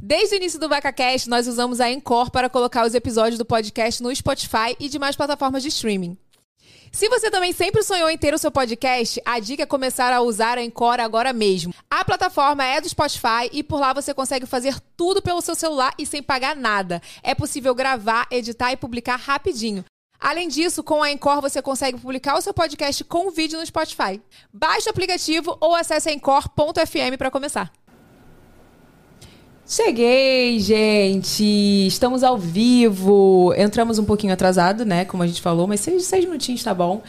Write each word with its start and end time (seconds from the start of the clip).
Desde 0.00 0.36
o 0.36 0.36
início 0.36 0.60
do 0.60 0.68
VacaCast, 0.68 1.28
nós 1.28 1.48
usamos 1.48 1.80
a 1.80 1.90
Encore 1.90 2.30
para 2.30 2.48
colocar 2.48 2.86
os 2.86 2.94
episódios 2.94 3.36
do 3.36 3.44
podcast 3.44 4.00
no 4.00 4.14
Spotify 4.14 4.76
e 4.78 4.88
demais 4.88 5.16
plataformas 5.16 5.60
de 5.60 5.70
streaming. 5.70 6.16
Se 6.92 7.08
você 7.08 7.30
também 7.32 7.52
sempre 7.52 7.82
sonhou 7.82 8.08
em 8.08 8.16
ter 8.16 8.32
o 8.32 8.38
seu 8.38 8.50
podcast, 8.50 9.20
a 9.24 9.40
dica 9.40 9.64
é 9.64 9.66
começar 9.66 10.12
a 10.12 10.20
usar 10.20 10.56
a 10.56 10.62
Encore 10.62 11.00
agora 11.00 11.32
mesmo. 11.32 11.74
A 11.90 12.04
plataforma 12.04 12.64
é 12.64 12.80
do 12.80 12.88
Spotify 12.88 13.50
e 13.52 13.64
por 13.64 13.80
lá 13.80 13.92
você 13.92 14.14
consegue 14.14 14.46
fazer 14.46 14.78
tudo 14.96 15.20
pelo 15.20 15.42
seu 15.42 15.56
celular 15.56 15.92
e 15.98 16.06
sem 16.06 16.22
pagar 16.22 16.54
nada. 16.54 17.02
É 17.20 17.34
possível 17.34 17.74
gravar, 17.74 18.28
editar 18.30 18.70
e 18.70 18.76
publicar 18.76 19.16
rapidinho. 19.16 19.84
Além 20.20 20.48
disso, 20.48 20.84
com 20.84 21.02
a 21.02 21.10
Encore 21.10 21.40
você 21.40 21.60
consegue 21.60 21.98
publicar 21.98 22.36
o 22.36 22.40
seu 22.40 22.54
podcast 22.54 23.02
com 23.02 23.32
vídeo 23.32 23.58
no 23.58 23.66
Spotify. 23.66 24.22
Baixe 24.52 24.86
o 24.86 24.90
aplicativo 24.90 25.58
ou 25.60 25.74
acesse 25.74 26.08
encore.fm 26.10 27.16
para 27.18 27.32
começar. 27.32 27.72
Cheguei, 29.70 30.58
gente! 30.60 31.44
Estamos 31.86 32.24
ao 32.24 32.38
vivo. 32.38 33.52
Entramos 33.54 33.98
um 33.98 34.04
pouquinho 34.04 34.32
atrasado, 34.32 34.82
né? 34.82 35.04
Como 35.04 35.22
a 35.22 35.26
gente 35.26 35.42
falou, 35.42 35.66
mas 35.66 35.80
seis, 35.80 36.04
seis 36.06 36.24
minutinhos 36.24 36.62
tá 36.62 36.72
bom. 36.72 37.02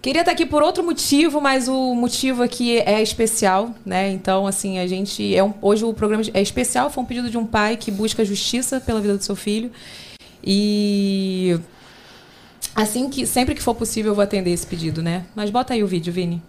Queria 0.00 0.20
estar 0.20 0.30
aqui 0.30 0.46
por 0.46 0.62
outro 0.62 0.84
motivo, 0.84 1.40
mas 1.40 1.66
o 1.66 1.92
motivo 1.92 2.44
aqui 2.44 2.78
é 2.78 3.02
especial, 3.02 3.74
né? 3.84 4.12
Então, 4.12 4.46
assim, 4.46 4.78
a 4.78 4.86
gente. 4.86 5.34
É 5.34 5.42
um, 5.42 5.52
hoje 5.60 5.84
o 5.84 5.92
programa 5.92 6.22
é 6.32 6.40
especial, 6.40 6.88
foi 6.88 7.02
um 7.02 7.06
pedido 7.06 7.28
de 7.28 7.36
um 7.36 7.44
pai 7.44 7.76
que 7.76 7.90
busca 7.90 8.24
justiça 8.24 8.80
pela 8.80 9.00
vida 9.00 9.16
do 9.16 9.24
seu 9.24 9.34
filho. 9.34 9.72
E 10.40 11.58
assim 12.76 13.10
que 13.10 13.26
sempre 13.26 13.56
que 13.56 13.62
for 13.62 13.74
possível 13.74 14.12
eu 14.12 14.14
vou 14.14 14.22
atender 14.22 14.52
esse 14.52 14.68
pedido, 14.68 15.02
né? 15.02 15.24
Mas 15.34 15.50
bota 15.50 15.74
aí 15.74 15.82
o 15.82 15.86
vídeo, 15.88 16.12
Vini. 16.12 16.40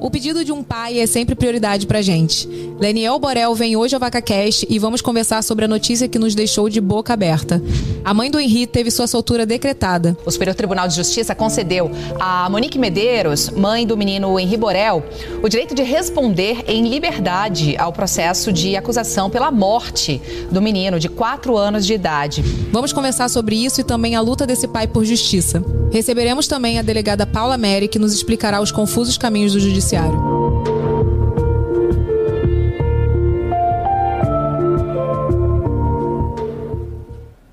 O 0.00 0.10
pedido 0.10 0.44
de 0.44 0.52
um 0.52 0.62
pai 0.62 1.00
é 1.00 1.06
sempre 1.08 1.34
prioridade 1.34 1.84
pra 1.84 2.00
gente. 2.00 2.48
Leniel 2.78 3.18
Borel 3.18 3.52
vem 3.56 3.76
hoje 3.76 3.96
ao 3.96 4.00
VacaCast 4.00 4.64
e 4.70 4.78
vamos 4.78 5.02
conversar 5.02 5.42
sobre 5.42 5.64
a 5.64 5.68
notícia 5.68 6.06
que 6.06 6.20
nos 6.20 6.36
deixou 6.36 6.68
de 6.68 6.80
boca 6.80 7.12
aberta. 7.12 7.60
A 8.04 8.14
mãe 8.14 8.30
do 8.30 8.38
Henri 8.38 8.64
teve 8.64 8.92
sua 8.92 9.08
soltura 9.08 9.44
decretada. 9.44 10.16
O 10.24 10.30
Superior 10.30 10.54
Tribunal 10.54 10.86
de 10.86 10.94
Justiça 10.94 11.34
concedeu 11.34 11.90
a 12.20 12.48
Monique 12.48 12.78
Medeiros, 12.78 13.50
mãe 13.50 13.84
do 13.84 13.96
menino 13.96 14.38
Henri 14.38 14.56
Borel, 14.56 15.02
o 15.42 15.48
direito 15.48 15.74
de 15.74 15.82
responder 15.82 16.64
em 16.68 16.88
liberdade 16.88 17.76
ao 17.76 17.92
processo 17.92 18.52
de 18.52 18.76
acusação 18.76 19.28
pela 19.28 19.50
morte 19.50 20.22
do 20.48 20.62
menino 20.62 21.00
de 21.00 21.08
4 21.08 21.56
anos 21.56 21.84
de 21.84 21.94
idade. 21.94 22.42
Vamos 22.70 22.92
conversar 22.92 23.28
sobre 23.28 23.56
isso 23.56 23.80
e 23.80 23.84
também 23.84 24.14
a 24.14 24.20
luta 24.20 24.46
desse 24.46 24.68
pai 24.68 24.86
por 24.86 25.04
justiça. 25.04 25.60
Receberemos 25.90 26.46
também 26.46 26.78
a 26.78 26.82
delegada 26.82 27.26
Paula 27.26 27.58
Meri, 27.58 27.88
que 27.88 27.98
nos 27.98 28.14
explicará 28.14 28.60
os 28.60 28.70
confusos 28.70 29.18
caminhos 29.18 29.54
do 29.54 29.60
judiciário 29.60 29.87
Judiciário. 29.88 30.18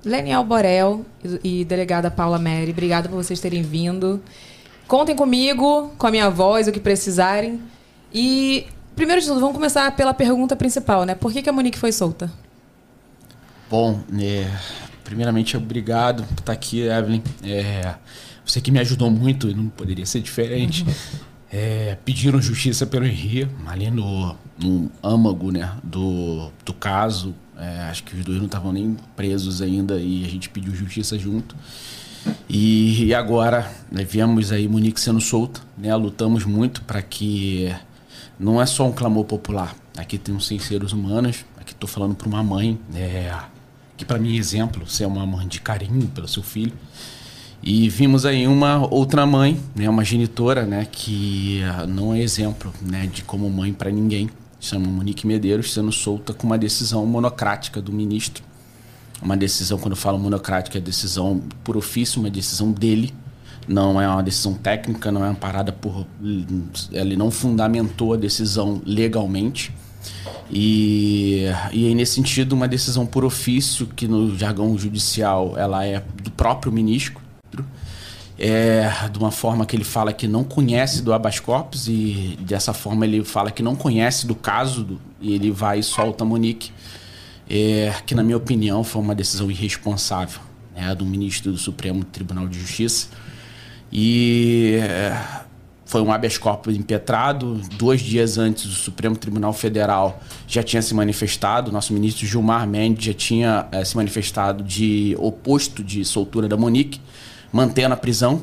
Leniel 0.04 0.44
Borel 0.44 1.04
e 1.42 1.64
delegada 1.64 2.10
Paula 2.10 2.38
Meri, 2.38 2.70
obrigada 2.72 3.08
por 3.08 3.16
vocês 3.16 3.40
terem 3.40 3.62
vindo. 3.62 4.22
Contem 4.86 5.16
comigo, 5.16 5.92
com 5.96 6.06
a 6.06 6.10
minha 6.10 6.28
voz, 6.28 6.68
o 6.68 6.72
que 6.72 6.78
precisarem. 6.78 7.60
E, 8.12 8.66
primeiro 8.94 9.20
de 9.20 9.26
tudo, 9.26 9.40
vamos 9.40 9.56
começar 9.56 9.96
pela 9.96 10.14
pergunta 10.14 10.54
principal, 10.54 11.04
né? 11.04 11.14
Por 11.14 11.32
que, 11.32 11.42
que 11.42 11.48
a 11.48 11.52
Monique 11.52 11.78
foi 11.78 11.90
solta? 11.90 12.30
Bom, 13.68 14.00
é, 14.20 14.48
primeiramente, 15.02 15.56
obrigado 15.56 16.22
por 16.22 16.38
estar 16.38 16.52
aqui, 16.52 16.82
Evelyn. 16.82 17.22
É, 17.42 17.94
você 18.44 18.60
que 18.60 18.70
me 18.70 18.78
ajudou 18.78 19.10
muito, 19.10 19.48
não 19.56 19.68
poderia 19.68 20.06
ser 20.06 20.20
diferente. 20.20 20.86
É, 21.52 21.96
pediram 22.04 22.40
justiça 22.40 22.86
pelo 22.86 23.06
Henri, 23.06 23.48
ali 23.66 23.90
no, 23.90 24.36
no 24.58 24.90
âmago 25.02 25.50
né, 25.50 25.72
do, 25.82 26.50
do 26.64 26.74
caso. 26.74 27.34
É, 27.58 27.82
acho 27.84 28.04
que 28.04 28.16
os 28.16 28.24
dois 28.24 28.38
não 28.38 28.46
estavam 28.46 28.72
nem 28.72 28.96
presos 29.14 29.62
ainda 29.62 29.98
e 29.98 30.24
a 30.24 30.28
gente 30.28 30.48
pediu 30.48 30.74
justiça 30.74 31.18
junto. 31.18 31.54
E, 32.48 33.04
e 33.04 33.14
agora 33.14 33.70
né, 33.90 34.04
vemos 34.04 34.52
aí 34.52 34.66
Monique 34.66 35.00
sendo 35.00 35.20
solta, 35.20 35.60
né, 35.78 35.94
lutamos 35.94 36.44
muito 36.44 36.82
para 36.82 37.00
que 37.00 37.72
não 38.38 38.60
é 38.60 38.66
só 38.66 38.86
um 38.86 38.92
clamor 38.92 39.24
popular. 39.24 39.74
Aqui 39.96 40.18
tem 40.18 40.34
uns 40.34 40.46
100 40.46 40.58
seres 40.58 40.92
humanos, 40.92 41.44
aqui 41.58 41.72
estou 41.72 41.88
falando 41.88 42.14
para 42.14 42.28
uma 42.28 42.42
mãe, 42.42 42.78
é, 42.94 43.32
que 43.96 44.04
para 44.04 44.18
mim 44.18 44.34
é 44.34 44.38
exemplo, 44.38 44.86
ser 44.88 45.06
uma 45.06 45.24
mãe 45.24 45.46
de 45.48 45.60
carinho 45.60 46.06
pelo 46.08 46.28
seu 46.28 46.42
filho. 46.42 46.72
E 47.62 47.88
vimos 47.88 48.24
aí 48.24 48.46
uma 48.46 48.86
outra 48.92 49.26
mãe, 49.26 49.60
né, 49.74 49.88
uma 49.88 50.04
genitora, 50.04 50.64
né, 50.64 50.86
que 50.90 51.62
uh, 51.62 51.86
não 51.86 52.14
é 52.14 52.20
exemplo, 52.20 52.72
né, 52.80 53.06
de 53.06 53.22
como 53.22 53.48
mãe 53.50 53.72
para 53.72 53.90
ninguém. 53.90 54.30
Chama 54.60 54.86
Monique 54.86 55.26
Medeiros 55.26 55.72
sendo 55.72 55.92
solta 55.92 56.32
com 56.32 56.46
uma 56.46 56.58
decisão 56.58 57.04
monocrática 57.06 57.80
do 57.80 57.92
ministro. 57.92 58.42
Uma 59.22 59.36
decisão, 59.36 59.78
quando 59.78 59.92
eu 59.92 59.96
falo 59.96 60.18
monocrática, 60.18 60.78
é 60.78 60.80
decisão 60.80 61.42
por 61.64 61.76
ofício, 61.76 62.20
uma 62.20 62.30
decisão 62.30 62.70
dele. 62.72 63.14
Não 63.66 64.00
é 64.00 64.08
uma 64.08 64.22
decisão 64.22 64.54
técnica, 64.54 65.10
não 65.10 65.24
é 65.24 65.28
amparada 65.28 65.72
por. 65.72 66.06
Ele 66.92 67.16
não 67.16 67.30
fundamentou 67.30 68.14
a 68.14 68.16
decisão 68.16 68.80
legalmente. 68.84 69.72
E, 70.50 71.46
e 71.72 71.86
aí, 71.86 71.94
nesse 71.94 72.14
sentido, 72.14 72.52
uma 72.52 72.68
decisão 72.68 73.04
por 73.04 73.24
ofício, 73.24 73.86
que 73.86 74.06
no 74.06 74.36
jargão 74.36 74.76
judicial 74.78 75.54
ela 75.56 75.84
é 75.84 76.02
do 76.22 76.30
próprio 76.30 76.70
ministro, 76.70 77.25
é, 78.38 78.90
de 79.10 79.18
uma 79.18 79.30
forma 79.30 79.64
que 79.64 79.74
ele 79.74 79.84
fala 79.84 80.12
que 80.12 80.28
não 80.28 80.44
conhece 80.44 81.02
do 81.02 81.12
habeas 81.12 81.40
corpus 81.40 81.88
e 81.88 82.38
dessa 82.40 82.72
forma 82.72 83.06
ele 83.06 83.24
fala 83.24 83.50
que 83.50 83.62
não 83.62 83.74
conhece 83.74 84.26
do 84.26 84.34
caso 84.34 84.84
do, 84.84 85.00
e 85.20 85.34
ele 85.34 85.50
vai 85.50 85.78
e 85.78 85.82
solta 85.82 86.24
Monique, 86.24 86.70
é, 87.48 87.94
que 88.04 88.14
na 88.14 88.22
minha 88.22 88.36
opinião 88.36 88.84
foi 88.84 89.00
uma 89.00 89.14
decisão 89.14 89.50
irresponsável 89.50 90.40
né, 90.74 90.94
do 90.94 91.06
ministro 91.06 91.50
do 91.50 91.58
Supremo 91.58 92.04
Tribunal 92.04 92.46
de 92.46 92.58
Justiça 92.58 93.08
e 93.90 94.78
é, 94.82 95.16
foi 95.86 96.02
um 96.02 96.12
habeas 96.12 96.36
corpus 96.36 96.76
impetrado. 96.76 97.60
Dois 97.78 98.00
dias 98.00 98.36
antes, 98.36 98.64
o 98.66 98.72
Supremo 98.72 99.16
Tribunal 99.16 99.52
Federal 99.52 100.20
já 100.46 100.62
tinha 100.62 100.82
se 100.82 100.92
manifestado. 100.92 101.70
Nosso 101.70 101.92
ministro 101.92 102.26
Gilmar 102.26 102.66
Mendes 102.66 103.04
já 103.04 103.14
tinha 103.14 103.68
é, 103.70 103.84
se 103.84 103.96
manifestado 103.96 104.64
de 104.64 105.16
oposto 105.18 105.84
de 105.84 106.04
soltura 106.04 106.48
da 106.48 106.56
Monique 106.56 107.00
mantendo 107.52 107.94
a 107.94 107.96
prisão. 107.96 108.42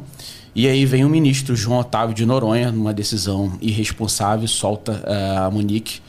E 0.56 0.68
aí 0.68 0.86
vem 0.86 1.04
o 1.04 1.10
ministro 1.10 1.56
João 1.56 1.80
Otávio 1.80 2.14
de 2.14 2.26
Noronha, 2.26 2.72
numa 2.72 2.94
decisão 2.94 3.58
irresponsável, 3.60 4.48
solta 4.48 4.92
uh, 4.92 5.48
a 5.48 5.52
Monique. 5.52 6.00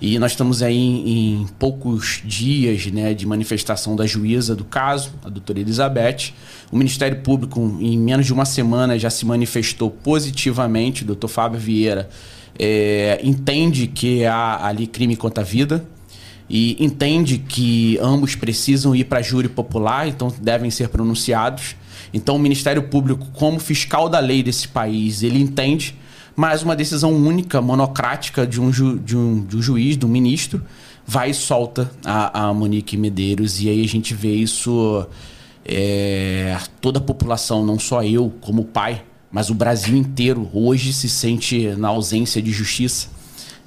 E 0.00 0.18
nós 0.18 0.32
estamos 0.32 0.62
aí 0.62 0.76
em, 0.76 1.42
em, 1.42 1.46
poucos 1.58 2.20
dias 2.24 2.86
né, 2.86 3.14
de 3.14 3.24
manifestação 3.24 3.94
da 3.94 4.04
juíza 4.06 4.54
do 4.54 4.64
caso, 4.64 5.12
a 5.24 5.28
doutora 5.28 5.60
Elizabeth. 5.60 6.32
O 6.70 6.76
Ministério 6.76 7.20
Público, 7.20 7.78
em 7.80 7.96
menos 7.96 8.26
de 8.26 8.32
uma 8.32 8.44
semana, 8.44 8.98
já 8.98 9.08
se 9.08 9.24
manifestou 9.24 9.90
positivamente. 9.90 11.04
O 11.04 11.06
doutor 11.06 11.28
Fábio 11.28 11.60
Vieira 11.60 12.08
é, 12.58 13.20
entende 13.22 13.86
que 13.86 14.24
há 14.24 14.66
ali 14.66 14.86
crime 14.86 15.16
contra 15.16 15.42
a 15.42 15.46
vida 15.46 15.84
e 16.48 16.76
entende 16.84 17.38
que 17.38 17.98
ambos 18.02 18.34
precisam 18.34 18.94
ir 18.94 19.04
para 19.04 19.22
júri 19.22 19.48
popular, 19.48 20.06
então 20.06 20.32
devem 20.40 20.70
ser 20.70 20.88
pronunciados. 20.88 21.76
Então, 22.14 22.36
o 22.36 22.38
Ministério 22.38 22.84
Público, 22.84 23.26
como 23.32 23.58
fiscal 23.58 24.08
da 24.08 24.20
lei 24.20 24.40
desse 24.40 24.68
país, 24.68 25.24
ele 25.24 25.40
entende, 25.40 25.96
mas 26.36 26.62
uma 26.62 26.76
decisão 26.76 27.12
única, 27.12 27.60
monocrática 27.60 28.46
de 28.46 28.60
um, 28.60 28.72
ju, 28.72 29.00
de 29.00 29.16
um, 29.16 29.44
de 29.44 29.56
um 29.56 29.60
juiz, 29.60 29.98
de 29.98 30.06
um 30.06 30.08
ministro, 30.08 30.62
vai 31.04 31.30
e 31.30 31.34
solta 31.34 31.90
a, 32.04 32.46
a 32.46 32.54
Monique 32.54 32.96
Medeiros. 32.96 33.60
E 33.60 33.68
aí 33.68 33.84
a 33.84 33.88
gente 33.88 34.14
vê 34.14 34.32
isso, 34.32 35.04
é, 35.64 36.56
toda 36.80 37.00
a 37.00 37.02
população, 37.02 37.66
não 37.66 37.80
só 37.80 38.04
eu 38.04 38.32
como 38.40 38.64
pai, 38.64 39.02
mas 39.28 39.50
o 39.50 39.54
Brasil 39.54 39.96
inteiro 39.96 40.48
hoje 40.54 40.92
se 40.92 41.08
sente 41.08 41.66
na 41.76 41.88
ausência 41.88 42.40
de 42.40 42.52
justiça. 42.52 43.08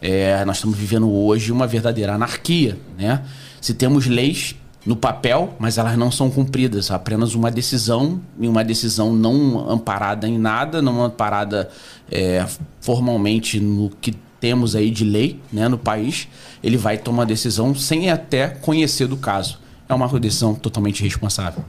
É, 0.02 0.46
nós 0.46 0.56
estamos 0.56 0.78
vivendo 0.78 1.12
hoje 1.12 1.52
uma 1.52 1.68
verdadeira 1.68 2.13
anarquia, 2.13 2.80
né? 2.97 3.25
Se 3.60 3.74
temos 3.74 4.06
leis 4.06 4.56
no 4.88 4.95
papel, 4.95 5.54
mas 5.60 5.78
elas 5.78 5.98
não 5.98 6.10
são 6.10 6.31
cumpridas. 6.31 6.92
Apenas 6.92 7.36
uma 7.36 7.51
decisão, 7.51 8.22
e 8.39 8.48
uma 8.48 8.63
decisão 8.63 9.12
não 9.12 9.69
amparada 9.69 10.25
em 10.25 10.38
nada, 10.38 10.81
não 10.81 11.04
amparada 11.04 11.69
é, 12.10 12.45
formalmente 12.80 13.60
no 13.60 13.89
que 13.89 14.16
temos 14.39 14.78
aí 14.78 14.89
de 14.89 15.04
lei 15.04 15.42
né, 15.51 15.68
no 15.68 15.78
país, 15.78 16.30
ele 16.63 16.78
vai 16.78 16.98
tomar 16.98 17.25
decisão 17.25 17.75
sem 17.75 18.10
até 18.10 18.48
conhecer 18.48 19.07
do 19.07 19.18
caso. 19.18 19.60
É 19.89 19.94
uma 19.94 20.07
decisão 20.19 20.56
totalmente 20.56 21.01
irresponsável. 21.01 21.66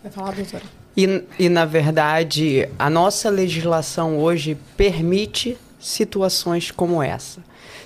Vai 0.00 0.12
falar, 0.12 0.32
doutora? 0.36 0.62
E, 0.96 1.24
e, 1.40 1.48
na 1.48 1.64
verdade, 1.64 2.68
a 2.78 2.88
nossa 2.88 3.28
legislação 3.28 4.20
hoje 4.20 4.56
permite 4.76 5.58
situações 5.80 6.70
como 6.70 7.02
essa. 7.02 7.40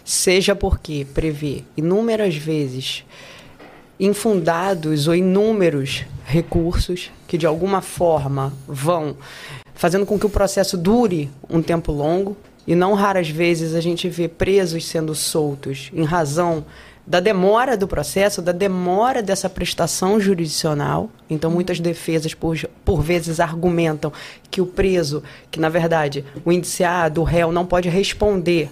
Seja 0.05 0.55
porque 0.55 1.07
prevê 1.15 1.65
inúmeras 1.79 2.37
vezes 2.37 3.05
infundados 4.01 5.07
ou 5.07 5.15
inúmeros 5.15 6.05
recursos 6.25 7.11
que 7.29 7.37
de 7.37 7.47
alguma 7.47 7.83
forma 7.83 8.53
vão 8.67 9.15
fazendo 9.75 10.07
com 10.07 10.19
que 10.19 10.27
o 10.27 10.31
processo 10.31 10.77
dure 10.77 11.31
um 11.49 11.61
tempo 11.61 11.93
longo 11.93 12.37
e 12.67 12.75
não 12.75 12.95
raras 12.95 13.29
vezes 13.29 13.75
a 13.75 13.81
gente 13.81 14.09
vê 14.09 14.27
presos 14.27 14.87
sendo 14.87 15.15
soltos 15.15 15.91
em 15.93 16.05
razão 16.05 16.65
da 17.07 17.19
demora 17.19 17.77
do 17.77 17.89
processo, 17.89 18.41
da 18.41 18.53
demora 18.53 19.23
dessa 19.23 19.49
prestação 19.49 20.21
jurisdicional. 20.21 21.11
Então, 21.29 21.51
muitas 21.51 21.81
defesas, 21.81 22.35
por, 22.35 22.57
por 22.85 23.03
vezes, 23.03 23.41
argumentam 23.41 24.13
que 24.51 24.61
o 24.61 24.67
preso, 24.67 25.23
que 25.51 25.59
na 25.59 25.69
verdade 25.69 26.25
o 26.45 26.53
indiciado, 26.53 27.21
o 27.21 27.25
réu, 27.25 27.51
não 27.51 27.67
pode 27.67 27.89
responder 27.89 28.71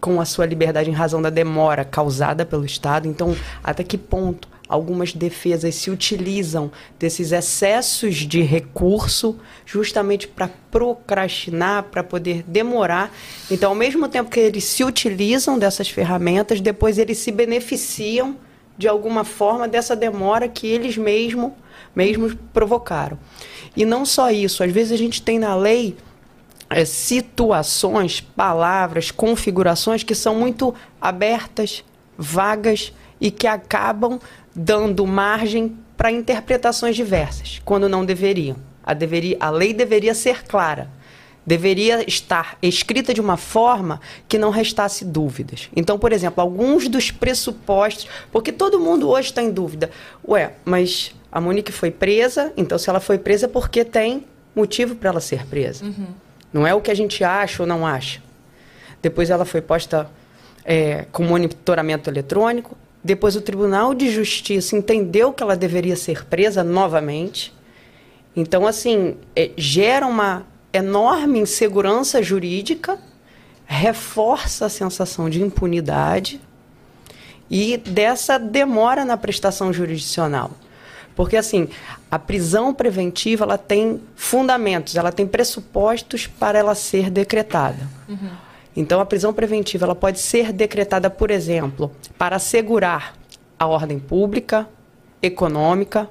com 0.00 0.20
a 0.20 0.24
sua 0.24 0.46
liberdade 0.46 0.90
em 0.90 0.92
razão 0.92 1.22
da 1.22 1.30
demora 1.30 1.84
causada 1.84 2.44
pelo 2.44 2.64
Estado. 2.64 3.06
Então, 3.06 3.36
até 3.62 3.84
que 3.84 3.96
ponto 3.96 4.48
algumas 4.68 5.12
defesas 5.12 5.74
se 5.74 5.90
utilizam 5.90 6.70
desses 6.98 7.32
excessos 7.32 8.16
de 8.16 8.42
recurso 8.42 9.38
justamente 9.64 10.26
para 10.26 10.48
procrastinar, 10.70 11.84
para 11.84 12.02
poder 12.02 12.42
demorar. 12.46 13.12
Então, 13.50 13.70
ao 13.70 13.76
mesmo 13.76 14.08
tempo 14.08 14.30
que 14.30 14.40
eles 14.40 14.64
se 14.64 14.84
utilizam 14.84 15.58
dessas 15.58 15.88
ferramentas, 15.88 16.60
depois 16.60 16.98
eles 16.98 17.18
se 17.18 17.30
beneficiam 17.30 18.36
de 18.76 18.88
alguma 18.88 19.24
forma 19.24 19.66
dessa 19.66 19.96
demora 19.96 20.48
que 20.48 20.66
eles 20.66 20.96
mesmo, 20.96 21.56
mesmos 21.94 22.36
provocaram. 22.52 23.18
E 23.76 23.84
não 23.84 24.04
só 24.04 24.30
isso, 24.30 24.62
às 24.62 24.70
vezes 24.70 24.92
a 24.92 24.96
gente 24.96 25.22
tem 25.22 25.38
na 25.38 25.54
lei 25.54 25.96
é, 26.68 26.84
situações, 26.84 28.20
palavras, 28.20 29.10
configurações 29.10 30.02
que 30.02 30.14
são 30.14 30.34
muito 30.34 30.74
abertas, 31.00 31.84
vagas 32.18 32.92
e 33.20 33.30
que 33.30 33.46
acabam 33.46 34.20
dando 34.54 35.06
margem 35.06 35.76
para 35.96 36.10
interpretações 36.10 36.94
diversas, 36.94 37.60
quando 37.64 37.88
não 37.88 38.04
deveriam. 38.04 38.56
A, 38.84 38.94
deveria, 38.94 39.36
a 39.40 39.50
lei 39.50 39.72
deveria 39.72 40.14
ser 40.14 40.44
clara, 40.44 40.88
deveria 41.44 42.08
estar 42.08 42.56
escrita 42.62 43.12
de 43.12 43.20
uma 43.20 43.36
forma 43.36 44.00
que 44.28 44.38
não 44.38 44.50
restasse 44.50 45.04
dúvidas. 45.04 45.68
Então, 45.74 45.98
por 45.98 46.12
exemplo, 46.12 46.40
alguns 46.40 46.88
dos 46.88 47.10
pressupostos, 47.10 48.08
porque 48.30 48.52
todo 48.52 48.78
mundo 48.78 49.08
hoje 49.08 49.28
está 49.28 49.42
em 49.42 49.50
dúvida. 49.50 49.90
Ué, 50.26 50.52
mas 50.64 51.14
a 51.32 51.40
Monique 51.40 51.72
foi 51.72 51.90
presa, 51.90 52.52
então 52.56 52.78
se 52.78 52.88
ela 52.88 53.00
foi 53.00 53.18
presa 53.18 53.46
é 53.46 53.48
porque 53.48 53.84
tem 53.84 54.24
motivo 54.54 54.94
para 54.94 55.10
ela 55.10 55.20
ser 55.20 55.46
presa. 55.46 55.84
Uhum. 55.84 56.06
Não 56.52 56.66
é 56.66 56.74
o 56.74 56.80
que 56.80 56.90
a 56.90 56.94
gente 56.94 57.22
acha 57.22 57.62
ou 57.62 57.66
não 57.66 57.86
acha. 57.86 58.22
Depois 59.02 59.30
ela 59.30 59.44
foi 59.44 59.60
posta 59.60 60.10
é, 60.64 61.06
com 61.12 61.22
monitoramento 61.24 62.08
eletrônico, 62.08 62.76
depois 63.06 63.36
o 63.36 63.40
Tribunal 63.40 63.94
de 63.94 64.10
Justiça 64.10 64.76
entendeu 64.76 65.32
que 65.32 65.40
ela 65.40 65.56
deveria 65.56 65.94
ser 65.94 66.26
presa 66.26 66.64
novamente. 66.64 67.54
Então, 68.34 68.66
assim, 68.66 69.16
é, 69.34 69.52
gera 69.56 70.06
uma 70.06 70.44
enorme 70.72 71.38
insegurança 71.38 72.20
jurídica, 72.20 72.98
reforça 73.64 74.66
a 74.66 74.68
sensação 74.68 75.30
de 75.30 75.40
impunidade 75.40 76.40
e 77.48 77.76
dessa 77.76 78.38
demora 78.38 79.04
na 79.04 79.16
prestação 79.16 79.72
jurisdicional. 79.72 80.50
Porque, 81.14 81.36
assim, 81.36 81.68
a 82.10 82.18
prisão 82.18 82.74
preventiva 82.74 83.44
ela 83.44 83.56
tem 83.56 84.02
fundamentos, 84.16 84.96
ela 84.96 85.12
tem 85.12 85.28
pressupostos 85.28 86.26
para 86.26 86.58
ela 86.58 86.74
ser 86.74 87.08
decretada. 87.08 87.88
Uhum. 88.08 88.45
Então, 88.76 89.00
a 89.00 89.06
prisão 89.06 89.32
preventiva 89.32 89.86
ela 89.86 89.94
pode 89.94 90.18
ser 90.18 90.52
decretada, 90.52 91.08
por 91.08 91.30
exemplo, 91.30 91.90
para 92.18 92.36
assegurar 92.36 93.16
a 93.58 93.66
ordem 93.66 93.98
pública, 93.98 94.68
econômica, 95.22 96.08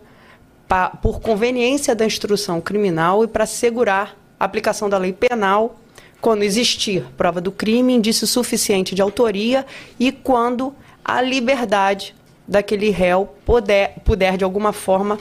por 1.01 1.21
conveniência 1.21 1.95
da 1.95 2.05
instrução 2.05 2.59
criminal 2.59 3.23
e 3.23 3.27
para 3.27 3.43
assegurar 3.43 4.17
a 4.39 4.45
aplicação 4.45 4.89
da 4.89 4.97
lei 4.97 5.13
penal 5.13 5.79
quando 6.19 6.41
existir 6.41 7.05
prova 7.15 7.39
do 7.39 7.51
crime, 7.51 7.93
indício 7.93 8.25
suficiente 8.25 8.95
de 8.95 9.01
autoria 9.01 9.63
e 9.99 10.11
quando 10.11 10.73
a 11.03 11.21
liberdade 11.21 12.15
daquele 12.47 12.89
réu 12.89 13.29
puder, 13.45 13.95
puder 14.03 14.37
de 14.37 14.43
alguma 14.43 14.73
forma 14.73 15.19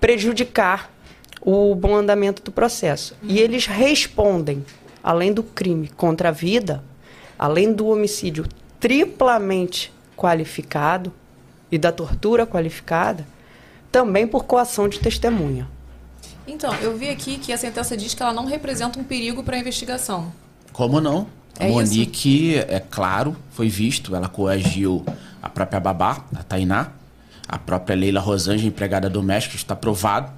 prejudicar 0.00 0.90
o 1.42 1.74
bom 1.74 1.94
andamento 1.94 2.42
do 2.42 2.50
processo. 2.50 3.14
E 3.22 3.38
eles 3.38 3.66
respondem 3.66 4.64
além 5.06 5.32
do 5.32 5.44
crime 5.44 5.86
contra 5.86 6.30
a 6.30 6.32
vida, 6.32 6.82
além 7.38 7.72
do 7.72 7.86
homicídio 7.86 8.44
triplamente 8.80 9.92
qualificado 10.16 11.12
e 11.70 11.78
da 11.78 11.92
tortura 11.92 12.44
qualificada, 12.44 13.24
também 13.92 14.26
por 14.26 14.46
coação 14.46 14.88
de 14.88 14.98
testemunha. 14.98 15.68
Então, 16.44 16.74
eu 16.76 16.96
vi 16.96 17.08
aqui 17.08 17.38
que 17.38 17.52
a 17.52 17.56
sentença 17.56 17.96
diz 17.96 18.14
que 18.14 18.22
ela 18.22 18.32
não 18.32 18.46
representa 18.46 18.98
um 18.98 19.04
perigo 19.04 19.44
para 19.44 19.54
a 19.56 19.60
investigação. 19.60 20.32
Como 20.72 21.00
não? 21.00 21.28
É 21.56 21.68
Monique, 21.68 22.56
isso? 22.56 22.66
é 22.68 22.80
claro, 22.80 23.36
foi 23.50 23.68
visto, 23.68 24.14
ela 24.14 24.28
coagiu 24.28 25.06
a 25.40 25.48
própria 25.48 25.78
babá, 25.78 26.24
a 26.34 26.42
Tainá, 26.42 26.90
a 27.48 27.58
própria 27.58 27.94
Leila 27.94 28.20
Rosângela, 28.20 28.68
empregada 28.68 29.08
doméstica, 29.08 29.54
está 29.54 29.76
provado. 29.76 30.32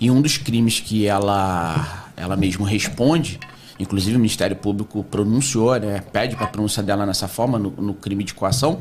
E 0.00 0.10
um 0.10 0.22
dos 0.22 0.38
crimes 0.38 0.80
que 0.80 1.06
ela, 1.06 2.10
ela 2.16 2.34
mesmo 2.34 2.64
responde 2.64 3.38
Inclusive 3.78 4.16
o 4.16 4.18
Ministério 4.18 4.56
Público 4.56 5.04
pronunciou, 5.04 5.78
né, 5.78 6.02
pede 6.12 6.36
para 6.36 6.46
a 6.46 6.48
pronúncia 6.48 6.82
dela 6.82 7.04
nessa 7.04 7.28
forma, 7.28 7.58
no, 7.58 7.70
no 7.70 7.94
crime 7.94 8.24
de 8.24 8.34
coação. 8.34 8.78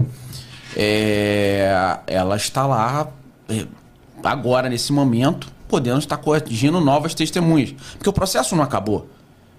É, 0.76 2.00
ela 2.08 2.36
está 2.36 2.66
lá 2.66 3.10
é, 3.50 3.66
agora, 4.24 4.70
nesse 4.70 4.92
momento, 4.94 5.52
podendo 5.68 6.00
estar 6.00 6.18
corrigindo 6.18 6.80
novas 6.80 7.14
testemunhas. 7.14 7.74
Porque 7.98 8.10
o 8.10 8.14
processo 8.14 8.56
não 8.56 8.64
acabou. 8.64 9.10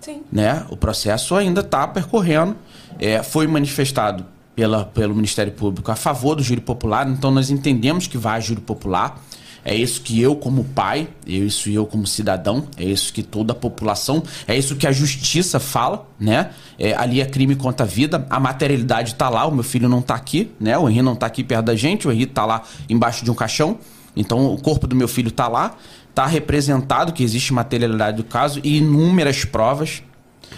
Sim. 0.00 0.22
Né? 0.30 0.64
O 0.70 0.76
processo 0.76 1.34
ainda 1.34 1.60
está 1.60 1.86
percorrendo. 1.86 2.56
É, 2.98 3.22
foi 3.22 3.46
manifestado 3.46 4.24
pela, 4.54 4.84
pelo 4.86 5.14
Ministério 5.14 5.52
Público 5.52 5.90
a 5.90 5.96
favor 5.96 6.34
do 6.34 6.42
júri 6.42 6.62
popular, 6.62 7.06
então 7.06 7.30
nós 7.30 7.50
entendemos 7.50 8.06
que 8.06 8.16
vai 8.16 8.38
a 8.38 8.40
júri 8.40 8.62
popular. 8.62 9.20
É 9.68 9.74
isso 9.74 10.00
que 10.00 10.22
eu, 10.22 10.36
como 10.36 10.62
pai, 10.62 11.08
é 11.26 11.32
isso 11.32 11.68
eu, 11.68 11.84
como 11.84 12.06
cidadão, 12.06 12.68
é 12.76 12.84
isso 12.84 13.12
que 13.12 13.20
toda 13.20 13.52
a 13.52 13.56
população, 13.56 14.22
é 14.46 14.56
isso 14.56 14.76
que 14.76 14.86
a 14.86 14.92
justiça 14.92 15.58
fala, 15.58 16.08
né? 16.20 16.50
É, 16.78 16.94
ali 16.94 17.20
é 17.20 17.24
crime 17.24 17.56
contra 17.56 17.84
a 17.84 17.88
vida, 17.88 18.24
a 18.30 18.38
materialidade 18.38 19.14
está 19.14 19.28
lá, 19.28 19.44
o 19.44 19.50
meu 19.50 19.64
filho 19.64 19.88
não 19.88 19.98
está 19.98 20.14
aqui, 20.14 20.52
né? 20.60 20.78
O 20.78 20.88
Henri 20.88 21.02
não 21.02 21.14
está 21.14 21.26
aqui 21.26 21.42
perto 21.42 21.64
da 21.64 21.74
gente, 21.74 22.06
o 22.06 22.12
Henri 22.12 22.22
está 22.22 22.46
lá 22.46 22.62
embaixo 22.88 23.24
de 23.24 23.30
um 23.30 23.34
caixão. 23.34 23.76
Então 24.14 24.54
o 24.54 24.56
corpo 24.56 24.86
do 24.86 24.94
meu 24.94 25.08
filho 25.08 25.30
está 25.30 25.48
lá, 25.48 25.74
está 26.10 26.26
representado 26.26 27.12
que 27.12 27.24
existe 27.24 27.52
materialidade 27.52 28.19
do 28.19 28.24
caso 28.24 28.60
e 28.62 28.78
inúmeras 28.78 29.44
provas 29.44 30.00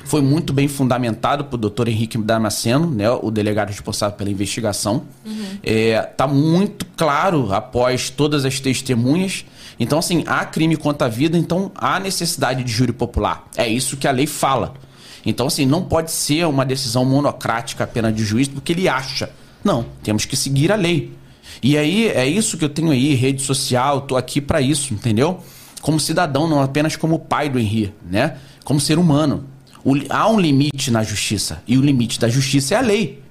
foi 0.05 0.23
muito 0.23 0.55
bem 0.55 0.69
fundamentado 0.69 1.44
por 1.44 1.58
doutor 1.58 1.87
Henrique 1.87 2.17
Damasceno, 2.17 2.90
né, 2.90 3.11
o 3.11 3.31
delegado 3.31 3.69
responsável 3.69 4.17
pela 4.17 4.31
investigação. 4.31 5.02
Uhum. 5.25 5.58
É, 5.62 6.00
tá 6.00 6.26
muito 6.26 6.87
claro 6.96 7.52
após 7.52 8.08
todas 8.08 8.47
as 8.47 8.59
testemunhas. 8.59 9.45
Então, 9.78 9.99
assim, 9.99 10.25
há 10.26 10.45
crime 10.47 10.76
contra 10.76 11.07
a 11.07 11.11
vida, 11.11 11.37
então 11.37 11.71
há 11.75 12.00
necessidade 12.00 12.64
de 12.64 12.73
júri 12.73 12.92
popular. 12.92 13.47
É 13.54 13.68
isso 13.68 13.99
que 13.99 14.09
a 14.09 14.11
lei 14.11 14.26
fala. 14.26 14.75
Então, 15.26 15.47
assim, 15.47 15.66
não 15.66 15.83
pode 15.83 16.11
ser 16.11 16.47
uma 16.47 16.64
decisão 16.64 17.04
monocrática 17.04 17.85
apenas 17.85 18.14
de 18.14 18.25
juiz 18.25 18.49
porque 18.49 18.73
ele 18.73 18.88
acha. 18.88 19.30
Não, 19.62 19.85
temos 20.02 20.25
que 20.25 20.37
seguir 20.37 20.73
a 20.73 20.75
lei. 20.75 21.12
E 21.62 21.76
aí, 21.76 22.09
é 22.09 22.26
isso 22.26 22.57
que 22.57 22.64
eu 22.64 22.68
tenho 22.71 22.90
aí, 22.90 23.14
rede 23.14 23.42
social, 23.42 24.00
tô 24.00 24.16
aqui 24.16 24.40
para 24.40 24.61
isso, 24.61 24.95
entendeu? 24.95 25.40
Como 25.83 26.00
cidadão, 26.00 26.49
não 26.49 26.62
apenas 26.62 26.97
como 26.97 27.18
pai 27.18 27.50
do 27.50 27.59
Henri, 27.59 27.92
né? 28.09 28.38
Como 28.64 28.80
ser 28.80 28.99
humano. 28.99 29.45
O, 29.85 29.94
há 30.08 30.28
um 30.28 30.38
limite 30.38 30.90
na 30.90 31.02
justiça. 31.02 31.62
E 31.66 31.76
o 31.78 31.80
limite 31.80 32.18
da 32.18 32.28
justiça 32.28 32.75
é 32.75 32.78
a 32.78 32.80
lei. 32.80 33.23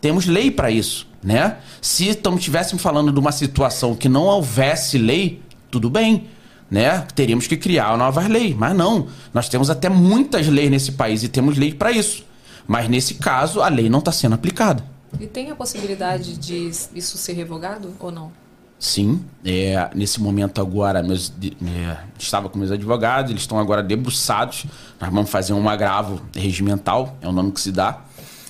Temos 0.00 0.26
lei 0.26 0.50
para 0.50 0.70
isso, 0.70 1.08
né? 1.22 1.56
Se 1.80 2.08
estivéssemos 2.08 2.82
falando 2.82 3.12
de 3.12 3.18
uma 3.18 3.32
situação 3.32 3.94
que 3.94 4.08
não 4.08 4.22
houvesse 4.22 4.96
lei, 4.96 5.42
tudo 5.70 5.90
bem, 5.90 6.26
né? 6.70 7.06
Teríamos 7.14 7.46
que 7.46 7.56
criar 7.56 7.96
novas 7.96 8.28
leis. 8.28 8.54
Mas 8.54 8.76
não. 8.76 9.08
Nós 9.34 9.48
temos 9.48 9.70
até 9.70 9.88
muitas 9.88 10.46
leis 10.46 10.70
nesse 10.70 10.92
país 10.92 11.22
e 11.22 11.28
temos 11.28 11.56
lei 11.58 11.74
para 11.74 11.90
isso. 11.90 12.24
Mas 12.66 12.88
nesse 12.88 13.14
caso, 13.14 13.60
a 13.60 13.68
lei 13.68 13.88
não 13.88 13.98
está 13.98 14.12
sendo 14.12 14.34
aplicada. 14.34 14.84
E 15.18 15.26
tem 15.26 15.50
a 15.50 15.56
possibilidade 15.56 16.36
de 16.36 16.70
isso 16.94 17.16
ser 17.16 17.32
revogado 17.32 17.94
ou 17.98 18.12
não? 18.12 18.30
Sim, 18.78 19.24
é, 19.44 19.90
nesse 19.92 20.20
momento 20.20 20.60
agora 20.60 21.02
meus, 21.02 21.32
é, 21.42 21.96
estava 22.16 22.48
com 22.48 22.58
meus 22.58 22.70
advogados, 22.70 23.32
eles 23.32 23.42
estão 23.42 23.58
agora 23.58 23.82
debruçados. 23.82 24.66
Nós 25.00 25.12
vamos 25.12 25.28
fazer 25.28 25.52
um 25.52 25.68
agravo 25.68 26.20
regimental, 26.34 27.16
é 27.20 27.28
o 27.28 27.32
nome 27.32 27.50
que 27.50 27.60
se 27.60 27.72
dá. 27.72 28.04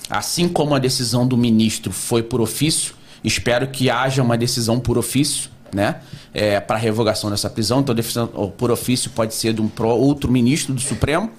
Assim 0.07 0.47
como 0.47 0.75
a 0.75 0.79
decisão 0.79 1.27
do 1.27 1.35
ministro 1.35 1.91
foi 1.91 2.21
por 2.21 2.41
ofício, 2.41 2.93
espero 3.23 3.67
que 3.67 3.89
haja 3.89 4.21
uma 4.21 4.37
decisão 4.37 4.79
por 4.79 4.99
ofício, 4.99 5.49
né, 5.73 6.01
é, 6.31 6.59
para 6.59 6.77
revogação 6.77 7.31
dessa 7.31 7.49
prisão. 7.49 7.79
Então, 7.79 7.95
decisão 7.95 8.27
por 8.55 8.69
ofício 8.69 9.09
pode 9.09 9.33
ser 9.33 9.53
de 9.53 9.61
um 9.61 9.69
outro 9.83 10.31
ministro 10.31 10.75
do 10.75 10.81
Supremo 10.81 11.31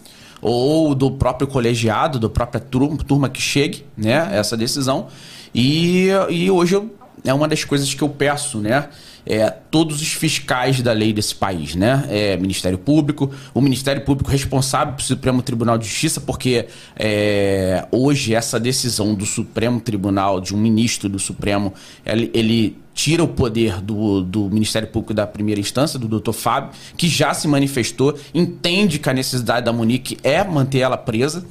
ou 0.42 0.96
do 0.96 1.12
próprio 1.12 1.46
colegiado, 1.46 2.18
da 2.18 2.28
própria 2.28 2.60
turma, 2.60 2.96
turma 2.98 3.28
que 3.28 3.40
chegue, 3.40 3.84
né, 3.96 4.30
essa 4.32 4.56
decisão. 4.56 5.06
E, 5.54 6.08
e 6.28 6.50
hoje 6.50 6.74
eu 6.74 6.99
é 7.24 7.34
uma 7.34 7.48
das 7.48 7.64
coisas 7.64 7.92
que 7.92 8.02
eu 8.02 8.08
peço, 8.08 8.58
né? 8.58 8.88
É, 9.26 9.50
todos 9.50 10.00
os 10.00 10.12
fiscais 10.12 10.80
da 10.80 10.92
lei 10.92 11.12
desse 11.12 11.34
país, 11.34 11.74
né? 11.74 12.06
É, 12.08 12.36
Ministério 12.38 12.78
Público, 12.78 13.30
o 13.52 13.60
Ministério 13.60 14.02
Público 14.02 14.30
responsável 14.30 14.94
pelo 14.94 15.06
Supremo 15.06 15.42
Tribunal 15.42 15.76
de 15.76 15.86
Justiça, 15.86 16.20
porque 16.20 16.66
é, 16.96 17.86
hoje 17.90 18.34
essa 18.34 18.58
decisão 18.58 19.14
do 19.14 19.26
Supremo 19.26 19.80
Tribunal, 19.80 20.40
de 20.40 20.54
um 20.54 20.58
ministro 20.58 21.08
do 21.08 21.18
Supremo, 21.18 21.74
ele, 22.04 22.30
ele 22.32 22.78
tira 22.94 23.22
o 23.22 23.28
poder 23.28 23.80
do, 23.80 24.22
do 24.22 24.50
Ministério 24.50 24.88
Público 24.88 25.14
da 25.14 25.26
primeira 25.26 25.60
instância, 25.60 25.98
do 25.98 26.08
doutor 26.08 26.32
Fábio, 26.32 26.70
que 26.96 27.08
já 27.08 27.32
se 27.34 27.46
manifestou, 27.46 28.18
entende 28.34 28.98
que 28.98 29.08
a 29.08 29.12
necessidade 29.12 29.66
da 29.66 29.72
Monique 29.72 30.18
é 30.22 30.42
manter 30.42 30.80
ela 30.80 30.96
presa 30.96 31.44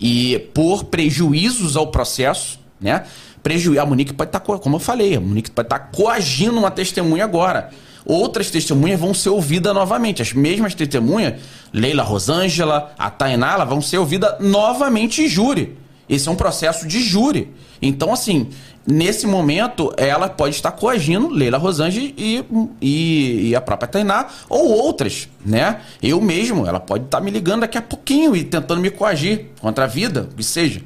e 0.00 0.38
por 0.52 0.84
prejuízos 0.84 1.76
ao 1.76 1.86
processo, 1.86 2.58
né? 2.80 3.04
Preju... 3.42 3.78
A 3.80 3.86
Monique 3.86 4.12
pode 4.12 4.28
estar, 4.28 4.40
tá, 4.40 4.58
como 4.58 4.76
eu 4.76 4.80
falei, 4.80 5.16
a 5.16 5.20
Monique 5.20 5.50
pode 5.50 5.66
estar 5.66 5.78
tá 5.78 5.86
coagindo 5.86 6.58
uma 6.58 6.70
testemunha 6.70 7.24
agora. 7.24 7.70
Outras 8.04 8.50
testemunhas 8.50 8.98
vão 8.98 9.14
ser 9.14 9.30
ouvidas 9.30 9.74
novamente. 9.74 10.22
As 10.22 10.32
mesmas 10.32 10.74
testemunhas, 10.74 11.34
Leila 11.72 12.02
Rosângela, 12.02 12.92
a 12.98 13.10
Tainá, 13.10 13.64
vão 13.64 13.80
ser 13.80 13.98
ouvidas 13.98 14.34
novamente 14.40 15.22
em 15.22 15.28
júri. 15.28 15.78
Esse 16.08 16.28
é 16.28 16.32
um 16.32 16.36
processo 16.36 16.86
de 16.86 17.00
júri. 17.00 17.50
Então, 17.80 18.12
assim, 18.12 18.48
nesse 18.86 19.26
momento, 19.26 19.92
ela 19.96 20.28
pode 20.28 20.54
estar 20.54 20.72
coagindo 20.72 21.28
Leila 21.28 21.58
Rosângela 21.58 22.06
e, 22.16 22.44
e, 22.80 23.48
e, 23.48 23.56
a 23.56 23.60
própria 23.60 23.88
Tainá, 23.88 24.26
ou 24.48 24.70
outras, 24.70 25.28
né? 25.44 25.80
Eu 26.02 26.20
mesmo, 26.20 26.66
ela 26.66 26.80
pode 26.80 27.04
estar 27.04 27.20
me 27.20 27.30
ligando 27.30 27.60
daqui 27.60 27.78
a 27.78 27.82
pouquinho 27.82 28.36
e 28.36 28.44
tentando 28.44 28.80
me 28.80 28.90
coagir 28.90 29.46
contra 29.60 29.84
a 29.84 29.88
vida, 29.88 30.28
o 30.32 30.36
que 30.36 30.44
seja. 30.44 30.82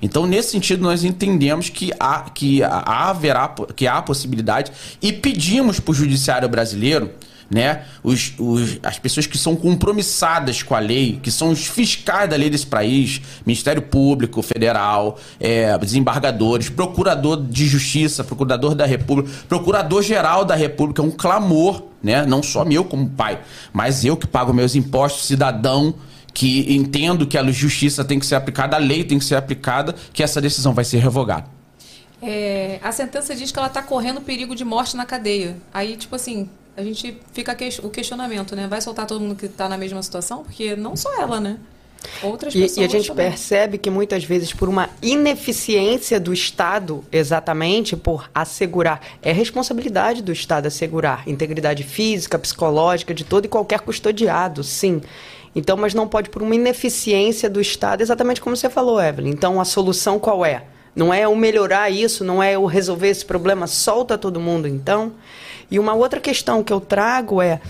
Então, 0.00 0.26
nesse 0.26 0.50
sentido, 0.50 0.82
nós 0.82 1.04
entendemos 1.04 1.68
que 1.68 1.92
há, 1.98 2.22
que 2.30 2.62
há, 2.62 3.08
haverá, 3.08 3.54
que 3.74 3.86
há 3.86 4.00
possibilidade 4.02 4.72
e 5.00 5.12
pedimos 5.12 5.80
para 5.80 5.92
o 5.92 5.94
judiciário 5.94 6.48
brasileiro 6.48 7.10
né? 7.50 7.82
Os, 8.02 8.32
os, 8.38 8.78
as 8.82 8.98
pessoas 8.98 9.26
que 9.26 9.36
são 9.36 9.56
compromissadas 9.56 10.62
com 10.62 10.74
a 10.74 10.78
lei, 10.78 11.18
que 11.20 11.32
são 11.32 11.50
os 11.50 11.66
fiscais 11.66 12.30
da 12.30 12.36
lei 12.36 12.48
desse 12.48 12.66
país, 12.66 13.20
Ministério 13.44 13.82
Público 13.82 14.40
Federal, 14.40 15.18
é, 15.40 15.76
desembargadores, 15.78 16.68
procurador 16.68 17.42
de 17.42 17.66
justiça, 17.66 18.22
procurador 18.22 18.74
da 18.76 18.86
República, 18.86 19.28
procurador-geral 19.48 20.44
da 20.44 20.54
República, 20.54 21.02
é 21.02 21.04
um 21.04 21.10
clamor, 21.10 21.82
né? 22.00 22.24
Não 22.24 22.40
só 22.40 22.64
meu 22.64 22.84
como 22.84 23.10
pai, 23.10 23.40
mas 23.72 24.04
eu 24.04 24.16
que 24.16 24.28
pago 24.28 24.54
meus 24.54 24.76
impostos, 24.76 25.26
cidadão, 25.26 25.92
que 26.32 26.72
entendo 26.74 27.26
que 27.26 27.36
a 27.36 27.50
justiça 27.50 28.04
tem 28.04 28.18
que 28.18 28.26
ser 28.26 28.34
aplicada, 28.34 28.76
a 28.76 28.78
lei 28.78 29.04
tem 29.04 29.18
que 29.18 29.24
ser 29.24 29.34
aplicada, 29.34 29.94
que 30.12 30.22
essa 30.22 30.40
decisão 30.40 30.72
vai 30.72 30.84
ser 30.84 30.98
revogada. 30.98 31.46
É, 32.22 32.78
a 32.82 32.92
sentença 32.92 33.34
diz 33.34 33.50
que 33.50 33.58
ela 33.58 33.68
está 33.68 33.82
correndo 33.82 34.20
perigo 34.20 34.54
de 34.54 34.64
morte 34.64 34.96
na 34.96 35.06
cadeia. 35.06 35.56
Aí, 35.72 35.96
tipo 35.96 36.14
assim, 36.14 36.48
a 36.76 36.82
gente 36.82 37.18
fica 37.32 37.54
que, 37.54 37.68
o 37.82 37.90
questionamento, 37.90 38.54
né? 38.54 38.66
Vai 38.68 38.80
soltar 38.80 39.06
todo 39.06 39.20
mundo 39.20 39.36
que 39.36 39.46
está 39.46 39.68
na 39.68 39.78
mesma 39.78 40.02
situação? 40.02 40.44
Porque 40.44 40.76
não 40.76 40.96
só 40.96 41.20
ela, 41.20 41.40
né? 41.40 41.58
Outras 42.22 42.54
e, 42.54 42.60
pessoas. 42.60 42.78
E 42.78 42.84
a 42.84 42.88
gente 42.88 43.08
também. 43.08 43.28
percebe 43.28 43.78
que 43.78 43.90
muitas 43.90 44.24
vezes, 44.24 44.52
por 44.52 44.68
uma 44.68 44.88
ineficiência 45.02 46.18
do 46.18 46.32
Estado, 46.32 47.04
exatamente 47.10 47.96
por 47.96 48.30
assegurar, 48.34 49.00
é 49.22 49.32
responsabilidade 49.32 50.22
do 50.22 50.32
Estado 50.32 50.66
assegurar 50.66 51.26
integridade 51.26 51.82
física, 51.82 52.38
psicológica 52.38 53.12
de 53.14 53.24
todo 53.24 53.44
e 53.44 53.48
qualquer 53.48 53.80
custodiado, 53.80 54.62
sim. 54.64 55.00
Então, 55.54 55.76
mas 55.76 55.94
não 55.94 56.06
pode 56.06 56.30
por 56.30 56.42
uma 56.42 56.54
ineficiência 56.54 57.50
do 57.50 57.60
Estado, 57.60 58.02
exatamente 58.02 58.40
como 58.40 58.56
você 58.56 58.70
falou, 58.70 59.00
Evelyn. 59.02 59.30
Então, 59.30 59.60
a 59.60 59.64
solução 59.64 60.18
qual 60.18 60.44
é? 60.44 60.64
Não 60.94 61.12
é 61.12 61.26
o 61.26 61.36
melhorar 61.36 61.90
isso, 61.90 62.24
não 62.24 62.42
é 62.42 62.58
o 62.58 62.66
resolver 62.66 63.08
esse 63.08 63.24
problema, 63.24 63.66
solta 63.66 64.18
todo 64.18 64.40
mundo, 64.40 64.66
então. 64.66 65.12
E 65.70 65.78
uma 65.78 65.94
outra 65.94 66.20
questão 66.20 66.62
que 66.62 66.72
eu 66.72 66.80
trago 66.80 67.40
é 67.40 67.60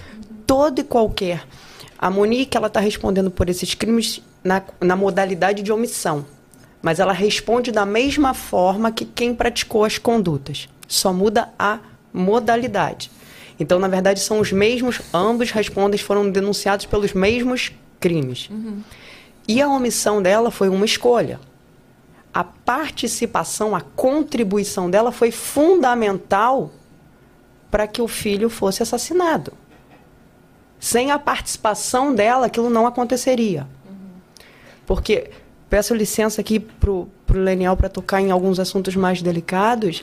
todo 0.47 0.81
e 0.81 0.85
qualquer. 0.85 1.45
A 1.99 2.11
Monique 2.11 2.57
ela 2.57 2.67
está 2.67 2.81
respondendo 2.81 3.31
por 3.31 3.49
esses 3.49 3.75
crimes 3.75 4.23
na, 4.43 4.63
na 4.81 4.97
modalidade 4.97 5.63
de 5.63 5.71
omissão, 5.71 6.25
mas 6.81 6.99
ela 6.99 7.13
responde 7.13 7.71
da 7.71 7.85
mesma 7.85 8.33
forma 8.33 8.91
que 8.91 9.05
quem 9.05 9.35
praticou 9.35 9.85
as 9.85 9.99
condutas. 9.99 10.69
Só 10.89 11.13
muda 11.13 11.51
a 11.59 11.79
modalidade. 12.13 13.11
Então, 13.61 13.79
na 13.79 13.89
verdade, 13.89 14.21
são 14.21 14.41
os 14.41 14.51
mesmos, 14.51 15.03
ambos 15.13 15.51
respondem, 15.51 15.99
foram 15.99 16.31
denunciados 16.31 16.87
pelos 16.87 17.13
mesmos 17.13 17.71
crimes. 18.01 18.49
Uhum. 18.51 18.81
E 19.47 19.61
a 19.61 19.69
omissão 19.69 20.23
dela 20.23 20.51
foi 20.51 20.71
uma 20.71 20.87
escolha. 20.87 21.39
A 22.33 22.43
participação, 22.43 23.77
a 23.77 23.83
contribuição 23.83 24.89
dela 24.89 25.13
foi 25.13 25.31
fundamental 25.31 26.73
para 27.71 27.87
que 27.87 28.01
o 28.01 28.09
filho 28.09 28.49
fosse 28.49 28.83
assassinado. 28.83 29.53
Sem 30.79 31.11
a 31.11 31.19
participação 31.19 32.15
dela, 32.15 32.47
aquilo 32.47 32.71
não 32.71 32.87
aconteceria. 32.87 33.67
Porque, 34.87 35.31
peço 35.69 35.95
licença 35.95 36.41
aqui 36.41 36.59
para 36.59 36.91
o 36.91 37.09
Leniel 37.29 37.77
para 37.77 37.91
tocar 37.91 38.23
em 38.23 38.31
alguns 38.31 38.59
assuntos 38.59 38.97
mais 38.97 39.21
delicados, 39.21 40.03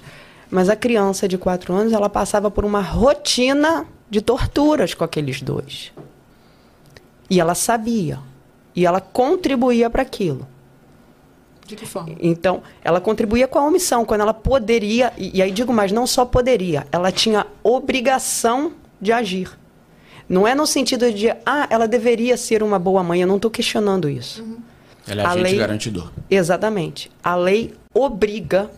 mas 0.50 0.70
a 0.70 0.76
criança 0.76 1.28
de 1.28 1.38
4 1.38 1.74
anos 1.74 1.94
ela 1.94 2.10
passava 2.10 2.50
por 2.50 2.64
uma 2.64 2.82
rotina 2.82 3.86
de 4.10 4.22
torturas 4.22 4.94
com 4.94 5.04
aqueles 5.04 5.42
dois. 5.42 5.92
E 7.30 7.40
ela 7.40 7.56
sabia. 7.56 8.20
E 8.76 8.86
ela 8.86 9.02
contribuía 9.02 9.90
para 9.90 10.02
aquilo. 10.02 10.48
De 11.66 11.76
que 11.76 11.86
forma? 11.86 12.16
Então, 12.22 12.62
ela 12.82 13.02
contribuía 13.02 13.48
com 13.48 13.60
a 13.60 13.66
omissão, 13.66 14.06
quando 14.06 14.22
ela 14.22 14.34
poderia, 14.34 15.12
e, 15.18 15.38
e 15.38 15.42
aí 15.42 15.52
digo 15.52 15.74
mais, 15.74 15.92
não 15.92 16.08
só 16.08 16.24
poderia, 16.24 16.88
ela 16.92 17.12
tinha 17.12 17.46
obrigação 17.62 18.72
de 19.02 19.12
agir. 19.12 19.52
Não 20.30 20.48
é 20.48 20.56
no 20.56 20.66
sentido 20.66 21.12
de, 21.12 21.30
ah, 21.46 21.68
ela 21.70 21.88
deveria 21.88 22.38
ser 22.38 22.64
uma 22.64 22.80
boa 22.80 23.04
mãe, 23.04 23.22
eu 23.22 23.28
não 23.28 23.36
estou 23.36 23.52
questionando 23.52 24.10
isso. 24.10 24.42
Uhum. 24.42 24.58
Ela 25.08 25.22
é 25.22 25.26
a 25.26 25.30
agente 25.30 25.44
lei, 25.44 25.58
garantidor. 25.58 26.12
Exatamente. 26.30 27.12
A 27.24 27.36
lei 27.36 27.74
obriga 27.94 28.70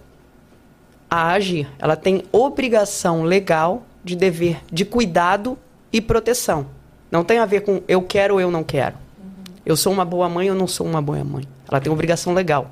a 1.10 1.32
agir. 1.32 1.68
Ela 1.80 1.96
tem 1.96 2.24
obrigação 2.32 3.24
legal 3.24 3.84
de 4.04 4.16
dever 4.16 4.62
de 4.72 4.86
cuidado 4.86 5.58
e 5.92 6.00
proteção. 6.00 6.68
Não 7.12 7.24
tem 7.24 7.40
a 7.40 7.46
ver 7.46 7.62
com 7.62 7.82
eu 7.88 8.02
quero 8.02 8.36
ou 8.36 8.42
eu 8.42 8.52
não 8.52 8.64
quero. 8.64 8.96
Uhum. 8.96 9.54
Eu 9.66 9.76
sou 9.76 9.92
uma 9.92 10.06
boa 10.06 10.30
mãe 10.30 10.50
ou 10.50 10.56
não 10.56 10.68
sou 10.68 10.86
uma 10.86 11.02
boa 11.02 11.24
mãe. 11.24 11.44
Ela 11.70 11.82
tem 11.82 11.92
obrigação 11.92 12.34
legal. 12.34 12.72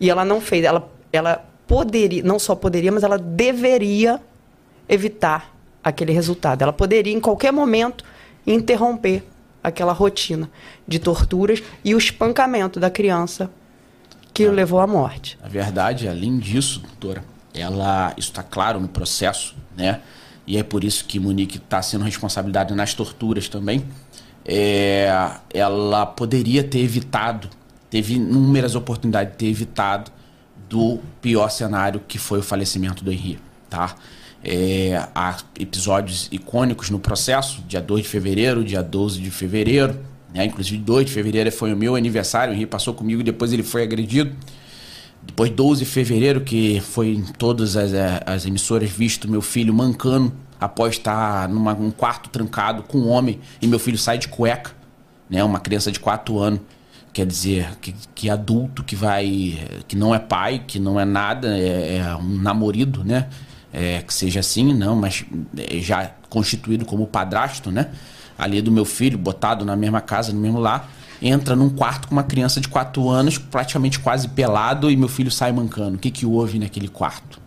E 0.00 0.10
ela 0.10 0.24
não 0.24 0.40
fez. 0.40 0.64
Ela, 0.64 0.88
ela 1.12 1.44
poderia, 1.66 2.22
não 2.22 2.38
só 2.38 2.54
poderia, 2.54 2.90
mas 2.90 3.02
ela 3.02 3.18
deveria 3.18 4.20
evitar 4.88 5.54
aquele 5.82 6.12
resultado. 6.12 6.62
Ela 6.62 6.72
poderia, 6.72 7.12
em 7.12 7.20
qualquer 7.20 7.52
momento, 7.52 8.04
interromper 8.46 9.24
aquela 9.62 9.92
rotina 9.92 10.48
de 10.86 10.98
torturas 10.98 11.62
e 11.84 11.94
o 11.94 11.98
espancamento 11.98 12.78
da 12.78 12.90
criança 12.90 13.50
que 14.32 14.46
o 14.46 14.52
levou 14.52 14.80
à 14.80 14.86
morte. 14.86 15.38
A 15.42 15.48
verdade, 15.48 16.06
além 16.06 16.38
disso, 16.38 16.80
doutora, 16.80 17.24
ela, 17.56 18.12
isso 18.16 18.28
está 18.28 18.42
claro 18.42 18.78
no 18.78 18.88
processo, 18.88 19.54
né? 19.76 20.00
E 20.46 20.56
é 20.56 20.62
por 20.62 20.84
isso 20.84 21.04
que 21.04 21.18
Monique 21.18 21.56
está 21.56 21.82
sendo 21.82 22.04
responsabilidade 22.04 22.72
nas 22.74 22.94
torturas 22.94 23.48
também. 23.48 23.84
É, 24.44 25.08
ela 25.52 26.06
poderia 26.06 26.62
ter 26.62 26.78
evitado 26.78 27.50
teve 27.90 28.14
inúmeras 28.14 28.74
oportunidades 28.74 29.32
de 29.32 29.38
ter 29.38 29.46
evitado 29.46 30.10
do 30.68 30.98
pior 31.20 31.48
cenário 31.48 32.00
que 32.06 32.18
foi 32.18 32.40
o 32.40 32.42
falecimento 32.42 33.04
do 33.04 33.12
Henri, 33.12 33.38
tá? 33.70 33.94
É, 34.44 35.08
há 35.14 35.36
episódios 35.58 36.28
icônicos 36.30 36.90
no 36.90 36.98
processo, 36.98 37.62
dia 37.66 37.80
2 37.80 38.02
de 38.02 38.08
fevereiro, 38.08 38.64
dia 38.64 38.82
12 38.82 39.20
de 39.20 39.30
fevereiro, 39.30 39.98
né? 40.34 40.44
Inclusive 40.44 40.76
2 40.78 41.06
de 41.06 41.12
fevereiro 41.12 41.50
foi 41.52 41.72
o 41.72 41.76
meu 41.76 41.96
aniversário, 41.96 42.52
o 42.52 42.56
Henri 42.56 42.66
passou 42.66 42.92
comigo 42.92 43.22
depois 43.22 43.52
ele 43.52 43.62
foi 43.62 43.82
agredido. 43.82 44.34
Depois 45.26 45.50
12 45.50 45.84
de 45.84 45.90
fevereiro, 45.90 46.40
que 46.40 46.80
foi 46.80 47.14
em 47.14 47.22
todas 47.22 47.76
as, 47.76 47.92
é, 47.92 48.22
as 48.24 48.46
emissoras 48.46 48.88
visto 48.88 49.28
meu 49.28 49.42
filho 49.42 49.74
mancando 49.74 50.32
após 50.60 50.94
estar 50.94 51.48
num 51.48 51.68
um 51.68 51.90
quarto 51.90 52.30
trancado 52.30 52.82
com 52.82 52.98
um 52.98 53.08
homem 53.08 53.40
e 53.60 53.66
meu 53.66 53.78
filho 53.78 53.98
sai 53.98 54.18
de 54.18 54.28
cueca, 54.28 54.72
né? 55.28 55.42
Uma 55.44 55.60
criança 55.60 55.92
de 55.92 56.00
4 56.00 56.38
anos 56.38 56.60
quer 57.12 57.24
dizer 57.24 57.78
que, 57.80 57.94
que 58.14 58.28
adulto 58.28 58.84
que 58.84 58.94
vai 58.94 59.58
que 59.88 59.96
não 59.96 60.14
é 60.14 60.18
pai 60.18 60.62
que 60.66 60.78
não 60.78 61.00
é 61.00 61.04
nada 61.06 61.48
é, 61.56 61.96
é 61.96 62.16
um 62.16 62.42
namorado 62.42 63.02
né 63.02 63.28
é, 63.72 64.02
que 64.02 64.12
seja 64.12 64.40
assim 64.40 64.74
não 64.74 64.94
mas 64.94 65.24
é 65.56 65.78
já 65.78 66.10
constituído 66.28 66.84
como 66.84 67.06
padrasto 67.06 67.70
né 67.70 67.88
ali 68.36 68.60
do 68.60 68.70
meu 68.70 68.84
filho 68.84 69.16
botado 69.16 69.64
na 69.64 69.74
mesma 69.74 70.02
casa 70.02 70.30
no 70.30 70.38
mesmo 70.38 70.58
lar 70.58 70.90
entra 71.20 71.56
num 71.56 71.70
quarto 71.70 72.08
com 72.08 72.14
uma 72.14 72.22
criança 72.22 72.60
de 72.60 72.68
4 72.68 73.08
anos 73.08 73.38
praticamente 73.38 73.98
quase 73.98 74.28
pelado 74.28 74.90
e 74.90 74.96
meu 74.96 75.08
filho 75.08 75.30
sai 75.30 75.52
mancando 75.52 75.96
o 75.96 75.98
que 75.98 76.10
que 76.10 76.26
houve 76.26 76.58
naquele 76.58 76.88
quarto 76.88 77.46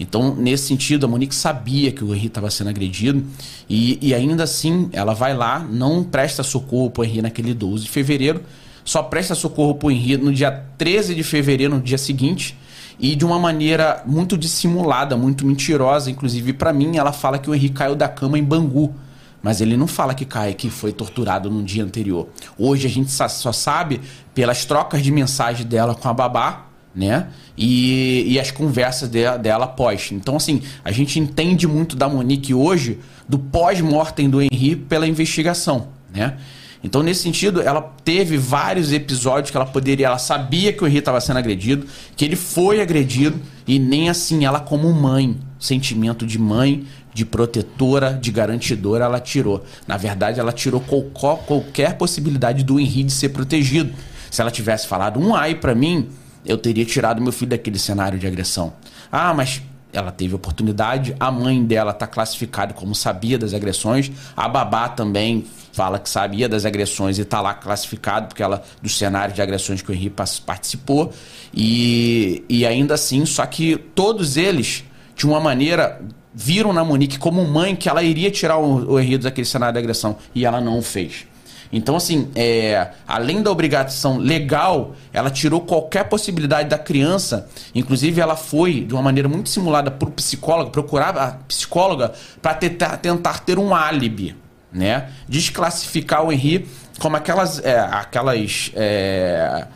então, 0.00 0.34
nesse 0.34 0.66
sentido, 0.66 1.04
a 1.04 1.08
Monique 1.08 1.34
sabia 1.34 1.92
que 1.92 2.02
o 2.02 2.14
Henri 2.14 2.28
estava 2.28 2.50
sendo 2.50 2.70
agredido 2.70 3.22
e, 3.68 3.98
e 4.00 4.14
ainda 4.14 4.44
assim 4.44 4.88
ela 4.94 5.12
vai 5.12 5.34
lá, 5.34 5.58
não 5.58 6.02
presta 6.02 6.42
socorro 6.42 6.90
para 6.90 7.02
o 7.02 7.04
Henri 7.04 7.20
naquele 7.20 7.52
12 7.52 7.84
de 7.84 7.90
fevereiro, 7.90 8.42
só 8.82 9.02
presta 9.02 9.34
socorro 9.34 9.74
pro 9.74 9.90
Henrique 9.90 10.24
no 10.24 10.32
dia 10.32 10.50
13 10.78 11.14
de 11.14 11.22
fevereiro, 11.22 11.74
no 11.74 11.82
dia 11.82 11.98
seguinte. 11.98 12.56
e 12.98 13.14
de 13.14 13.24
uma 13.24 13.38
maneira 13.38 14.02
muito 14.06 14.36
dissimulada, 14.36 15.16
muito 15.16 15.46
mentirosa. 15.46 16.10
Inclusive, 16.10 16.52
para 16.52 16.72
mim, 16.72 16.96
ela 16.96 17.12
fala 17.12 17.38
que 17.38 17.48
o 17.48 17.54
Henrique 17.54 17.74
caiu 17.74 17.94
da 17.94 18.08
cama 18.08 18.38
em 18.38 18.44
Bangu. 18.44 18.94
Mas 19.42 19.60
ele 19.60 19.76
não 19.76 19.86
fala 19.86 20.14
que 20.14 20.24
cai, 20.24 20.54
que 20.54 20.68
foi 20.68 20.92
torturado 20.92 21.50
no 21.50 21.62
dia 21.62 21.82
anterior. 21.82 22.28
Hoje 22.58 22.86
a 22.86 22.90
gente 22.90 23.10
só 23.10 23.52
sabe 23.52 24.00
pelas 24.34 24.64
trocas 24.64 25.02
de 25.02 25.10
mensagem 25.10 25.66
dela 25.66 25.94
com 25.94 26.08
a 26.08 26.12
babá, 26.12 26.66
né? 26.94 27.28
E, 27.56 28.24
e 28.26 28.40
as 28.40 28.50
conversas 28.50 29.08
de, 29.08 29.38
dela 29.38 29.66
pós. 29.66 30.10
Então, 30.12 30.36
assim, 30.36 30.62
a 30.84 30.90
gente 30.90 31.18
entende 31.18 31.66
muito 31.66 31.96
da 31.96 32.08
Monique 32.08 32.52
hoje, 32.52 32.98
do 33.28 33.38
pós-mortem 33.38 34.28
do 34.28 34.42
Henrique 34.42 34.76
pela 34.76 35.06
investigação, 35.06 35.88
né? 36.12 36.36
Então, 36.82 37.02
nesse 37.02 37.22
sentido, 37.22 37.60
ela 37.60 37.82
teve 38.04 38.38
vários 38.38 38.90
episódios 38.90 39.50
que 39.50 39.56
ela 39.56 39.66
poderia. 39.66 40.06
Ela 40.06 40.18
sabia 40.18 40.72
que 40.72 40.82
o 40.82 40.86
Henrique 40.86 41.00
estava 41.00 41.20
sendo 41.20 41.38
agredido, 41.38 41.86
que 42.16 42.24
ele 42.24 42.36
foi 42.36 42.80
agredido, 42.80 43.38
e 43.66 43.78
nem 43.78 44.08
assim 44.08 44.46
ela, 44.46 44.60
como 44.60 44.90
mãe, 44.92 45.36
sentimento 45.58 46.26
de 46.26 46.38
mãe, 46.38 46.86
de 47.12 47.24
protetora, 47.24 48.12
de 48.12 48.30
garantidora, 48.30 49.04
ela 49.04 49.20
tirou. 49.20 49.64
Na 49.86 49.96
verdade, 49.96 50.40
ela 50.40 50.52
tirou 50.52 50.80
qualquer, 50.80 51.96
possibilidade 51.96 52.62
do 52.62 52.78
Henrique 52.78 53.04
de 53.04 53.12
ser 53.12 53.30
protegido. 53.30 53.92
Se 54.30 54.40
ela 54.40 54.50
tivesse 54.50 54.86
falado 54.86 55.18
um 55.18 55.34
ai 55.34 55.54
para 55.54 55.74
mim, 55.74 56.08
eu 56.44 56.56
teria 56.56 56.84
tirado 56.84 57.20
meu 57.20 57.32
filho 57.32 57.50
daquele 57.50 57.78
cenário 57.78 58.18
de 58.18 58.26
agressão. 58.26 58.72
Ah, 59.10 59.34
mas 59.34 59.60
ela 59.92 60.12
teve 60.12 60.34
oportunidade, 60.34 61.14
a 61.18 61.30
mãe 61.30 61.64
dela 61.64 61.90
está 61.90 62.06
classificada 62.06 62.72
como 62.72 62.94
sabia 62.94 63.36
das 63.36 63.52
agressões, 63.52 64.10
a 64.36 64.48
babá 64.48 64.88
também 64.88 65.44
fala 65.72 65.98
que 65.98 66.08
sabia 66.08 66.48
das 66.48 66.64
agressões 66.64 67.18
e 67.18 67.22
está 67.22 67.40
lá 67.40 67.54
classificado 67.54 68.28
porque 68.28 68.42
ela 68.42 68.62
do 68.82 68.88
cenário 68.88 69.34
de 69.34 69.42
agressões 69.42 69.82
que 69.82 69.90
o 69.90 69.94
Henrique 69.94 70.22
participou 70.44 71.12
e, 71.52 72.44
e 72.48 72.66
ainda 72.66 72.94
assim, 72.94 73.24
só 73.26 73.44
que 73.46 73.76
todos 73.76 74.36
eles 74.36 74.84
de 75.16 75.26
uma 75.26 75.40
maneira 75.40 76.00
viram 76.34 76.72
na 76.72 76.84
Monique 76.84 77.18
como 77.18 77.44
mãe 77.44 77.74
que 77.74 77.88
ela 77.88 78.02
iria 78.02 78.30
tirar 78.30 78.58
o, 78.58 78.92
o 78.92 79.00
Henrique 79.00 79.24
daquele 79.24 79.46
cenário 79.46 79.74
de 79.74 79.78
agressão 79.78 80.16
e 80.34 80.44
ela 80.44 80.60
não 80.60 80.80
fez. 80.82 81.26
Então, 81.72 81.94
assim, 81.94 82.28
é, 82.34 82.88
além 83.06 83.42
da 83.42 83.50
obrigação 83.50 84.18
legal, 84.18 84.96
ela 85.12 85.30
tirou 85.30 85.60
qualquer 85.60 86.04
possibilidade 86.04 86.68
da 86.68 86.78
criança. 86.78 87.48
Inclusive, 87.74 88.20
ela 88.20 88.34
foi, 88.34 88.80
de 88.80 88.92
uma 88.92 89.02
maneira 89.02 89.28
muito 89.28 89.48
simulada, 89.48 89.90
para 89.90 90.08
o 90.08 90.10
psicólogo, 90.10 90.70
procurar 90.70 91.16
a 91.16 91.32
psicóloga 91.46 92.12
para 92.42 92.54
tentar, 92.54 92.96
tentar 92.96 93.40
ter 93.40 93.56
um 93.58 93.72
álibi, 93.72 94.34
né? 94.72 95.10
Desclassificar 95.28 96.24
o 96.24 96.32
Henri 96.32 96.66
como 96.98 97.16
aquelas. 97.16 97.64
É, 97.64 97.78
aquelas 97.78 98.72
é, 98.74 99.66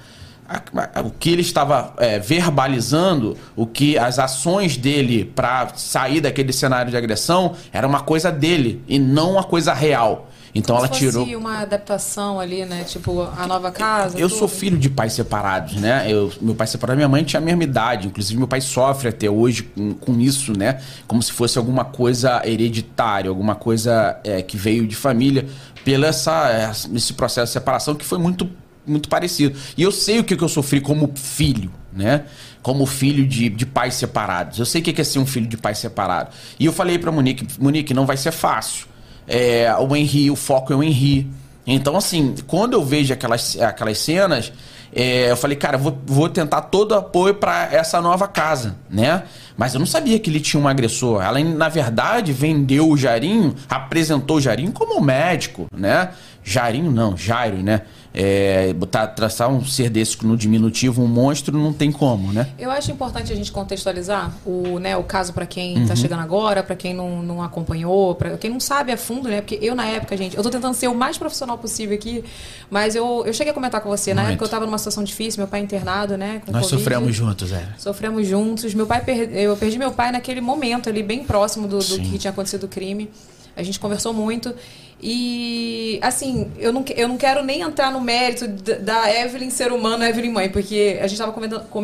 o 1.04 1.10
que 1.10 1.30
ele 1.30 1.42
estava 1.42 1.94
é, 1.98 2.18
verbalizando, 2.18 3.36
o 3.56 3.66
que 3.66 3.98
as 3.98 4.18
ações 4.18 4.76
dele 4.76 5.24
para 5.24 5.68
sair 5.76 6.20
daquele 6.20 6.52
cenário 6.52 6.90
de 6.90 6.96
agressão 6.96 7.54
era 7.72 7.86
uma 7.86 8.00
coisa 8.00 8.30
dele 8.30 8.82
e 8.88 8.98
não 8.98 9.32
uma 9.32 9.44
coisa 9.44 9.72
real. 9.72 10.28
Então 10.54 10.76
Como 10.76 10.86
ela 10.86 10.94
tirou. 10.94 11.26
uma 11.36 11.58
adaptação 11.58 12.38
ali, 12.38 12.64
né? 12.64 12.84
Tipo, 12.84 13.22
a 13.36 13.44
nova 13.44 13.72
casa. 13.72 14.16
Eu 14.16 14.28
tudo. 14.28 14.38
sou 14.38 14.48
filho 14.48 14.78
de 14.78 14.88
pais 14.88 15.12
separados, 15.12 15.74
né? 15.74 16.06
Eu, 16.08 16.32
meu 16.40 16.54
pai 16.54 16.68
separado, 16.68 16.96
minha 16.96 17.08
mãe 17.08 17.24
tinha 17.24 17.40
a 17.40 17.44
mesma 17.44 17.64
idade. 17.64 18.06
Inclusive, 18.06 18.38
meu 18.38 18.46
pai 18.46 18.60
sofre 18.60 19.08
até 19.08 19.28
hoje 19.28 19.64
com, 19.64 19.94
com 19.94 20.20
isso, 20.20 20.56
né? 20.56 20.80
Como 21.08 21.20
se 21.20 21.32
fosse 21.32 21.58
alguma 21.58 21.84
coisa 21.84 22.40
hereditária, 22.44 23.28
alguma 23.28 23.56
coisa 23.56 24.16
é, 24.22 24.42
que 24.42 24.56
veio 24.56 24.86
de 24.86 24.94
família, 24.94 25.44
pelo 25.84 26.04
essa, 26.04 26.72
esse 26.94 27.12
processo 27.14 27.46
de 27.46 27.52
separação 27.52 27.96
que 27.96 28.04
foi 28.04 28.18
muito, 28.18 28.48
muito 28.86 29.08
parecido. 29.08 29.58
E 29.76 29.82
eu 29.82 29.90
sei 29.90 30.18
o 30.18 30.24
que, 30.24 30.36
que 30.36 30.44
eu 30.44 30.48
sofri 30.48 30.80
como 30.80 31.12
filho, 31.14 31.70
né? 31.92 32.24
Como 32.62 32.86
filho 32.86 33.26
de, 33.26 33.48
de 33.48 33.66
pais 33.66 33.94
separados. 33.94 34.58
Eu 34.58 34.66
sei 34.66 34.80
o 34.80 34.84
que 34.84 35.00
é 35.00 35.04
ser 35.04 35.18
um 35.18 35.26
filho 35.26 35.46
de 35.46 35.56
pai 35.56 35.74
separado. 35.74 36.30
E 36.58 36.66
eu 36.66 36.72
falei 36.72 36.98
pra 36.98 37.12
Monique: 37.12 37.46
Monique, 37.58 37.92
não 37.92 38.06
vai 38.06 38.16
ser 38.16 38.32
fácil 38.32 38.94
é, 39.26 39.74
o 39.78 39.94
Henry, 39.94 40.30
o 40.30 40.36
foco 40.36 40.72
é 40.72 40.76
o 40.76 40.82
Henry. 40.82 41.30
Então, 41.66 41.96
assim, 41.96 42.34
quando 42.46 42.74
eu 42.74 42.84
vejo 42.84 43.12
aquelas, 43.12 43.58
aquelas 43.60 43.98
cenas, 43.98 44.52
é, 44.94 45.30
eu 45.30 45.36
falei, 45.36 45.56
cara, 45.56 45.78
vou, 45.78 45.98
vou 46.04 46.28
tentar 46.28 46.62
todo 46.62 46.94
apoio 46.94 47.34
para 47.34 47.72
essa 47.72 48.00
nova 48.00 48.28
casa, 48.28 48.76
né? 48.90 49.22
Mas 49.56 49.72
eu 49.72 49.80
não 49.80 49.86
sabia 49.86 50.18
que 50.18 50.28
ele 50.28 50.40
tinha 50.40 50.62
um 50.62 50.68
agressor. 50.68 51.22
Ela, 51.22 51.42
na 51.42 51.68
verdade, 51.68 52.32
vendeu 52.32 52.88
o 52.90 52.96
Jairinho, 52.96 53.54
apresentou 53.68 54.36
o 54.36 54.40
Jairinho 54.40 54.72
como 54.72 55.00
médico, 55.00 55.66
né? 55.74 56.10
Jairinho 56.42 56.90
não, 56.90 57.16
Jairo, 57.16 57.62
né? 57.62 57.82
É, 58.14 58.72
botar, 58.72 59.08
traçar 59.08 59.50
um 59.50 59.64
ser 59.64 59.90
desse 59.90 60.24
no 60.24 60.36
diminutivo, 60.36 61.02
um 61.02 61.08
monstro, 61.08 61.58
não 61.58 61.72
tem 61.72 61.90
como, 61.90 62.32
né? 62.32 62.48
Eu 62.56 62.70
acho 62.70 62.92
importante 62.92 63.32
a 63.32 63.36
gente 63.36 63.50
contextualizar 63.50 64.32
o, 64.46 64.78
né, 64.78 64.96
o 64.96 65.02
caso 65.02 65.32
para 65.32 65.44
quem 65.44 65.82
está 65.82 65.94
uhum. 65.94 65.96
chegando 65.96 66.20
agora, 66.20 66.62
para 66.62 66.76
quem 66.76 66.94
não, 66.94 67.20
não 67.22 67.42
acompanhou, 67.42 68.14
para 68.14 68.36
quem 68.36 68.50
não 68.50 68.60
sabe 68.60 68.92
a 68.92 68.96
fundo, 68.96 69.28
né? 69.28 69.40
Porque 69.40 69.58
eu, 69.60 69.74
na 69.74 69.84
época, 69.86 70.16
gente, 70.16 70.36
eu 70.36 70.42
tô 70.44 70.50
tentando 70.50 70.74
ser 70.74 70.86
o 70.86 70.94
mais 70.94 71.18
profissional 71.18 71.58
possível 71.58 71.96
aqui, 71.96 72.24
mas 72.70 72.94
eu, 72.94 73.24
eu 73.26 73.32
cheguei 73.32 73.50
a 73.50 73.54
comentar 73.54 73.80
com 73.80 73.88
você, 73.88 74.14
Muito. 74.14 74.22
na 74.22 74.30
época 74.30 74.44
eu 74.44 74.46
estava 74.46 74.64
numa 74.64 74.78
situação 74.78 75.02
difícil, 75.02 75.40
meu 75.40 75.48
pai 75.48 75.60
internado, 75.60 76.16
né? 76.16 76.40
Nós 76.46 76.66
COVID, 76.66 76.68
sofremos 76.68 77.16
juntos, 77.16 77.50
é. 77.50 77.68
Sofremos 77.78 78.26
juntos. 78.28 78.74
Meu 78.74 78.86
pai, 78.86 79.04
per... 79.04 79.28
eu 79.32 79.56
perdi 79.56 79.76
meu 79.76 79.90
pai 79.90 80.12
naquele 80.12 80.40
momento 80.40 80.88
ali, 80.88 81.02
bem 81.02 81.24
próximo 81.24 81.66
do, 81.66 81.78
do 81.78 81.98
que 81.98 82.16
tinha 82.16 82.30
acontecido 82.30 82.64
o 82.64 82.68
crime. 82.68 83.10
A 83.56 83.62
gente 83.62 83.78
conversou 83.78 84.12
muito. 84.12 84.54
E, 85.02 85.98
assim, 86.00 86.50
eu 86.58 86.72
não, 86.72 86.84
eu 86.96 87.06
não 87.06 87.16
quero 87.18 87.44
nem 87.44 87.60
entrar 87.60 87.92
no 87.92 88.00
mérito 88.00 88.48
da 88.48 89.12
Evelyn 89.12 89.50
ser 89.50 89.70
humano, 89.70 90.02
Evelyn 90.02 90.32
mãe, 90.32 90.48
porque 90.48 90.98
a 90.98 91.06
gente 91.06 91.20
estava 91.20 91.32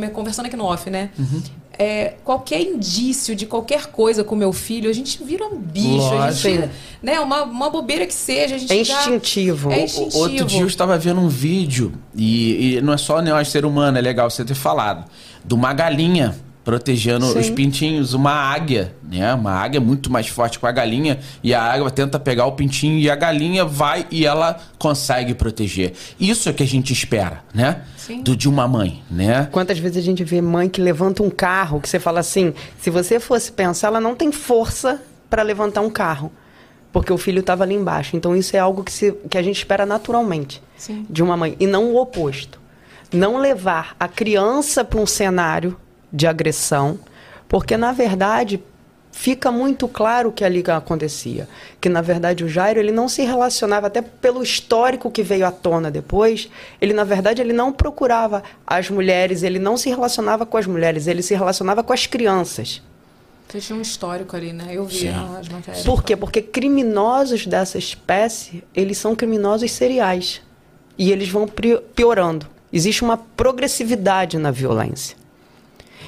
conversando 0.08 0.46
aqui 0.46 0.56
no 0.56 0.64
off, 0.64 0.88
né? 0.88 1.10
Uhum. 1.18 1.42
É, 1.78 2.14
qualquer 2.24 2.60
indício 2.60 3.34
de 3.34 3.46
qualquer 3.46 3.86
coisa 3.86 4.22
com 4.22 4.34
meu 4.34 4.52
filho, 4.52 4.88
a 4.88 4.92
gente 4.92 5.22
vira 5.22 5.46
um 5.46 5.56
bicho. 5.56 5.96
Lógico. 5.96 6.22
A 6.22 6.30
gente, 6.30 6.70
né, 7.02 7.20
uma, 7.20 7.42
uma 7.42 7.70
bobeira 7.70 8.06
que 8.06 8.14
seja, 8.14 8.54
a 8.54 8.58
gente 8.58 8.72
é 8.72 8.76
instintivo. 8.76 9.70
É 9.70 9.84
instintivo. 9.84 10.18
Outro 10.18 10.44
dia 10.44 10.60
eu 10.60 10.66
estava 10.66 10.98
vendo 10.98 11.20
um 11.20 11.28
vídeo, 11.28 11.92
e, 12.14 12.76
e 12.76 12.80
não 12.80 12.92
é 12.92 12.98
só 12.98 13.20
né, 13.20 13.44
ser 13.44 13.64
humano, 13.64 13.96
é 13.98 14.00
legal 14.00 14.30
você 14.30 14.44
ter 14.44 14.54
falado, 14.54 15.04
de 15.44 15.54
uma 15.54 15.72
galinha 15.72 16.36
protegendo 16.70 17.26
Sim. 17.26 17.38
os 17.40 17.50
pintinhos. 17.50 18.14
Uma 18.14 18.30
águia, 18.30 18.94
né? 19.02 19.34
Uma 19.34 19.50
águia 19.50 19.78
é 19.78 19.80
muito 19.80 20.08
mais 20.10 20.28
forte 20.28 20.56
que 20.56 20.64
a 20.64 20.70
galinha 20.70 21.18
e 21.42 21.52
a 21.52 21.60
águia 21.60 21.90
tenta 21.90 22.16
pegar 22.16 22.46
o 22.46 22.52
pintinho 22.52 22.96
e 22.96 23.10
a 23.10 23.16
galinha 23.16 23.64
vai 23.64 24.06
e 24.08 24.24
ela 24.24 24.56
consegue 24.78 25.34
proteger. 25.34 25.94
Isso 26.20 26.48
é 26.48 26.52
que 26.52 26.62
a 26.62 26.66
gente 26.66 26.92
espera, 26.92 27.42
né? 27.52 27.82
Sim. 27.96 28.22
Do, 28.22 28.36
de 28.36 28.48
uma 28.48 28.68
mãe, 28.68 29.02
né? 29.10 29.48
Quantas 29.50 29.80
vezes 29.80 29.98
a 29.98 30.00
gente 30.00 30.22
vê 30.22 30.40
mãe 30.40 30.68
que 30.68 30.80
levanta 30.80 31.24
um 31.24 31.30
carro 31.30 31.80
que 31.80 31.88
você 31.88 31.98
fala 31.98 32.20
assim, 32.20 32.54
se 32.78 32.88
você 32.88 33.18
fosse 33.18 33.50
pensar, 33.50 33.88
ela 33.88 34.00
não 34.00 34.14
tem 34.14 34.30
força 34.30 35.02
para 35.28 35.42
levantar 35.42 35.80
um 35.80 35.90
carro. 35.90 36.30
Porque 36.92 37.12
o 37.12 37.18
filho 37.18 37.40
estava 37.40 37.64
ali 37.64 37.74
embaixo. 37.74 38.16
Então 38.16 38.36
isso 38.36 38.54
é 38.54 38.60
algo 38.60 38.84
que, 38.84 38.92
se, 38.92 39.12
que 39.28 39.36
a 39.36 39.42
gente 39.42 39.56
espera 39.56 39.84
naturalmente 39.84 40.62
Sim. 40.76 41.04
de 41.10 41.20
uma 41.20 41.36
mãe. 41.36 41.56
E 41.58 41.66
não 41.66 41.86
o 41.86 42.00
oposto. 42.00 42.60
Não 43.12 43.38
levar 43.38 43.96
a 43.98 44.06
criança 44.06 44.84
para 44.84 45.00
um 45.00 45.06
cenário 45.06 45.76
de 46.12 46.26
agressão, 46.26 46.98
porque 47.48 47.76
na 47.76 47.92
verdade 47.92 48.62
fica 49.12 49.50
muito 49.50 49.88
claro 49.88 50.28
o 50.28 50.32
que 50.32 50.44
ali 50.44 50.62
acontecia, 50.68 51.48
que 51.80 51.88
na 51.88 52.00
verdade 52.00 52.44
o 52.44 52.48
Jairo 52.48 52.78
ele 52.78 52.92
não 52.92 53.08
se 53.08 53.22
relacionava 53.22 53.88
até 53.88 54.00
pelo 54.00 54.42
histórico 54.42 55.10
que 55.10 55.22
veio 55.22 55.46
à 55.46 55.50
tona 55.50 55.90
depois, 55.90 56.48
ele 56.80 56.92
na 56.92 57.04
verdade 57.04 57.42
ele 57.42 57.52
não 57.52 57.72
procurava 57.72 58.42
as 58.66 58.88
mulheres, 58.88 59.42
ele 59.42 59.58
não 59.58 59.76
se 59.76 59.88
relacionava 59.88 60.46
com 60.46 60.56
as 60.56 60.66
mulheres, 60.66 61.06
ele 61.06 61.22
se 61.22 61.34
relacionava 61.34 61.82
com 61.82 61.92
as 61.92 62.06
crianças. 62.06 62.82
Tinha 63.58 63.76
um 63.76 63.82
histórico 63.82 64.36
ali, 64.36 64.52
né? 64.52 64.68
Eu 64.70 64.84
vi 64.84 64.98
Sim. 64.98 65.08
as 65.08 65.48
matérias. 65.48 65.84
Por 65.84 66.04
quê? 66.04 66.16
Porque 66.16 66.40
criminosos 66.40 67.46
dessa 67.46 67.78
espécie, 67.78 68.62
eles 68.72 68.96
são 68.96 69.16
criminosos 69.16 69.72
seriais. 69.72 70.40
E 70.96 71.10
eles 71.10 71.28
vão 71.30 71.48
piorando. 71.96 72.46
Existe 72.72 73.02
uma 73.02 73.16
progressividade 73.16 74.38
na 74.38 74.52
violência. 74.52 75.16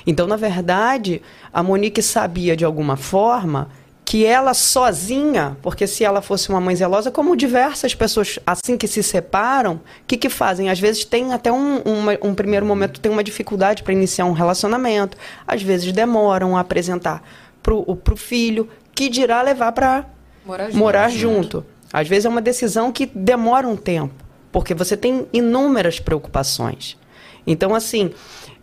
Então, 0.06 0.26
na 0.26 0.36
verdade, 0.36 1.22
a 1.52 1.62
Monique 1.62 2.02
sabia 2.02 2.56
de 2.56 2.64
alguma 2.64 2.96
forma 2.96 3.68
que 4.04 4.26
ela 4.26 4.52
sozinha, 4.52 5.56
porque 5.62 5.86
se 5.86 6.04
ela 6.04 6.20
fosse 6.20 6.48
uma 6.50 6.60
mãe 6.60 6.74
zelosa, 6.76 7.10
como 7.10 7.36
diversas 7.36 7.94
pessoas 7.94 8.38
assim 8.46 8.76
que 8.76 8.86
se 8.86 9.02
separam, 9.02 9.76
o 9.76 9.80
que, 10.06 10.16
que 10.16 10.28
fazem? 10.28 10.68
Às 10.68 10.78
vezes 10.78 11.04
tem 11.04 11.32
até 11.32 11.50
um, 11.50 11.76
um, 11.76 12.28
um 12.28 12.34
primeiro 12.34 12.66
momento, 12.66 13.00
tem 13.00 13.10
uma 13.10 13.24
dificuldade 13.24 13.82
para 13.82 13.92
iniciar 13.92 14.26
um 14.26 14.32
relacionamento, 14.32 15.16
às 15.46 15.62
vezes 15.62 15.92
demoram 15.92 16.56
a 16.56 16.60
apresentar 16.60 17.22
para 17.62 17.72
o 17.74 18.16
filho, 18.16 18.68
que 18.94 19.08
dirá 19.08 19.40
levar 19.40 19.72
para 19.72 20.04
morar, 20.44 20.66
junto, 20.66 20.78
morar 20.78 21.08
junto. 21.08 21.66
Às 21.92 22.08
vezes 22.08 22.26
é 22.26 22.28
uma 22.28 22.42
decisão 22.42 22.90
que 22.90 23.06
demora 23.06 23.66
um 23.66 23.76
tempo, 23.76 24.14
porque 24.50 24.74
você 24.74 24.96
tem 24.96 25.26
inúmeras 25.32 26.00
preocupações. 26.00 26.98
Então, 27.46 27.74
assim, 27.74 28.12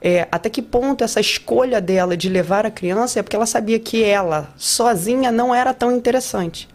é, 0.02 0.28
até 0.32 0.50
que 0.50 0.62
ponto 0.62 1.04
essa 1.04 1.20
escolha 1.20 1.82
dela 1.82 2.16
de 2.16 2.30
levar 2.30 2.66
a 2.66 2.72
criança 2.72 3.20
é 3.20 3.24
porque 3.24 3.36
ela 3.36 3.46
sabia 3.46 3.80
que 3.80 4.04
ela, 4.04 4.50
sozinha, 4.58 5.32
não 5.32 5.54
era 5.54 5.74
tão 5.74 5.92
interessante. 5.92 6.68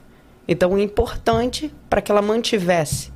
Então, 0.46 0.72
o 0.72 0.78
importante 0.78 1.72
para 1.88 2.02
que 2.02 2.12
ela 2.12 2.20
mantivesse 2.20 3.10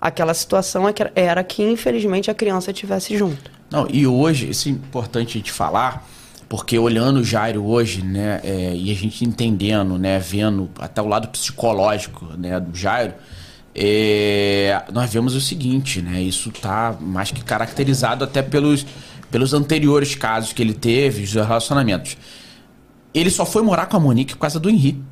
aquela 0.00 0.32
situação 0.32 0.88
é 0.88 0.94
era 1.14 1.44
que, 1.44 1.62
infelizmente, 1.62 2.30
a 2.30 2.34
criança 2.34 2.70
estivesse 2.70 3.16
junto. 3.18 3.50
Não, 3.70 3.86
e 3.90 4.06
hoje, 4.06 4.48
isso 4.48 4.68
é 4.68 4.72
importante 4.72 5.36
a 5.36 5.40
gente 5.40 5.52
falar, 5.52 6.06
Porque 6.50 6.76
olhando 6.76 7.20
o 7.20 7.24
Jairo 7.24 7.64
hoje, 7.64 8.02
né, 8.02 8.40
é, 8.42 8.74
e 8.74 8.90
a 8.90 8.94
gente 8.94 9.24
entendendo, 9.24 9.96
né, 9.96 10.18
vendo 10.18 10.68
até 10.80 11.00
o 11.00 11.06
lado 11.06 11.28
psicológico, 11.28 12.24
né, 12.36 12.58
do 12.58 12.76
Jairo, 12.76 13.14
é, 13.72 14.82
nós 14.92 15.12
vemos 15.12 15.36
o 15.36 15.40
seguinte, 15.40 16.02
né, 16.02 16.20
isso 16.20 16.50
tá 16.50 16.96
mais 17.00 17.30
que 17.30 17.44
caracterizado 17.44 18.24
até 18.24 18.42
pelos, 18.42 18.84
pelos 19.30 19.54
anteriores 19.54 20.14
casos 20.14 20.52
que 20.52 20.60
ele 20.60 20.74
teve, 20.74 21.22
os 21.22 21.32
relacionamentos. 21.32 22.16
Ele 23.12 23.30
só 23.30 23.44
foi 23.44 23.62
morar 23.62 23.86
com 23.86 23.96
a 23.96 24.00
Monique 24.00 24.34
por 24.34 24.40
causa 24.40 24.58
do 24.58 24.70
Henri. 24.70 25.02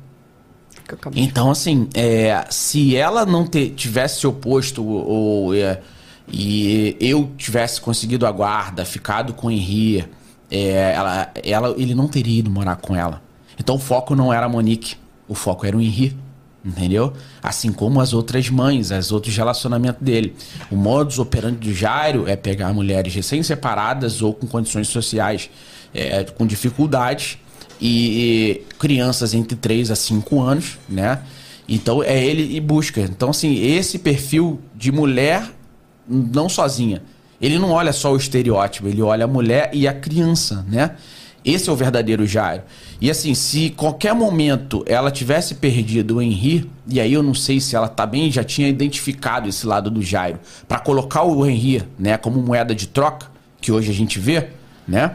Então, 1.15 1.51
assim, 1.51 1.87
é, 1.93 2.45
se 2.49 2.95
ela 2.95 3.25
não 3.25 3.45
te, 3.45 3.69
tivesse 3.69 4.21
se 4.21 4.27
oposto 4.27 4.83
ou, 4.83 5.53
é, 5.53 5.81
e 6.27 6.97
eu 6.99 7.31
tivesse 7.37 7.79
conseguido 7.79 8.25
a 8.25 8.31
guarda, 8.31 8.85
ficado 8.85 9.33
com 9.33 9.47
o 9.47 9.51
Henri, 9.51 10.05
é, 10.49 10.93
ela, 10.95 11.31
ela, 11.43 11.75
ele 11.77 11.93
não 11.93 12.07
teria 12.07 12.39
ido 12.39 12.49
morar 12.49 12.77
com 12.77 12.95
ela. 12.95 13.21
Então 13.59 13.75
o 13.75 13.79
foco 13.79 14.15
não 14.15 14.33
era 14.33 14.45
a 14.45 14.49
Monique, 14.49 14.95
o 15.27 15.35
foco 15.35 15.65
era 15.65 15.77
o 15.77 15.81
Henri. 15.81 16.17
Entendeu? 16.63 17.13
Assim 17.41 17.71
como 17.71 18.01
as 18.01 18.13
outras 18.13 18.49
mães, 18.49 18.91
os 18.91 19.11
outros 19.11 19.35
relacionamentos 19.35 20.01
dele. 20.01 20.35
O 20.69 20.75
modus 20.75 21.17
operandi 21.17 21.69
do 21.69 21.73
Jairo 21.73 22.27
é 22.27 22.35
pegar 22.35 22.73
mulheres 22.73 23.13
recém-separadas 23.15 24.21
ou 24.21 24.33
com 24.33 24.45
condições 24.45 24.89
sociais 24.89 25.49
é, 25.93 26.23
com 26.25 26.45
dificuldades 26.45 27.37
e, 27.79 28.61
e 28.71 28.75
crianças 28.77 29.33
entre 29.33 29.55
3 29.55 29.91
a 29.91 29.95
5 29.95 30.41
anos, 30.41 30.77
né? 30.87 31.21
Então 31.67 32.03
é 32.03 32.21
ele 32.21 32.55
e 32.55 32.59
busca. 32.59 32.99
Então, 33.01 33.29
assim, 33.29 33.63
esse 33.63 33.99
perfil 33.99 34.59
de 34.75 34.91
mulher 34.91 35.49
não 36.07 36.49
sozinha. 36.49 37.01
Ele 37.39 37.57
não 37.57 37.71
olha 37.71 37.93
só 37.93 38.11
o 38.11 38.17
estereótipo, 38.17 38.87
ele 38.87 39.01
olha 39.01 39.23
a 39.23 39.27
mulher 39.27 39.69
e 39.71 39.87
a 39.87 39.93
criança, 39.93 40.65
né? 40.67 40.95
Esse 41.43 41.69
é 41.69 41.71
o 41.71 41.75
verdadeiro 41.75 42.25
Jairo. 42.25 42.63
E 42.99 43.09
assim, 43.09 43.33
se 43.33 43.69
qualquer 43.69 44.13
momento 44.13 44.83
ela 44.85 45.09
tivesse 45.09 45.55
perdido 45.55 46.17
o 46.17 46.21
Henri, 46.21 46.69
e 46.87 46.99
aí 46.99 47.13
eu 47.13 47.23
não 47.23 47.33
sei 47.33 47.59
se 47.59 47.75
ela 47.75 47.87
tá 47.87 48.05
bem, 48.05 48.31
já 48.31 48.43
tinha 48.43 48.67
identificado 48.67 49.47
esse 49.47 49.65
lado 49.65 49.89
do 49.89 50.01
Jairo, 50.01 50.39
para 50.67 50.79
colocar 50.79 51.23
o 51.23 51.45
Henri, 51.45 51.83
né, 51.97 52.17
como 52.17 52.41
moeda 52.41 52.75
de 52.75 52.87
troca, 52.87 53.27
que 53.61 53.71
hoje 53.71 53.89
a 53.89 53.93
gente 53.93 54.19
vê, 54.19 54.47
né? 54.87 55.11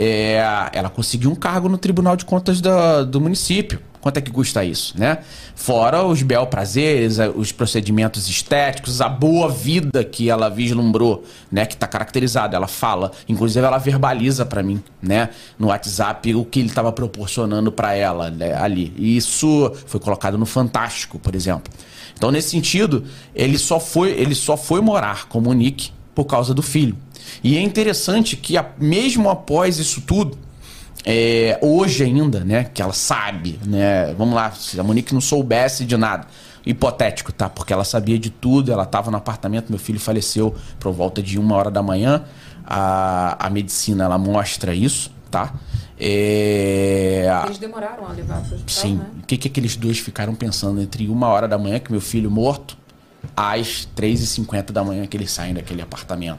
É, 0.00 0.40
ela 0.72 0.88
conseguiu 0.88 1.28
um 1.28 1.34
cargo 1.34 1.68
no 1.68 1.76
Tribunal 1.76 2.16
de 2.16 2.24
Contas 2.24 2.60
do, 2.60 3.04
do 3.04 3.20
município. 3.20 3.80
Quanto 4.00 4.18
é 4.18 4.20
que 4.20 4.30
custa 4.30 4.64
isso, 4.64 4.94
né? 4.96 5.18
Fora 5.56 6.04
os 6.04 6.22
bel 6.22 6.46
prazeres, 6.46 7.18
os 7.34 7.50
procedimentos 7.50 8.28
estéticos, 8.28 9.00
a 9.00 9.08
boa 9.08 9.48
vida 9.48 10.04
que 10.04 10.30
ela 10.30 10.48
vislumbrou, 10.48 11.24
né? 11.50 11.66
Que 11.66 11.74
está 11.74 11.88
caracterizada. 11.88 12.56
Ela 12.56 12.68
fala, 12.68 13.10
inclusive 13.28 13.66
ela 13.66 13.78
verbaliza 13.78 14.46
para 14.46 14.62
mim, 14.62 14.80
né? 15.02 15.30
No 15.58 15.66
WhatsApp 15.66 16.32
o 16.32 16.44
que 16.44 16.60
ele 16.60 16.68
estava 16.68 16.92
proporcionando 16.92 17.72
para 17.72 17.92
ela 17.92 18.30
né, 18.30 18.54
ali. 18.54 18.94
E 18.96 19.16
isso 19.16 19.72
foi 19.84 19.98
colocado 19.98 20.38
no 20.38 20.46
Fantástico, 20.46 21.18
por 21.18 21.34
exemplo. 21.34 21.72
Então 22.16 22.30
nesse 22.30 22.50
sentido, 22.50 23.02
ele 23.34 23.58
só 23.58 23.80
foi, 23.80 24.12
ele 24.12 24.36
só 24.36 24.56
foi 24.56 24.80
morar 24.80 25.26
com 25.26 25.40
Monique 25.40 25.90
por 26.14 26.24
causa 26.24 26.54
do 26.54 26.62
filho. 26.62 26.96
E 27.42 27.56
é 27.56 27.60
interessante 27.60 28.36
que 28.36 28.54
mesmo 28.78 29.28
após 29.30 29.78
isso 29.78 30.00
tudo 30.00 30.38
é, 31.04 31.58
hoje 31.62 32.04
ainda, 32.04 32.40
né, 32.40 32.64
que 32.64 32.82
ela 32.82 32.92
sabe, 32.92 33.58
né, 33.64 34.12
vamos 34.14 34.34
lá, 34.34 34.50
se 34.50 34.78
a 34.78 34.82
Monique 34.82 35.14
não 35.14 35.20
soubesse 35.20 35.84
de 35.84 35.96
nada, 35.96 36.26
hipotético, 36.66 37.32
tá? 37.32 37.48
Porque 37.48 37.72
ela 37.72 37.84
sabia 37.84 38.18
de 38.18 38.28
tudo, 38.28 38.70
ela 38.70 38.82
estava 38.82 39.10
no 39.10 39.16
apartamento, 39.16 39.70
meu 39.70 39.78
filho 39.78 39.98
faleceu 39.98 40.54
por 40.78 40.92
volta 40.92 41.22
de 41.22 41.38
uma 41.38 41.56
hora 41.56 41.70
da 41.70 41.82
manhã, 41.82 42.24
a, 42.66 43.46
a 43.46 43.48
medicina, 43.48 44.04
ela 44.04 44.18
mostra 44.18 44.74
isso, 44.74 45.10
tá? 45.30 45.54
É... 45.98 47.26
Eles 47.46 47.58
demoraram 47.58 48.06
a 48.06 48.12
levar 48.12 48.42
para 48.42 48.52
o 48.52 48.54
hospital, 48.56 48.82
Sim. 48.82 48.96
Né? 48.96 49.06
O 49.22 49.26
que, 49.26 49.36
que 49.38 49.48
aqueles 49.48 49.76
dois 49.76 49.98
ficaram 49.98 50.34
pensando 50.34 50.80
entre 50.80 51.08
uma 51.08 51.28
hora 51.28 51.48
da 51.48 51.56
manhã, 51.56 51.78
que 51.78 51.90
meu 51.90 52.00
filho 52.00 52.30
morto, 52.30 52.76
às 53.36 53.88
3h50 53.96 54.70
da 54.70 54.84
manhã 54.84 55.06
que 55.06 55.16
eles 55.16 55.30
saem 55.30 55.54
daquele 55.54 55.82
apartamento. 55.82 56.38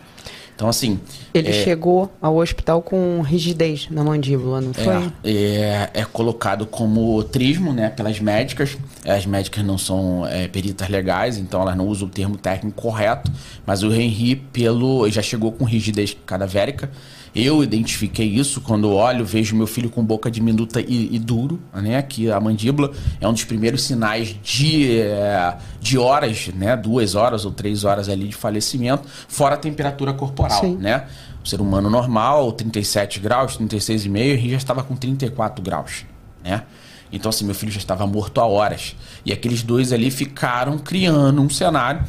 Então, 0.60 0.67
assim. 0.67 1.00
Ele 1.34 1.48
é, 1.48 1.54
chegou 1.54 2.12
ao 2.22 2.36
hospital 2.36 2.82
com 2.82 3.22
rigidez 3.22 3.88
na 3.89 4.04
mandíbula, 4.04 4.60
não 4.60 4.74
foi? 4.74 5.10
É, 5.24 5.89
é, 5.93 6.02
é 6.02 6.04
colocado 6.04 6.65
como 6.65 7.24
trismo, 7.24 7.72
né, 7.72 7.89
pelas 7.89 8.19
médicas. 8.19 8.78
As 9.08 9.26
médicas 9.26 9.63
não 9.63 9.78
são 9.78 10.28
é, 10.28 10.50
peritas 10.50 10.89
legais, 10.89 11.38
então 11.38 11.62
elas 11.62 11.78
não 11.78 11.88
usam 11.88 12.10
o 12.10 12.12
termo 12.12 12.36
técnico 12.36 12.82
correto. 12.82 13.32
Mas 13.65 13.84
o 13.84 13.93
Henry, 13.93 14.36
pelo. 14.36 15.10
já 15.10 15.22
chegou 15.22 15.54
com 15.54 15.63
rigidez 15.63 16.13
cadavérica. 16.26 16.91
Eu 17.34 17.63
identifiquei 17.63 18.28
isso 18.28 18.62
quando 18.62 18.92
olho, 18.92 19.24
vejo 19.24 19.56
meu 19.56 19.68
filho 19.68 19.89
com 19.89 20.04
boca 20.04 20.32
diminuta 20.32 20.82
e, 20.82 21.15
e 21.15 21.20
duro, 21.20 21.60
né? 21.74 21.98
Aqui 21.98 22.32
a 22.32 22.39
mandíbula 22.39 22.92
é 23.22 23.28
um 23.28 23.34
dos 23.34 23.44
primeiros 23.44 23.84
sinais 23.84 24.36
de, 24.44 25.00
é, 25.00 25.58
de 25.80 25.98
horas, 25.98 26.50
né? 26.56 26.76
Duas 26.76 27.15
horas 27.15 27.46
ou 27.46 27.52
três 27.52 27.84
horas 27.84 28.10
ali 28.10 28.28
de 28.28 28.36
falecimento, 28.36 29.08
fora 29.28 29.56
a 29.56 29.58
temperatura 29.58 30.13
corporal, 30.13 30.62
Sim. 30.62 30.76
né? 30.78 31.08
O 31.44 31.48
ser 31.48 31.62
humano 31.62 31.89
normal, 31.89 32.52
37 32.52 33.20
graus, 33.20 33.58
36,5, 33.58 34.44
e 34.44 34.50
já 34.52 34.58
estava 34.58 34.84
com 34.84 34.96
34 34.96 35.63
graus, 35.63 36.06
né? 36.44 36.63
Então, 37.12 37.30
assim, 37.30 37.46
meu 37.46 37.56
filho 37.56 37.72
já 37.72 37.80
estava 37.80 38.06
morto 38.06 38.39
há 38.39 38.46
horas. 38.46 38.96
E 39.26 39.32
aqueles 39.32 39.63
dois 39.63 39.92
ali 39.92 40.12
ficaram 40.12 40.78
criando 40.78 41.42
um 41.42 41.50
cenário 41.50 42.04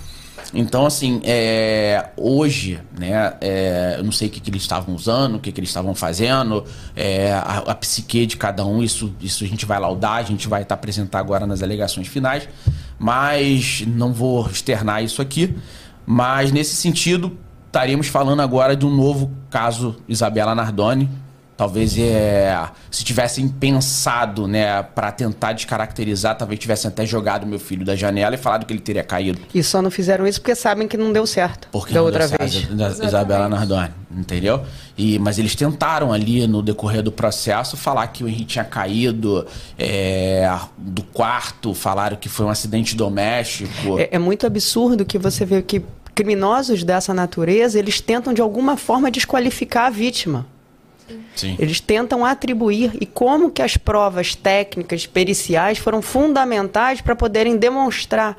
então, 0.52 0.84
assim, 0.84 1.20
é, 1.24 2.10
hoje, 2.16 2.80
né, 2.98 3.34
é, 3.40 3.94
eu 3.98 4.04
não 4.04 4.10
sei 4.10 4.28
o 4.28 4.30
que, 4.30 4.40
que 4.40 4.50
eles 4.50 4.62
estavam 4.62 4.94
usando, 4.94 5.36
o 5.36 5.40
que, 5.40 5.52
que 5.52 5.60
eles 5.60 5.70
estavam 5.70 5.94
fazendo, 5.94 6.64
é, 6.96 7.32
a, 7.32 7.58
a, 7.66 7.74
psique 7.74 8.26
de 8.26 8.36
cada 8.36 8.64
um, 8.64 8.82
isso, 8.82 9.14
isso 9.20 9.44
a 9.44 9.46
gente 9.46 9.64
vai 9.64 9.78
laudar, 9.78 10.16
a 10.16 10.22
gente 10.22 10.48
vai 10.48 10.64
tá 10.64 10.74
apresentar 10.74 11.20
agora 11.20 11.46
nas 11.46 11.62
alegações 11.62 12.08
finais, 12.08 12.48
mas 12.98 13.84
não 13.86 14.12
vou 14.12 14.48
externar 14.48 15.04
isso 15.04 15.22
aqui. 15.22 15.56
Mas 16.04 16.50
nesse 16.50 16.74
sentido, 16.74 17.38
estaríamos 17.66 18.08
falando 18.08 18.40
agora 18.40 18.74
de 18.74 18.84
um 18.84 18.94
novo 18.94 19.30
caso 19.48 19.96
Isabela 20.08 20.54
Nardoni, 20.54 21.08
talvez 21.60 21.94
é, 21.98 22.58
se 22.90 23.04
tivessem 23.04 23.46
pensado, 23.46 24.48
né, 24.48 24.82
para 24.82 25.12
tentar 25.12 25.52
descaracterizar, 25.52 26.34
talvez 26.34 26.58
tivessem 26.58 26.88
até 26.88 27.04
jogado 27.04 27.46
meu 27.46 27.58
filho 27.58 27.84
da 27.84 27.94
janela 27.94 28.34
e 28.34 28.38
falado 28.38 28.64
que 28.64 28.72
ele 28.72 28.80
teria 28.80 29.04
caído. 29.04 29.38
E 29.54 29.62
só 29.62 29.82
não 29.82 29.90
fizeram 29.90 30.26
isso 30.26 30.40
porque 30.40 30.54
sabem 30.54 30.88
que 30.88 30.96
não 30.96 31.12
deu 31.12 31.26
certo. 31.26 31.68
Porque 31.70 31.92
da 31.92 32.00
outra 32.00 32.26
vez. 32.26 32.64
Da 32.68 32.88
Isabela 32.88 33.46
Nardoni, 33.46 33.90
entendeu? 34.10 34.62
E, 34.96 35.18
mas 35.18 35.38
eles 35.38 35.54
tentaram 35.54 36.14
ali 36.14 36.46
no 36.46 36.62
decorrer 36.62 37.02
do 37.02 37.12
processo 37.12 37.76
falar 37.76 38.06
que 38.06 38.24
o 38.24 38.28
Henrique 38.28 38.46
tinha 38.46 38.64
caído 38.64 39.46
é, 39.78 40.50
do 40.78 41.02
quarto, 41.02 41.74
falaram 41.74 42.16
que 42.16 42.30
foi 42.30 42.46
um 42.46 42.48
acidente 42.48 42.96
doméstico. 42.96 43.98
É, 43.98 44.08
é 44.12 44.18
muito 44.18 44.46
absurdo 44.46 45.04
que 45.04 45.18
você 45.18 45.44
vê 45.44 45.60
que 45.60 45.82
criminosos 46.14 46.82
dessa 46.82 47.12
natureza, 47.12 47.78
eles 47.78 48.00
tentam 48.00 48.32
de 48.32 48.40
alguma 48.40 48.78
forma 48.78 49.10
desqualificar 49.10 49.88
a 49.88 49.90
vítima. 49.90 50.46
Sim. 51.34 51.56
Eles 51.58 51.80
tentam 51.80 52.24
atribuir 52.24 52.92
e 53.00 53.06
como 53.06 53.50
que 53.50 53.62
as 53.62 53.76
provas 53.76 54.34
técnicas, 54.34 55.06
periciais 55.06 55.78
foram 55.78 56.02
fundamentais 56.02 57.00
para 57.00 57.16
poderem 57.16 57.56
demonstrar 57.56 58.36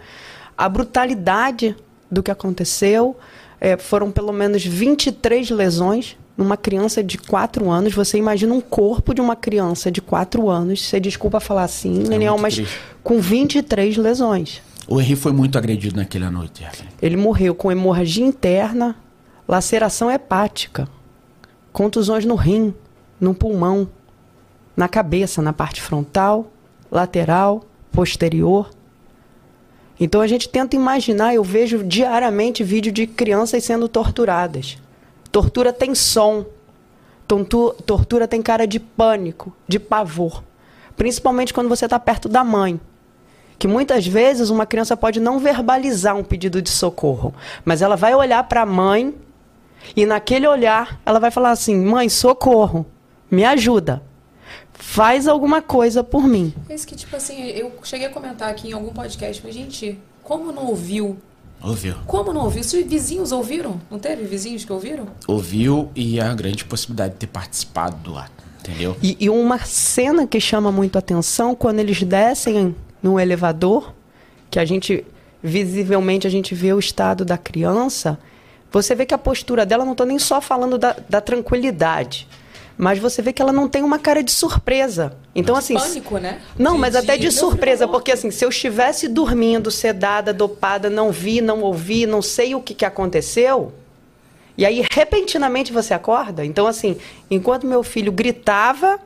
a 0.58 0.70
brutalidade 0.70 1.76
do 2.10 2.22
que 2.22 2.30
aconteceu. 2.30 3.18
É, 3.60 3.78
foram 3.78 4.12
pelo 4.12 4.32
menos 4.32 4.66
23 4.66 5.50
lesões 5.52 6.18
numa 6.36 6.58
criança 6.58 7.04
de 7.04 7.18
4 7.18 7.70
anos. 7.70 7.94
Você 7.94 8.18
imagina 8.18 8.54
um 8.54 8.62
corpo 8.62 9.14
de 9.14 9.22
uma 9.22 9.36
criança 9.36 9.92
de 9.92 10.02
4 10.02 10.50
anos, 10.50 10.82
você 10.82 11.00
desculpa 11.00 11.40
falar 11.40 11.64
assim, 11.64 12.04
é 12.04 12.10
Daniel, 12.10 12.38
mas 12.38 12.56
triste. 12.56 12.80
com 13.04 13.20
23 13.20 13.98
lesões. 13.98 14.62
O 14.88 15.00
Henry 15.00 15.16
foi 15.16 15.32
muito 15.32 15.58
agredido 15.58 15.96
naquela 15.96 16.30
noite. 16.30 16.66
Ele 17.02 17.16
morreu 17.16 17.54
com 17.54 17.72
hemorragia 17.72 18.26
interna, 18.26 18.96
laceração 19.48 20.12
hepática 20.12 20.88
contusões 21.72 22.26
no 22.26 22.36
rim, 22.36 22.74
no 23.20 23.34
pulmão, 23.34 23.88
na 24.76 24.88
cabeça, 24.88 25.42
na 25.42 25.54
parte 25.54 25.82
frontal, 25.82 26.52
lateral, 26.90 27.64
posterior. 27.92 28.70
Então 30.00 30.22
a 30.22 30.28
gente 30.28 30.50
tenta 30.50 30.76
imaginar, 30.76 31.36
eu 31.36 31.44
vejo 31.44 31.84
diariamente 31.84 32.64
vídeo 32.64 32.92
de 32.92 33.06
crianças 33.06 33.64
sendo 33.64 33.88
torturadas. 33.88 34.78
Tortura 35.32 35.72
tem 35.72 35.94
som. 35.94 36.46
Tortura 37.86 38.28
tem 38.28 38.42
cara 38.42 38.66
de 38.68 38.80
pânico, 38.80 39.54
de 39.68 39.80
pavor. 39.80 40.44
Principalmente 40.98 41.54
quando 41.54 41.70
você 41.70 41.86
está 41.86 41.98
perto 41.98 42.28
da 42.28 42.44
mãe. 42.44 42.80
Que 43.58 43.68
muitas 43.68 44.06
vezes 44.06 44.50
uma 44.50 44.66
criança 44.66 44.98
pode 44.98 45.20
não 45.20 45.40
verbalizar 45.40 46.16
um 46.16 46.24
pedido 46.24 46.62
de 46.62 46.70
socorro, 46.70 47.34
mas 47.64 47.82
ela 47.82 47.96
vai 47.96 48.14
olhar 48.16 48.44
para 48.46 48.64
a 48.64 48.66
mãe 48.66 49.14
e 49.96 50.06
naquele 50.06 50.48
olhar, 50.48 51.00
ela 51.06 51.20
vai 51.20 51.32
falar 51.32 51.52
assim: 51.52 51.76
mãe, 51.76 52.10
socorro, 52.10 52.86
me 53.30 53.44
ajuda. 53.44 54.02
Faz 54.74 55.28
alguma 55.28 55.62
coisa 55.62 56.04
por 56.04 56.28
mim. 56.28 56.54
É 56.68 56.74
isso 56.74 56.88
que, 56.88 56.96
tipo 56.96 57.16
assim, 57.16 57.46
eu 57.50 57.72
cheguei 57.84 58.08
a 58.08 58.10
comentar 58.10 58.50
aqui 58.50 58.70
em 58.70 58.74
algum 58.74 58.92
podcast, 58.92 59.42
mas, 59.46 59.54
gente, 59.54 60.00
como 60.24 60.52
não 60.52 60.66
ouviu? 60.66 61.18
Ouviu. 61.64 61.96
Como 62.08 62.34
não 62.34 62.46
ouviu? 62.46 62.64
Se 62.64 62.82
vizinhos 62.82 63.32
ouviram? 63.32 63.80
Não 63.90 64.00
teve 64.00 64.24
vizinhos 64.26 64.66
que 64.66 64.74
ouviram? 64.74 65.06
Ouviu 65.28 65.92
e 65.96 66.20
a 66.20 66.34
grande 66.34 66.66
possibilidade 66.66 67.14
de 67.14 67.20
ter 67.20 67.28
participado 67.28 67.96
do 67.98 68.18
ato. 68.18 68.44
Entendeu? 68.60 68.98
E, 69.02 69.16
e 69.20 69.30
uma 69.30 69.60
cena 69.60 70.26
que 70.26 70.40
chama 70.40 70.72
muito 70.72 70.98
atenção 70.98 71.56
quando 71.56 71.80
eles 71.80 72.02
descem 72.02 72.76
no 73.02 73.20
elevador, 73.20 73.94
que 74.50 74.60
a 74.60 74.66
gente 74.66 75.06
visivelmente 75.44 76.28
a 76.28 76.30
gente 76.30 76.54
vê 76.54 76.72
o 76.72 76.80
estado 76.80 77.26
da 77.26 77.38
criança, 77.38 78.20
você 78.72 78.96
vê 78.96 79.06
que 79.06 79.14
a 79.14 79.18
postura 79.18 79.66
dela, 79.66 79.84
não 79.86 79.92
estou 79.92 80.06
nem 80.08 80.18
só 80.18 80.40
falando 80.42 80.78
da, 80.78 80.96
da 81.10 81.20
tranquilidade, 81.22 82.28
mas 82.78 82.98
você 82.98 83.22
vê 83.22 83.32
que 83.34 83.42
ela 83.42 83.52
não 83.52 83.68
tem 83.68 83.84
uma 83.84 84.00
cara 84.00 84.24
de 84.24 84.32
surpresa. 84.32 85.14
Então, 85.36 85.56
assim. 85.56 85.76
Pânico, 85.76 86.18
né? 86.18 86.42
Não, 86.58 86.74
De- 86.74 86.80
mas 86.80 86.96
até 86.96 87.14
de 87.18 87.28
filho 87.28 87.32
surpresa, 87.32 87.88
porque 87.88 88.12
assim, 88.12 88.32
se 88.32 88.44
eu 88.44 88.50
estivesse 88.50 89.08
dormindo, 89.08 89.70
sedada, 89.70 90.34
dopada, 90.34 90.90
não 90.90 91.12
vi, 91.12 91.42
não 91.42 91.62
ouvi, 91.62 92.06
não 92.08 92.22
sei 92.22 92.56
o 92.56 92.62
que, 92.62 92.74
que 92.74 92.86
aconteceu, 92.86 93.74
e 94.58 94.66
aí 94.66 94.84
repentinamente 94.92 95.72
você 95.72 95.94
acorda. 95.94 96.46
Então, 96.46 96.66
assim, 96.66 96.98
enquanto 97.30 97.68
meu 97.68 97.84
filho 97.84 98.12
gritava, 98.12 99.00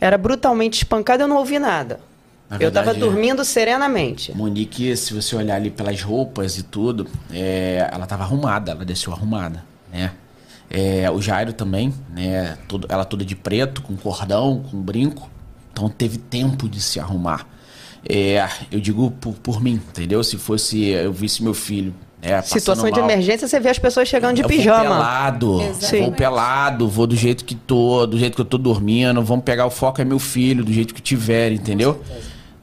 era 0.00 0.18
brutalmente 0.18 0.78
espancado, 0.82 1.22
eu 1.22 1.28
não 1.28 1.36
ouvi 1.38 1.58
nada. 1.58 2.00
Na 2.48 2.56
eu 2.56 2.68
estava 2.68 2.92
verdade, 2.92 2.98
é. 2.98 3.10
dormindo 3.10 3.44
serenamente. 3.44 4.36
Monique, 4.36 4.96
se 4.96 5.14
você 5.14 5.34
olhar 5.34 5.56
ali 5.56 5.70
pelas 5.70 6.02
roupas 6.02 6.58
e 6.58 6.62
tudo, 6.62 7.06
é, 7.32 7.88
ela 7.90 8.06
tava 8.06 8.22
arrumada, 8.22 8.72
ela 8.72 8.84
desceu 8.84 9.12
arrumada, 9.12 9.64
né? 9.92 10.12
É, 10.70 11.10
o 11.10 11.20
Jairo 11.20 11.52
também, 11.52 11.92
né? 12.10 12.58
Todo, 12.68 12.86
ela 12.90 13.04
toda 13.04 13.24
de 13.24 13.34
preto, 13.34 13.82
com 13.82 13.96
cordão, 13.96 14.64
com 14.70 14.80
brinco. 14.80 15.30
Então 15.72 15.88
teve 15.88 16.18
tempo 16.18 16.68
de 16.68 16.80
se 16.80 17.00
arrumar. 17.00 17.46
É, 18.08 18.46
eu 18.70 18.80
digo 18.80 19.10
por, 19.12 19.34
por 19.34 19.62
mim, 19.62 19.74
entendeu? 19.74 20.22
Se 20.22 20.36
fosse 20.36 20.88
eu 20.88 21.12
visse 21.12 21.42
meu 21.42 21.54
filho. 21.54 21.94
Passando 22.32 22.58
Situação 22.60 22.90
de 22.90 23.00
mal, 23.00 23.10
emergência, 23.10 23.46
você 23.46 23.60
vê 23.60 23.68
as 23.68 23.78
pessoas 23.78 24.08
chegando 24.08 24.36
de 24.36 24.42
eu 24.42 24.48
Vou 24.48 24.56
pijama. 24.56 24.82
pelado, 24.82 25.60
Exatamente. 25.60 26.04
vou 26.04 26.12
pelado, 26.12 26.88
vou 26.88 27.06
do 27.06 27.16
jeito 27.16 27.44
que 27.44 27.54
tô, 27.54 28.06
do 28.06 28.18
jeito 28.18 28.34
que 28.34 28.40
eu 28.40 28.44
tô 28.44 28.58
dormindo, 28.58 29.22
vamos 29.22 29.44
pegar 29.44 29.66
o 29.66 29.70
foco 29.70 30.00
é 30.00 30.04
meu 30.04 30.18
filho, 30.18 30.64
do 30.64 30.72
jeito 30.72 30.94
que 30.94 31.02
tiver, 31.02 31.52
entendeu? 31.52 32.02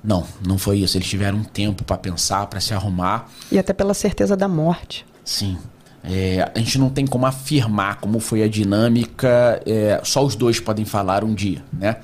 Não, 0.04 0.26
não 0.46 0.58
foi 0.58 0.80
isso. 0.80 0.98
Eles 0.98 1.08
tiveram 1.08 1.38
um 1.40 1.44
tempo 1.44 1.84
pra 1.84 1.98
pensar, 1.98 2.48
pra 2.48 2.60
se 2.60 2.74
arrumar. 2.74 3.30
E 3.52 3.60
até 3.60 3.72
pela 3.72 3.94
certeza 3.94 4.36
da 4.36 4.48
morte. 4.48 5.06
Sim. 5.24 5.58
É, 6.04 6.50
a 6.56 6.58
gente 6.58 6.80
não 6.80 6.90
tem 6.90 7.06
como 7.06 7.28
afirmar 7.28 7.98
como 8.00 8.20
foi 8.20 8.42
a 8.42 8.48
dinâmica, 8.48 9.62
é, 9.66 10.02
só 10.04 10.26
os 10.26 10.36
dois 10.36 10.60
podem 10.60 10.84
falar 10.84 11.24
um 11.24 11.34
dia, 11.34 11.64
né? 11.72 11.98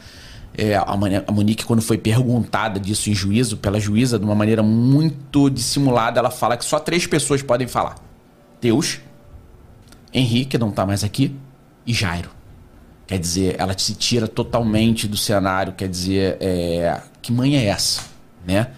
É, 0.57 0.75
a, 0.75 0.97
Monique, 1.31 1.63
quando 1.63 1.83
foi 1.83 1.99
perguntada 1.99 2.79
disso 2.79 3.11
em 3.11 3.13
juízo, 3.13 3.57
pela 3.57 3.79
juíza, 3.79 4.17
de 4.17 4.25
uma 4.25 4.33
maneira 4.33 4.63
muito 4.63 5.51
dissimulada, 5.51 6.19
ela 6.19 6.31
fala 6.31 6.57
que 6.57 6.65
só 6.65 6.79
três 6.79 7.05
pessoas 7.05 7.43
podem 7.43 7.67
falar: 7.67 7.95
Deus, 8.59 8.99
Henrique, 10.11 10.57
não 10.57 10.71
tá 10.71 10.83
mais 10.83 11.03
aqui, 11.03 11.35
e 11.85 11.93
Jairo. 11.93 12.31
Quer 13.05 13.19
dizer, 13.19 13.55
ela 13.59 13.77
se 13.77 13.93
tira 13.93 14.27
totalmente 14.27 15.07
do 15.07 15.15
cenário, 15.15 15.73
quer 15.73 15.87
dizer, 15.87 16.37
é, 16.41 16.99
que 17.21 17.31
mãe 17.31 17.55
é 17.55 17.65
essa, 17.65 18.01
né? 18.45 18.71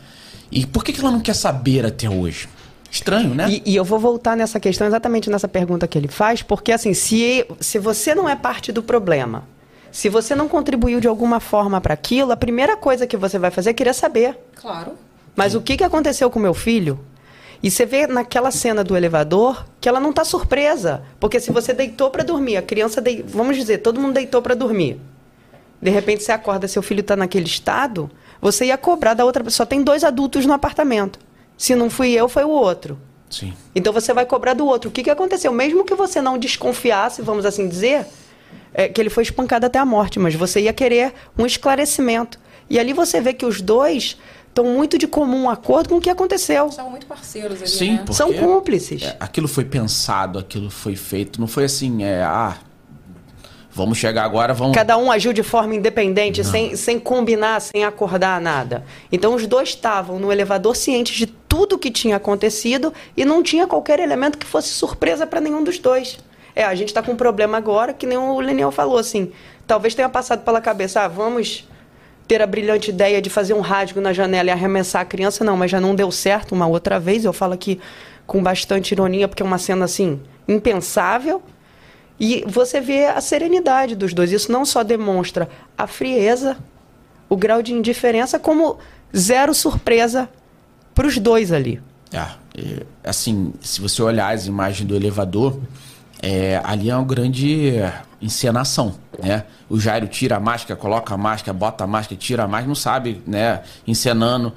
E 0.51 0.65
por 0.65 0.83
que, 0.83 0.91
que 0.91 0.99
ela 0.99 1.11
não 1.11 1.21
quer 1.21 1.33
saber 1.33 1.85
até 1.85 2.09
hoje? 2.09 2.49
Estranho, 2.91 3.33
né? 3.33 3.49
E, 3.49 3.63
e 3.65 3.75
eu 3.75 3.85
vou 3.85 3.99
voltar 3.99 4.35
nessa 4.35 4.59
questão, 4.59 4.85
exatamente 4.85 5.29
nessa 5.29 5.47
pergunta 5.47 5.87
que 5.87 5.97
ele 5.97 6.07
faz, 6.07 6.43
porque 6.43 6.71
assim, 6.71 6.93
se, 6.93 7.45
se 7.59 7.79
você 7.79 8.13
não 8.13 8.27
é 8.27 8.35
parte 8.35 8.71
do 8.71 8.83
problema, 8.83 9.47
se 9.91 10.09
você 10.09 10.35
não 10.35 10.47
contribuiu 10.47 10.99
de 10.99 11.07
alguma 11.07 11.39
forma 11.39 11.79
para 11.81 11.93
aquilo, 11.93 12.31
a 12.31 12.37
primeira 12.37 12.77
coisa 12.77 13.07
que 13.07 13.17
você 13.17 13.39
vai 13.39 13.51
fazer 13.51 13.71
é 13.71 13.73
querer 13.73 13.93
saber. 13.93 14.37
Claro. 14.55 14.93
Mas 15.35 15.55
o 15.55 15.61
que, 15.61 15.77
que 15.77 15.83
aconteceu 15.83 16.29
com 16.29 16.39
meu 16.39 16.53
filho? 16.53 16.99
E 17.61 17.69
você 17.69 17.85
vê 17.85 18.07
naquela 18.07 18.51
cena 18.51 18.83
do 18.83 18.95
elevador 18.95 19.65
que 19.81 19.89
ela 19.89 19.99
não 19.99 20.13
tá 20.13 20.23
surpresa. 20.23 21.03
Porque 21.19 21.39
se 21.39 21.51
você 21.51 21.73
deitou 21.73 22.09
para 22.09 22.23
dormir, 22.23 22.57
a 22.57 22.61
criança, 22.61 23.01
dei... 23.01 23.23
vamos 23.27 23.57
dizer, 23.57 23.79
todo 23.79 23.99
mundo 23.99 24.13
deitou 24.13 24.41
para 24.41 24.55
dormir. 24.55 24.99
De 25.81 25.89
repente 25.89 26.23
você 26.23 26.31
acorda, 26.31 26.67
seu 26.67 26.81
filho 26.81 27.03
tá 27.03 27.15
naquele 27.15 27.45
estado, 27.45 28.09
você 28.41 28.65
ia 28.65 28.77
cobrar 28.77 29.13
da 29.13 29.25
outra 29.25 29.43
pessoa. 29.43 29.57
Só 29.57 29.65
tem 29.65 29.83
dois 29.83 30.03
adultos 30.03 30.45
no 30.45 30.53
apartamento. 30.53 31.19
Se 31.57 31.75
não 31.75 31.89
fui 31.89 32.11
eu, 32.11 32.29
foi 32.29 32.43
o 32.43 32.49
outro. 32.49 32.97
Sim. 33.29 33.53
Então 33.75 33.93
você 33.93 34.13
vai 34.13 34.25
cobrar 34.25 34.53
do 34.53 34.65
outro. 34.65 34.89
O 34.89 34.93
que, 34.93 35.03
que 35.03 35.09
aconteceu? 35.09 35.51
Mesmo 35.51 35.83
que 35.83 35.93
você 35.93 36.21
não 36.21 36.37
desconfiasse, 36.37 37.21
vamos 37.21 37.45
assim 37.45 37.67
dizer, 37.67 38.05
é, 38.73 38.87
que 38.87 38.99
ele 38.99 39.09
foi 39.09 39.23
espancado 39.23 39.65
até 39.65 39.79
a 39.79 39.85
morte, 39.85 40.19
mas 40.19 40.35
você 40.35 40.61
ia 40.61 40.73
querer 40.73 41.13
um 41.37 41.45
esclarecimento. 41.45 42.39
E 42.69 42.77
ali 42.79 42.93
você 42.93 43.19
vê 43.19 43.33
que 43.33 43.45
os 43.45 43.61
dois 43.61 44.17
estão 44.47 44.65
muito 44.65 44.97
de 44.97 45.07
comum 45.07 45.49
acordo 45.49 45.89
com 45.89 45.95
o 45.97 46.01
que 46.01 46.09
aconteceu. 46.09 46.71
São 46.71 46.89
muito 46.89 47.05
parceiros 47.05 47.59
ali, 47.59 47.69
Sim, 47.69 47.91
né? 47.93 47.97
porque 47.99 48.13
São 48.13 48.33
cúmplices. 48.33 49.03
é, 49.03 49.17
aquilo 49.19 49.47
foi 49.47 49.65
pensado, 49.65 50.37
aquilo 50.37 50.69
foi 50.69 50.95
feito. 50.95 51.39
Não 51.39 51.47
foi 51.47 51.63
assim, 51.65 52.03
é, 52.03 52.21
ah, 52.21 52.57
vamos 53.71 53.97
chegar 53.97 54.23
agora, 54.23 54.53
vamos. 54.53 54.75
Cada 54.75 54.97
um 54.97 55.11
agiu 55.11 55.33
de 55.33 55.41
forma 55.41 55.75
independente, 55.75 56.43
sem, 56.43 56.75
sem 56.75 56.99
combinar, 56.99 57.59
sem 57.59 57.83
acordar 57.83 58.39
nada. 58.41 58.83
Então 59.11 59.33
os 59.33 59.47
dois 59.47 59.69
estavam 59.69 60.19
no 60.19 60.31
elevador 60.31 60.75
cientes 60.75 61.15
de 61.15 61.25
tudo 61.25 61.79
que 61.79 61.89
tinha 61.89 62.17
acontecido 62.17 62.93
e 63.15 63.25
não 63.25 63.41
tinha 63.41 63.65
qualquer 63.65 63.99
elemento 63.99 64.37
que 64.37 64.45
fosse 64.45 64.69
surpresa 64.69 65.25
para 65.25 65.41
nenhum 65.41 65.63
dos 65.63 65.79
dois. 65.79 66.19
É, 66.59 66.65
a 66.65 66.75
gente 66.75 66.89
está 66.89 67.01
com 67.01 67.13
um 67.13 67.15
problema 67.15 67.57
agora, 67.57 67.93
que 67.93 68.05
nem 68.05 68.17
o 68.17 68.37
Leniel 68.41 68.69
falou, 68.69 68.97
assim. 68.97 69.31
Talvez 69.65 69.95
tenha 69.95 70.09
passado 70.09 70.43
pela 70.43 70.59
cabeça, 70.59 70.99
ah, 70.99 71.07
vamos 71.07 71.65
ter 72.27 72.41
a 72.41 72.45
brilhante 72.45 72.89
ideia 72.89 73.21
de 73.21 73.29
fazer 73.29 73.53
um 73.53 73.61
rasgo 73.61 74.01
na 74.01 74.11
janela 74.11 74.49
e 74.49 74.51
arremessar 74.51 75.03
a 75.03 75.05
criança. 75.05 75.41
Não, 75.45 75.55
mas 75.55 75.71
já 75.71 75.79
não 75.79 75.95
deu 75.95 76.11
certo 76.11 76.51
uma 76.51 76.67
outra 76.67 76.99
vez. 76.99 77.23
Eu 77.23 77.31
falo 77.31 77.53
aqui 77.53 77.79
com 78.27 78.43
bastante 78.43 78.91
ironia, 78.91 79.25
porque 79.25 79.41
é 79.41 79.45
uma 79.45 79.57
cena, 79.57 79.85
assim, 79.85 80.19
impensável. 80.49 81.41
E 82.19 82.43
você 82.45 82.81
vê 82.81 83.05
a 83.05 83.21
serenidade 83.21 83.95
dos 83.95 84.13
dois. 84.13 84.33
Isso 84.33 84.51
não 84.51 84.65
só 84.65 84.83
demonstra 84.83 85.47
a 85.77 85.87
frieza, 85.87 86.57
o 87.29 87.37
grau 87.37 87.61
de 87.61 87.73
indiferença, 87.73 88.37
como 88.37 88.79
zero 89.15 89.53
surpresa 89.53 90.27
para 90.93 91.07
os 91.07 91.17
dois 91.17 91.53
ali. 91.53 91.81
Ah, 92.13 92.35
assim, 93.01 93.53
se 93.61 93.79
você 93.79 94.01
olhar 94.01 94.35
as 94.35 94.45
imagens 94.45 94.85
do 94.85 94.93
elevador, 94.93 95.57
é, 96.21 96.61
ali 96.63 96.89
é 96.89 96.95
uma 96.95 97.05
grande 97.05 97.81
encenação, 98.21 98.95
né? 99.21 99.45
O 99.69 99.79
Jairo 99.79 100.07
tira 100.07 100.35
a 100.35 100.39
máscara, 100.39 100.79
coloca 100.79 101.13
a 101.13 101.17
máscara, 101.17 101.57
bota 101.57 101.83
a 101.83 101.87
máscara, 101.87 102.19
tira 102.19 102.43
a 102.43 102.47
máscara, 102.47 102.67
não 102.67 102.75
sabe, 102.75 103.21
né? 103.25 103.61
Encenando, 103.87 104.51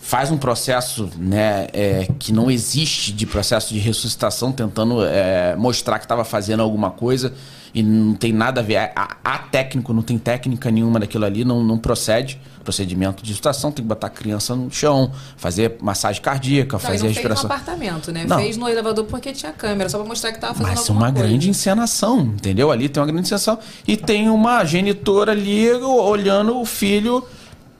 faz 0.00 0.30
um 0.30 0.38
processo, 0.38 1.10
né? 1.16 1.66
é, 1.72 2.08
que 2.18 2.32
não 2.32 2.50
existe 2.50 3.12
de 3.12 3.26
processo 3.26 3.74
de 3.74 3.80
ressuscitação, 3.80 4.50
tentando 4.52 5.04
é, 5.04 5.54
mostrar 5.56 5.98
que 5.98 6.06
estava 6.06 6.24
fazendo 6.24 6.62
alguma 6.62 6.90
coisa 6.90 7.34
e 7.74 7.82
não 7.82 8.14
tem 8.14 8.32
nada 8.32 8.60
a 8.60 8.64
ver. 8.64 8.92
A 8.96 9.38
técnico 9.38 9.92
não 9.92 10.02
tem 10.02 10.18
técnica 10.18 10.70
nenhuma 10.70 11.00
daquilo 11.00 11.24
ali, 11.24 11.44
não, 11.44 11.62
não 11.64 11.78
procede. 11.78 12.38
Procedimento 12.62 13.24
de 13.24 13.34
situação, 13.34 13.72
tem 13.72 13.82
que 13.84 13.88
botar 13.88 14.06
a 14.06 14.10
criança 14.10 14.54
no 14.54 14.70
chão, 14.70 15.10
fazer 15.36 15.78
massagem 15.82 16.22
cardíaca, 16.22 16.74
Não, 16.74 16.78
fazer 16.80 16.92
não 16.92 17.00
fez 17.00 17.02
no 17.02 17.14
respiração. 17.14 17.46
apartamento, 17.50 18.12
né? 18.12 18.24
Não. 18.24 18.38
Fez 18.38 18.56
no 18.56 18.68
elevador 18.68 19.04
porque 19.06 19.32
tinha 19.32 19.50
câmera, 19.52 19.88
só 19.88 19.98
pra 19.98 20.06
mostrar 20.06 20.30
que 20.32 20.38
tava 20.40 20.54
fazendo 20.54 20.68
Mas 20.68 20.78
é 20.78 20.82
alguma 20.90 21.06
uma 21.08 21.12
coisa. 21.12 21.28
grande 21.28 21.50
encenação, 21.50 22.20
entendeu? 22.20 22.70
Ali 22.70 22.88
tem 22.88 23.00
uma 23.00 23.06
grande 23.06 23.22
encenação. 23.22 23.58
E 23.88 23.96
tem 23.96 24.28
uma 24.28 24.64
genitora 24.64 25.32
ali 25.32 25.72
olhando 25.72 26.56
o 26.56 26.64
filho 26.64 27.26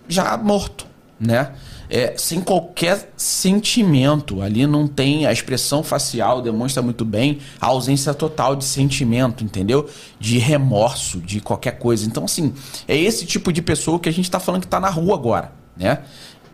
já 0.09 0.37
morto, 0.37 0.85
né? 1.21 1.53
É, 1.95 2.15
sem 2.17 2.41
qualquer 2.41 3.13
sentimento. 3.19 4.41
Ali 4.41 4.67
não 4.67 4.89
tem 4.89 5.27
a 5.27 5.33
expressão 5.33 5.83
facial, 5.83 6.41
demonstra 6.41 6.83
muito 6.83 7.05
bem 7.05 7.41
a 7.61 7.67
ausência 7.67 8.15
total 8.15 8.57
de 8.57 8.65
sentimento, 8.65 9.45
entendeu? 9.45 9.87
De 10.19 10.39
remorso, 10.39 11.21
de 11.21 11.39
qualquer 11.39 11.73
coisa. 11.73 12.07
Então, 12.07 12.25
assim, 12.25 12.55
é 12.89 12.97
esse 12.97 13.27
tipo 13.27 13.53
de 13.53 13.61
pessoa 13.61 14.01
que 14.01 14.09
a 14.09 14.13
gente 14.13 14.31
tá 14.31 14.41
falando 14.41 14.63
que 14.63 14.69
tá 14.69 14.81
na 14.81 14.89
rua 14.89 15.15
agora, 15.15 15.53
né? 15.77 15.99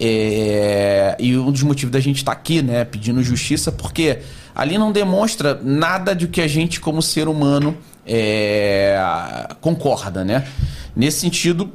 É, 0.01 1.17
e 1.21 1.37
um 1.39 1.53
dos 1.53 1.63
motivos 1.63 1.93
da 1.93 2.01
gente 2.01 2.17
estar 2.17 2.33
aqui, 2.33 2.61
né, 2.61 2.85
pedindo 2.85 3.23
justiça, 3.23 3.71
porque 3.71 4.19
ali 4.53 4.77
não 4.77 4.91
demonstra 4.91 5.61
nada 5.63 6.17
de 6.17 6.27
que 6.27 6.41
a 6.41 6.49
gente, 6.49 6.81
como 6.81 7.01
ser 7.01 7.29
humano, 7.29 7.79
é, 8.05 8.99
concorda, 9.61 10.25
né? 10.25 10.49
Nesse 10.97 11.21
sentido, 11.21 11.73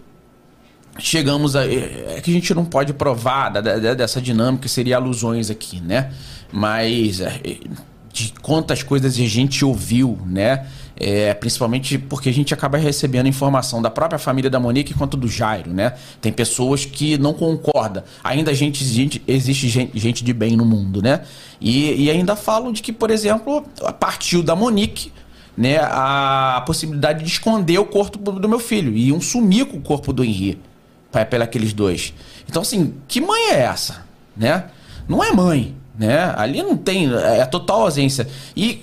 chegamos 1.00 1.56
a. 1.56 1.66
É 1.66 2.20
que 2.24 2.32
a 2.32 2.34
gente 2.34 2.54
não 2.54 2.66
pode 2.66 2.94
provar 2.94 3.50
da- 3.50 3.62
da- 3.62 3.94
dessa 3.94 4.22
dinâmica, 4.22 4.68
seria 4.68 4.98
alusões 4.98 5.50
aqui, 5.50 5.82
né? 5.82 6.12
Mas 6.52 7.20
é, 7.20 7.40
de 8.12 8.34
quantas 8.42 8.84
coisas 8.84 9.14
a 9.16 9.26
gente 9.28 9.66
ouviu, 9.66 10.20
né? 10.26 10.68
É, 10.96 11.34
principalmente 11.34 11.98
porque 11.98 12.30
a 12.30 12.34
gente 12.34 12.54
acaba 12.54 12.78
recebendo 12.78 13.28
informação 13.28 13.82
da 13.82 13.90
própria 13.90 14.20
família 14.20 14.48
da 14.50 14.60
Monique 14.60 14.94
quanto 14.94 15.18
do 15.18 15.28
Jairo, 15.28 15.74
né? 15.74 15.94
Tem 16.22 16.32
pessoas 16.32 16.86
que 16.86 17.18
não 17.18 17.34
concordam. 17.34 18.04
Ainda 18.24 18.54
gente, 18.54 18.86
gente- 18.86 19.22
existe 19.28 19.68
gente, 19.68 19.98
gente 20.00 20.24
de 20.24 20.32
bem 20.32 20.56
no 20.56 20.64
mundo, 20.64 21.02
né? 21.02 21.22
E, 21.60 22.04
e 22.04 22.12
ainda 22.12 22.36
falam 22.36 22.72
de 22.72 22.84
que, 22.84 22.94
por 22.94 23.10
exemplo, 23.10 23.66
partiu 24.00 24.44
da 24.44 24.56
Monique 24.56 25.12
né, 25.58 25.78
a 25.82 26.64
possibilidade 26.66 27.24
de 27.24 27.30
esconder 27.30 27.80
o 27.80 27.86
corpo 27.86 28.18
do 28.32 28.48
meu 28.50 28.60
filho. 28.60 28.96
E 28.96 29.08
iam 29.10 29.20
sumir 29.20 29.66
com 29.66 29.78
o 29.78 29.82
corpo 29.82 30.14
do 30.14 30.24
Henri 30.24 30.60
aqueles 31.22 31.74
dois. 31.74 32.14
Então, 32.50 32.62
assim, 32.62 32.96
que 33.08 33.22
mãe 33.22 33.52
é 33.52 33.60
essa? 33.60 34.06
Né? 34.36 34.66
Não 35.08 35.24
é 35.24 35.32
mãe, 35.32 35.76
né? 35.98 36.34
Ali 36.36 36.64
não 36.64 36.76
tem, 36.76 37.14
é 37.14 37.46
total 37.46 37.82
ausência. 37.82 38.28
E 38.56 38.82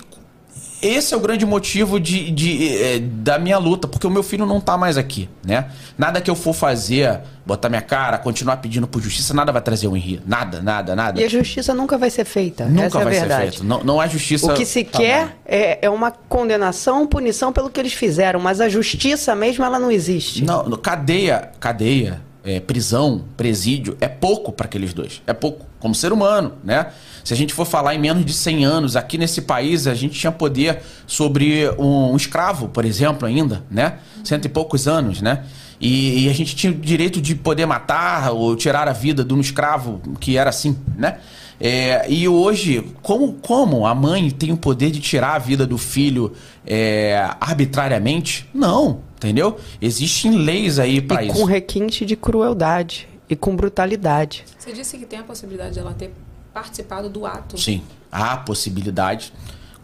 esse 0.83 1.13
é 1.13 1.17
o 1.17 1.21
grande 1.21 1.45
motivo 1.45 2.01
de, 2.01 2.31
de, 2.31 2.77
é, 2.83 2.99
da 2.99 3.39
minha 3.39 3.59
luta, 3.59 3.87
porque 3.87 4.07
o 4.07 4.11
meu 4.11 4.23
filho 4.23 4.47
não 4.47 4.61
tá 4.61 4.77
mais 4.77 4.97
aqui, 4.97 5.29
né? 5.45 5.71
Nada 5.99 6.21
que 6.21 6.31
eu 6.31 6.35
for 6.35 6.55
fazer, 6.55 7.21
botar 7.45 7.69
minha 7.69 7.83
cara, 7.83 8.17
continuar 8.19 8.57
pedindo 8.59 8.87
por 8.87 9.03
justiça, 9.03 9.35
nada 9.35 9.53
vai 9.53 9.61
trazer 9.61 9.89
o 9.89 9.97
Henri. 9.97 10.23
Nada, 10.27 10.63
nada, 10.63 10.97
nada. 10.97 11.21
E 11.21 11.25
a 11.25 11.29
justiça 11.29 11.75
nunca 11.75 11.99
vai 11.99 12.11
ser 12.11 12.25
feita. 12.25 12.65
Nunca 12.65 12.85
Essa 12.85 13.01
é 13.01 13.05
vai 13.05 13.13
verdade. 13.13 13.45
ser 13.45 13.51
feito. 13.51 13.65
Não, 13.65 13.85
não 13.85 14.01
há 14.01 14.07
justiça. 14.07 14.53
O 14.53 14.55
que 14.55 14.65
se 14.65 14.85
quer 14.85 15.37
é, 15.45 15.79
é 15.83 15.91
uma 15.91 16.11
condenação, 16.11 17.07
punição 17.07 17.53
pelo 17.53 17.69
que 17.69 17.79
eles 17.79 17.93
fizeram, 17.93 18.41
mas 18.41 18.61
a 18.61 18.69
justiça 18.69 19.35
mesmo 19.35 19.65
ela 19.65 19.79
não 19.79 19.91
existe. 19.91 20.45
Não, 20.45 20.71
cadeia, 20.73 21.51
cadeia, 21.61 22.23
é, 22.45 22.61
prisão, 22.61 23.25
presídio, 23.37 23.97
é 24.01 24.09
pouco 24.09 24.53
para 24.53 24.67
aqueles 24.67 24.93
dois. 24.93 25.23
É 25.27 25.33
pouco. 25.33 25.67
Como 25.79 25.95
ser 25.95 26.13
humano, 26.13 26.53
né? 26.63 26.89
Se 27.25 27.33
a 27.33 27.37
gente 27.37 27.55
for 27.55 27.65
falar 27.65 27.95
em 27.95 27.99
menos 27.99 28.25
de 28.25 28.35
100 28.35 28.65
anos, 28.67 28.97
aqui 28.97 29.17
nesse 29.17 29.41
país 29.41 29.87
a 29.87 29.95
gente 29.95 30.19
tinha 30.19 30.31
poder 30.31 30.83
sobre 31.07 31.71
um, 31.79 32.13
um 32.13 32.17
escravo, 32.17 32.69
por 32.69 32.85
exemplo, 32.85 33.27
ainda, 33.27 33.65
né? 33.71 33.99
Cento 34.23 34.45
e 34.45 34.49
poucos 34.49 34.87
anos, 34.87 35.23
né? 35.23 35.45
E, 35.81 36.27
e 36.27 36.29
a 36.29 36.35
gente 36.35 36.55
tinha 36.55 36.71
o 36.71 36.77
direito 36.77 37.21
de 37.21 37.35
poder 37.35 37.65
matar 37.65 38.33
ou 38.33 38.55
tirar 38.55 38.89
a 38.89 38.93
vida 38.93 39.25
de 39.25 39.33
um 39.33 39.41
escravo 39.41 40.03
que 40.21 40.37
era 40.37 40.51
assim, 40.51 40.77
né? 40.97 41.19
É, 41.61 42.11
e 42.11 42.27
hoje, 42.27 42.91
como, 43.03 43.35
como 43.35 43.87
a 43.87 43.95
mãe 43.95 44.31
tem 44.31 44.51
o 44.51 44.57
poder 44.57 44.91
de 44.91 44.99
tirar 44.99 45.35
a 45.35 45.39
vida 45.39 45.67
do 45.67 45.77
filho 45.77 46.33
é, 46.67 47.31
arbitrariamente? 47.39 48.49
Não, 48.55 49.01
entendeu? 49.17 49.59
Existem 49.81 50.39
leis 50.39 50.79
aí 50.79 51.03
para 51.03 51.23
e 51.23 51.29
isso. 51.29 51.37
com 51.37 51.45
requinte 51.45 52.07
de 52.07 52.17
crueldade 52.17 53.07
e 53.29 53.37
com 53.37 53.55
brutalidade. 53.55 54.45
Você 54.59 54.73
disse 54.73 54.97
que 54.97 55.05
tem 55.05 55.19
a 55.19 55.23
possibilidade 55.23 55.75
de 55.75 55.81
ela 55.81 55.93
ter 55.93 56.13
participado 56.55 57.11
do 57.11 57.27
ato. 57.27 57.59
Sim, 57.59 57.83
há 58.11 58.39
possibilidade. 58.39 59.33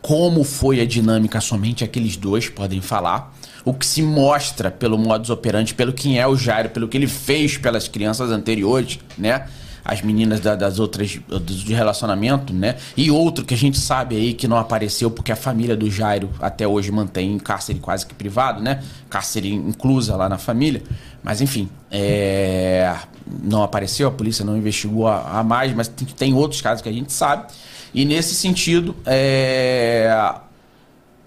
Como 0.00 0.44
foi 0.44 0.80
a 0.80 0.86
dinâmica, 0.86 1.40
somente 1.40 1.84
aqueles 1.84 2.16
dois 2.16 2.48
podem 2.48 2.80
falar. 2.80 3.34
O 3.64 3.74
que 3.74 3.84
se 3.84 4.00
mostra 4.00 4.70
pelo 4.70 4.96
modus 4.96 5.28
operandi, 5.28 5.74
pelo 5.74 5.92
quem 5.92 6.18
é 6.18 6.26
o 6.26 6.36
Jairo, 6.36 6.70
pelo 6.70 6.88
que 6.88 6.96
ele 6.96 7.08
fez 7.08 7.58
pelas 7.58 7.88
crianças 7.88 8.30
anteriores, 8.30 8.98
né? 9.18 9.46
As 9.88 10.02
meninas 10.02 10.40
da- 10.40 10.56
das 10.56 10.78
outras 10.80 11.08
de 11.08 11.72
relacionamento, 11.74 12.52
né? 12.52 12.74
E 12.96 13.08
outro 13.10 13.44
que 13.44 13.54
a 13.54 13.56
gente 13.56 13.78
sabe 13.78 14.16
aí 14.16 14.34
que 14.34 14.48
não 14.48 14.56
apareceu 14.56 15.10
porque 15.10 15.30
a 15.30 15.36
família 15.36 15.76
do 15.76 15.88
Jairo 15.90 16.28
até 16.40 16.66
hoje 16.66 16.90
mantém 16.90 17.32
em 17.34 17.38
cárcere 17.38 17.78
quase 17.78 18.04
que 18.04 18.12
privado, 18.14 18.60
né? 18.60 18.82
Cárcere 19.08 19.52
inclusa 19.54 20.16
lá 20.16 20.28
na 20.28 20.38
família. 20.38 20.82
Mas 21.22 21.40
enfim, 21.40 21.68
é, 21.90 22.94
não 23.42 23.62
apareceu, 23.62 24.08
a 24.08 24.10
polícia 24.10 24.44
não 24.44 24.56
investigou 24.56 25.06
a, 25.06 25.38
a 25.38 25.44
mais, 25.44 25.72
mas 25.72 25.86
tem, 25.88 26.06
tem 26.08 26.34
outros 26.34 26.60
casos 26.60 26.82
que 26.82 26.88
a 26.88 26.92
gente 26.92 27.12
sabe. 27.12 27.46
E 27.94 28.04
nesse 28.04 28.34
sentido, 28.34 28.94
é, 29.06 30.34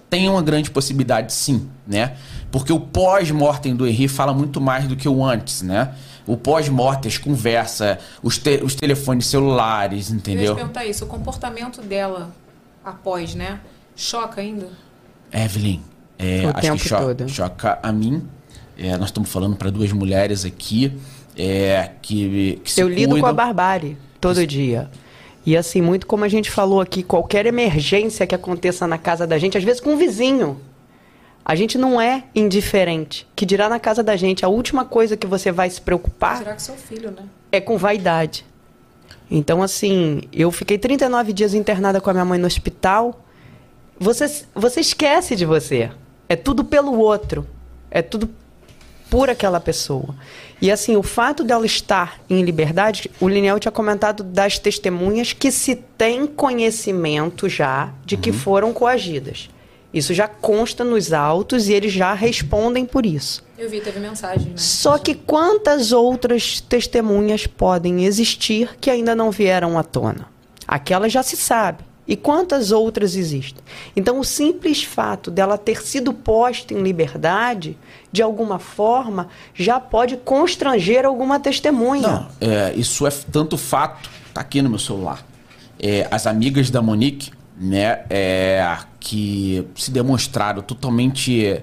tem 0.09 0.27
uma 0.27 0.41
grande 0.41 0.69
possibilidade 0.71 1.31
sim, 1.33 1.67
né? 1.87 2.13
Porque 2.51 2.73
o 2.73 2.79
pós-mortem 2.79 3.75
do 3.75 3.87
Henri 3.87 4.07
fala 4.07 4.33
muito 4.33 4.59
mais 4.59 4.87
do 4.87 4.95
que 4.95 5.07
o 5.07 5.23
antes, 5.23 5.61
né? 5.61 5.93
O 6.31 6.37
pós-mortem, 6.37 7.09
as 7.09 7.17
conversas, 7.17 7.97
os, 8.21 8.37
te- 8.37 8.61
os 8.63 8.75
telefones 8.75 9.25
celulares, 9.25 10.09
Eu 10.09 10.15
ia 10.15 10.21
te 10.21 10.29
entendeu? 10.31 10.55
perguntar 10.55 10.85
isso. 10.85 11.03
O 11.05 11.07
comportamento 11.07 11.81
dela 11.81 12.29
após, 12.85 13.33
né? 13.35 13.59
Choca 13.95 14.41
ainda? 14.41 14.67
Evelyn, 15.31 15.81
é, 16.17 16.45
O 16.45 16.49
acho 16.49 16.61
tempo 16.61 16.77
que 16.81 16.87
cho- 16.89 16.97
todo. 16.99 17.29
choca 17.29 17.79
a 17.81 17.91
mim. 17.91 18.23
É, 18.77 18.95
nós 18.97 19.07
estamos 19.09 19.29
falando 19.31 19.55
para 19.55 19.69
duas 19.69 19.91
mulheres 19.91 20.45
aqui 20.45 20.93
é, 21.35 21.91
que, 22.01 22.61
que 22.63 22.71
se 22.71 22.79
Eu 22.81 22.87
lido 22.87 23.19
com 23.19 23.25
a 23.25 23.33
barbárie 23.33 23.97
todo 24.21 24.45
dia. 24.45 24.89
E 25.45 25.57
assim, 25.57 25.81
muito 25.81 26.05
como 26.05 26.23
a 26.25 26.27
gente 26.29 26.51
falou 26.51 26.79
aqui, 26.79 27.01
qualquer 27.01 27.45
emergência 27.45 28.27
que 28.27 28.35
aconteça 28.35 28.85
na 28.87 28.97
casa 28.97 29.25
da 29.25 29.37
gente, 29.37 29.57
às 29.57 29.63
vezes 29.63 29.81
com 29.81 29.91
um 29.93 29.97
vizinho, 29.97 30.59
a 31.49 31.55
gente 31.55 31.79
não 31.79 31.99
é 31.99 32.25
indiferente. 32.35 33.27
Que 33.35 33.43
dirá 33.43 33.67
na 33.67 33.79
casa 33.79 34.03
da 34.03 34.15
gente, 34.15 34.45
a 34.45 34.47
última 34.47 34.85
coisa 34.85 35.17
que 35.17 35.25
você 35.25 35.51
vai 35.51 35.67
se 35.67 35.81
preocupar 35.81 36.37
Será 36.37 36.53
que 36.53 36.61
seu 36.61 36.75
filho, 36.75 37.09
né? 37.09 37.23
é 37.51 37.59
com 37.59 37.75
vaidade. 37.75 38.45
Então, 39.31 39.63
assim, 39.63 40.21
eu 40.31 40.51
fiquei 40.51 40.77
39 40.77 41.33
dias 41.33 41.55
internada 41.55 41.99
com 41.99 42.07
a 42.07 42.13
minha 42.13 42.23
mãe 42.23 42.37
no 42.37 42.45
hospital. 42.45 43.25
Você, 43.99 44.45
você 44.53 44.79
esquece 44.79 45.35
de 45.35 45.43
você. 45.43 45.89
É 46.27 46.35
tudo 46.35 46.63
pelo 46.63 46.99
outro. 46.99 47.47
É 47.89 48.03
tudo 48.03 48.29
por 49.09 49.27
aquela 49.27 49.59
pessoa. 49.59 50.13
E 50.61 50.71
assim, 50.71 50.95
o 50.97 51.01
fato 51.01 51.43
dela 51.43 51.65
estar 51.65 52.21
em 52.29 52.43
liberdade, 52.43 53.09
o 53.19 53.27
Liniel 53.27 53.59
tinha 53.59 53.71
comentado 53.71 54.23
das 54.23 54.59
testemunhas 54.59 55.33
que 55.33 55.51
se 55.51 55.75
tem 55.75 56.27
conhecimento 56.27 57.49
já 57.49 57.91
de 58.05 58.17
que 58.17 58.31
foram 58.31 58.71
coagidas. 58.71 59.49
Isso 59.93 60.13
já 60.13 60.27
consta 60.27 60.83
nos 60.83 61.11
autos 61.11 61.67
e 61.67 61.73
eles 61.73 61.91
já 61.91 62.13
respondem 62.13 62.85
por 62.85 63.05
isso. 63.05 63.43
Eu 63.57 63.69
vi, 63.69 63.81
teve 63.81 63.99
mensagem, 63.99 64.51
né? 64.51 64.57
Só 64.57 64.97
que 64.97 65.15
quantas 65.15 65.91
outras 65.91 66.61
testemunhas 66.61 67.47
podem 67.47 68.05
existir 68.05 68.77
que 68.79 68.89
ainda 68.89 69.15
não 69.15 69.31
vieram 69.31 69.77
à 69.77 69.83
tona? 69.83 70.27
Aquela 70.67 71.09
já 71.09 71.23
se 71.23 71.35
sabe. 71.35 71.83
E 72.07 72.15
quantas 72.15 72.71
outras 72.71 73.15
existem? 73.15 73.63
Então, 73.95 74.19
o 74.19 74.23
simples 74.23 74.83
fato 74.83 75.29
dela 75.29 75.59
ter 75.59 75.83
sido 75.83 76.11
posta 76.11 76.73
em 76.73 76.81
liberdade, 76.81 77.77
de 78.11 78.23
alguma 78.23 78.57
forma, 78.57 79.27
já 79.53 79.79
pode 79.79 80.17
constranger 80.17 81.05
alguma 81.05 81.39
testemunha. 81.39 82.01
Não, 82.01 82.27
é, 82.41 82.73
isso 82.75 83.05
é 83.05 83.11
tanto 83.31 83.57
fato, 83.59 84.09
tá 84.33 84.41
aqui 84.41 84.59
no 84.59 84.71
meu 84.71 84.79
celular. 84.79 85.23
É, 85.79 86.07
as 86.09 86.25
amigas 86.25 86.71
da 86.71 86.81
Monique, 86.81 87.31
né, 87.59 87.99
é, 88.09 88.77
que 88.99 89.67
se 89.75 89.91
demonstraram 89.91 90.61
totalmente 90.61 91.61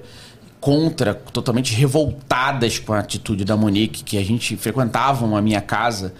contra, 0.60 1.14
totalmente 1.14 1.74
revoltadas 1.74 2.78
com 2.78 2.92
a 2.92 2.98
atitude 2.98 3.44
da 3.44 3.56
Monique, 3.56 4.04
que 4.04 4.18
a 4.18 4.24
gente 4.24 4.56
frequentavam 4.56 5.36
a 5.36 5.40
minha 5.40 5.60
casa. 5.60 6.12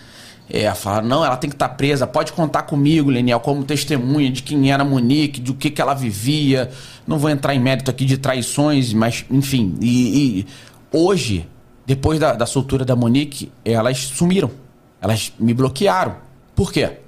É, 0.49 0.73
falaram, 0.73 1.09
não, 1.09 1.25
ela 1.25 1.37
tem 1.37 1.51
que 1.51 1.57
estar 1.57 1.71
presa, 1.71 2.07
pode 2.07 2.33
contar 2.33 2.63
comigo, 2.63 3.11
Leniel, 3.11 3.41
como 3.41 3.65
testemunha 3.65 4.31
de 4.31 4.45
quem 4.45 4.71
era 4.71 4.85
a 4.85 4.87
Monique, 4.87 5.41
do 5.41 5.53
que, 5.55 5.71
que 5.71 5.83
ela 5.83 5.93
vivia. 5.93 6.71
Não 7.07 7.19
vou 7.19 7.29
entrar 7.29 7.55
em 7.55 7.59
mérito 7.59 7.91
aqui 7.91 8.05
de 8.05 8.17
traições, 8.17 8.93
mas, 8.93 9.25
enfim. 9.29 9.77
E, 9.81 10.39
e 10.41 10.47
hoje, 10.93 11.49
depois 11.85 12.21
da, 12.21 12.33
da 12.33 12.47
soltura 12.47 12.85
da 12.85 12.95
Monique, 12.95 13.51
elas 13.65 13.99
sumiram. 13.99 14.51
Elas 15.01 15.33
me 15.39 15.53
bloquearam. 15.53 16.17
Por 16.55 16.73
quê? 16.73 16.99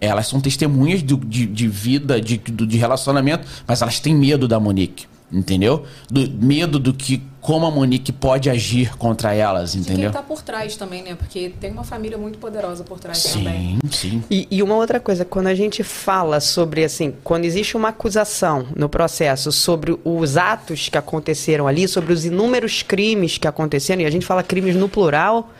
Elas 0.00 0.26
são 0.28 0.40
testemunhas 0.40 1.02
do- 1.02 1.16
de, 1.16 1.46
de 1.46 1.66
vida, 1.68 2.20
de, 2.20 2.36
de 2.38 2.76
relacionamento, 2.78 3.46
mas 3.66 3.82
elas 3.82 3.98
têm 4.00 4.14
medo 4.14 4.46
da 4.46 4.58
Monique. 4.60 5.06
Entendeu? 5.30 5.84
Do, 6.10 6.26
medo 6.42 6.78
do 6.78 6.94
que 6.94 7.22
como 7.42 7.66
a 7.66 7.70
Monique 7.70 8.10
pode 8.12 8.48
agir 8.48 8.96
contra 8.96 9.34
elas, 9.34 9.72
De 9.72 9.80
quem 9.82 9.92
entendeu? 9.92 10.10
tá 10.10 10.22
por 10.22 10.40
trás 10.40 10.74
também, 10.74 11.02
né? 11.02 11.14
Porque 11.16 11.52
tem 11.60 11.70
uma 11.70 11.84
família 11.84 12.16
muito 12.16 12.38
poderosa 12.38 12.82
por 12.82 12.98
trás 12.98 13.22
também. 13.24 13.78
Sim, 13.84 13.90
sim. 13.90 14.24
E, 14.30 14.48
e 14.50 14.62
uma 14.62 14.74
outra 14.76 14.98
coisa, 14.98 15.26
quando 15.26 15.48
a 15.48 15.54
gente 15.54 15.82
fala 15.82 16.40
sobre, 16.40 16.82
assim, 16.82 17.12
quando 17.22 17.44
existe 17.44 17.76
uma 17.76 17.90
acusação 17.90 18.68
no 18.74 18.88
processo 18.88 19.52
sobre 19.52 19.98
os 20.02 20.38
atos 20.38 20.88
que 20.88 20.96
aconteceram 20.96 21.66
ali, 21.68 21.86
sobre 21.86 22.10
os 22.14 22.24
inúmeros 22.24 22.82
crimes 22.82 23.36
que 23.36 23.46
aconteceram, 23.46 24.00
e 24.00 24.06
a 24.06 24.10
gente 24.10 24.24
fala 24.24 24.42
crimes 24.42 24.74
no 24.76 24.88
plural, 24.88 25.50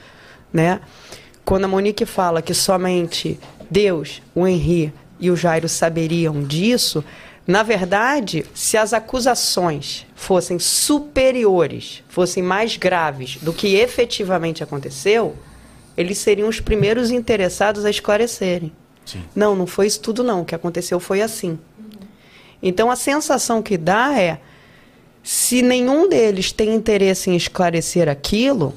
né? 0.51 0.81
Quando 1.45 1.65
a 1.67 1.69
Monique 1.69 2.07
fala 2.07 2.41
que 2.41 2.55
somente 2.55 3.39
Deus, 3.71 4.23
o 4.35 4.47
Henri 4.47 4.93
e 5.21 5.31
o 5.31 5.37
Jairo 5.37 5.69
saberiam 5.69 6.43
disso, 6.43 7.05
na 7.49 7.63
verdade, 7.63 8.45
se 8.53 8.77
as 8.77 8.93
acusações 8.93 10.07
fossem 10.15 10.59
superiores, 10.59 12.03
fossem 12.07 12.43
mais 12.43 12.77
graves 12.77 13.39
do 13.41 13.55
que 13.55 13.77
efetivamente 13.77 14.63
aconteceu, 14.63 15.35
eles 15.97 16.19
seriam 16.19 16.47
os 16.47 16.61
primeiros 16.61 17.11
interessados 17.11 17.87
a 17.87 17.91
esclarecerem. 17.91 18.71
Sim. 19.03 19.23
Não, 19.35 19.57
não 19.57 19.67
foi 19.67 19.87
isso 19.87 20.01
tudo 20.01 20.23
não. 20.23 20.43
O 20.43 20.45
que 20.45 20.55
aconteceu 20.55 21.01
foi 21.01 21.23
assim. 21.23 21.59
Então 22.63 22.91
a 22.91 22.97
sensação 22.97 23.63
que 23.63 23.79
dá 23.79 24.21
é 24.21 24.41
se 25.23 25.63
nenhum 25.63 26.07
deles 26.07 26.53
tem 26.53 26.75
interesse 26.75 27.31
em 27.31 27.37
esclarecer 27.37 28.11
aquilo, 28.11 28.75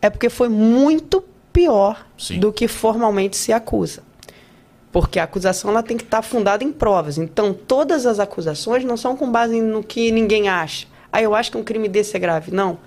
é 0.00 0.08
porque 0.08 0.28
foi 0.30 0.48
muito 0.48 1.24
pior 1.52 2.06
Sim. 2.16 2.38
do 2.38 2.52
que 2.52 2.68
formalmente 2.68 3.36
se 3.36 3.52
acusa. 3.52 4.03
Porque 4.94 5.18
a 5.18 5.24
acusação 5.24 5.72
ela 5.72 5.82
tem 5.82 5.96
que 5.96 6.04
estar 6.04 6.22
fundada 6.22 6.62
em 6.62 6.70
provas. 6.70 7.18
Então, 7.18 7.52
todas 7.52 8.06
as 8.06 8.20
acusações 8.20 8.84
não 8.84 8.96
são 8.96 9.16
com 9.16 9.28
base 9.28 9.60
no 9.60 9.82
que 9.82 10.12
ninguém 10.12 10.48
acha. 10.48 10.86
Ah, 11.10 11.20
eu 11.20 11.34
acho 11.34 11.50
que 11.50 11.58
um 11.58 11.64
crime 11.64 11.88
desse 11.88 12.16
é 12.16 12.20
grave. 12.20 12.52
Não. 12.52 12.78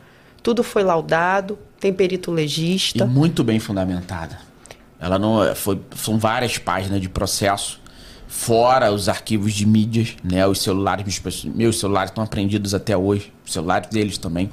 Tudo 0.42 0.64
foi 0.64 0.84
laudado, 0.84 1.60
tem 1.82 1.92
perito 1.92 2.32
E 2.32 2.34
legista. 2.34 3.06
muito 3.06 3.44
bem 3.44 3.60
fundamentada. 3.60 4.40
Ela 4.98 5.20
não 5.20 5.44
é, 5.44 5.54
foi, 5.54 5.82
são 5.98 6.18
várias 6.18 6.58
páginas 6.58 7.02
de 7.02 7.10
processo, 7.10 7.82
fora 8.26 8.90
os 8.90 9.10
arquivos 9.10 9.54
de 9.54 9.66
mídias, 9.66 10.16
né? 10.24 10.48
Os 10.48 10.62
celulares, 10.62 11.22
meus, 11.22 11.44
meus 11.44 11.78
celulares 11.78 12.10
estão 12.10 12.24
apreendidos 12.24 12.74
até 12.74 12.96
hoje, 12.96 13.34
os 13.46 13.52
celulares 13.52 13.90
deles 13.90 14.18
também. 14.18 14.50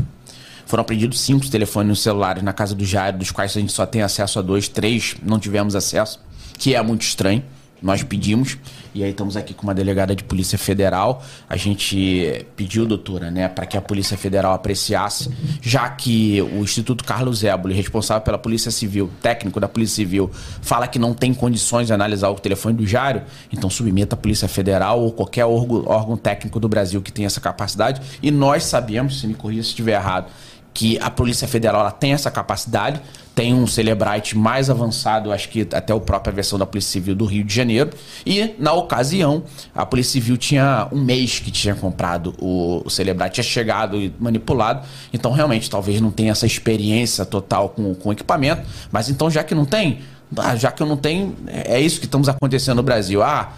Foram 0.67 0.81
apreendidos 0.81 1.21
cinco 1.21 1.49
telefones 1.49 2.01
celulares 2.01 2.43
na 2.43 2.53
casa 2.53 2.75
do 2.75 2.85
Jairo, 2.85 3.19
dos 3.19 3.31
quais 3.31 3.57
a 3.57 3.61
gente 3.61 3.73
só 3.73 3.87
tem 3.87 4.03
acesso 4.03 4.41
a 4.41 4.43
dois, 4.43 4.67
três 4.67 5.15
não 5.23 5.39
tivemos 5.39 5.77
acesso, 5.77 6.21
que 6.59 6.75
é 6.75 6.83
muito 6.83 7.03
estranho, 7.03 7.43
nós 7.83 8.03
pedimos, 8.03 8.57
e 8.95 9.05
aí 9.05 9.11
estamos 9.11 9.37
aqui 9.37 9.53
com 9.53 9.65
uma 9.65 9.75
delegada 9.75 10.17
de 10.17 10.25
Polícia 10.25 10.57
Federal. 10.57 11.23
A 11.47 11.55
gente 11.55 12.47
pediu, 12.57 12.87
doutora, 12.87 13.31
né, 13.31 13.47
para 13.47 13.67
que 13.67 13.77
a 13.77 13.83
Polícia 13.83 14.17
Federal 14.17 14.55
apreciasse, 14.55 15.31
já 15.61 15.91
que 15.91 16.41
o 16.41 16.61
Instituto 16.61 17.05
Carlos 17.05 17.45
Éboli, 17.45 17.75
responsável 17.75 18.23
pela 18.23 18.39
Polícia 18.39 18.71
Civil, 18.71 19.11
técnico 19.21 19.61
da 19.61 19.69
Polícia 19.69 19.97
Civil, 19.97 20.31
fala 20.63 20.87
que 20.87 20.99
não 20.99 21.13
tem 21.13 21.35
condições 21.35 21.89
de 21.89 21.93
analisar 21.93 22.31
o 22.31 22.37
telefone 22.37 22.75
do 22.75 22.87
Jário, 22.87 23.23
então 23.53 23.69
submeta 23.69 24.15
a 24.15 24.19
Polícia 24.19 24.49
Federal 24.49 25.03
ou 25.03 25.13
qualquer 25.13 25.45
órgão, 25.45 26.17
técnico 26.17 26.59
do 26.59 26.69
Brasil 26.71 27.03
que 27.03 27.13
tenha 27.13 27.27
essa 27.27 27.41
capacidade. 27.41 28.01
E 28.23 28.31
nós 28.31 28.65
sabemos, 28.65 29.21
se 29.21 29.27
me 29.27 29.35
corrija 29.35 29.63
se 29.63 29.69
estiver 29.71 29.93
errado, 29.93 30.31
que 30.75 30.99
a 30.99 31.09
Polícia 31.09 31.47
Federal 31.47 31.89
tem 31.93 32.13
essa 32.13 32.33
capacidade, 32.33 33.01
tem 33.33 33.55
um 33.55 33.67
Celebrite 33.67 34.37
mais 34.37 34.69
avançado, 34.69 35.33
acho 35.33 35.49
que 35.49 35.63
até 35.73 35.93
a 35.93 36.01
própria 36.01 36.33
versão 36.33 36.59
da 36.59 36.67
Polícia 36.67 36.91
Civil 36.93 37.15
do 37.15 37.25
Rio 37.25 37.45
de 37.45 37.55
Janeiro. 37.55 37.91
E, 38.27 38.55
na 38.59 38.73
ocasião, 38.73 39.45
a 39.75 39.87
Polícia 39.87 40.13
Civil 40.13 40.37
tinha 40.37 40.89
um 40.93 41.01
mês 41.01 41.39
que 41.39 41.51
tinha 41.51 41.75
comprado 41.77 42.35
o, 42.39 42.83
o 42.85 42.91
Celebrite, 42.91 43.35
tinha 43.35 43.45
chegado 43.45 44.01
e 44.01 44.13
manipulado. 44.19 44.87
Então, 45.13 45.31
realmente, 45.33 45.71
talvez 45.71 46.01
não 46.01 46.11
tenha 46.11 46.33
essa 46.33 46.47
experiência 46.47 47.25
total 47.25 47.69
com, 47.69 47.95
com 47.95 48.09
o 48.09 48.13
equipamento. 48.13 48.63
Mas 48.91 49.09
então, 49.09 49.31
já 49.31 49.45
que 49.45 49.55
não 49.55 49.65
tem, 49.65 50.01
ah, 50.37 50.57
já 50.57 50.73
que 50.73 50.83
eu 50.83 50.87
não 50.87 50.97
tenho, 50.97 51.37
é 51.47 51.81
isso 51.81 52.01
que 52.01 52.07
estamos 52.07 52.29
acontecendo 52.29 52.77
no 52.77 52.83
Brasil. 52.83 53.23
Ah, 53.23 53.53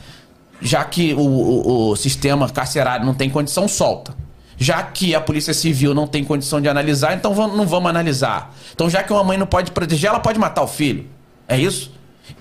já 0.61 0.85
que 0.85 1.15
o, 1.15 1.21
o, 1.21 1.91
o 1.91 1.97
sistema 1.97 2.49
carcerário 2.49 3.05
não 3.05 3.15
tem 3.15 3.29
condição, 3.29 3.67
solta. 3.69 4.26
Já 4.59 4.83
que 4.83 5.15
a 5.15 5.21
Polícia 5.21 5.53
Civil 5.53 5.95
não 5.95 6.07
tem 6.07 6.25
condição 6.25 6.61
de 6.61 6.69
analisar, 6.69 7.15
então 7.15 7.35
não 7.49 7.67
vamos 7.67 7.91
analisar. 7.91 8.55
Então, 8.73 8.89
já 8.89 9.03
que 9.03 9.13
uma 9.13 9.23
mãe 9.23 9.37
não 9.37 9.47
pode 9.47 9.71
proteger, 9.71 10.09
ela 10.09 10.21
pode 10.21 10.39
matar 10.39 10.63
o 10.63 10.67
filho. 10.67 11.07
É 11.47 11.59
isso? 11.59 11.93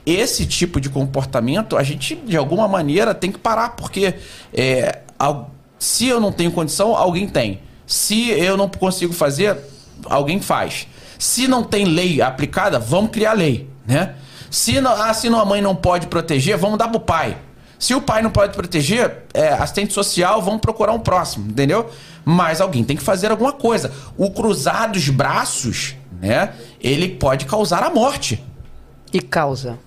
Esse 0.06 0.46
tipo 0.46 0.80
de 0.80 0.90
comportamento, 0.90 1.78
a 1.78 1.84
gente, 1.84 2.16
de 2.16 2.38
alguma 2.38 2.68
maneira, 2.68 3.14
tem 3.14 3.32
que 3.32 3.38
parar, 3.38 3.76
porque 3.76 4.16
é, 4.54 5.00
se 5.78 6.08
eu 6.08 6.20
não 6.20 6.32
tenho 6.32 6.52
condição, 6.52 6.96
alguém 6.96 7.28
tem. 7.28 7.60
Se 7.86 8.30
eu 8.32 8.58
não 8.58 8.70
consigo 8.70 9.14
fazer, 9.14 9.58
alguém 10.06 10.42
faz. 10.42 10.88
Se 11.20 11.48
não 11.48 11.64
tem 11.64 11.86
lei 11.86 12.22
aplicada, 12.22 12.80
vamos 12.80 13.12
criar 13.12 13.34
lei, 13.34 13.70
né? 13.86 14.16
Se, 14.50 14.80
não, 14.80 14.92
ah, 14.92 15.14
se 15.14 15.28
a 15.28 15.46
mãe 15.46 15.62
não 15.62 15.76
pode 15.76 16.08
proteger, 16.08 16.58
vamos 16.58 16.78
dar 16.78 16.88
pro 16.88 17.00
pai. 17.00 17.38
Se 17.86 17.94
o 17.94 18.02
pai 18.02 18.24
não 18.24 18.32
pode 18.32 18.52
proteger, 18.52 19.26
é, 19.32 19.50
assistente 19.50 19.94
social, 19.94 20.42
vão 20.42 20.58
procurar 20.58 20.92
um 20.92 21.00
próximo, 21.00 21.52
entendeu? 21.52 21.88
Mas 22.26 22.60
alguém 22.60 22.84
tem 22.84 22.98
que 22.98 23.04
fazer 23.04 23.30
alguma 23.30 23.54
coisa. 23.54 23.94
O 24.18 24.32
cruzar 24.32 24.92
dos 24.92 25.08
braços, 25.10 25.96
né? 26.20 26.56
Ele 26.82 27.08
pode 27.08 27.46
causar 27.46 27.84
a 27.84 27.92
morte. 27.92 28.44
E 29.14 29.22
causa. 29.22 29.78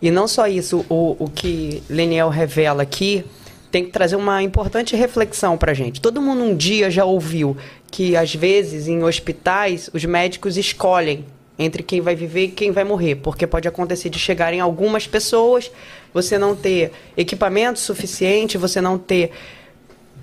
E 0.00 0.10
não 0.10 0.26
só 0.26 0.46
isso, 0.46 0.86
o, 0.88 1.22
o 1.22 1.28
que 1.28 1.82
Leniel 1.86 2.30
revela 2.30 2.82
aqui 2.82 3.26
tem 3.70 3.84
que 3.84 3.90
trazer 3.90 4.16
uma 4.16 4.42
importante 4.42 4.96
reflexão 4.96 5.58
para 5.58 5.74
gente. 5.74 6.00
Todo 6.00 6.22
mundo 6.22 6.42
um 6.42 6.56
dia 6.56 6.90
já 6.90 7.04
ouviu 7.04 7.58
que, 7.90 8.16
às 8.16 8.34
vezes, 8.34 8.88
em 8.88 9.04
hospitais, 9.04 9.90
os 9.92 10.02
médicos 10.06 10.56
escolhem 10.56 11.26
entre 11.58 11.82
quem 11.82 12.00
vai 12.00 12.16
viver 12.16 12.44
e 12.44 12.48
quem 12.48 12.70
vai 12.70 12.84
morrer, 12.84 13.16
porque 13.16 13.46
pode 13.46 13.68
acontecer 13.68 14.08
de 14.08 14.18
chegarem 14.18 14.60
algumas 14.60 15.06
pessoas, 15.06 15.70
você 16.14 16.38
não 16.38 16.54
ter 16.54 16.92
equipamento 17.16 17.80
suficiente, 17.80 18.56
você 18.56 18.80
não 18.80 18.96
ter 18.96 19.32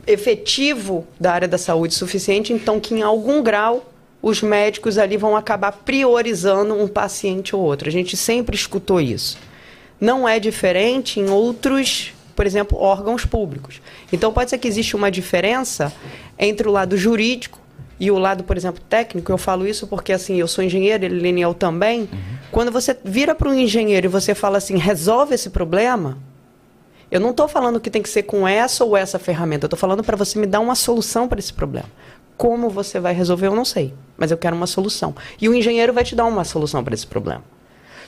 efetivo 0.07 1.05
da 1.19 1.33
área 1.33 1.47
da 1.47 1.57
saúde 1.57 1.93
suficiente, 1.93 2.53
então 2.53 2.79
que 2.79 2.95
em 2.95 3.01
algum 3.01 3.43
grau 3.43 3.91
os 4.21 4.41
médicos 4.41 4.97
ali 4.97 5.17
vão 5.17 5.35
acabar 5.35 5.71
priorizando 5.71 6.73
um 6.73 6.87
paciente 6.87 7.55
ou 7.55 7.61
outro. 7.61 7.89
A 7.89 7.91
gente 7.91 8.15
sempre 8.15 8.55
escutou 8.55 9.01
isso. 9.01 9.37
Não 9.99 10.27
é 10.27 10.39
diferente 10.39 11.19
em 11.19 11.29
outros, 11.29 12.13
por 12.35 12.45
exemplo, 12.45 12.77
órgãos 12.77 13.25
públicos. 13.25 13.81
Então 14.11 14.31
pode 14.31 14.49
ser 14.49 14.57
que 14.57 14.67
exista 14.67 14.95
uma 14.95 15.11
diferença 15.11 15.93
entre 16.39 16.67
o 16.67 16.71
lado 16.71 16.97
jurídico 16.97 17.60
e 18.01 18.09
o 18.09 18.17
lado, 18.17 18.43
por 18.43 18.57
exemplo, 18.57 18.81
técnico, 18.89 19.31
eu 19.31 19.37
falo 19.37 19.67
isso 19.67 19.85
porque 19.85 20.11
assim, 20.11 20.35
eu 20.35 20.47
sou 20.47 20.63
engenheiro, 20.63 21.05
ele 21.05 21.19
lineal 21.19 21.53
também. 21.53 22.01
Uhum. 22.01 22.07
Quando 22.51 22.71
você 22.71 22.97
vira 23.03 23.35
para 23.35 23.47
um 23.47 23.53
engenheiro 23.53 24.07
e 24.07 24.09
você 24.09 24.33
fala 24.33 24.57
assim, 24.57 24.75
resolve 24.75 25.35
esse 25.35 25.51
problema, 25.51 26.17
eu 27.11 27.19
não 27.19 27.29
estou 27.29 27.47
falando 27.47 27.79
que 27.79 27.91
tem 27.91 28.01
que 28.01 28.09
ser 28.09 28.23
com 28.23 28.47
essa 28.47 28.83
ou 28.83 28.97
essa 28.97 29.19
ferramenta, 29.19 29.65
eu 29.65 29.67
estou 29.67 29.77
falando 29.77 30.03
para 30.03 30.17
você 30.17 30.39
me 30.39 30.47
dar 30.47 30.61
uma 30.61 30.73
solução 30.73 31.27
para 31.27 31.37
esse 31.37 31.53
problema. 31.53 31.85
Como 32.35 32.71
você 32.71 32.99
vai 32.99 33.13
resolver, 33.13 33.45
eu 33.45 33.55
não 33.55 33.63
sei, 33.63 33.93
mas 34.17 34.31
eu 34.31 34.37
quero 34.37 34.55
uma 34.55 34.65
solução. 34.65 35.13
E 35.39 35.47
o 35.47 35.53
engenheiro 35.53 35.93
vai 35.93 36.03
te 36.03 36.15
dar 36.15 36.25
uma 36.25 36.43
solução 36.43 36.83
para 36.83 36.95
esse 36.95 37.05
problema. 37.05 37.43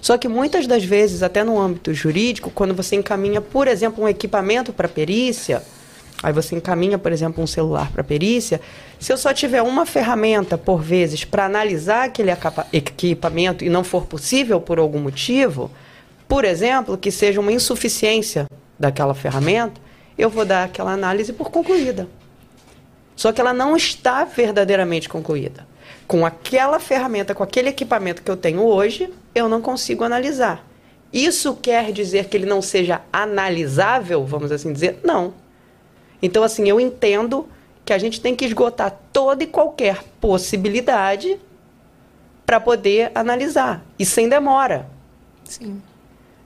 Só 0.01 0.17
que 0.17 0.27
muitas 0.27 0.65
das 0.65 0.83
vezes, 0.83 1.21
até 1.21 1.43
no 1.43 1.61
âmbito 1.61 1.93
jurídico, 1.93 2.49
quando 2.49 2.73
você 2.73 2.95
encaminha, 2.95 3.41
por 3.41 3.67
exemplo, 3.67 4.03
um 4.03 4.07
equipamento 4.07 4.73
para 4.73 4.87
perícia, 4.87 5.61
Aí 6.23 6.31
você 6.31 6.55
encaminha, 6.55 6.97
por 6.97 7.11
exemplo, 7.11 7.43
um 7.43 7.47
celular 7.47 7.91
para 7.91 8.01
perícia. 8.01 8.61
Se 8.97 9.11
eu 9.11 9.17
só 9.17 9.33
tiver 9.33 9.61
uma 9.61 9.85
ferramenta 9.85 10.57
por 10.57 10.81
vezes 10.81 11.25
para 11.25 11.43
analisar 11.45 12.05
aquele 12.05 12.31
equipamento 12.71 13.65
e 13.65 13.69
não 13.69 13.83
for 13.83 14.05
possível 14.05 14.61
por 14.61 14.79
algum 14.79 14.99
motivo, 14.99 15.69
por 16.25 16.45
exemplo, 16.45 16.97
que 16.97 17.11
seja 17.11 17.41
uma 17.41 17.51
insuficiência 17.51 18.45
daquela 18.79 19.13
ferramenta, 19.13 19.81
eu 20.17 20.29
vou 20.29 20.45
dar 20.45 20.63
aquela 20.63 20.93
análise 20.93 21.33
por 21.33 21.51
concluída. 21.51 22.07
Só 23.17 23.33
que 23.33 23.41
ela 23.41 23.53
não 23.53 23.75
está 23.75 24.23
verdadeiramente 24.23 25.09
concluída. 25.09 25.67
Com 26.07 26.25
aquela 26.25 26.79
ferramenta, 26.79 27.35
com 27.35 27.43
aquele 27.43 27.69
equipamento 27.69 28.23
que 28.23 28.31
eu 28.31 28.37
tenho 28.37 28.61
hoje, 28.63 29.11
eu 29.35 29.49
não 29.49 29.61
consigo 29.61 30.05
analisar. 30.05 30.65
Isso 31.11 31.53
quer 31.55 31.91
dizer 31.91 32.25
que 32.25 32.37
ele 32.37 32.45
não 32.45 32.61
seja 32.61 33.01
analisável, 33.11 34.25
vamos 34.25 34.51
assim 34.51 34.71
dizer? 34.71 34.99
Não. 35.03 35.42
Então, 36.23 36.41
assim, 36.41 36.69
eu 36.69 36.79
entendo 36.79 37.49
que 37.83 37.91
a 37.91 37.97
gente 37.97 38.21
tem 38.21 38.33
que 38.33 38.45
esgotar 38.45 38.97
toda 39.11 39.43
e 39.43 39.47
qualquer 39.47 40.01
possibilidade 40.21 41.37
para 42.45 42.61
poder 42.61 43.11
analisar. 43.13 43.83
E 43.99 44.05
sem 44.05 44.29
demora. 44.29 44.87
Sim. 45.43 45.81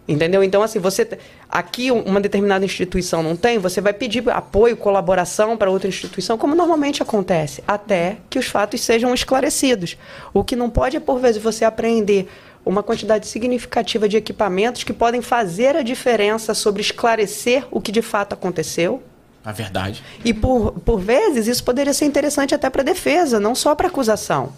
Entendeu? 0.07 0.43
Então, 0.43 0.63
assim, 0.63 0.79
você. 0.79 1.07
Aqui, 1.47 1.91
uma 1.91 2.19
determinada 2.19 2.65
instituição 2.65 3.21
não 3.21 3.35
tem, 3.35 3.59
você 3.59 3.79
vai 3.79 3.93
pedir 3.93 4.27
apoio, 4.31 4.75
colaboração 4.75 5.55
para 5.55 5.69
outra 5.69 5.87
instituição, 5.87 6.37
como 6.37 6.55
normalmente 6.55 7.03
acontece, 7.03 7.63
até 7.67 8.17
que 8.29 8.39
os 8.39 8.47
fatos 8.47 8.81
sejam 8.81 9.13
esclarecidos. 9.13 9.95
O 10.33 10.43
que 10.43 10.55
não 10.55 10.69
pode 10.71 10.97
é, 10.97 10.99
por 10.99 11.19
vezes, 11.19 11.41
você 11.41 11.63
apreender 11.63 12.27
uma 12.65 12.81
quantidade 12.81 13.27
significativa 13.27 14.09
de 14.09 14.17
equipamentos 14.17 14.83
que 14.83 14.91
podem 14.91 15.21
fazer 15.21 15.75
a 15.75 15.83
diferença 15.83 16.53
sobre 16.53 16.81
esclarecer 16.81 17.65
o 17.69 17.79
que 17.79 17.91
de 17.91 18.01
fato 18.01 18.33
aconteceu 18.33 19.03
a 19.47 19.53
verdade. 19.53 20.03
E 20.25 20.33
por, 20.33 20.73
por 20.73 20.99
vezes 20.99 21.47
isso 21.47 21.63
poderia 21.63 21.93
ser 21.93 22.03
interessante 22.03 22.53
até 22.53 22.69
para 22.69 22.83
defesa, 22.83 23.39
não 23.39 23.55
só 23.55 23.73
para 23.73 23.87
acusação. 23.87 24.51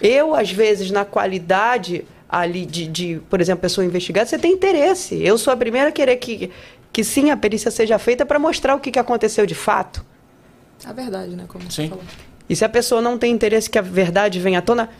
Eu, 0.00 0.36
às 0.36 0.52
vezes, 0.52 0.92
na 0.92 1.04
qualidade 1.04 2.04
ali 2.28 2.64
de, 2.64 2.86
de, 2.86 3.20
por 3.28 3.40
exemplo, 3.40 3.62
pessoa 3.62 3.84
investigada, 3.84 4.24
você 4.24 4.38
tem 4.38 4.52
interesse. 4.52 5.20
Eu 5.20 5.36
sou 5.36 5.52
a 5.52 5.56
primeira 5.56 5.88
a 5.88 5.92
querer 5.92 6.14
que, 6.18 6.52
que 6.92 7.02
sim, 7.02 7.32
a 7.32 7.36
perícia 7.36 7.68
seja 7.68 7.98
feita 7.98 8.24
para 8.24 8.38
mostrar 8.38 8.72
o 8.76 8.78
que, 8.78 8.92
que 8.92 9.00
aconteceu 9.00 9.44
de 9.44 9.56
fato. 9.56 10.06
A 10.84 10.92
verdade, 10.92 11.34
né? 11.34 11.46
Como 11.48 11.64
sim. 11.64 11.68
você 11.68 11.88
falou. 11.88 12.04
E 12.48 12.54
se 12.54 12.64
a 12.64 12.68
pessoa 12.68 13.02
não 13.02 13.18
tem 13.18 13.32
interesse 13.32 13.68
que 13.68 13.80
a 13.80 13.82
verdade 13.82 14.38
venha 14.38 14.60
à 14.60 14.62
tona, 14.62 14.90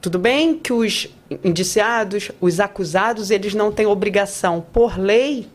tudo 0.00 0.18
bem 0.18 0.58
que 0.58 0.72
os 0.72 1.06
indiciados, 1.44 2.32
os 2.40 2.58
acusados, 2.58 3.30
eles 3.30 3.54
não 3.54 3.70
têm 3.70 3.86
obrigação, 3.86 4.60
por 4.72 4.98
lei, 4.98 5.46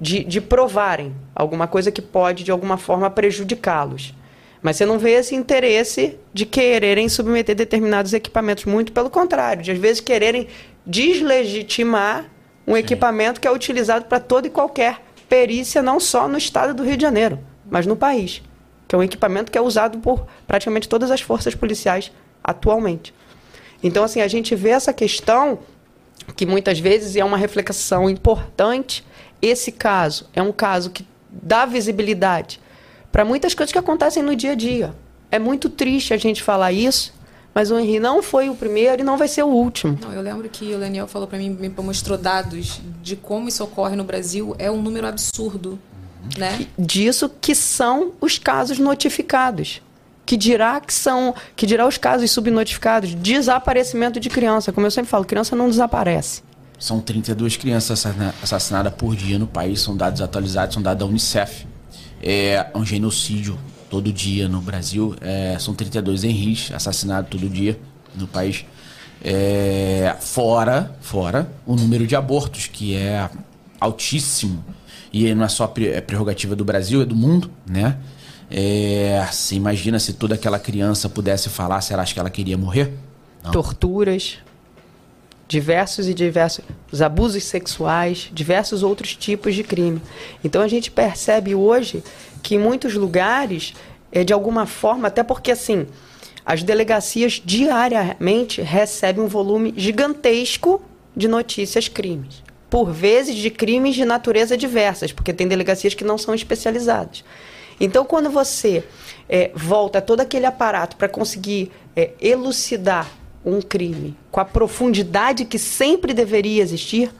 de, 0.00 0.24
de 0.24 0.40
provarem 0.40 1.14
alguma 1.34 1.66
coisa 1.66 1.90
que 1.90 2.02
pode, 2.02 2.44
de 2.44 2.50
alguma 2.50 2.76
forma, 2.76 3.08
prejudicá-los. 3.10 4.14
Mas 4.62 4.76
você 4.76 4.86
não 4.86 4.98
vê 4.98 5.12
esse 5.12 5.34
interesse 5.34 6.18
de 6.32 6.44
quererem 6.44 7.08
submeter 7.08 7.54
determinados 7.54 8.12
equipamentos, 8.12 8.64
muito 8.64 8.92
pelo 8.92 9.10
contrário, 9.10 9.62
de 9.62 9.70
às 9.70 9.78
vezes 9.78 10.00
quererem 10.00 10.48
deslegitimar 10.84 12.24
um 12.66 12.72
Sim. 12.74 12.80
equipamento 12.80 13.40
que 13.40 13.46
é 13.46 13.50
utilizado 13.50 14.06
para 14.06 14.18
toda 14.18 14.46
e 14.46 14.50
qualquer 14.50 15.00
perícia, 15.28 15.82
não 15.82 16.00
só 16.00 16.26
no 16.28 16.38
estado 16.38 16.74
do 16.74 16.82
Rio 16.82 16.96
de 16.96 17.02
Janeiro, 17.02 17.38
mas 17.70 17.86
no 17.86 17.96
país. 17.96 18.42
Que 18.88 18.94
é 18.94 18.98
um 18.98 19.02
equipamento 19.02 19.50
que 19.50 19.58
é 19.58 19.60
usado 19.60 19.98
por 19.98 20.26
praticamente 20.46 20.88
todas 20.88 21.10
as 21.10 21.20
forças 21.20 21.54
policiais 21.54 22.12
atualmente. 22.42 23.12
Então, 23.82 24.04
assim, 24.04 24.20
a 24.20 24.28
gente 24.28 24.54
vê 24.54 24.70
essa 24.70 24.92
questão 24.92 25.58
que 26.34 26.46
muitas 26.46 26.78
vezes 26.78 27.14
é 27.16 27.24
uma 27.24 27.36
reflexão 27.36 28.08
importante 28.08 29.04
esse 29.46 29.72
caso 29.72 30.26
é 30.34 30.42
um 30.42 30.52
caso 30.52 30.90
que 30.90 31.06
dá 31.30 31.66
visibilidade 31.66 32.60
para 33.12 33.24
muitas 33.24 33.54
coisas 33.54 33.72
que 33.72 33.78
acontecem 33.78 34.22
no 34.22 34.36
dia 34.36 34.52
a 34.52 34.54
dia. 34.54 34.94
É 35.30 35.38
muito 35.38 35.68
triste 35.68 36.12
a 36.12 36.16
gente 36.16 36.42
falar 36.42 36.72
isso, 36.72 37.12
mas 37.54 37.70
o 37.70 37.78
Henri 37.78 37.98
não 37.98 38.22
foi 38.22 38.50
o 38.50 38.54
primeiro 38.54 39.00
e 39.00 39.04
não 39.04 39.16
vai 39.16 39.28
ser 39.28 39.42
o 39.42 39.48
último. 39.48 39.98
Não, 40.02 40.12
eu 40.12 40.20
lembro 40.20 40.48
que 40.48 40.74
o 40.74 40.78
Leniel 40.78 41.06
falou 41.06 41.26
para 41.26 41.38
mim, 41.38 41.48
me 41.48 41.68
mostrou 41.68 42.18
dados 42.18 42.80
de 43.02 43.16
como 43.16 43.48
isso 43.48 43.64
ocorre 43.64 43.96
no 43.96 44.04
Brasil, 44.04 44.54
é 44.58 44.70
um 44.70 44.82
número 44.82 45.06
absurdo, 45.06 45.78
né? 46.36 46.66
Disso 46.78 47.30
que 47.40 47.54
são 47.54 48.12
os 48.20 48.38
casos 48.38 48.78
notificados. 48.78 49.80
Que 50.26 50.36
dirá 50.36 50.80
que 50.80 50.92
são, 50.92 51.34
que 51.54 51.66
dirá 51.66 51.86
os 51.86 51.96
casos 51.96 52.30
subnotificados, 52.32 53.14
desaparecimento 53.14 54.18
de 54.18 54.28
criança. 54.28 54.72
Como 54.72 54.86
eu 54.86 54.90
sempre 54.90 55.08
falo, 55.08 55.24
criança 55.24 55.54
não 55.54 55.70
desaparece. 55.70 56.42
São 56.78 57.00
32 57.00 57.56
crianças 57.56 58.04
assassinadas 58.42 58.92
por 58.94 59.16
dia 59.16 59.38
no 59.38 59.46
país, 59.46 59.80
são 59.80 59.96
dados 59.96 60.20
atualizados, 60.20 60.74
são 60.74 60.82
dados 60.82 61.00
da 61.00 61.06
Unicef. 61.06 61.66
É 62.22 62.66
um 62.74 62.84
genocídio 62.84 63.58
todo 63.88 64.12
dia 64.12 64.48
no 64.48 64.60
Brasil. 64.60 65.14
É, 65.20 65.56
são 65.58 65.74
32 65.74 66.24
Henris 66.24 66.70
assassinados 66.72 67.30
todo 67.30 67.48
dia 67.48 67.78
no 68.14 68.26
país. 68.26 68.64
É, 69.22 70.14
fora, 70.20 70.94
fora 71.00 71.50
o 71.64 71.74
número 71.74 72.06
de 72.06 72.14
abortos, 72.14 72.66
que 72.66 72.94
é 72.94 73.28
altíssimo. 73.80 74.64
E 75.12 75.34
não 75.34 75.44
é 75.44 75.48
só 75.48 75.72
é 75.78 76.00
prerrogativa 76.00 76.54
do 76.54 76.64
Brasil, 76.64 77.00
é 77.00 77.04
do 77.06 77.16
mundo, 77.16 77.50
né? 77.66 77.96
É, 78.50 79.26
imagina 79.52 79.98
se 79.98 80.12
toda 80.12 80.34
aquela 80.34 80.58
criança 80.58 81.08
pudesse 81.08 81.48
falar, 81.48 81.80
será 81.80 82.04
que 82.04 82.18
ela 82.18 82.30
queria 82.30 82.56
morrer? 82.56 82.92
Não. 83.42 83.50
Torturas, 83.50 84.38
diversos 85.48 86.08
e 86.08 86.14
diversos 86.14 86.64
os 86.90 87.00
abusos 87.02 87.44
sexuais, 87.44 88.30
diversos 88.32 88.82
outros 88.82 89.14
tipos 89.14 89.54
de 89.54 89.62
crime. 89.62 90.00
Então 90.42 90.62
a 90.62 90.68
gente 90.68 90.90
percebe 90.90 91.54
hoje 91.54 92.02
que 92.42 92.54
em 92.54 92.58
muitos 92.58 92.94
lugares, 92.94 93.74
é, 94.10 94.24
de 94.24 94.32
alguma 94.32 94.66
forma, 94.66 95.08
até 95.08 95.22
porque 95.22 95.50
assim, 95.50 95.86
as 96.44 96.62
delegacias 96.62 97.42
diariamente 97.44 98.62
recebem 98.62 99.24
um 99.24 99.28
volume 99.28 99.74
gigantesco 99.76 100.80
de 101.14 101.28
notícias 101.28 101.88
crimes. 101.88 102.42
Por 102.70 102.92
vezes 102.92 103.36
de 103.36 103.50
crimes 103.50 103.94
de 103.94 104.04
natureza 104.04 104.56
diversas, 104.56 105.12
porque 105.12 105.32
tem 105.32 105.48
delegacias 105.48 105.94
que 105.94 106.04
não 106.04 106.18
são 106.18 106.34
especializadas. 106.34 107.24
Então, 107.80 108.04
quando 108.04 108.30
você 108.30 108.84
é, 109.28 109.50
volta 109.54 110.00
todo 110.00 110.20
aquele 110.20 110.46
aparato 110.46 110.96
para 110.96 111.08
conseguir 111.08 111.70
é, 111.94 112.10
elucidar 112.20 113.10
um 113.46 113.62
crime 113.62 114.16
com 114.30 114.40
a 114.40 114.44
profundidade 114.44 115.44
que 115.44 115.58
sempre 115.58 116.12
deveria 116.12 116.60
existir, 116.60 117.12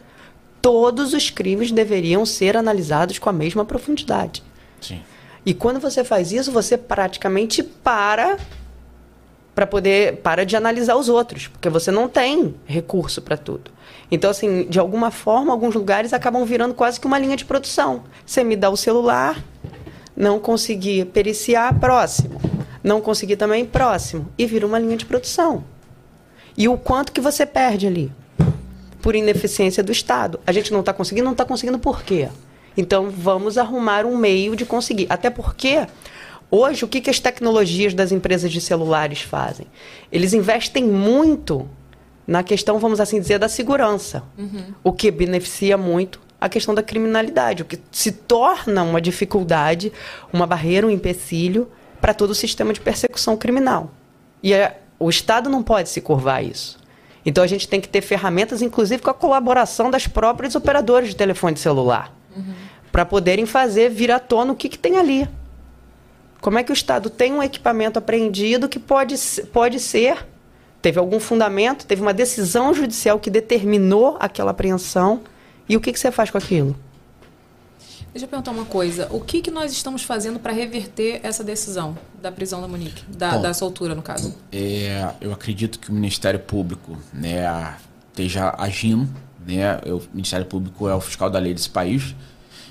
todos 0.60 1.14
os 1.14 1.30
crimes 1.30 1.70
deveriam 1.70 2.26
ser 2.26 2.56
analisados 2.56 3.20
com 3.20 3.30
a 3.30 3.32
mesma 3.32 3.64
profundidade. 3.64 4.42
Sim. 4.80 5.00
E 5.46 5.54
quando 5.54 5.78
você 5.78 6.02
faz 6.02 6.32
isso, 6.32 6.50
você 6.50 6.76
praticamente 6.76 7.62
para 7.62 8.36
para 9.54 9.66
poder 9.66 10.16
para 10.16 10.44
de 10.44 10.54
analisar 10.54 10.96
os 10.96 11.08
outros, 11.08 11.46
porque 11.46 11.70
você 11.70 11.90
não 11.90 12.08
tem 12.08 12.56
recurso 12.66 13.22
para 13.22 13.38
tudo. 13.38 13.70
Então, 14.10 14.28
assim, 14.28 14.66
de 14.68 14.78
alguma 14.78 15.10
forma, 15.10 15.52
alguns 15.52 15.74
lugares 15.74 16.12
acabam 16.12 16.44
virando 16.44 16.74
quase 16.74 17.00
que 17.00 17.06
uma 17.06 17.18
linha 17.18 17.36
de 17.36 17.44
produção. 17.44 18.02
Você 18.26 18.44
me 18.44 18.54
dá 18.54 18.68
o 18.68 18.76
celular, 18.76 19.42
não 20.14 20.38
consegui 20.38 21.04
periciar, 21.04 21.78
próximo. 21.78 22.40
Não 22.84 23.00
consegui 23.00 23.34
também, 23.34 23.64
próximo. 23.64 24.28
E 24.36 24.46
vira 24.46 24.66
uma 24.66 24.78
linha 24.78 24.96
de 24.96 25.06
produção. 25.06 25.64
E 26.56 26.68
o 26.68 26.76
quanto 26.76 27.12
que 27.12 27.20
você 27.20 27.44
perde 27.44 27.86
ali? 27.86 28.12
Por 29.02 29.14
ineficiência 29.14 29.82
do 29.82 29.92
Estado. 29.92 30.40
A 30.46 30.52
gente 30.52 30.72
não 30.72 30.80
está 30.80 30.92
conseguindo, 30.92 31.24
não 31.24 31.32
está 31.32 31.44
conseguindo 31.44 31.78
por 31.78 32.02
quê? 32.02 32.28
Então 32.76 33.10
vamos 33.10 33.56
arrumar 33.58 34.04
um 34.04 34.16
meio 34.16 34.56
de 34.56 34.64
conseguir. 34.64 35.06
Até 35.08 35.30
porque 35.30 35.86
hoje 36.50 36.84
o 36.84 36.88
que, 36.88 37.00
que 37.00 37.10
as 37.10 37.20
tecnologias 37.20 37.94
das 37.94 38.12
empresas 38.12 38.50
de 38.50 38.60
celulares 38.60 39.20
fazem? 39.20 39.66
Eles 40.10 40.32
investem 40.32 40.84
muito 40.84 41.68
na 42.26 42.42
questão, 42.42 42.78
vamos 42.78 43.00
assim 43.00 43.20
dizer, 43.20 43.38
da 43.38 43.48
segurança. 43.48 44.24
Uhum. 44.36 44.74
O 44.82 44.92
que 44.92 45.10
beneficia 45.10 45.76
muito 45.76 46.20
a 46.40 46.48
questão 46.48 46.74
da 46.74 46.82
criminalidade, 46.82 47.62
o 47.62 47.64
que 47.64 47.78
se 47.90 48.12
torna 48.12 48.82
uma 48.82 49.00
dificuldade, 49.00 49.92
uma 50.32 50.46
barreira, 50.46 50.86
um 50.86 50.90
empecilho 50.90 51.68
para 52.00 52.12
todo 52.12 52.30
o 52.30 52.34
sistema 52.34 52.72
de 52.72 52.80
persecução 52.80 53.36
criminal. 53.36 53.90
E 54.42 54.52
é 54.52 54.80
o 54.98 55.10
Estado 55.10 55.50
não 55.50 55.62
pode 55.62 55.88
se 55.88 56.00
curvar 56.00 56.36
a 56.36 56.42
isso. 56.42 56.78
Então 57.24 57.42
a 57.42 57.46
gente 57.46 57.66
tem 57.66 57.80
que 57.80 57.88
ter 57.88 58.00
ferramentas, 58.00 58.62
inclusive 58.62 59.02
com 59.02 59.10
a 59.10 59.14
colaboração 59.14 59.90
das 59.90 60.06
próprias 60.06 60.54
operadoras 60.54 61.08
de 61.08 61.16
telefone 61.16 61.56
celular, 61.56 62.14
uhum. 62.36 62.54
para 62.92 63.04
poderem 63.04 63.46
fazer 63.46 63.90
vir 63.90 64.10
à 64.10 64.20
tona 64.20 64.52
o 64.52 64.56
que, 64.56 64.68
que 64.68 64.78
tem 64.78 64.96
ali. 64.96 65.28
Como 66.40 66.58
é 66.58 66.62
que 66.62 66.70
o 66.70 66.74
Estado 66.74 67.10
tem 67.10 67.32
um 67.32 67.42
equipamento 67.42 67.98
apreendido 67.98 68.68
que 68.68 68.78
pode, 68.78 69.16
pode 69.52 69.80
ser, 69.80 70.24
teve 70.80 71.00
algum 71.00 71.18
fundamento, 71.18 71.84
teve 71.84 72.00
uma 72.00 72.14
decisão 72.14 72.72
judicial 72.72 73.18
que 73.18 73.28
determinou 73.28 74.16
aquela 74.20 74.52
apreensão, 74.52 75.22
e 75.68 75.76
o 75.76 75.80
que, 75.80 75.92
que 75.92 75.98
você 75.98 76.12
faz 76.12 76.30
com 76.30 76.38
aquilo? 76.38 76.76
Deixa 78.16 78.24
eu 78.24 78.30
perguntar 78.30 78.50
uma 78.50 78.64
coisa. 78.64 79.08
O 79.10 79.20
que, 79.20 79.42
que 79.42 79.50
nós 79.50 79.70
estamos 79.72 80.02
fazendo 80.02 80.40
para 80.40 80.50
reverter 80.50 81.20
essa 81.22 81.44
decisão 81.44 81.98
da 82.22 82.32
prisão 82.32 82.62
da 82.62 82.66
Monique? 82.66 83.04
Da, 83.14 83.32
Bom, 83.32 83.42
da 83.42 83.52
soltura, 83.52 83.94
no 83.94 84.00
caso? 84.00 84.34
É, 84.50 85.06
eu 85.20 85.34
acredito 85.34 85.78
que 85.78 85.90
o 85.90 85.92
Ministério 85.92 86.40
Público 86.40 86.96
né, 87.12 87.76
esteja 88.08 88.54
agindo. 88.56 89.06
Né, 89.46 89.78
o 89.84 90.00
Ministério 90.14 90.46
Público 90.46 90.88
é 90.88 90.94
o 90.94 91.00
fiscal 91.02 91.28
da 91.28 91.38
lei 91.38 91.52
desse 91.52 91.68
país. 91.68 92.14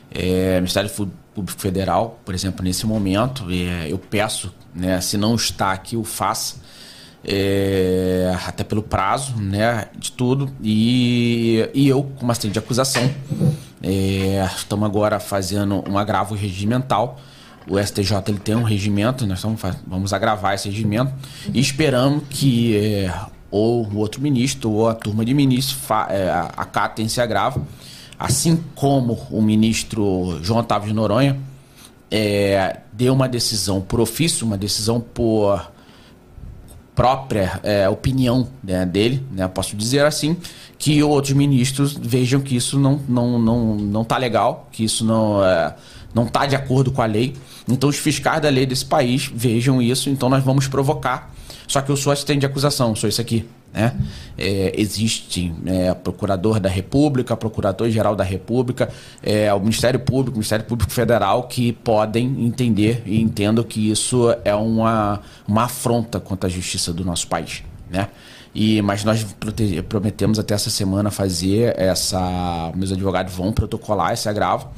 É, 0.10 0.54
o 0.54 0.62
Ministério 0.62 0.90
Público 1.36 1.62
Federal, 1.62 2.20
por 2.26 2.34
exemplo, 2.34 2.66
nesse 2.66 2.88
momento, 2.88 3.46
é, 3.52 3.88
eu 3.88 4.00
peço, 4.00 4.52
né, 4.74 5.00
se 5.00 5.16
não 5.16 5.36
está 5.36 5.78
que 5.78 5.96
o 5.96 6.04
faça, 6.04 6.56
é, 7.28 8.38
até 8.46 8.64
pelo 8.64 8.84
prazo 8.84 9.36
né, 9.38 9.88
de 9.98 10.12
tudo, 10.12 10.50
e, 10.62 11.68
e 11.74 11.88
eu, 11.88 12.04
como 12.18 12.32
assistente 12.32 12.54
de 12.54 12.60
acusação, 12.60 13.10
é, 13.82 14.48
estamos 14.56 14.86
agora 14.86 15.20
fazendo 15.20 15.84
um 15.90 15.98
agravo 15.98 16.36
regimental. 16.36 17.20
O 17.68 17.80
STJ 17.80 18.18
ele 18.28 18.40
tem 18.40 18.56
um 18.56 18.64
regimento, 18.64 19.26
nós 19.26 19.40
estamos, 19.40 19.60
vamos 19.88 20.14
agravar 20.14 20.54
esse 20.54 20.70
regimento. 20.70 21.12
E 21.52 21.60
esperamos 21.60 22.24
que 22.30 22.78
é, 22.78 23.14
ou 23.50 23.88
o 23.88 23.98
outro 23.98 24.22
ministro 24.22 24.70
ou 24.70 24.88
a 24.88 24.94
turma 24.94 25.26
de 25.26 25.34
ministros 25.34 25.80
é, 26.10 26.30
acatem 26.56 27.06
esse 27.06 27.20
agravo, 27.20 27.66
assim 28.20 28.64
como 28.76 29.14
o 29.32 29.42
ministro 29.42 30.40
João 30.44 30.60
Otávio 30.60 30.90
de 30.90 30.94
Noronha 30.94 31.40
é, 32.10 32.82
deu 32.94 33.14
uma 33.14 33.28
decisão 33.28 33.82
por 33.82 34.00
ofício, 34.00 34.46
uma 34.46 34.58
decisão 34.58 35.00
por 35.00 35.72
própria 36.96 37.60
é, 37.62 37.88
opinião 37.90 38.48
né, 38.64 38.86
dele, 38.86 39.22
né, 39.32 39.48
posso 39.48 39.76
dizer 39.76 40.06
assim, 40.06 40.38
que 40.80 41.04
outros 41.04 41.34
ministros 41.34 41.94
vejam 41.94 42.40
que 42.40 42.56
isso 42.56 42.80
não 42.80 43.00
não 43.08 43.38
não 43.38 43.76
não 43.76 44.02
está 44.02 44.18
legal, 44.18 44.68
que 44.72 44.84
isso 44.84 45.04
não 45.04 45.44
é, 45.44 45.76
não 46.14 46.24
está 46.24 46.46
de 46.46 46.56
acordo 46.56 46.92
com 46.92 47.02
a 47.02 47.06
lei. 47.06 47.36
Então 47.68 47.90
os 47.90 47.98
fiscais 47.98 48.42
da 48.42 48.50
lei 48.50 48.66
desse 48.66 48.86
país 48.86 49.30
vejam 49.34 49.82
isso, 49.82 50.10
então 50.10 50.30
nós 50.30 50.44
vamos 50.44 50.68
provocar. 50.68 51.34
Só 51.68 51.82
que 51.82 51.92
eu 51.92 51.98
sou 51.98 52.14
assistente 52.14 52.42
de 52.42 52.46
acusação, 52.46 52.96
sou 52.96 53.10
isso 53.10 53.20
aqui. 53.20 53.46
Né? 53.76 53.94
É, 54.38 54.74
existe 54.80 55.54
é, 55.66 55.94
procurador 55.94 56.62
da 56.62 56.70
República, 56.70 57.36
procurador-geral 57.36 58.16
da 58.16 58.24
República, 58.24 58.90
é, 59.22 59.54
o 59.54 59.60
Ministério 59.60 60.00
Público, 60.00 60.32
o 60.32 60.40
Ministério 60.40 60.64
Público 60.64 60.94
Federal, 60.94 61.44
que 61.44 61.74
podem 61.74 62.46
entender 62.46 63.04
e 63.06 63.22
entendam 63.22 63.66
que 63.66 63.92
isso 63.92 64.34
é 64.46 64.56
uma, 64.56 65.20
uma 65.46 65.64
afronta 65.64 66.22
contra 66.22 66.48
a 66.48 66.52
justiça 66.52 66.94
do 66.94 67.04
nosso 67.04 67.28
país. 67.28 67.64
Né? 67.90 68.08
E, 68.54 68.82
mas 68.82 69.04
nós 69.04 69.26
prometemos 69.90 70.40
até 70.40 70.54
essa 70.54 70.70
semana 70.70 71.12
fazer 71.12 71.78
essa. 71.78 72.72
Meus 72.74 72.94
advogados 72.94 73.34
vão 73.34 73.52
protocolar 73.52 74.14
esse 74.14 74.30
agravo 74.30 74.70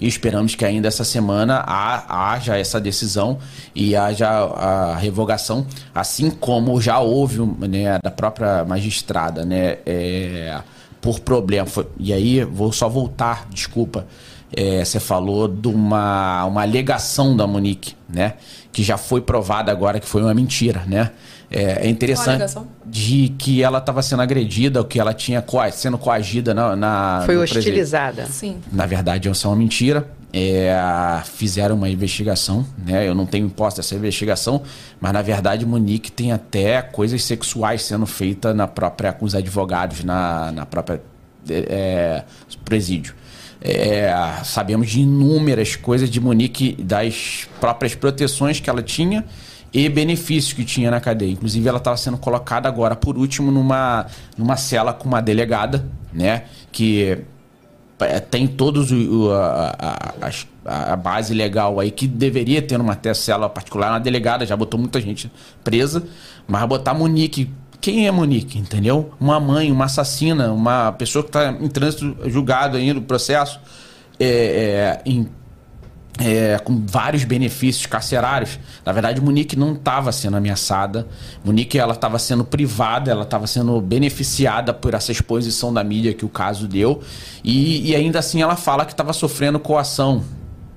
e 0.00 0.06
esperamos 0.06 0.54
que 0.54 0.64
ainda 0.64 0.88
essa 0.88 1.04
semana 1.04 1.64
haja 1.66 2.56
essa 2.56 2.80
decisão 2.80 3.38
e 3.74 3.96
haja 3.96 4.28
a 4.28 4.96
revogação, 4.96 5.66
assim 5.94 6.30
como 6.30 6.80
já 6.80 6.98
houve 7.00 7.40
né, 7.66 7.98
da 8.02 8.10
própria 8.10 8.64
magistrada, 8.64 9.44
né, 9.44 9.78
é, 9.86 10.60
por 11.00 11.20
problema. 11.20 11.66
E 11.98 12.12
aí, 12.12 12.44
vou 12.44 12.72
só 12.72 12.88
voltar, 12.88 13.46
desculpa. 13.50 14.06
É, 14.54 14.84
você 14.84 15.00
falou 15.00 15.48
de 15.48 15.68
uma, 15.68 16.44
uma 16.44 16.62
alegação 16.62 17.36
da 17.36 17.46
Monique, 17.46 17.94
né? 18.08 18.34
Que 18.72 18.82
já 18.82 18.96
foi 18.96 19.20
provada 19.20 19.72
agora 19.72 19.98
que 19.98 20.06
foi 20.06 20.22
uma 20.22 20.32
mentira, 20.32 20.84
né? 20.86 21.10
É, 21.50 21.86
é 21.86 21.88
interessante 21.88 22.44
de 22.84 23.28
que 23.38 23.62
ela 23.62 23.78
estava 23.78 24.02
sendo 24.02 24.22
agredida, 24.22 24.80
ou 24.80 24.84
que 24.84 24.98
ela 24.98 25.14
tinha 25.14 25.44
sendo 25.72 25.96
coagida 25.96 26.52
na. 26.52 26.74
na 26.74 27.22
Foi 27.24 27.36
hostilizada. 27.36 28.26
Sim. 28.26 28.58
Na 28.72 28.86
verdade, 28.86 29.28
isso 29.28 29.46
é 29.46 29.50
uma 29.50 29.56
mentira. 29.56 30.08
É, 30.32 30.76
fizeram 31.24 31.76
uma 31.76 31.88
investigação, 31.88 32.66
né? 32.84 33.08
Eu 33.08 33.14
não 33.14 33.24
tenho 33.24 33.46
imposto 33.46 33.80
dessa 33.80 33.94
investigação, 33.94 34.60
mas 35.00 35.12
na 35.12 35.22
verdade 35.22 35.64
Monique 35.64 36.12
tem 36.12 36.30
até 36.30 36.82
coisas 36.82 37.24
sexuais 37.24 37.82
sendo 37.82 38.04
feitas 38.04 38.54
na 38.54 38.66
própria 38.66 39.12
com 39.14 39.24
os 39.24 39.34
advogados 39.34 40.04
na, 40.04 40.52
na 40.52 40.66
própria 40.66 41.00
é, 41.48 42.22
presídio. 42.64 43.14
É, 43.62 44.12
sabemos 44.44 44.90
de 44.90 45.00
inúmeras 45.00 45.74
coisas 45.74 46.10
de 46.10 46.20
Monique, 46.20 46.76
das 46.82 47.48
próprias 47.58 47.94
proteções 47.94 48.60
que 48.60 48.68
ela 48.68 48.82
tinha 48.82 49.24
e 49.76 49.90
benefícios 49.90 50.54
que 50.54 50.64
tinha 50.64 50.90
na 50.90 50.98
cadeia. 50.98 51.32
Inclusive, 51.32 51.68
ela 51.68 51.76
estava 51.76 51.98
sendo 51.98 52.16
colocada 52.16 52.66
agora, 52.66 52.96
por 52.96 53.18
último, 53.18 53.52
numa, 53.52 54.06
numa 54.34 54.56
cela 54.56 54.94
com 54.94 55.06
uma 55.06 55.20
delegada, 55.20 55.86
né? 56.10 56.44
Que 56.72 57.18
é, 58.00 58.18
tem 58.18 58.46
todos 58.46 58.90
o, 58.90 59.30
a, 59.32 60.00
a, 60.64 60.92
a, 60.92 60.96
base 60.96 61.34
legal 61.34 61.78
aí 61.78 61.90
que 61.90 62.06
deveria 62.06 62.62
ter 62.62 62.78
numa 62.78 62.98
cela 63.12 63.50
particular, 63.50 63.90
uma 63.90 64.00
delegada, 64.00 64.46
já 64.46 64.56
botou 64.56 64.80
muita 64.80 64.98
gente 64.98 65.30
presa, 65.62 66.02
mas 66.48 66.66
botar 66.66 66.94
Monique 66.94 67.50
quem 67.78 68.06
é 68.06 68.10
Monique, 68.10 68.58
entendeu? 68.58 69.12
Uma 69.20 69.38
mãe, 69.38 69.70
uma 69.70 69.84
assassina, 69.84 70.50
uma 70.50 70.90
pessoa 70.92 71.22
que 71.22 71.28
está 71.28 71.52
em 71.52 71.68
trânsito 71.68 72.16
julgado 72.30 72.78
ainda 72.78 72.94
no 72.94 73.02
processo, 73.02 73.60
é, 74.18 74.26
é, 74.26 75.02
em, 75.04 75.28
é, 76.18 76.58
com 76.58 76.84
vários 76.86 77.24
benefícios 77.24 77.86
carcerários. 77.86 78.58
Na 78.84 78.92
verdade, 78.92 79.20
Monique 79.20 79.56
não 79.56 79.74
estava 79.74 80.10
sendo 80.12 80.36
ameaçada. 80.36 81.06
Monique 81.44 81.78
ela 81.78 81.92
estava 81.92 82.18
sendo 82.18 82.44
privada, 82.44 83.10
ela 83.10 83.22
estava 83.22 83.46
sendo 83.46 83.80
beneficiada 83.80 84.72
por 84.72 84.94
essa 84.94 85.12
exposição 85.12 85.72
da 85.72 85.84
mídia 85.84 86.14
que 86.14 86.24
o 86.24 86.28
caso 86.28 86.66
deu. 86.66 87.02
E, 87.44 87.90
e 87.90 87.94
ainda 87.94 88.18
assim 88.18 88.42
ela 88.42 88.56
fala 88.56 88.84
que 88.84 88.92
estava 88.92 89.12
sofrendo 89.12 89.58
coação 89.58 90.24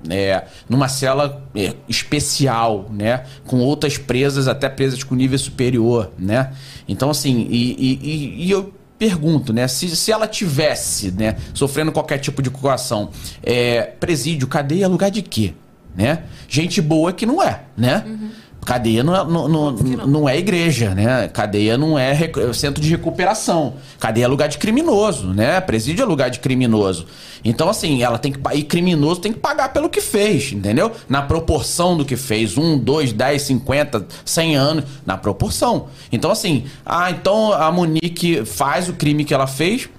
é, 0.10 0.46
numa 0.68 0.88
cela 0.88 1.44
é, 1.56 1.74
especial, 1.88 2.88
né? 2.92 3.24
Com 3.46 3.60
outras 3.60 3.98
presas, 3.98 4.48
até 4.48 4.70
presas 4.70 5.04
com 5.04 5.16
nível 5.16 5.38
superior, 5.38 6.12
né? 6.18 6.54
Então, 6.88 7.10
assim, 7.10 7.48
e, 7.50 8.00
e, 8.02 8.46
e 8.46 8.52
eu 8.52 8.74
pergunto, 9.00 9.54
né? 9.54 9.68
Se, 9.68 9.96
se 9.96 10.12
ela 10.12 10.28
tivesse, 10.28 11.10
né, 11.12 11.38
sofrendo 11.54 11.92
qualquer 11.92 12.18
tipo 12.18 12.42
de 12.42 12.50
coação, 12.50 13.10
é, 13.42 13.82
presídio, 13.82 14.46
cadeia, 14.46 14.88
lugar 14.90 15.10
de 15.10 15.22
quê? 15.22 15.54
Né? 15.96 16.24
Gente 16.48 16.82
boa 16.82 17.14
que 17.14 17.26
não 17.26 17.42
é, 17.42 17.62
né? 17.76 18.04
Uhum. 18.06 18.30
Cadeia 18.66 19.04
não 19.04 19.16
é, 19.16 19.26
não, 19.26 19.48
não, 19.48 19.72
não, 19.72 20.30
é 20.30 20.38
igreja, 20.38 20.94
né? 20.94 21.28
Cadeia 21.30 21.78
não 21.78 21.98
é 21.98 22.14
centro 22.54 22.82
de 22.82 22.90
recuperação. 22.90 23.76
Cadeia 24.00 24.26
é 24.26 24.28
lugar 24.28 24.48
de 24.48 24.58
criminoso, 24.58 25.28
né? 25.34 25.60
Presídio 25.62 26.04
é 26.04 26.06
lugar 26.06 26.30
de 26.30 26.40
criminoso. 26.40 27.06
Então, 27.44 27.70
assim, 27.70 28.04
ela 28.04 28.18
tem 28.18 28.32
que. 28.32 28.40
E 28.54 28.64
criminoso 28.64 29.22
tem 29.22 29.32
que 29.32 29.40
pagar 29.40 29.74
pelo 29.74 29.90
que 29.90 30.02
fez, 30.02 30.52
entendeu? 30.52 30.92
Na 31.08 31.22
proporção 31.22 31.98
do 31.98 32.06
que 32.06 32.16
fez. 32.16 32.58
Um, 32.58 32.78
dois, 32.78 33.12
dez, 33.14 33.44
cinquenta, 33.44 34.06
cem 34.26 34.56
anos. 34.56 34.84
Na 35.06 35.18
proporção. 35.18 35.88
Então, 36.12 36.30
assim, 36.30 36.66
ah, 36.86 37.10
então 37.10 37.54
a 37.54 37.72
Monique 37.72 38.46
faz 38.46 38.90
o 38.90 38.94
crime 38.94 39.24
que 39.24 39.34
ela 39.34 39.48
fez. 39.48 39.90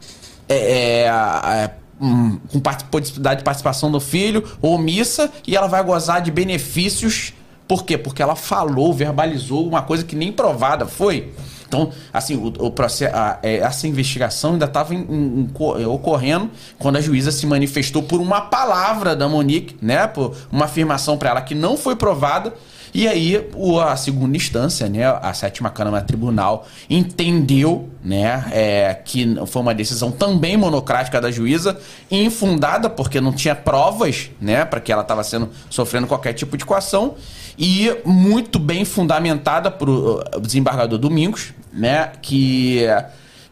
É, 0.48 0.54
é, 0.54 1.06
é 1.06 1.70
hum, 2.00 2.38
com 2.52 2.60
possibilidade 2.60 3.38
de 3.38 3.44
participação 3.44 3.90
do 3.90 4.00
filho, 4.00 4.44
omissa, 4.60 5.30
e 5.46 5.56
ela 5.56 5.66
vai 5.66 5.82
gozar 5.82 6.20
de 6.20 6.30
benefícios 6.30 7.32
por 7.70 7.84
quê? 7.84 7.96
Porque 7.96 8.20
ela 8.20 8.34
falou, 8.34 8.92
verbalizou 8.92 9.64
uma 9.64 9.80
coisa 9.80 10.02
que 10.02 10.16
nem 10.16 10.32
provada 10.32 10.86
foi. 10.86 11.32
Então, 11.68 11.92
assim, 12.12 12.34
o, 12.34 12.48
o 12.66 12.70
processo, 12.72 13.14
a, 13.14 13.38
é, 13.44 13.58
essa 13.58 13.86
investigação 13.86 14.54
ainda 14.54 14.64
estava 14.64 14.92
ocorrendo 15.88 16.50
quando 16.80 16.96
a 16.96 17.00
juíza 17.00 17.30
se 17.30 17.46
manifestou 17.46 18.02
por 18.02 18.20
uma 18.20 18.40
palavra 18.40 19.14
da 19.14 19.28
Monique, 19.28 19.76
né? 19.80 20.08
Por 20.08 20.34
uma 20.50 20.64
afirmação 20.64 21.16
para 21.16 21.30
ela 21.30 21.42
que 21.42 21.54
não 21.54 21.76
foi 21.76 21.94
provada. 21.94 22.52
E 22.92 23.06
aí, 23.06 23.48
o, 23.54 23.78
a 23.80 23.96
segunda 23.96 24.36
instância, 24.36 24.88
né, 24.88 25.04
a 25.04 25.32
sétima 25.32 25.70
Câmara 25.70 26.04
Tribunal, 26.04 26.66
entendeu 26.88 27.88
né, 28.02 28.44
é, 28.52 28.94
que 28.94 29.36
foi 29.46 29.62
uma 29.62 29.74
decisão 29.74 30.10
também 30.10 30.56
monocrática 30.56 31.20
da 31.20 31.30
juíza, 31.30 31.78
infundada, 32.10 32.90
porque 32.90 33.20
não 33.20 33.32
tinha 33.32 33.54
provas 33.54 34.30
né, 34.40 34.64
para 34.64 34.80
que 34.80 34.92
ela 34.92 35.02
estava 35.02 35.22
sofrendo 35.68 36.06
qualquer 36.06 36.32
tipo 36.32 36.56
de 36.56 36.64
coação 36.64 37.14
e 37.58 37.94
muito 38.04 38.58
bem 38.58 38.84
fundamentada 38.84 39.70
por 39.70 39.88
uh, 39.88 40.40
desembargador 40.40 40.98
Domingos, 40.98 41.52
né, 41.72 42.12
que 42.20 42.86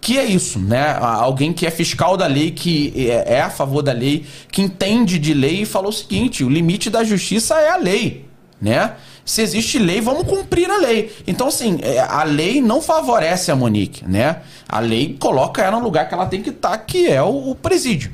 que 0.00 0.16
é 0.16 0.24
isso, 0.24 0.60
né? 0.60 0.96
Alguém 1.00 1.52
que 1.52 1.66
é 1.66 1.70
fiscal 1.70 2.16
da 2.16 2.26
lei, 2.26 2.52
que 2.52 2.92
é, 3.10 3.34
é 3.34 3.40
a 3.40 3.50
favor 3.50 3.82
da 3.82 3.92
lei, 3.92 4.24
que 4.50 4.62
entende 4.62 5.18
de 5.18 5.34
lei 5.34 5.62
e 5.62 5.66
falou 5.66 5.90
o 5.90 5.92
seguinte: 5.92 6.44
o 6.44 6.48
limite 6.48 6.88
da 6.88 7.02
justiça 7.02 7.56
é 7.56 7.70
a 7.70 7.76
lei, 7.76 8.24
né? 8.62 8.94
Se 9.28 9.42
existe 9.42 9.78
lei, 9.78 10.00
vamos 10.00 10.26
cumprir 10.26 10.70
a 10.70 10.78
lei. 10.78 11.14
Então, 11.26 11.48
assim, 11.48 11.78
é, 11.82 11.98
a 11.98 12.22
lei 12.22 12.62
não 12.62 12.80
favorece 12.80 13.50
a 13.50 13.54
Monique, 13.54 14.02
né? 14.08 14.38
A 14.66 14.80
lei 14.80 15.18
coloca 15.20 15.60
ela 15.60 15.76
no 15.76 15.84
lugar 15.84 16.08
que 16.08 16.14
ela 16.14 16.24
tem 16.24 16.42
que 16.42 16.48
estar, 16.48 16.70
tá, 16.70 16.78
que 16.78 17.06
é 17.06 17.22
o, 17.22 17.50
o 17.50 17.54
presídio. 17.54 18.10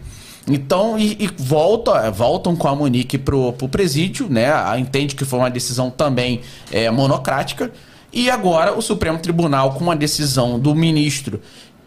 Então, 0.49 0.99
e, 0.99 1.13
e, 1.21 1.31
volta, 1.39 2.11
voltam 2.11 2.57
com 2.57 2.67
a 2.67 2.75
Monique 2.75 3.17
pro, 3.17 3.53
pro 3.53 3.69
presídio, 3.69 4.29
né? 4.29 4.51
Entende 4.77 5.15
que 5.15 5.25
foi 5.25 5.39
uma 5.39 5.51
decisão 5.53 5.89
também 5.89 6.41
é, 6.73 6.91
monocrática. 6.91 7.71
E 8.13 8.29
agora 8.29 8.77
o 8.77 8.83
Supremo 8.83 9.21
Tribunal, 9.21 9.75
com 9.75 9.89
a 9.93 9.95
decisão 9.95 10.59
do 10.59 10.75
ministro, 10.75 11.41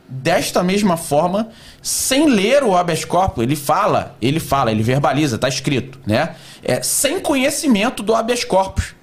desta 0.08 0.64
mesma 0.64 0.96
forma, 0.96 1.50
sem 1.82 2.30
ler 2.30 2.64
o 2.64 2.78
habeas 2.78 3.04
corpus, 3.04 3.44
ele 3.44 3.58
fala, 3.58 4.16
ele 4.22 4.40
fala, 4.40 4.72
ele 4.72 4.84
verbaliza, 4.84 5.38
tá 5.38 5.50
escrito, 5.50 6.00
né? 6.08 6.34
É, 6.64 6.82
sem 6.82 7.20
conhecimento 7.20 8.02
do 8.02 8.16
habeas 8.16 8.46
corpus. 8.46 8.96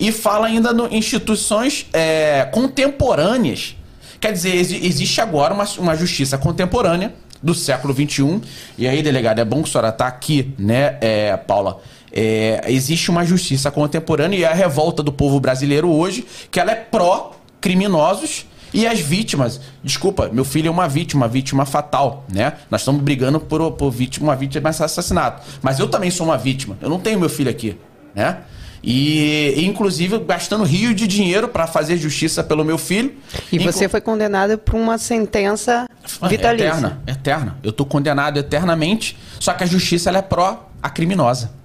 E 0.00 0.10
fala 0.10 0.46
ainda 0.46 0.72
em 0.90 0.96
instituições 0.96 1.86
é, 1.92 2.48
contemporâneas. 2.50 3.76
Quer 4.18 4.32
dizer, 4.32 4.56
existe 4.56 5.20
agora 5.20 5.52
uma, 5.52 5.64
uma 5.78 5.94
justiça 5.94 6.38
contemporânea 6.38 7.14
do 7.42 7.54
século 7.54 7.94
XXI. 7.94 8.40
E 8.78 8.88
aí, 8.88 9.02
delegado, 9.02 9.40
é 9.40 9.44
bom 9.44 9.62
que 9.62 9.68
a 9.68 9.72
senhora 9.72 9.88
está 9.90 10.06
aqui, 10.06 10.54
né, 10.58 10.96
é, 11.02 11.36
Paula? 11.36 11.80
É, 12.12 12.64
existe 12.68 13.10
uma 13.10 13.24
justiça 13.24 13.70
contemporânea 13.70 14.38
e 14.38 14.44
a 14.44 14.52
revolta 14.52 15.02
do 15.02 15.12
povo 15.12 15.38
brasileiro 15.38 15.88
hoje, 15.88 16.26
que 16.50 16.58
ela 16.58 16.72
é 16.72 16.74
pró-criminosos 16.74 18.46
e 18.72 18.86
as 18.86 19.00
vítimas. 19.00 19.60
Desculpa, 19.84 20.30
meu 20.32 20.44
filho 20.44 20.68
é 20.68 20.70
uma 20.70 20.88
vítima, 20.88 21.28
vítima 21.28 21.66
fatal, 21.66 22.24
né? 22.32 22.54
Nós 22.70 22.80
estamos 22.80 23.02
brigando 23.02 23.38
por, 23.38 23.72
por 23.72 23.90
vítima, 23.90 24.28
uma 24.28 24.36
vítima 24.36 24.70
de 24.70 24.82
assassinato. 24.82 25.46
Mas 25.60 25.78
eu 25.78 25.88
também 25.88 26.10
sou 26.10 26.26
uma 26.26 26.38
vítima. 26.38 26.76
Eu 26.80 26.88
não 26.88 26.98
tenho 26.98 27.20
meu 27.20 27.28
filho 27.28 27.50
aqui, 27.50 27.76
né? 28.14 28.38
E, 28.82 29.54
inclusive, 29.64 30.18
gastando 30.20 30.64
rio 30.64 30.94
de 30.94 31.06
dinheiro 31.06 31.48
para 31.48 31.66
fazer 31.66 31.96
justiça 31.96 32.42
pelo 32.42 32.64
meu 32.64 32.78
filho. 32.78 33.14
E 33.52 33.58
você 33.58 33.88
foi 33.88 34.00
condenado 34.00 34.56
por 34.56 34.74
uma 34.74 34.96
sentença 34.96 35.86
vitalícia. 36.28 36.68
Eterna, 36.68 37.02
eterna. 37.06 37.58
Eu 37.62 37.72
tô 37.72 37.84
condenado 37.84 38.38
eternamente, 38.38 39.16
só 39.38 39.52
que 39.52 39.64
a 39.64 39.66
justiça 39.66 40.08
ela 40.08 40.18
é 40.18 40.22
pró 40.22 40.70
a 40.82 40.88
criminosa. 40.88 41.60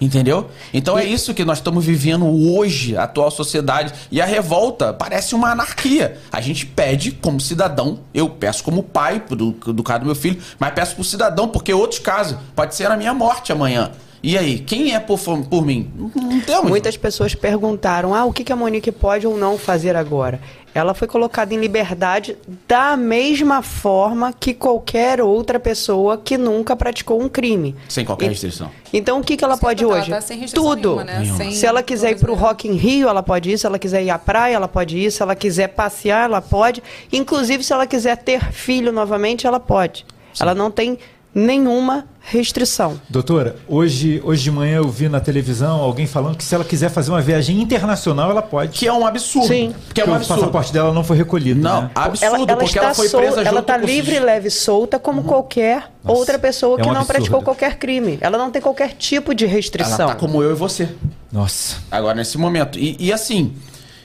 Entendeu? 0.00 0.48
Então 0.72 0.98
é 0.98 1.04
e... 1.04 1.08
é 1.08 1.10
isso 1.10 1.34
que 1.34 1.44
nós 1.44 1.58
estamos 1.58 1.84
vivendo 1.84 2.24
hoje, 2.26 2.96
a 2.96 3.02
atual 3.02 3.30
sociedade. 3.30 3.92
E 4.10 4.20
a 4.22 4.24
revolta 4.24 4.94
parece 4.94 5.34
uma 5.34 5.50
anarquia. 5.50 6.16
A 6.32 6.40
gente 6.40 6.64
pede 6.64 7.12
como 7.12 7.38
cidadão, 7.38 8.00
eu 8.14 8.30
peço 8.30 8.64
como 8.64 8.82
pai 8.82 9.22
do, 9.28 9.50
do 9.50 9.82
caso 9.82 10.00
do 10.00 10.06
meu 10.06 10.14
filho, 10.14 10.40
mas 10.58 10.72
peço 10.72 10.94
pro 10.94 11.04
cidadão, 11.04 11.48
porque 11.48 11.74
outros 11.74 12.00
casos, 12.00 12.38
pode 12.56 12.74
ser 12.74 12.90
a 12.90 12.96
minha 12.96 13.12
morte 13.12 13.52
amanhã. 13.52 13.90
E 14.22 14.36
aí, 14.36 14.58
quem 14.58 14.94
é 14.94 15.00
por, 15.00 15.18
por 15.18 15.64
mim? 15.64 15.90
Não 15.96 16.40
temos. 16.40 16.68
Muitas 16.68 16.96
pessoas 16.96 17.34
perguntaram: 17.34 18.14
ah, 18.14 18.24
o 18.24 18.32
que 18.32 18.52
a 18.52 18.56
Monique 18.56 18.92
pode 18.92 19.26
ou 19.26 19.36
não 19.36 19.56
fazer 19.56 19.96
agora? 19.96 20.40
Ela 20.72 20.94
foi 20.94 21.08
colocada 21.08 21.52
em 21.52 21.58
liberdade 21.58 22.36
da 22.68 22.96
mesma 22.96 23.60
forma 23.60 24.32
que 24.32 24.54
qualquer 24.54 25.20
outra 25.20 25.58
pessoa 25.58 26.16
que 26.16 26.38
nunca 26.38 26.76
praticou 26.76 27.20
um 27.20 27.28
crime. 27.28 27.74
Sem 27.88 28.04
qualquer 28.04 28.28
restrição. 28.28 28.70
Então, 28.92 29.18
o 29.18 29.24
que, 29.24 29.36
que 29.36 29.44
ela 29.44 29.56
Sim, 29.56 29.60
pode 29.60 29.84
hoje? 29.84 30.12
Ela 30.12 30.22
tá 30.22 30.34
Tudo. 30.54 31.02
Nenhuma, 31.02 31.04
né? 31.04 31.34
Sem 31.36 31.50
se 31.52 31.66
ela 31.66 31.82
quiser 31.82 32.12
ir 32.12 32.18
para 32.20 32.30
o 32.30 32.34
Rock 32.34 32.68
in 32.68 32.74
Rio, 32.74 33.08
ela 33.08 33.22
pode 33.22 33.50
ir. 33.50 33.58
Se 33.58 33.66
ela 33.66 33.80
quiser 33.80 34.04
ir 34.04 34.10
à 34.10 34.18
praia, 34.18 34.54
ela 34.54 34.68
pode 34.68 34.96
ir. 34.96 35.10
Se 35.10 35.22
ela 35.22 35.34
quiser 35.34 35.68
passear, 35.68 36.26
ela 36.26 36.40
pode. 36.40 36.82
Inclusive, 37.12 37.64
se 37.64 37.72
ela 37.72 37.86
quiser 37.86 38.16
ter 38.18 38.52
filho 38.52 38.92
novamente, 38.92 39.48
ela 39.48 39.58
pode. 39.58 40.06
Sim. 40.32 40.44
Ela 40.44 40.54
não 40.54 40.70
tem 40.70 40.98
nenhuma 41.34 42.06
restrição. 42.20 43.00
Doutora, 43.08 43.56
hoje, 43.66 44.20
hoje 44.24 44.42
de 44.42 44.50
manhã 44.50 44.76
eu 44.76 44.88
vi 44.88 45.08
na 45.08 45.20
televisão 45.20 45.80
alguém 45.80 46.06
falando 46.06 46.36
que 46.36 46.44
se 46.44 46.54
ela 46.54 46.64
quiser 46.64 46.90
fazer 46.90 47.10
uma 47.10 47.20
viagem 47.20 47.60
internacional, 47.60 48.30
ela 48.30 48.42
pode. 48.42 48.78
Que 48.78 48.86
é 48.86 48.92
um 48.92 49.06
absurdo. 49.06 49.48
Sim. 49.48 49.74
Que 49.94 50.00
é 50.00 50.04
um 50.04 50.14
absurdo. 50.14 50.38
O 50.38 50.40
passaporte 50.40 50.72
dela 50.72 50.92
não 50.92 51.04
foi 51.04 51.16
recolhido. 51.16 51.60
Não, 51.60 51.82
né? 51.82 51.90
absurdo, 51.94 52.34
ela, 52.34 52.52
ela 52.52 52.56
porque 52.56 52.78
ela 52.78 52.94
foi 52.94 53.08
sol, 53.08 53.20
presa 53.20 53.42
Ela 53.42 53.60
está 53.60 53.76
livre, 53.76 54.18
os... 54.18 54.24
leve 54.24 54.48
e 54.48 54.50
solta 54.50 54.98
como 54.98 55.22
uhum. 55.22 55.26
qualquer 55.26 55.90
Nossa, 56.04 56.18
outra 56.18 56.38
pessoa 56.38 56.76
que 56.76 56.82
é 56.82 56.84
um 56.84 56.88
não 56.88 57.00
absurdo. 57.00 57.16
praticou 57.16 57.42
qualquer 57.42 57.78
crime. 57.78 58.18
Ela 58.20 58.36
não 58.36 58.50
tem 58.50 58.60
qualquer 58.60 58.92
tipo 58.94 59.34
de 59.34 59.46
restrição. 59.46 60.00
Ela 60.00 60.14
tá 60.14 60.14
como 60.14 60.42
eu 60.42 60.50
e 60.50 60.54
você. 60.54 60.88
Nossa. 61.32 61.76
Agora, 61.90 62.14
nesse 62.14 62.36
momento. 62.36 62.78
E, 62.78 62.96
e 62.98 63.12
assim, 63.12 63.54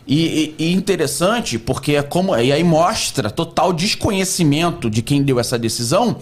e, 0.07 0.53
e, 0.59 0.71
interessante, 0.71 1.57
porque 1.57 1.95
é 1.95 2.03
como. 2.03 2.36
E 2.38 2.51
aí 2.51 2.63
mostra 2.63 3.30
total 3.30 3.73
desconhecimento 3.73 4.89
de 4.89 5.01
quem 5.01 5.23
deu 5.23 5.39
essa 5.39 5.57
decisão. 5.57 6.17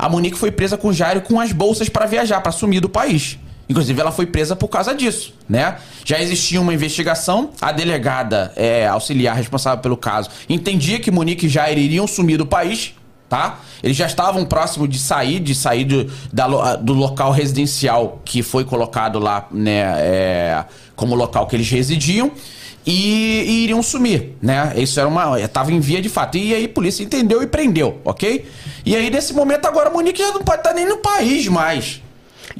A 0.00 0.08
Monique 0.08 0.38
foi 0.38 0.50
presa 0.50 0.78
com 0.78 0.90
Jairo 0.94 1.20
com 1.20 1.38
as 1.38 1.52
bolsas 1.52 1.90
para 1.90 2.06
viajar, 2.06 2.40
para 2.40 2.50
sumir 2.50 2.80
do 2.80 2.88
país. 2.88 3.38
Inclusive, 3.68 4.00
ela 4.00 4.10
foi 4.10 4.24
presa 4.24 4.56
por 4.56 4.68
causa 4.68 4.94
disso, 4.94 5.34
né? 5.46 5.76
Já 6.06 6.18
existia 6.18 6.58
uma 6.58 6.72
investigação, 6.72 7.50
a 7.60 7.70
delegada 7.70 8.50
é, 8.56 8.86
auxiliar 8.86 9.36
responsável 9.36 9.82
pelo 9.82 9.98
caso 9.98 10.30
entendia 10.48 10.98
que 10.98 11.10
Monique 11.10 11.44
e 11.44 11.48
Jair 11.50 11.76
iriam 11.76 12.06
sumir 12.06 12.38
do 12.38 12.46
país, 12.46 12.94
tá? 13.28 13.60
Eles 13.82 13.94
já 13.94 14.06
estavam 14.06 14.42
próximos 14.46 14.88
de 14.88 14.98
sair, 14.98 15.38
de 15.38 15.54
sair 15.54 15.84
do, 15.84 16.10
da, 16.32 16.76
do 16.76 16.94
local 16.94 17.30
residencial 17.30 18.22
que 18.24 18.42
foi 18.42 18.64
colocado 18.64 19.18
lá, 19.18 19.46
né, 19.52 19.82
é, 19.98 20.64
como 20.96 21.14
local 21.14 21.46
que 21.46 21.54
eles 21.54 21.68
residiam 21.68 22.32
e, 22.86 23.44
e, 23.46 23.64
iriam 23.64 23.82
sumir, 23.82 24.36
né? 24.40 24.72
Isso 24.76 24.98
era 24.98 25.08
uma. 25.08 25.40
Estava 25.40 25.72
em 25.72 25.80
via 25.80 26.00
de 26.00 26.08
fato. 26.08 26.38
E 26.38 26.54
aí 26.54 26.64
a 26.64 26.68
polícia 26.68 27.02
entendeu 27.02 27.42
e 27.42 27.46
prendeu, 27.46 28.00
ok? 28.04 28.46
E 28.84 28.96
aí, 28.96 29.10
nesse 29.10 29.34
momento, 29.34 29.66
agora 29.66 29.90
Monique 29.90 30.18
já 30.18 30.32
não 30.32 30.42
pode 30.42 30.60
estar 30.60 30.72
nem 30.72 30.86
no 30.86 30.98
país 30.98 31.46
mais. 31.48 32.02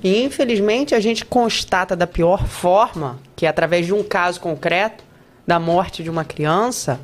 E 0.02 0.22
infelizmente 0.22 0.94
a 0.94 1.00
gente 1.00 1.24
constata 1.24 1.96
da 1.96 2.06
pior 2.06 2.46
forma, 2.46 3.18
que 3.34 3.46
é 3.46 3.48
através 3.48 3.86
de 3.86 3.92
um 3.92 4.02
caso 4.02 4.40
concreto, 4.40 5.02
da 5.46 5.58
morte 5.58 6.02
de 6.02 6.10
uma 6.10 6.24
criança, 6.24 7.00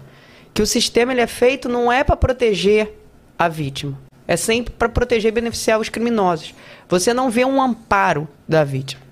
que 0.55 0.63
o 0.63 0.67
sistema 0.67 1.13
ele 1.13 1.21
é 1.21 1.27
feito 1.27 1.69
não 1.69 1.91
é 1.91 2.05
para 2.05 2.17
proteger 2.17 2.97
a 3.39 3.49
vítima, 3.49 3.99
é 4.27 4.37
sempre 4.37 4.73
para 4.73 4.89
proteger 4.89 5.31
e 5.31 5.35
beneficiar 5.35 5.81
os 5.81 5.89
criminosos. 5.89 6.55
Você 6.89 7.13
não 7.13 7.29
vê 7.29 7.45
um 7.45 7.61
amparo 7.61 8.29
da 8.49 8.63
vítima. 8.63 9.03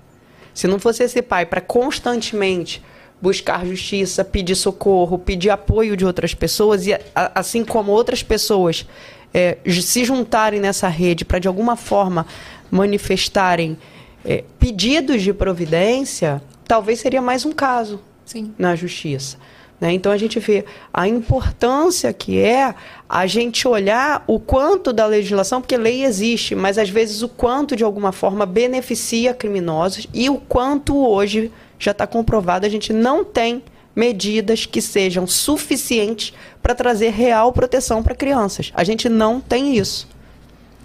Se 0.53 0.67
não 0.67 0.79
fosse 0.79 1.03
esse 1.03 1.21
pai 1.21 1.45
para 1.45 1.59
constantemente 1.59 2.81
buscar 3.25 3.65
justiça, 3.65 4.23
pedir 4.23 4.55
socorro, 4.55 5.17
pedir 5.17 5.49
apoio 5.49 5.97
de 5.97 6.05
outras 6.05 6.35
pessoas, 6.35 6.85
e 6.85 6.93
a, 6.93 6.99
assim 7.33 7.65
como 7.65 7.91
outras 7.91 8.21
pessoas 8.21 8.85
é, 9.33 9.57
se 9.81 10.05
juntarem 10.05 10.59
nessa 10.59 10.87
rede 10.87 11.25
para 11.25 11.39
de 11.39 11.47
alguma 11.47 11.75
forma 11.75 12.27
manifestarem 12.69 13.75
é, 14.23 14.43
pedidos 14.59 15.23
de 15.23 15.33
providência, 15.33 16.39
talvez 16.67 16.99
seria 16.99 17.19
mais 17.19 17.47
um 17.47 17.51
caso 17.51 17.99
Sim. 18.23 18.53
na 18.59 18.75
justiça. 18.75 19.37
Né? 19.81 19.91
Então 19.91 20.11
a 20.11 20.17
gente 20.17 20.39
vê 20.39 20.63
a 20.93 21.07
importância 21.07 22.13
que 22.13 22.39
é 22.39 22.75
a 23.09 23.25
gente 23.25 23.67
olhar 23.67 24.23
o 24.27 24.39
quanto 24.39 24.93
da 24.93 25.07
legislação, 25.07 25.61
porque 25.61 25.77
lei 25.77 26.05
existe, 26.05 26.53
mas 26.53 26.77
às 26.77 26.89
vezes 26.89 27.23
o 27.23 27.27
quanto 27.27 27.75
de 27.75 27.83
alguma 27.83 28.11
forma 28.11 28.45
beneficia 28.45 29.33
criminosos 29.33 30.05
e 30.13 30.29
o 30.29 30.37
quanto 30.37 30.95
hoje 30.95 31.51
já 31.79 31.91
está 31.91 32.07
comprovado 32.07 32.65
a 32.65 32.69
gente 32.69 32.91
não 32.93 33.23
tem 33.23 33.63
medidas 33.95 34.65
que 34.65 34.81
sejam 34.81 35.25
suficientes 35.25 36.33
para 36.61 36.75
trazer 36.75 37.11
real 37.11 37.53
proteção 37.53 38.03
para 38.03 38.13
crianças. 38.13 38.71
A 38.75 38.83
gente 38.83 39.07
não 39.07 39.39
tem 39.39 39.77
isso. 39.77 40.07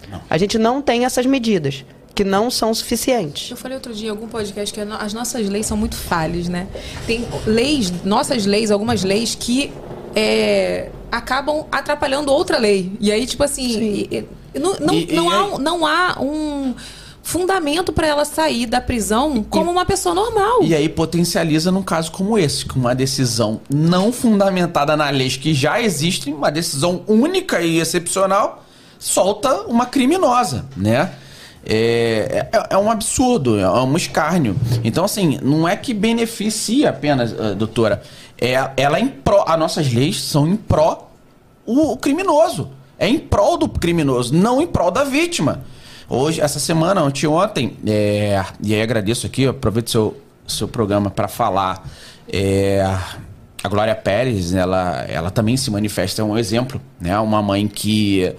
Não. 0.08 0.22
A 0.30 0.38
gente 0.38 0.58
não 0.58 0.80
tem 0.80 1.04
essas 1.04 1.26
medidas 1.26 1.84
que 2.14 2.24
não 2.24 2.50
são 2.50 2.72
suficientes. 2.72 3.50
Eu 3.50 3.56
falei 3.56 3.76
outro 3.76 3.94
dia 3.94 4.08
em 4.08 4.10
algum 4.10 4.28
podcast 4.28 4.72
que 4.72 4.80
as 4.80 5.12
nossas 5.12 5.48
leis 5.48 5.66
são 5.66 5.76
muito 5.76 5.96
falhas, 5.96 6.48
né? 6.48 6.66
Tem 7.06 7.26
leis, 7.46 7.90
nossas 8.04 8.46
leis, 8.46 8.70
algumas 8.70 9.02
leis 9.02 9.34
que 9.34 9.72
é, 10.14 10.90
acabam 11.10 11.66
atrapalhando 11.72 12.32
outra 12.32 12.58
lei. 12.58 12.92
E 13.00 13.10
aí, 13.10 13.26
tipo 13.26 13.42
assim, 13.42 14.08
e, 14.10 14.26
não, 14.58 14.74
não, 14.80 14.94
e, 14.94 15.12
não, 15.12 15.24
e 15.24 15.34
há, 15.34 15.58
não 15.58 15.86
há 15.86 16.18
um 16.20 16.74
fundamento 17.30 17.92
para 17.92 18.08
ela 18.08 18.24
sair 18.24 18.66
da 18.66 18.80
prisão 18.80 19.44
como 19.48 19.70
uma 19.70 19.86
pessoa 19.86 20.12
normal. 20.12 20.64
E 20.64 20.74
aí 20.74 20.88
potencializa 20.88 21.70
num 21.70 21.82
caso 21.82 22.10
como 22.10 22.36
esse, 22.36 22.66
com 22.66 22.80
uma 22.80 22.92
decisão 22.92 23.60
não 23.72 24.12
fundamentada 24.12 24.96
na 24.96 25.08
lei 25.10 25.30
que 25.30 25.54
já 25.54 25.80
existem, 25.80 26.34
uma 26.34 26.50
decisão 26.50 27.04
única 27.06 27.62
e 27.62 27.78
excepcional, 27.78 28.64
solta 28.98 29.62
uma 29.62 29.86
criminosa, 29.86 30.66
né? 30.76 31.12
É, 31.64 32.48
é, 32.52 32.66
é, 32.70 32.76
um 32.76 32.90
absurdo, 32.90 33.60
é 33.60 33.70
um 33.70 33.96
escárnio. 33.96 34.56
Então, 34.82 35.04
assim, 35.04 35.38
não 35.40 35.68
é 35.68 35.76
que 35.76 35.94
beneficia 35.94 36.90
apenas, 36.90 37.30
uh, 37.30 37.54
doutora. 37.54 38.02
É, 38.40 38.54
ela 38.76 38.98
é 38.98 39.02
em 39.02 39.08
pró, 39.08 39.44
as 39.46 39.58
nossas 39.58 39.92
leis 39.92 40.20
são 40.20 40.48
em 40.48 40.56
pró 40.56 41.10
o, 41.64 41.92
o 41.92 41.96
criminoso. 41.96 42.70
É 42.98 43.08
em 43.08 43.20
prol 43.20 43.56
do 43.56 43.68
criminoso, 43.68 44.34
não 44.34 44.60
em 44.60 44.66
prol 44.66 44.90
da 44.90 45.04
vítima. 45.04 45.62
Hoje, 46.12 46.40
essa 46.40 46.58
semana, 46.58 47.04
ontem, 47.04 47.28
ontem, 47.28 47.76
é, 47.86 48.44
e 48.60 48.74
aí 48.74 48.82
agradeço 48.82 49.28
aqui, 49.28 49.46
aproveito 49.46 49.92
seu, 49.92 50.20
seu 50.44 50.66
programa 50.66 51.08
para 51.08 51.28
falar. 51.28 51.88
É, 52.28 52.82
a 53.62 53.68
Glória 53.68 53.94
Pérez, 53.94 54.52
ela, 54.52 55.04
ela 55.08 55.30
também 55.30 55.56
se 55.56 55.70
manifesta, 55.70 56.20
é 56.20 56.24
um 56.24 56.36
exemplo, 56.36 56.80
né? 57.00 57.16
Uma 57.20 57.40
mãe 57.40 57.68
que 57.68 58.34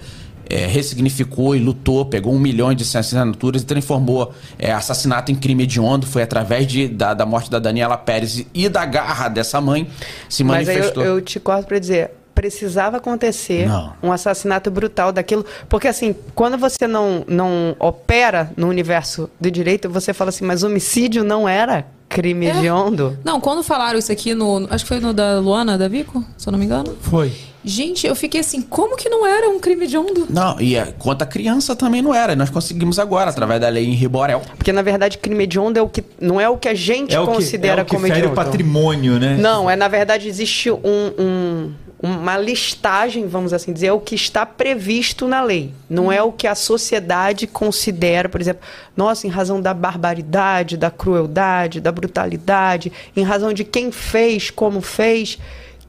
é, 0.50 0.66
ressignificou 0.66 1.56
e 1.56 1.60
lutou, 1.60 2.04
pegou 2.04 2.34
um 2.34 2.38
milhão 2.38 2.74
de 2.74 2.84
assinaturas 2.94 3.62
e 3.62 3.64
transformou 3.64 4.34
é, 4.58 4.70
assassinato 4.70 5.32
em 5.32 5.34
crime 5.34 5.62
hediondo. 5.62 6.06
Foi 6.06 6.22
através 6.22 6.66
de, 6.66 6.88
da, 6.88 7.14
da 7.14 7.24
morte 7.24 7.50
da 7.50 7.58
Daniela 7.58 7.96
Pérez 7.96 8.44
e 8.52 8.68
da 8.68 8.84
garra 8.84 9.30
dessa 9.30 9.62
mãe 9.62 9.88
se 10.28 10.44
manifestou. 10.44 11.02
Mas 11.02 11.06
eu, 11.06 11.16
eu 11.16 11.22
te 11.22 11.40
corto 11.40 11.66
para 11.66 11.78
dizer, 11.78 12.10
precisava 12.42 12.96
acontecer 12.96 13.68
não. 13.68 13.92
um 14.02 14.10
assassinato 14.10 14.68
brutal 14.68 15.12
daquilo. 15.12 15.46
Porque, 15.68 15.86
assim, 15.86 16.12
quando 16.34 16.58
você 16.58 16.88
não, 16.88 17.24
não 17.28 17.76
opera 17.78 18.50
no 18.56 18.68
universo 18.68 19.30
do 19.40 19.48
direito, 19.48 19.88
você 19.88 20.12
fala 20.12 20.30
assim, 20.30 20.44
mas 20.44 20.64
homicídio 20.64 21.22
não 21.22 21.48
era 21.48 21.86
crime 22.08 22.46
é. 22.46 22.50
hediondo? 22.50 23.16
Não, 23.24 23.40
quando 23.40 23.62
falaram 23.62 23.96
isso 23.96 24.10
aqui 24.10 24.34
no. 24.34 24.66
Acho 24.70 24.84
que 24.84 24.88
foi 24.88 24.98
no 24.98 25.14
da 25.14 25.38
Luana, 25.38 25.78
da 25.78 25.86
Vico, 25.86 26.24
se 26.36 26.48
eu 26.48 26.50
não 26.50 26.58
me 26.58 26.64
engano. 26.64 26.96
Foi. 27.00 27.32
Gente, 27.64 28.06
eu 28.06 28.16
fiquei 28.16 28.40
assim, 28.40 28.60
como 28.60 28.96
que 28.96 29.08
não 29.08 29.24
era 29.24 29.48
um 29.48 29.60
crime 29.60 29.86
de 29.86 29.96
ondo? 29.96 30.26
Não, 30.28 30.60
e 30.60 30.76
a, 30.76 30.86
quanto 30.86 31.22
a 31.22 31.26
criança 31.26 31.76
também 31.76 32.02
não 32.02 32.12
era. 32.12 32.34
Nós 32.34 32.50
conseguimos 32.50 32.98
agora, 32.98 33.30
através 33.30 33.60
da 33.60 33.68
lei 33.68 33.86
em 33.86 33.92
Riborel. 33.92 34.42
Porque, 34.56 34.72
na 34.72 34.82
verdade, 34.82 35.16
crime 35.18 35.46
de 35.46 35.60
onda 35.60 35.78
é 35.78 35.82
o 35.82 35.88
que, 35.88 36.02
não 36.20 36.40
é 36.40 36.48
o 36.48 36.56
que 36.56 36.68
a 36.68 36.74
gente 36.74 37.14
é 37.14 37.24
considera 37.24 37.76
que, 37.76 37.80
é 37.80 37.82
o 37.82 37.86
que 37.86 37.94
como 37.94 38.06
fere 38.08 38.26
o 38.26 38.32
patrimônio, 38.32 39.18
né? 39.18 39.36
Não, 39.38 39.70
é, 39.70 39.76
na 39.76 39.86
verdade, 39.86 40.26
existe 40.26 40.72
um, 40.72 40.80
um, 41.16 41.72
uma 42.02 42.36
listagem, 42.36 43.28
vamos 43.28 43.52
assim 43.52 43.72
dizer, 43.72 43.86
é 43.86 43.92
o 43.92 44.00
que 44.00 44.16
está 44.16 44.44
previsto 44.44 45.28
na 45.28 45.40
lei. 45.40 45.72
Não 45.88 46.10
é 46.10 46.20
o 46.20 46.32
que 46.32 46.48
a 46.48 46.54
sociedade 46.54 47.46
considera, 47.46 48.28
por 48.28 48.40
exemplo, 48.40 48.62
nossa, 48.96 49.26
em 49.26 49.30
razão 49.30 49.60
da 49.60 49.72
barbaridade, 49.72 50.76
da 50.76 50.90
crueldade, 50.90 51.80
da 51.80 51.92
brutalidade, 51.92 52.92
em 53.16 53.22
razão 53.22 53.52
de 53.52 53.62
quem 53.62 53.92
fez, 53.92 54.50
como 54.50 54.80
fez 54.80 55.38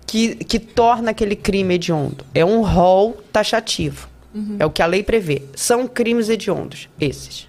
que, 0.05 0.35
que 0.35 0.59
torna 0.59 1.09
aquele 1.09 1.35
crime 1.35 1.73
hediondo. 1.73 2.23
É 2.35 2.45
um 2.45 2.61
rol 2.61 3.17
taxativo. 3.31 4.07
Uhum. 4.35 4.57
É 4.59 4.65
o 4.65 4.69
que 4.69 4.83
a 4.83 4.85
lei 4.85 5.01
prevê. 5.01 5.41
São 5.55 5.87
crimes 5.87 6.29
hediondos, 6.29 6.89
esses. 6.99 7.47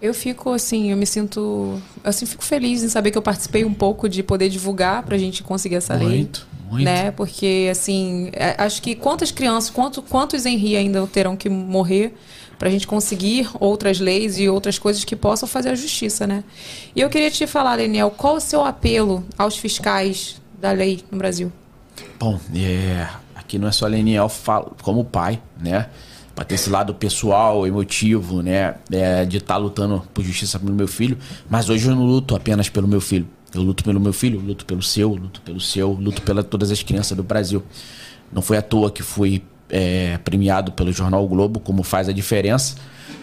Eu 0.00 0.12
fico 0.12 0.50
assim, 0.50 0.90
eu 0.90 0.96
me 0.96 1.06
sinto. 1.06 1.80
Assim, 2.02 2.26
fico 2.26 2.42
feliz 2.42 2.82
em 2.82 2.88
saber 2.88 3.10
que 3.10 3.18
eu 3.18 3.22
participei 3.22 3.64
um 3.64 3.72
pouco 3.72 4.08
de 4.08 4.22
poder 4.22 4.48
divulgar 4.48 5.04
para 5.04 5.14
a 5.14 5.18
gente 5.18 5.42
conseguir 5.44 5.76
essa 5.76 5.96
muito, 5.96 6.40
lei. 6.40 6.51
Muito. 6.72 6.86
Né? 6.86 7.10
Porque, 7.10 7.68
assim, 7.70 8.30
é, 8.32 8.54
acho 8.56 8.80
que 8.80 8.94
quantas 8.94 9.30
crianças, 9.30 9.68
quanto, 9.68 10.00
quantos 10.00 10.46
Henri 10.46 10.74
ainda 10.74 11.06
terão 11.06 11.36
que 11.36 11.50
morrer 11.50 12.14
para 12.58 12.68
a 12.68 12.72
gente 12.72 12.86
conseguir 12.86 13.50
outras 13.60 14.00
leis 14.00 14.38
e 14.38 14.48
outras 14.48 14.78
coisas 14.78 15.04
que 15.04 15.14
possam 15.14 15.46
fazer 15.46 15.68
a 15.68 15.74
justiça, 15.74 16.26
né? 16.26 16.42
E 16.96 17.00
eu 17.02 17.10
queria 17.10 17.30
te 17.30 17.46
falar, 17.46 17.76
Daniel, 17.76 18.10
qual 18.10 18.36
o 18.36 18.40
seu 18.40 18.64
apelo 18.64 19.22
aos 19.36 19.58
fiscais 19.58 20.40
da 20.58 20.72
lei 20.72 21.04
no 21.10 21.18
Brasil? 21.18 21.52
Bom, 22.18 22.40
é, 22.54 23.06
aqui 23.34 23.58
não 23.58 23.68
é 23.68 23.72
só 23.72 23.86
Leniel 23.86 24.32
como 24.80 25.04
pai, 25.04 25.42
né? 25.60 25.90
Para 26.34 26.46
ter 26.46 26.54
esse 26.54 26.70
lado 26.70 26.94
pessoal, 26.94 27.66
emotivo, 27.66 28.40
né? 28.40 28.76
É, 28.90 29.26
de 29.26 29.36
estar 29.36 29.54
tá 29.54 29.58
lutando 29.58 30.02
por 30.14 30.24
justiça 30.24 30.58
pelo 30.58 30.72
meu 30.72 30.88
filho. 30.88 31.18
Mas 31.50 31.68
hoje 31.68 31.86
eu 31.86 31.94
não 31.94 32.06
luto 32.06 32.34
apenas 32.34 32.70
pelo 32.70 32.88
meu 32.88 33.02
filho. 33.02 33.28
Eu 33.54 33.62
luto 33.62 33.84
pelo 33.84 34.00
meu 34.00 34.12
filho, 34.12 34.40
luto 34.40 34.64
pelo 34.64 34.82
seu, 34.82 35.10
luto 35.10 35.40
pelo 35.42 35.60
seu, 35.60 35.92
luto 35.92 36.22
pela 36.22 36.42
todas 36.42 36.70
as 36.70 36.82
crianças 36.82 37.16
do 37.16 37.22
Brasil. 37.22 37.62
Não 38.32 38.40
foi 38.40 38.56
à 38.56 38.62
toa 38.62 38.90
que 38.90 39.02
fui 39.02 39.42
é, 39.68 40.18
premiado 40.18 40.72
pelo 40.72 40.92
jornal 40.92 41.24
o 41.24 41.28
Globo, 41.28 41.60
como 41.60 41.82
faz 41.82 42.08
a 42.08 42.12
diferença 42.12 42.76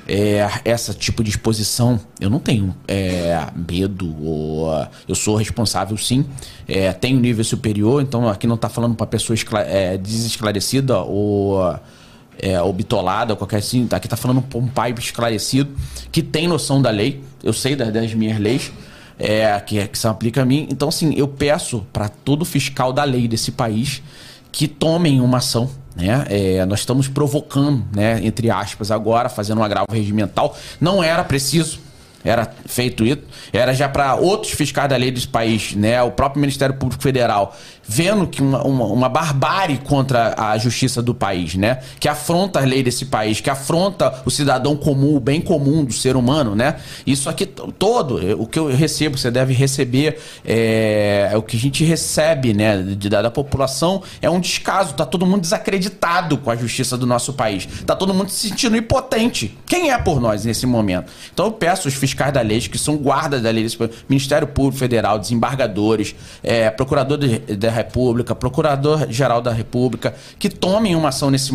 é, 0.09 0.47
essa 0.65 0.91
tipo 0.91 1.23
de 1.23 1.29
exposição, 1.29 1.99
eu 2.19 2.29
não 2.29 2.39
tenho 2.39 2.75
é, 2.87 3.47
medo, 3.69 4.15
ou 4.23 4.87
eu 5.07 5.13
sou 5.13 5.35
responsável 5.35 5.95
sim, 5.97 6.25
é, 6.67 6.91
tenho 6.91 7.19
nível 7.19 7.43
superior, 7.43 8.01
então 8.01 8.27
aqui 8.27 8.47
não 8.47 8.55
está 8.55 8.67
falando 8.67 8.95
para 8.95 9.05
pessoa 9.05 9.37
é, 9.67 9.97
desesclarecida 9.97 10.97
ou, 10.99 11.61
é, 12.39 12.59
ou 12.59 12.73
bitolada, 12.73 13.33
ou 13.33 13.37
qualquer 13.37 13.57
assim, 13.57 13.87
aqui 13.91 14.07
está 14.07 14.17
falando 14.17 14.41
para 14.41 14.57
um 14.57 14.67
pai 14.67 14.95
esclarecido 14.97 15.69
que 16.11 16.23
tem 16.23 16.47
noção 16.47 16.81
da 16.81 16.89
lei, 16.89 17.23
eu 17.43 17.53
sei 17.53 17.75
das, 17.75 17.93
das 17.93 18.13
minhas 18.15 18.39
leis. 18.39 18.71
É, 19.19 19.59
que, 19.59 19.85
que 19.87 19.97
se 19.97 20.07
aplica 20.07 20.43
a 20.43 20.45
mim. 20.45 20.65
Então, 20.71 20.87
assim, 20.87 21.13
eu 21.13 21.27
peço 21.27 21.85
para 21.91 22.07
todo 22.07 22.45
fiscal 22.45 22.93
da 22.93 23.03
lei 23.03 23.27
desse 23.27 23.51
país 23.51 24.01
que 24.49 24.65
tomem 24.65 25.19
uma 25.19 25.39
ação 25.39 25.69
né? 25.99 26.25
É, 26.29 26.65
nós 26.65 26.79
estamos 26.79 27.07
provocando, 27.07 27.85
né, 27.93 28.19
entre 28.23 28.49
aspas, 28.49 28.89
agora, 28.89 29.27
fazendo 29.27 29.59
um 29.59 29.63
agravo 29.63 29.87
regimental. 29.91 30.57
Não 30.79 31.03
era 31.03 31.23
preciso, 31.23 31.79
era 32.23 32.51
feito 32.65 33.05
isso, 33.05 33.23
era 33.51 33.73
já 33.73 33.87
para 33.89 34.15
outros 34.15 34.53
fiscais 34.53 34.89
da 34.89 34.95
lei 34.95 35.11
desse 35.11 35.27
país, 35.27 35.75
né? 35.75 36.01
O 36.01 36.11
próprio 36.11 36.39
Ministério 36.39 36.75
Público 36.75 37.01
Federal 37.01 37.55
vendo 37.91 38.27
que 38.27 38.39
uma, 38.39 38.61
uma, 38.61 38.85
uma, 38.85 39.09
barbárie 39.09 39.79
contra 39.79 40.35
a 40.37 40.55
justiça 40.59 41.01
do 41.01 41.15
país, 41.15 41.55
né? 41.55 41.79
Que 41.99 42.07
afronta 42.07 42.59
a 42.59 42.63
lei 42.63 42.83
desse 42.83 43.07
país, 43.07 43.41
que 43.41 43.49
afronta 43.49 44.21
o 44.25 44.29
cidadão 44.29 44.75
comum, 44.75 45.15
o 45.15 45.19
bem 45.19 45.41
comum 45.41 45.83
do 45.83 45.91
ser 45.91 46.15
humano, 46.15 46.55
né? 46.55 46.75
Isso 47.07 47.27
aqui 47.27 47.47
todo, 47.47 48.39
o 48.39 48.45
que 48.45 48.59
eu 48.59 48.67
recebo, 48.67 49.17
você 49.17 49.31
deve 49.31 49.55
receber, 49.55 50.19
é, 50.45 51.29
é 51.33 51.37
o 51.37 51.41
que 51.41 51.57
a 51.57 51.59
gente 51.59 51.83
recebe, 51.83 52.53
né? 52.53 52.77
De, 52.77 53.09
da, 53.09 53.23
da, 53.23 53.31
população 53.31 54.03
é 54.21 54.29
um 54.29 54.39
descaso, 54.39 54.93
tá 54.93 55.03
todo 55.03 55.25
mundo 55.25 55.41
desacreditado 55.41 56.37
com 56.37 56.51
a 56.51 56.55
justiça 56.55 56.95
do 56.95 57.07
nosso 57.07 57.33
país, 57.33 57.67
tá 57.87 57.95
todo 57.95 58.13
mundo 58.13 58.29
se 58.29 58.49
sentindo 58.49 58.77
impotente. 58.77 59.57
Quem 59.65 59.89
é 59.89 59.97
por 59.97 60.21
nós 60.21 60.45
nesse 60.45 60.67
momento? 60.67 61.11
Então 61.33 61.47
eu 61.47 61.51
peço 61.51 61.87
aos 61.87 61.95
fiscais 61.95 62.31
da 62.31 62.41
lei, 62.41 62.61
que 62.61 62.77
são 62.77 62.97
guardas 62.97 63.41
da 63.41 63.49
lei, 63.49 63.67
Ministério 64.07 64.47
Público 64.47 64.77
Federal, 64.77 65.17
desembargadores, 65.17 66.13
é, 66.43 66.69
procurador 66.69 67.17
da 67.17 67.78
República, 67.79 68.33
Procurador-Geral 68.35 69.41
da 69.41 69.51
República, 69.51 70.13
que 70.37 70.49
tomem 70.49 70.95
uma 70.95 71.09
ação 71.09 71.29
nesse, 71.29 71.51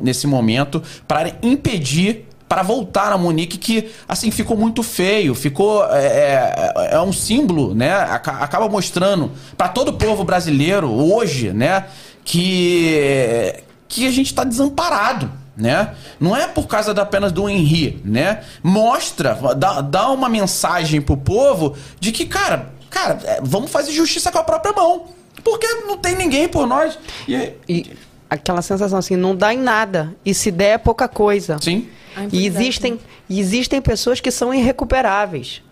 nesse 0.00 0.26
momento 0.26 0.82
para 1.06 1.32
impedir 1.42 2.28
para 2.48 2.62
voltar 2.62 3.10
a 3.10 3.18
Monique, 3.18 3.56
que 3.56 3.90
assim 4.06 4.30
ficou 4.30 4.56
muito 4.56 4.82
feio, 4.82 5.34
ficou 5.34 5.84
é, 5.86 6.72
é, 6.76 6.88
é 6.92 7.00
um 7.00 7.12
símbolo, 7.12 7.74
né? 7.74 7.92
Acaba 7.92 8.68
mostrando 8.68 9.32
para 9.56 9.68
todo 9.68 9.88
o 9.88 9.92
povo 9.94 10.22
brasileiro 10.24 10.88
hoje, 10.88 11.52
né? 11.52 11.86
que, 12.24 13.62
que 13.86 14.06
a 14.06 14.10
gente 14.10 14.26
está 14.26 14.42
desamparado. 14.42 15.30
Né? 15.56 15.94
Não 16.18 16.34
é 16.34 16.48
por 16.48 16.66
causa 16.66 16.90
apenas 17.00 17.30
do 17.30 17.48
Henri, 17.48 18.00
né? 18.04 18.42
Mostra, 18.60 19.38
dá, 19.56 19.80
dá 19.80 20.10
uma 20.10 20.28
mensagem 20.28 21.00
pro 21.00 21.16
povo 21.16 21.76
de 22.00 22.10
que, 22.10 22.26
cara, 22.26 22.72
cara, 22.90 23.20
é, 23.24 23.40
vamos 23.40 23.70
fazer 23.70 23.92
justiça 23.92 24.32
com 24.32 24.38
a 24.38 24.42
própria 24.42 24.72
mão. 24.72 25.04
Porque 25.42 25.66
não 25.86 25.96
tem 25.98 26.16
ninguém 26.16 26.48
por 26.48 26.66
nós. 26.66 26.98
E, 27.28 27.52
E 27.68 27.92
aquela 28.30 28.62
sensação 28.62 28.98
assim, 28.98 29.16
não 29.16 29.34
dá 29.34 29.52
em 29.52 29.58
nada. 29.58 30.14
E 30.24 30.32
se 30.34 30.50
der 30.50 30.74
é 30.74 30.78
pouca 30.78 31.08
coisa. 31.08 31.58
sim. 31.60 31.88
A 32.16 32.22
E 32.22 32.26
impunidade, 32.26 32.46
existem, 32.64 33.00
e 33.28 33.40
existem 33.40 33.82
pessoas 33.82 34.20
que 34.20 34.30
são 34.30 34.54
irrecuperáveis. 34.54 35.62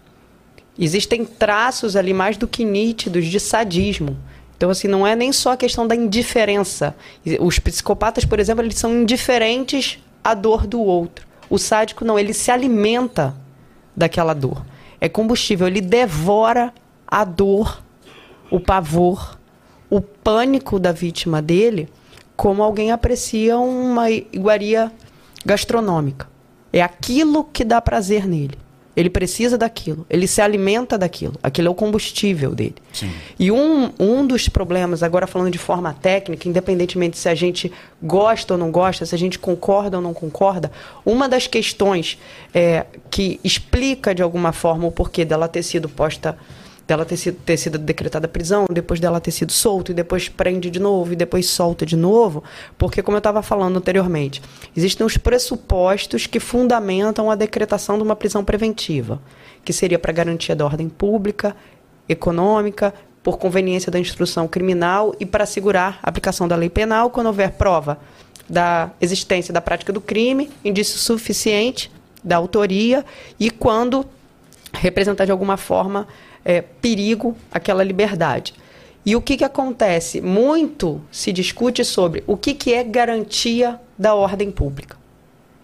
Existem 0.76 1.24
traços 1.24 1.94
ali 1.94 2.12
mais 2.12 2.36
do 2.36 2.48
que 2.48 2.64
nítidos 2.64 3.26
de 3.26 3.38
sadismo. 3.38 4.16
Então, 4.56 4.68
assim, 4.70 4.88
não 4.88 5.06
é 5.06 5.14
nem 5.14 5.32
só 5.32 5.52
a 5.52 5.56
questão 5.56 5.86
da 5.86 5.94
indiferença. 5.94 6.96
E 7.24 7.36
Os 7.40 7.58
psicopatas, 7.60 8.24
por 8.24 8.40
exemplo, 8.40 8.64
eles 8.64 8.76
são 8.76 8.92
indiferentes 8.92 9.98
à 10.24 10.34
dor 10.34 10.66
do 10.66 10.80
outro. 10.80 11.26
O 11.48 11.58
sádico 11.58 12.04
não, 12.04 12.18
ele 12.18 12.32
se 12.32 12.50
alimenta 12.50 13.34
daquela 13.96 14.34
dor. 14.34 14.64
É 15.00 15.08
combustível, 15.08 15.66
ele 15.68 15.80
devora 15.80 16.72
a 17.06 17.24
dor, 17.24 17.82
o 18.50 18.58
pavor, 18.58 19.38
o 19.92 20.00
pânico 20.00 20.78
da 20.78 20.90
vítima 20.90 21.42
dele, 21.42 21.86
como 22.34 22.62
alguém 22.62 22.90
aprecia 22.90 23.58
uma 23.58 24.10
iguaria 24.10 24.90
gastronômica. 25.44 26.26
É 26.72 26.80
aquilo 26.80 27.44
que 27.44 27.62
dá 27.62 27.78
prazer 27.78 28.26
nele. 28.26 28.56
Ele 28.96 29.10
precisa 29.10 29.58
daquilo, 29.58 30.06
ele 30.08 30.26
se 30.26 30.40
alimenta 30.40 30.96
daquilo, 30.96 31.34
aquilo 31.42 31.68
é 31.68 31.70
o 31.70 31.74
combustível 31.74 32.54
dele. 32.54 32.76
Sim. 32.90 33.10
E 33.38 33.50
um, 33.50 33.90
um 33.98 34.26
dos 34.26 34.48
problemas, 34.48 35.02
agora 35.02 35.26
falando 35.26 35.50
de 35.50 35.58
forma 35.58 35.92
técnica, 35.92 36.48
independentemente 36.48 37.18
se 37.18 37.28
a 37.28 37.34
gente 37.34 37.70
gosta 38.02 38.54
ou 38.54 38.58
não 38.58 38.70
gosta, 38.70 39.04
se 39.04 39.14
a 39.14 39.18
gente 39.18 39.38
concorda 39.38 39.98
ou 39.98 40.02
não 40.02 40.14
concorda, 40.14 40.72
uma 41.04 41.28
das 41.28 41.46
questões 41.46 42.18
é, 42.54 42.86
que 43.10 43.38
explica 43.44 44.14
de 44.14 44.22
alguma 44.22 44.52
forma 44.52 44.86
o 44.86 44.92
porquê 44.92 45.22
dela 45.22 45.48
ter 45.48 45.62
sido 45.62 45.86
posta, 45.86 46.36
dela 46.92 47.06
ter 47.06 47.16
sido, 47.16 47.38
ter 47.38 47.56
sido 47.56 47.78
decretada 47.78 48.28
prisão, 48.28 48.66
depois 48.70 49.00
dela 49.00 49.18
ter 49.18 49.30
sido 49.30 49.50
solto, 49.50 49.92
e 49.92 49.94
depois 49.94 50.28
prende 50.28 50.70
de 50.70 50.78
novo, 50.78 51.14
e 51.14 51.16
depois 51.16 51.46
solta 51.46 51.86
de 51.86 51.96
novo, 51.96 52.44
porque, 52.76 53.02
como 53.02 53.16
eu 53.16 53.18
estava 53.20 53.42
falando 53.42 53.78
anteriormente, 53.78 54.42
existem 54.76 55.06
os 55.06 55.16
pressupostos 55.16 56.26
que 56.26 56.38
fundamentam 56.38 57.30
a 57.30 57.34
decretação 57.34 57.96
de 57.96 58.02
uma 58.02 58.14
prisão 58.14 58.44
preventiva, 58.44 59.20
que 59.64 59.72
seria 59.72 59.98
para 59.98 60.12
garantia 60.12 60.54
da 60.54 60.66
ordem 60.66 60.88
pública, 60.88 61.56
econômica, 62.06 62.92
por 63.22 63.38
conveniência 63.38 63.90
da 63.90 63.98
instrução 63.98 64.46
criminal 64.46 65.14
e 65.18 65.24
para 65.24 65.44
assegurar 65.44 65.98
a 66.02 66.10
aplicação 66.10 66.46
da 66.46 66.56
lei 66.56 66.68
penal 66.68 67.08
quando 67.08 67.28
houver 67.28 67.52
prova 67.52 67.98
da 68.48 68.90
existência 69.00 69.54
da 69.54 69.60
prática 69.60 69.92
do 69.92 70.00
crime, 70.00 70.50
indício 70.64 70.98
suficiente 70.98 71.90
da 72.22 72.36
autoria 72.36 73.04
e 73.38 73.50
quando 73.50 74.04
representar 74.74 75.24
de 75.24 75.30
alguma 75.30 75.56
forma 75.56 76.08
é, 76.44 76.60
perigo 76.60 77.36
àquela 77.50 77.82
liberdade. 77.82 78.54
E 79.04 79.16
o 79.16 79.20
que, 79.20 79.36
que 79.36 79.44
acontece? 79.44 80.20
Muito 80.20 81.00
se 81.10 81.32
discute 81.32 81.84
sobre 81.84 82.22
o 82.26 82.36
que, 82.36 82.54
que 82.54 82.72
é 82.72 82.84
garantia 82.84 83.80
da 83.98 84.14
ordem 84.14 84.50
pública. 84.50 84.96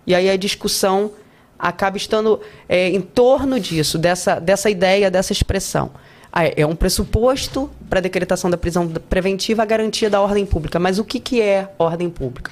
E 0.07 0.15
aí 0.15 0.29
a 0.29 0.37
discussão 0.37 1.13
acaba 1.59 1.97
estando 1.97 2.41
é, 2.69 2.89
em 2.89 3.01
torno 3.01 3.61
disso, 3.61 3.99
dessa, 3.99 4.41
dessa 4.41 4.71
ideia, 4.71 5.11
dessa 5.11 5.33
expressão. 5.33 5.91
Ah, 6.33 6.45
é 6.45 6.65
um 6.67 6.75
pressuposto 6.75 7.71
para 7.89 7.99
a 7.99 8.03
decretação 8.03 8.51
da 8.51 8.57
prisão 8.57 8.89
preventiva 8.89 9.63
a 9.63 9.67
garantia 9.67 10.11
da 10.11 10.21
ordem 10.21 10.47
pública. 10.47 10.79
Mas 10.79 10.99
o 10.99 11.05
que, 11.05 11.21
que 11.21 11.41
é 11.41 11.69
ordem 11.79 12.11
pública? 12.11 12.51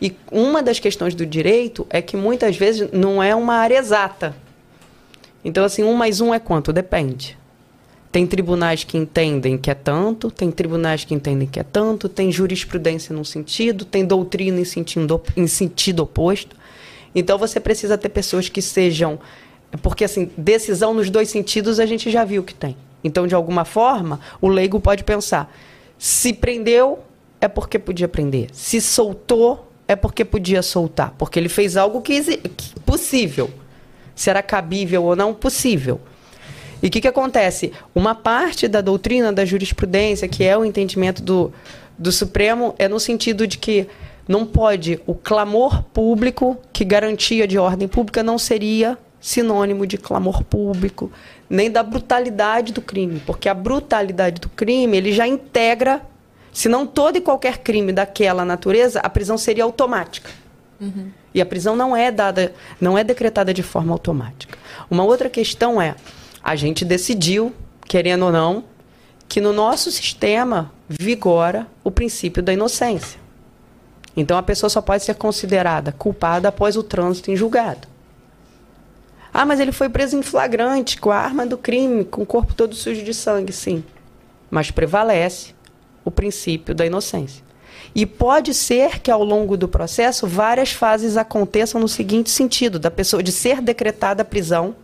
E 0.00 0.14
uma 0.30 0.62
das 0.62 0.78
questões 0.78 1.14
do 1.14 1.24
direito 1.24 1.86
é 1.88 2.02
que 2.02 2.16
muitas 2.16 2.56
vezes 2.56 2.90
não 2.92 3.22
é 3.22 3.34
uma 3.34 3.54
área 3.54 3.78
exata. 3.78 4.34
Então, 5.44 5.64
assim, 5.64 5.82
um 5.82 5.94
mais 5.94 6.20
um 6.20 6.34
é 6.34 6.38
quanto? 6.38 6.72
Depende. 6.72 7.37
Tem 8.10 8.26
tribunais 8.26 8.84
que 8.84 8.96
entendem 8.96 9.58
que 9.58 9.70
é 9.70 9.74
tanto, 9.74 10.30
tem 10.30 10.50
tribunais 10.50 11.04
que 11.04 11.14
entendem 11.14 11.46
que 11.46 11.60
é 11.60 11.62
tanto, 11.62 12.08
tem 12.08 12.32
jurisprudência 12.32 13.14
num 13.14 13.24
sentido, 13.24 13.84
tem 13.84 14.04
doutrina 14.04 14.60
em 14.60 14.64
sentido, 14.64 15.22
em 15.36 15.46
sentido 15.46 16.00
oposto. 16.00 16.56
Então 17.14 17.36
você 17.36 17.60
precisa 17.60 17.98
ter 17.98 18.08
pessoas 18.08 18.48
que 18.48 18.62
sejam. 18.62 19.18
Porque, 19.82 20.04
assim, 20.04 20.30
decisão 20.36 20.94
nos 20.94 21.10
dois 21.10 21.28
sentidos 21.28 21.78
a 21.78 21.84
gente 21.84 22.10
já 22.10 22.24
viu 22.24 22.42
que 22.42 22.54
tem. 22.54 22.76
Então, 23.04 23.26
de 23.26 23.34
alguma 23.34 23.64
forma, 23.64 24.20
o 24.40 24.48
leigo 24.48 24.80
pode 24.80 25.04
pensar: 25.04 25.54
se 25.98 26.32
prendeu, 26.32 27.00
é 27.40 27.48
porque 27.48 27.78
podia 27.78 28.08
prender. 28.08 28.48
Se 28.52 28.80
soltou, 28.80 29.70
é 29.86 29.94
porque 29.94 30.24
podia 30.24 30.62
soltar. 30.62 31.14
Porque 31.18 31.38
ele 31.38 31.48
fez 31.48 31.76
algo 31.76 32.00
que, 32.00 32.22
que 32.22 32.80
possível. 32.80 33.50
Se 34.14 34.30
era 34.30 34.42
cabível 34.42 35.04
ou 35.04 35.14
não, 35.14 35.34
possível. 35.34 36.00
E 36.82 36.86
o 36.86 36.90
que, 36.90 37.00
que 37.00 37.08
acontece? 37.08 37.72
Uma 37.94 38.14
parte 38.14 38.68
da 38.68 38.80
doutrina 38.80 39.32
da 39.32 39.44
jurisprudência, 39.44 40.28
que 40.28 40.44
é 40.44 40.56
o 40.56 40.64
entendimento 40.64 41.22
do, 41.22 41.52
do 41.98 42.12
Supremo, 42.12 42.74
é 42.78 42.88
no 42.88 43.00
sentido 43.00 43.46
de 43.46 43.58
que 43.58 43.88
não 44.28 44.44
pode 44.44 45.00
o 45.06 45.14
clamor 45.14 45.82
público, 45.82 46.56
que 46.72 46.84
garantia 46.84 47.48
de 47.48 47.58
ordem 47.58 47.88
pública, 47.88 48.22
não 48.22 48.38
seria 48.38 48.98
sinônimo 49.20 49.86
de 49.86 49.98
clamor 49.98 50.44
público, 50.44 51.10
nem 51.50 51.70
da 51.70 51.82
brutalidade 51.82 52.72
do 52.72 52.80
crime, 52.80 53.20
porque 53.26 53.48
a 53.48 53.54
brutalidade 53.54 54.40
do 54.40 54.48
crime 54.48 54.96
ele 54.96 55.12
já 55.12 55.26
integra, 55.26 56.02
se 56.52 56.68
não 56.68 56.86
todo 56.86 57.16
e 57.16 57.20
qualquer 57.20 57.58
crime 57.58 57.92
daquela 57.92 58.44
natureza, 58.44 59.00
a 59.00 59.08
prisão 59.08 59.36
seria 59.36 59.64
automática. 59.64 60.30
E 61.34 61.40
a 61.40 61.46
prisão 61.46 61.74
não 61.74 61.96
é 61.96 62.10
dada, 62.10 62.52
não 62.80 62.96
é 62.96 63.02
decretada 63.02 63.52
de 63.52 63.62
forma 63.62 63.92
automática. 63.92 64.56
Uma 64.90 65.04
outra 65.04 65.28
questão 65.28 65.80
é, 65.80 65.96
a 66.48 66.56
gente 66.56 66.82
decidiu, 66.82 67.52
querendo 67.86 68.24
ou 68.24 68.32
não, 68.32 68.64
que 69.28 69.38
no 69.38 69.52
nosso 69.52 69.92
sistema 69.92 70.72
vigora 70.88 71.66
o 71.84 71.90
princípio 71.90 72.42
da 72.42 72.54
inocência. 72.54 73.20
Então 74.16 74.38
a 74.38 74.42
pessoa 74.42 74.70
só 74.70 74.80
pode 74.80 75.04
ser 75.04 75.14
considerada 75.16 75.92
culpada 75.92 76.48
após 76.48 76.74
o 76.74 76.82
trânsito 76.82 77.30
em 77.30 77.36
julgado. 77.36 77.86
Ah, 79.30 79.44
mas 79.44 79.60
ele 79.60 79.72
foi 79.72 79.90
preso 79.90 80.16
em 80.16 80.22
flagrante, 80.22 80.98
com 80.98 81.10
a 81.10 81.18
arma 81.18 81.44
do 81.44 81.58
crime, 81.58 82.02
com 82.02 82.22
o 82.22 82.26
corpo 82.26 82.54
todo 82.54 82.74
sujo 82.74 83.04
de 83.04 83.12
sangue, 83.12 83.52
sim. 83.52 83.84
Mas 84.50 84.70
prevalece 84.70 85.54
o 86.02 86.10
princípio 86.10 86.74
da 86.74 86.86
inocência. 86.86 87.44
E 87.94 88.06
pode 88.06 88.54
ser 88.54 89.00
que 89.00 89.10
ao 89.10 89.22
longo 89.22 89.54
do 89.54 89.68
processo 89.68 90.26
várias 90.26 90.72
fases 90.72 91.18
aconteçam 91.18 91.78
no 91.78 91.88
seguinte 91.88 92.30
sentido: 92.30 92.78
da 92.78 92.90
pessoa 92.90 93.22
de 93.22 93.32
ser 93.32 93.60
decretada 93.60 94.22
a 94.22 94.24
prisão, 94.24 94.74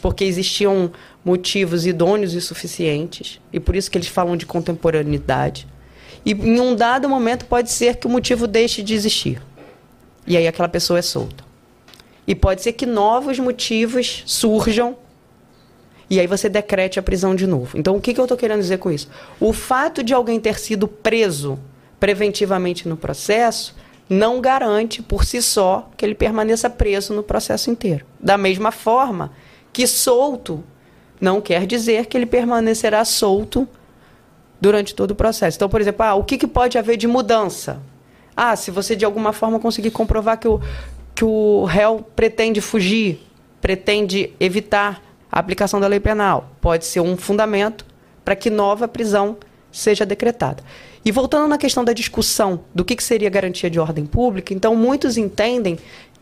porque 0.00 0.24
existiam 0.24 0.90
motivos 1.24 1.86
idôneos 1.86 2.34
e 2.34 2.40
suficientes, 2.40 3.40
e 3.52 3.60
por 3.60 3.76
isso 3.76 3.90
que 3.90 3.98
eles 3.98 4.08
falam 4.08 4.36
de 4.36 4.46
contemporaneidade. 4.46 5.66
E 6.24 6.32
em 6.32 6.60
um 6.60 6.74
dado 6.74 7.08
momento 7.08 7.46
pode 7.46 7.70
ser 7.70 7.96
que 7.96 8.06
o 8.06 8.10
motivo 8.10 8.46
deixe 8.46 8.82
de 8.82 8.94
existir. 8.94 9.40
E 10.26 10.36
aí 10.36 10.46
aquela 10.46 10.68
pessoa 10.68 10.98
é 10.98 11.02
solta. 11.02 11.44
E 12.26 12.34
pode 12.34 12.62
ser 12.62 12.72
que 12.72 12.86
novos 12.86 13.38
motivos 13.38 14.22
surjam 14.26 14.96
e 16.10 16.18
aí 16.18 16.26
você 16.26 16.48
decrete 16.48 16.98
a 16.98 17.02
prisão 17.02 17.36
de 17.36 17.46
novo. 17.46 17.78
Então, 17.78 17.94
o 17.96 18.00
que, 18.00 18.12
que 18.12 18.20
eu 18.20 18.24
estou 18.24 18.36
querendo 18.36 18.60
dizer 18.60 18.78
com 18.78 18.90
isso? 18.90 19.08
O 19.38 19.52
fato 19.52 20.02
de 20.02 20.12
alguém 20.12 20.40
ter 20.40 20.58
sido 20.58 20.88
preso 20.88 21.56
preventivamente 22.00 22.88
no 22.88 22.96
processo 22.96 23.76
não 24.08 24.40
garante 24.40 25.00
por 25.00 25.24
si 25.24 25.40
só 25.40 25.88
que 25.96 26.04
ele 26.04 26.16
permaneça 26.16 26.68
preso 26.68 27.14
no 27.14 27.22
processo 27.22 27.70
inteiro. 27.70 28.04
Da 28.18 28.36
mesma 28.36 28.72
forma 28.72 29.30
que 29.72 29.86
solto 29.86 30.64
não 31.20 31.40
quer 31.40 31.66
dizer 31.66 32.06
que 32.06 32.16
ele 32.16 32.26
permanecerá 32.26 33.04
solto 33.04 33.68
durante 34.60 34.94
todo 34.94 35.12
o 35.12 35.14
processo. 35.14 35.56
Então, 35.56 35.68
por 35.68 35.80
exemplo, 35.80 36.04
ah, 36.04 36.14
o 36.14 36.24
que, 36.24 36.38
que 36.38 36.46
pode 36.46 36.78
haver 36.78 36.96
de 36.96 37.06
mudança? 37.06 37.80
Ah, 38.36 38.56
se 38.56 38.70
você 38.70 38.96
de 38.96 39.04
alguma 39.04 39.32
forma 39.32 39.58
conseguir 39.58 39.90
comprovar 39.90 40.38
que 40.38 40.48
o, 40.48 40.60
que 41.14 41.24
o 41.24 41.64
réu 41.64 42.04
pretende 42.14 42.60
fugir, 42.60 43.20
pretende 43.60 44.32
evitar 44.40 45.02
a 45.30 45.38
aplicação 45.38 45.78
da 45.78 45.86
lei 45.86 46.00
penal, 46.00 46.50
pode 46.60 46.84
ser 46.84 47.00
um 47.00 47.16
fundamento 47.16 47.84
para 48.24 48.34
que 48.34 48.50
nova 48.50 48.88
prisão 48.88 49.36
seja 49.70 50.04
decretada. 50.04 50.62
E 51.04 51.12
voltando 51.12 51.48
na 51.48 51.56
questão 51.56 51.84
da 51.84 51.92
discussão 51.92 52.60
do 52.74 52.84
que, 52.84 52.96
que 52.96 53.04
seria 53.04 53.30
garantia 53.30 53.70
de 53.70 53.78
ordem 53.78 54.04
pública, 54.04 54.52
então 54.52 54.74
muitos 54.74 55.16
entendem 55.16 55.78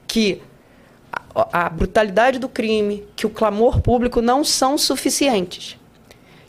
que 0.07 0.41
a, 1.53 1.69
brutalidade 1.69 2.39
do 2.39 2.49
crime, 2.49 3.05
que 3.15 3.27
o 3.27 3.31
clamor 3.31 3.81
público 3.81 4.21
não 4.21 4.43
são 4.43 4.77
suficientes. 4.77 5.77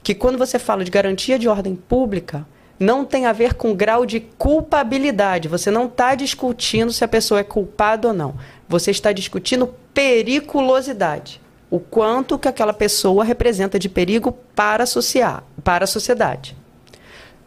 Que 0.01 0.15
quando 0.15 0.37
você 0.37 0.57
fala 0.57 0.83
de 0.83 0.91
garantia 0.91 1.37
de 1.37 1.47
ordem 1.47 1.75
pública, 1.75 2.45
não 2.79 3.03
tem 3.03 3.25
a 3.25 3.33
ver 3.33 3.55
com 3.55 3.75
grau 3.75 4.05
de 4.05 4.21
culpabilidade. 4.21 5.49
Você 5.49 5.69
não 5.69 5.85
está 5.85 6.15
discutindo 6.15 6.93
se 6.93 7.03
a 7.03 7.07
pessoa 7.07 7.41
é 7.41 7.43
culpada 7.43 8.07
ou 8.07 8.13
não. 8.13 8.35
Você 8.67 8.91
está 8.91 9.11
discutindo 9.11 9.73
periculosidade. 9.93 11.41
O 11.69 11.79
quanto 11.79 12.39
que 12.39 12.47
aquela 12.47 12.73
pessoa 12.73 13.23
representa 13.23 13.77
de 13.77 13.89
perigo 13.89 14.31
para, 14.55 14.83
associar, 14.83 15.43
para 15.63 15.83
a 15.83 15.87
sociedade. 15.87 16.55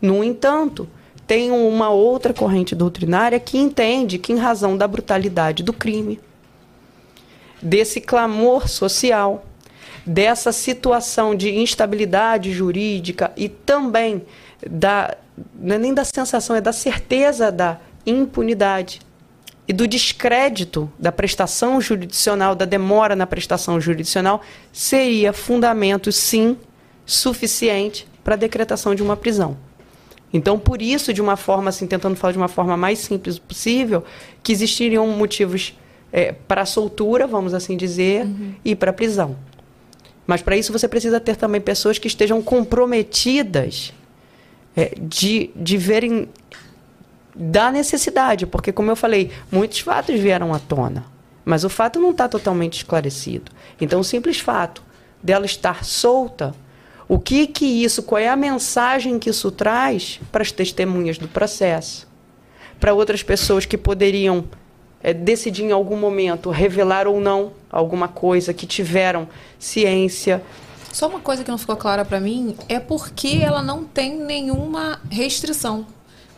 No 0.01 0.22
entanto, 0.22 0.88
tem 1.26 1.51
uma 1.51 1.88
outra 1.88 2.34
corrente 2.34 2.74
doutrinária 2.74 3.40
que 3.40 3.59
entende 3.59 4.18
que, 4.18 4.32
em 4.32 4.36
razão 4.36 4.76
da 4.76 4.86
brutalidade 4.86 5.62
do 5.62 5.72
crime, 5.72 6.20
desse 7.63 8.01
clamor 8.01 8.69
social, 8.69 9.47
dessa 10.05 10.51
situação 10.51 11.35
de 11.35 11.55
instabilidade 11.55 12.53
jurídica 12.53 13.33
e 13.37 13.49
também 13.49 14.23
da 14.69 15.17
não 15.55 15.77
é 15.77 15.79
nem 15.79 15.95
da 15.95 16.05
sensação, 16.05 16.55
é 16.55 16.61
da 16.61 16.73
certeza 16.73 17.51
da 17.51 17.79
impunidade 18.05 19.01
e 19.67 19.73
do 19.73 19.87
descrédito 19.87 20.93
da 20.99 21.13
prestação 21.13 21.81
jurisdicional, 21.81 22.55
da 22.55 22.65
demora 22.65 23.15
na 23.15 23.27
prestação 23.27 23.81
jurisdicional, 23.81 24.43
seria 24.73 25.33
fundamento, 25.33 26.11
sim, 26.11 26.57
suficiente 27.07 28.07
para 28.23 28.35
a 28.35 28.37
decretação 28.37 28.95
de 28.95 29.03
uma 29.03 29.17
prisão. 29.17 29.57
Então, 30.33 30.59
por 30.59 30.81
isso, 30.81 31.13
de 31.13 31.21
uma 31.21 31.37
forma 31.37 31.69
assim, 31.69 31.87
tentando 31.87 32.17
falar 32.17 32.33
de 32.33 32.39
uma 32.39 32.49
forma 32.49 32.77
mais 32.77 32.99
simples 32.99 33.39
possível, 33.39 34.03
que 34.43 34.53
existiriam 34.53 35.07
motivos 35.09 35.75
é, 36.13 36.33
para 36.33 36.67
soltura, 36.67 37.27
vamos 37.27 37.55
assim 37.55 37.77
dizer, 37.77 38.25
uhum. 38.25 38.55
e 38.65 38.77
para 38.77 38.93
prisão. 38.93 39.37
Mas 40.27 40.43
para 40.43 40.57
isso 40.57 40.73
você 40.73 40.87
precisa 40.87 41.19
ter 41.19 41.37
também 41.37 41.61
pessoas 41.61 41.99
que 41.99 42.07
estejam 42.07 42.43
comprometidas 42.43 43.93
é, 44.77 44.95
de, 45.01 45.51
de 45.57 45.77
verem 45.77 46.29
da 47.35 47.73
necessidade, 47.73 48.47
porque 48.47 48.73
como 48.73 48.91
eu 48.91 48.97
falei, 48.97 49.31
muitos 49.51 49.81
fatos 49.81 50.21
vieram 50.21 50.53
à 50.53 50.59
tona, 50.59 51.07
mas 51.45 51.65
o 51.65 51.69
fato 51.71 51.99
não 51.99 52.11
está 52.11 52.29
totalmente 52.29 52.75
esclarecido. 52.79 53.51
Então, 53.81 54.01
o 54.01 54.05
simples 54.05 54.39
fato 54.39 54.83
dela 55.23 55.47
estar 55.47 55.85
solta 55.85 56.55
o 57.13 57.19
que 57.19 57.47
que 57.47 57.67
isso, 57.67 58.03
qual 58.03 58.19
é 58.19 58.29
a 58.29 58.37
mensagem 58.37 59.19
que 59.19 59.29
isso 59.29 59.51
traz 59.51 60.19
para 60.33 60.41
as 60.41 60.51
testemunhas 60.51 61.19
do 61.19 61.29
processo? 61.29 62.09
Para 62.81 62.95
outras 62.95 63.23
pessoas 63.23 63.67
que 63.67 63.77
poderiam 63.77 64.45
é, 65.03 65.12
decidir 65.12 65.64
em 65.64 65.72
algum 65.72 65.96
momento 65.96 66.50
revelar 66.50 67.07
ou 67.07 67.20
não 67.20 67.53
alguma 67.70 68.09
coisa 68.09 68.55
que 68.55 68.66
tiveram 68.66 69.28
ciência. 69.59 70.42
Só 70.92 71.09
uma 71.09 71.20
coisa 71.20 71.42
que 71.42 71.50
não 71.50 71.59
ficou 71.59 71.76
clara 71.76 72.05
para 72.05 72.20
mim 72.20 72.55
é 72.68 72.78
porque 72.78 73.40
ela 73.42 73.62
não 73.62 73.84
tem 73.84 74.16
nenhuma 74.16 75.00
restrição. 75.11 75.86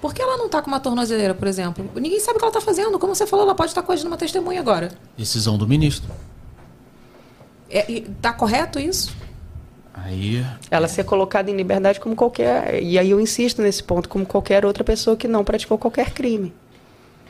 Por 0.01 0.15
que 0.15 0.21
ela 0.21 0.37
não 0.37 0.47
está 0.47 0.61
com 0.61 0.69
uma 0.69 0.81
tornozeleira, 0.81 1.35
por 1.35 1.49
exemplo? 1.49 1.91
Ninguém 1.95 2.21
sabe 2.21 2.37
o 2.37 2.39
que 2.39 2.45
ela 2.45 2.51
está 2.51 2.61
fazendo. 2.61 2.99
Como 2.99 3.15
você 3.15 3.27
falou, 3.27 3.47
ela 3.47 3.55
pode 3.55 3.71
estar 3.71 3.81
tá 3.81 3.87
coagindo 3.87 4.09
uma 4.09 4.19
testemunha 4.19 4.61
agora. 4.61 4.93
Decisão 5.17 5.57
do 5.57 5.67
ministro. 5.67 6.11
Está 7.71 8.29
é, 8.29 8.33
correto 8.33 8.79
isso? 8.79 9.17
Aí. 9.95 10.45
Ela 10.71 10.85
é. 10.85 10.89
ser 10.89 11.05
colocada 11.05 11.51
em 11.51 11.57
liberdade 11.57 11.99
como 11.99 12.15
qualquer. 12.15 12.83
E 12.83 12.99
aí 12.99 13.11
eu 13.11 13.21
insisto 13.21 13.63
nesse 13.63 13.83
ponto, 13.83 14.09
como 14.09 14.27
qualquer 14.27 14.67
outra 14.67 14.85
pessoa 14.85 15.17
que 15.17 15.27
não 15.27 15.43
praticou 15.43 15.79
qualquer 15.79 16.11
crime. 16.11 16.53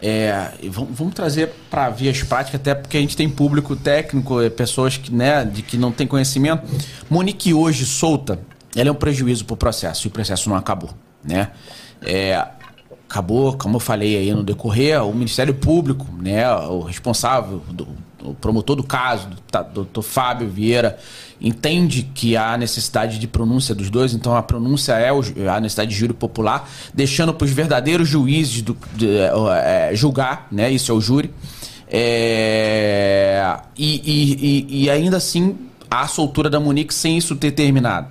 É, 0.03 0.51
vamos, 0.71 0.97
vamos 0.97 1.15
trazer 1.15 1.51
para 1.71 1.89
vias 1.89 2.23
práticas, 2.23 2.61
até 2.61 2.75
porque 2.75 2.97
a 2.97 3.01
gente 3.01 3.17
tem 3.17 3.29
público 3.29 3.75
técnico, 3.75 4.41
é, 4.41 4.51
pessoas 4.51 4.97
que, 4.97 5.13
né, 5.13 5.45
de 5.45 5.63
que 5.63 5.79
não 5.79 5.91
tem 5.91 6.07
conhecimento. 6.07 6.63
Monique 7.09 7.55
hoje 7.55 7.87
solta, 7.87 8.39
ela 8.77 8.89
é 8.89 8.93
um 8.93 8.97
prejuízo 8.97 9.45
para 9.45 9.55
o 9.55 9.57
processo, 9.57 10.07
e 10.07 10.09
o 10.09 10.11
processo 10.11 10.49
não 10.49 10.57
acabou, 10.57 10.91
né? 11.23 11.51
É, 12.03 12.47
acabou, 13.09 13.57
como 13.57 13.77
eu 13.77 13.81
falei 13.81 14.17
aí 14.17 14.33
no 14.35 14.43
decorrer, 14.43 15.03
o 15.05 15.15
Ministério 15.15 15.55
Público, 15.55 16.07
né, 16.21 16.53
o 16.53 16.81
responsável, 16.81 17.63
do, 17.71 17.87
o 18.25 18.35
promotor 18.35 18.77
do 18.77 18.83
caso, 18.83 19.29
o 19.29 19.63
doutor 19.75 20.03
Fábio 20.03 20.49
Vieira, 20.49 20.99
entende 21.41 22.09
que 22.15 22.37
há 22.37 22.57
necessidade 22.57 23.19
de 23.19 23.27
pronúncia 23.27 23.75
dos 23.75 23.91
dois, 23.91 24.15
então 24.15 24.35
a 24.35 24.43
pronúncia 24.43 24.95
é 24.95 25.11
a 25.49 25.61
necessidade 25.61 25.91
de 25.91 25.97
júri 25.97 26.15
popular, 26.15 26.69
deixando 26.93 27.35
para 27.35 27.45
os 27.45 27.51
verdadeiros 27.51 28.09
juízes 28.09 28.63
do, 28.63 28.77
de, 28.95 29.07
é, 29.63 29.91
julgar, 29.95 30.49
né? 30.51 30.71
Isso 30.71 30.91
é 30.91 30.95
o 30.95 31.01
júri. 31.01 31.31
É, 31.87 33.57
e, 33.77 34.67
e, 34.69 34.85
e, 34.85 34.91
ainda 34.91 35.19
assim 35.19 35.57
a 35.91 36.09
soltura 36.09 36.49
da 36.51 36.59
Monique 36.59 36.93
sem 36.93 37.19
isso 37.19 37.37
ter 37.37 37.53
terminado. 37.53 38.09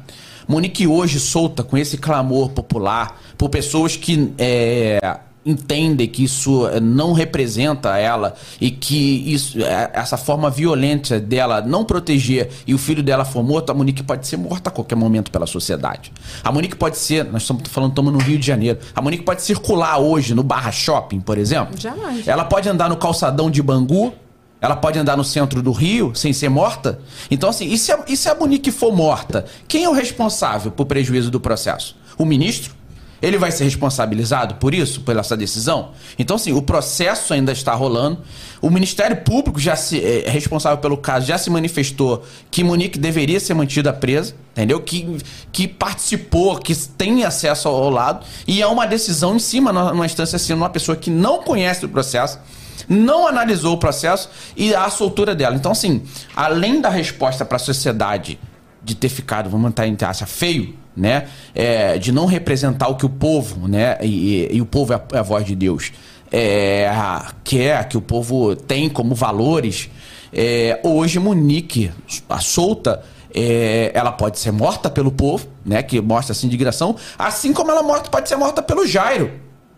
Monique 0.47 0.85
hoje 0.87 1.19
solta 1.19 1.63
com 1.63 1.77
esse 1.77 1.97
clamor 1.97 2.49
popular 2.49 3.19
por 3.37 3.49
pessoas 3.49 3.97
que 3.97 4.31
é, 4.37 4.99
entendem 5.45 6.07
que 6.07 6.23
isso 6.23 6.67
eh, 6.67 6.79
não 6.79 7.13
representa 7.13 7.97
ela 7.97 8.33
e 8.59 8.71
que 8.71 9.33
isso, 9.33 9.61
eh, 9.61 9.91
essa 9.93 10.17
forma 10.17 10.49
violenta 10.49 11.19
dela 11.19 11.61
não 11.61 11.83
proteger 11.83 12.49
e 12.65 12.73
o 12.73 12.77
filho 12.77 13.03
dela 13.03 13.25
for 13.25 13.43
morto, 13.43 13.69
a 13.69 13.73
Monique 13.73 14.03
pode 14.03 14.27
ser 14.27 14.37
morta 14.37 14.69
a 14.69 14.71
qualquer 14.71 14.95
momento 14.95 15.31
pela 15.31 15.45
sociedade. 15.45 16.11
A 16.43 16.51
Monique 16.51 16.75
pode 16.75 16.97
ser, 16.97 17.25
nós 17.25 17.41
estamos 17.41 17.63
falando, 17.67 17.91
estamos 17.91 18.13
no 18.13 18.19
Rio 18.19 18.39
de 18.39 18.45
Janeiro, 18.45 18.79
a 18.95 19.01
Monique 19.01 19.23
pode 19.23 19.41
circular 19.41 19.97
hoje 19.97 20.33
no 20.33 20.43
Barra 20.43 20.71
Shopping, 20.71 21.19
por 21.19 21.37
exemplo. 21.37 21.77
Jamais. 21.77 22.27
Ela 22.27 22.45
pode 22.45 22.69
andar 22.69 22.89
no 22.89 22.95
calçadão 22.95 23.51
de 23.51 23.61
Bangu, 23.61 24.13
ela 24.61 24.77
pode 24.77 24.97
andar 24.97 25.17
no 25.17 25.25
centro 25.25 25.61
do 25.61 25.73
Rio 25.73 26.15
sem 26.15 26.31
ser 26.31 26.47
morta? 26.47 26.99
Então, 27.29 27.49
assim, 27.49 27.65
e 27.65 27.77
se 27.77 27.91
a, 27.91 27.99
e 28.07 28.15
se 28.15 28.29
a 28.29 28.35
Monique 28.35 28.71
for 28.71 28.95
morta? 28.95 29.43
Quem 29.67 29.83
é 29.83 29.89
o 29.89 29.91
responsável 29.91 30.71
por 30.71 30.85
prejuízo 30.85 31.29
do 31.29 31.37
processo? 31.37 31.97
O 32.17 32.23
ministro? 32.23 32.73
Ele 33.23 33.37
vai 33.37 33.53
ser 33.53 33.63
responsabilizado 33.63 34.55
por 34.55 34.73
isso, 34.73 34.99
por 34.99 35.15
essa 35.15 35.37
decisão? 35.37 35.91
Então, 36.19 36.35
assim, 36.35 36.51
o 36.51 36.61
processo 36.61 37.33
ainda 37.33 37.53
está 37.53 37.73
rolando. 37.73 38.19
O 38.61 38.69
Ministério 38.69 39.15
Público 39.15 39.61
já 39.61 39.77
se, 39.77 40.03
é, 40.03 40.29
responsável 40.29 40.77
pelo 40.79 40.97
caso 40.97 41.25
já 41.25 41.37
se 41.37 41.49
manifestou 41.49 42.25
que 42.51 42.65
Monique 42.65 42.99
deveria 42.99 43.39
ser 43.39 43.53
mantida 43.53 43.93
presa, 43.93 44.35
entendeu? 44.51 44.81
Que, 44.81 45.17
que 45.53 45.69
participou, 45.69 46.57
que 46.57 46.75
tem 46.75 47.23
acesso 47.23 47.69
ao 47.69 47.89
lado. 47.89 48.25
E 48.45 48.61
é 48.61 48.67
uma 48.67 48.85
decisão 48.85 49.37
em 49.37 49.39
cima, 49.39 49.71
numa 49.71 50.05
instância 50.05 50.35
assim, 50.35 50.51
uma 50.51 50.69
pessoa 50.69 50.97
que 50.97 51.09
não 51.09 51.41
conhece 51.43 51.85
o 51.85 51.89
processo 51.89 52.37
não 52.89 53.25
analisou 53.25 53.75
o 53.75 53.77
processo 53.77 54.29
e 54.57 54.75
a 54.75 54.89
soltura 54.89 55.33
dela. 55.33 55.55
Então, 55.55 55.71
assim, 55.71 56.03
além 56.35 56.81
da 56.81 56.89
resposta 56.89 57.45
para 57.45 57.55
a 57.55 57.59
sociedade 57.59 58.37
de 58.83 58.95
ter 58.95 59.07
ficado, 59.07 59.49
vamos 59.49 59.63
manter 59.63 59.85
em 59.85 59.95
taxa, 59.95 60.25
feio, 60.25 60.75
né? 60.95 61.27
É, 61.53 61.97
de 61.97 62.11
não 62.11 62.25
representar 62.25 62.87
o 62.87 62.95
que 62.95 63.05
o 63.05 63.09
povo, 63.09 63.67
né? 63.67 63.97
E, 64.01 64.47
e, 64.51 64.57
e 64.57 64.61
o 64.61 64.65
povo 64.65 64.93
é 64.93 64.95
a, 64.95 65.19
é 65.19 65.23
voz 65.23 65.45
de 65.45 65.55
Deus. 65.55 65.91
É, 66.31 66.89
quer 67.43 67.87
que 67.87 67.97
o 67.97 68.01
povo 68.01 68.55
tem 68.55 68.89
como 68.89 69.13
valores. 69.13 69.89
É, 70.31 70.79
hoje, 70.83 71.19
Monique, 71.19 71.91
a 72.27 72.39
solta, 72.39 73.03
é, 73.33 73.91
ela 73.93 74.11
pode 74.11 74.39
ser 74.39 74.51
morta 74.51 74.89
pelo 74.89 75.11
povo, 75.11 75.47
né? 75.65 75.81
Que 75.83 75.99
mostra 76.01 76.33
essa 76.33 76.45
indignação, 76.45 76.95
assim 77.17 77.53
como 77.53 77.71
ela 77.71 77.83
morta, 77.83 78.09
pode 78.09 78.29
ser 78.29 78.35
morta 78.35 78.61
pelo 78.61 78.85
Jairo, 78.85 79.31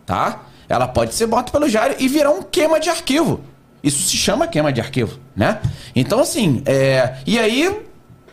tá? 0.05 0.43
Ela 0.68 0.88
pode 0.88 1.13
ser 1.13 1.28
morta 1.28 1.51
pelo 1.51 1.70
Jairo 1.70 1.95
e 1.99 2.07
virar 2.07 2.32
um 2.32 2.41
queima 2.41 2.80
de 2.80 2.89
arquivo. 2.89 3.41
Isso 3.84 4.09
se 4.09 4.18
chama 4.18 4.47
queima 4.47 4.74
de 4.74 4.82
arquivo, 4.82 5.20
né? 5.36 5.59
Então, 5.95 6.20
assim, 6.20 6.63
é, 6.66 7.18
e 7.26 7.38
aí 7.38 7.86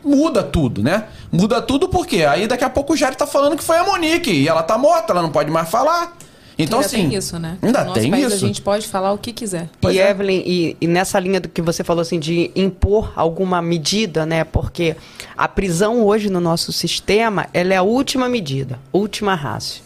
muda 0.04 0.42
tudo, 0.42 0.82
né? 0.82 1.06
Muda 1.30 1.62
tudo 1.62 1.88
porque 1.88 2.24
aí 2.24 2.46
daqui 2.46 2.64
a 2.64 2.70
pouco 2.70 2.92
o 2.92 2.96
Jair 2.96 3.14
tá 3.14 3.26
falando 3.26 3.56
que 3.56 3.64
foi 3.64 3.78
a 3.78 3.84
Monique 3.84 4.30
e 4.30 4.48
ela 4.48 4.62
tá 4.62 4.76
morta, 4.76 5.12
ela 5.12 5.22
não 5.22 5.30
pode 5.30 5.50
mais 5.50 5.68
falar. 5.68 6.16
Então, 6.58 6.78
ainda 6.78 6.86
assim. 6.86 7.08
Tem 7.08 7.18
isso, 7.18 7.38
né? 7.38 7.58
Ainda 7.62 7.84
no 7.84 7.92
tem 7.92 8.10
país, 8.10 8.26
isso. 8.26 8.44
A 8.44 8.46
gente 8.46 8.62
pode 8.62 8.86
falar 8.86 9.12
o 9.12 9.18
que 9.18 9.32
quiser. 9.32 9.68
Pois 9.80 9.94
e, 9.96 9.98
é. 9.98 10.10
Evelyn, 10.10 10.42
e, 10.44 10.76
e, 10.80 10.86
nessa 10.86 11.18
linha 11.18 11.40
do 11.40 11.48
que 11.48 11.62
você 11.62 11.82
falou, 11.82 12.02
assim, 12.02 12.18
de 12.18 12.50
impor 12.54 13.12
alguma 13.16 13.62
medida, 13.62 14.26
né? 14.26 14.44
Porque 14.44 14.96
a 15.36 15.48
prisão 15.48 16.04
hoje 16.04 16.28
no 16.28 16.40
nosso 16.40 16.72
sistema, 16.72 17.48
ela 17.54 17.72
é 17.72 17.76
a 17.76 17.82
última 17.82 18.28
medida, 18.28 18.78
última 18.92 19.34
rácio. 19.34 19.82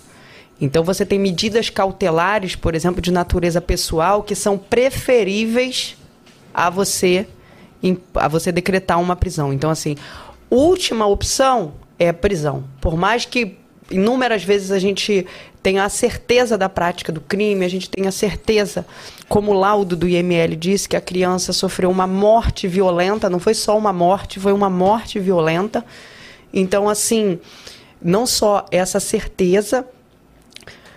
Então, 0.61 0.83
você 0.83 1.05
tem 1.05 1.19
medidas 1.19 1.71
cautelares, 1.71 2.57
por 2.57 2.75
exemplo, 2.75 3.01
de 3.01 3.13
natureza 3.13 3.61
pessoal, 3.61 4.23
que 4.23 4.35
são 4.35 4.57
preferíveis 4.57 5.97
a 6.53 6.71
você, 6.71 7.29
a 8.15 8.29
você 8.29 8.51
decretar 8.51 9.01
uma 9.01 9.15
prisão. 9.15 9.53
Então, 9.53 9.71
assim, 9.71 9.97
última 10.51 11.07
opção 11.07 11.75
é 11.99 12.09
a 12.09 12.15
prisão. 12.15 12.65
Por 12.81 12.97
mais 12.97 13.25
que 13.25 13.57
inúmeras 13.91 14.43
vezes 14.43 14.71
a 14.71 14.79
gente 14.79 15.27
tenha 15.63 15.85
a 15.85 15.89
certeza 15.89 16.57
da 16.57 16.69
prática 16.69 17.11
do 17.13 17.21
crime, 17.21 17.65
a 17.65 17.69
gente 17.69 17.91
tenha 17.91 18.13
certeza, 18.13 18.87
como 19.29 19.51
o 19.51 19.55
laudo 19.55 19.97
do 19.97 20.09
IML 20.09 20.55
disse, 20.55 20.89
que 20.89 20.97
a 20.97 21.01
criança 21.01 21.53
sofreu 21.53 21.91
uma 21.91 22.07
morte 22.07 22.69
violenta, 22.69 23.29
não 23.29 23.41
foi 23.41 23.55
só 23.55 23.77
uma 23.77 23.93
morte, 23.93 24.39
foi 24.39 24.53
uma 24.53 24.71
morte 24.71 25.19
violenta. 25.19 25.85
Então, 26.53 26.89
assim, 26.89 27.39
não 28.01 28.27
só 28.27 28.65
essa 28.71 29.01
certeza, 29.01 29.85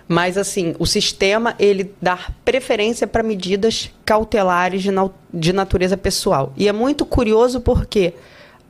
mas 0.10 0.38
assim, 0.38 0.76
o 0.78 0.86
sistema 0.86 1.56
ele 1.58 1.94
dá 2.02 2.20
preferência 2.44 3.08
para 3.08 3.24
medidas 3.24 3.90
cautelares 4.04 4.84
de, 4.84 4.90
de 5.34 5.54
natureza 5.54 5.96
pessoal. 5.96 6.52
E 6.58 6.68
é 6.68 6.74
muito 6.74 7.06
curioso 7.06 7.62
porque 7.62 8.14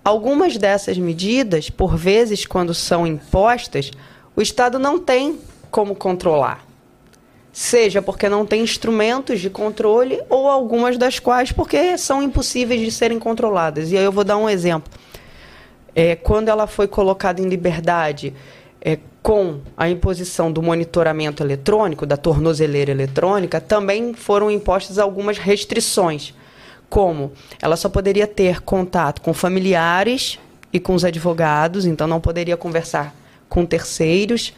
Algumas 0.04 0.58
dessas 0.58 0.98
medidas, 0.98 1.70
por 1.70 1.96
vezes, 1.96 2.46
quando 2.46 2.74
são 2.74 3.06
impostas, 3.06 3.92
o 4.36 4.42
Estado 4.42 4.80
não 4.80 4.98
tem 4.98 5.38
como 5.70 5.94
controlar. 5.94 6.66
Seja 7.52 8.02
porque 8.02 8.30
não 8.30 8.46
tem 8.46 8.62
instrumentos 8.62 9.42
de 9.42 9.50
controle, 9.50 10.22
ou 10.30 10.50
algumas 10.50 10.98
das 10.98 11.20
quais 11.20 11.52
porque 11.52 11.98
são 11.98 12.24
impossíveis 12.24 12.80
de 12.80 12.92
serem 12.92 13.20
controladas. 13.20 13.92
E 13.92 13.98
aí 13.98 14.04
eu 14.04 14.12
vou 14.12 14.24
dar 14.24 14.38
um 14.38 14.50
exemplo. 14.50 14.92
É, 15.94 16.16
quando 16.16 16.48
ela 16.48 16.66
foi 16.66 16.88
colocada 16.88 17.42
em 17.42 17.50
liberdade, 17.50 18.34
é, 18.82 18.98
com 19.22 19.60
a 19.76 19.90
imposição 19.90 20.52
do 20.52 20.62
monitoramento 20.62 21.44
eletrônico, 21.44 22.06
da 22.06 22.18
tornozeleira 22.18 22.92
eletrônica, 22.92 23.60
também 23.60 24.14
foram 24.14 24.50
impostas 24.50 24.98
algumas 24.98 25.38
restrições, 25.38 26.34
como 26.90 27.32
ela 27.62 27.76
só 27.76 27.90
poderia 27.90 28.26
ter 28.26 28.62
contato 28.62 29.22
com 29.22 29.34
familiares 29.34 30.40
e 30.72 30.80
com 30.80 30.94
os 30.96 31.04
advogados, 31.04 31.86
então 31.86 32.08
não 32.08 32.22
poderia 32.22 32.58
conversar 32.58 33.14
com 33.48 33.66
terceiros 33.66 34.54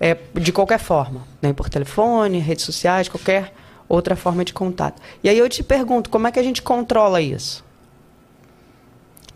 é, 0.00 0.16
de 0.34 0.52
qualquer 0.52 0.78
forma, 0.78 1.26
nem 1.40 1.52
por 1.52 1.68
telefone, 1.68 2.38
redes 2.38 2.64
sociais, 2.64 3.08
qualquer 3.08 3.52
outra 3.88 4.16
forma 4.16 4.44
de 4.44 4.52
contato. 4.52 5.00
E 5.22 5.28
aí 5.28 5.38
eu 5.38 5.48
te 5.48 5.62
pergunto, 5.62 6.08
como 6.10 6.26
é 6.26 6.32
que 6.32 6.38
a 6.38 6.42
gente 6.42 6.62
controla 6.62 7.20
isso? 7.20 7.64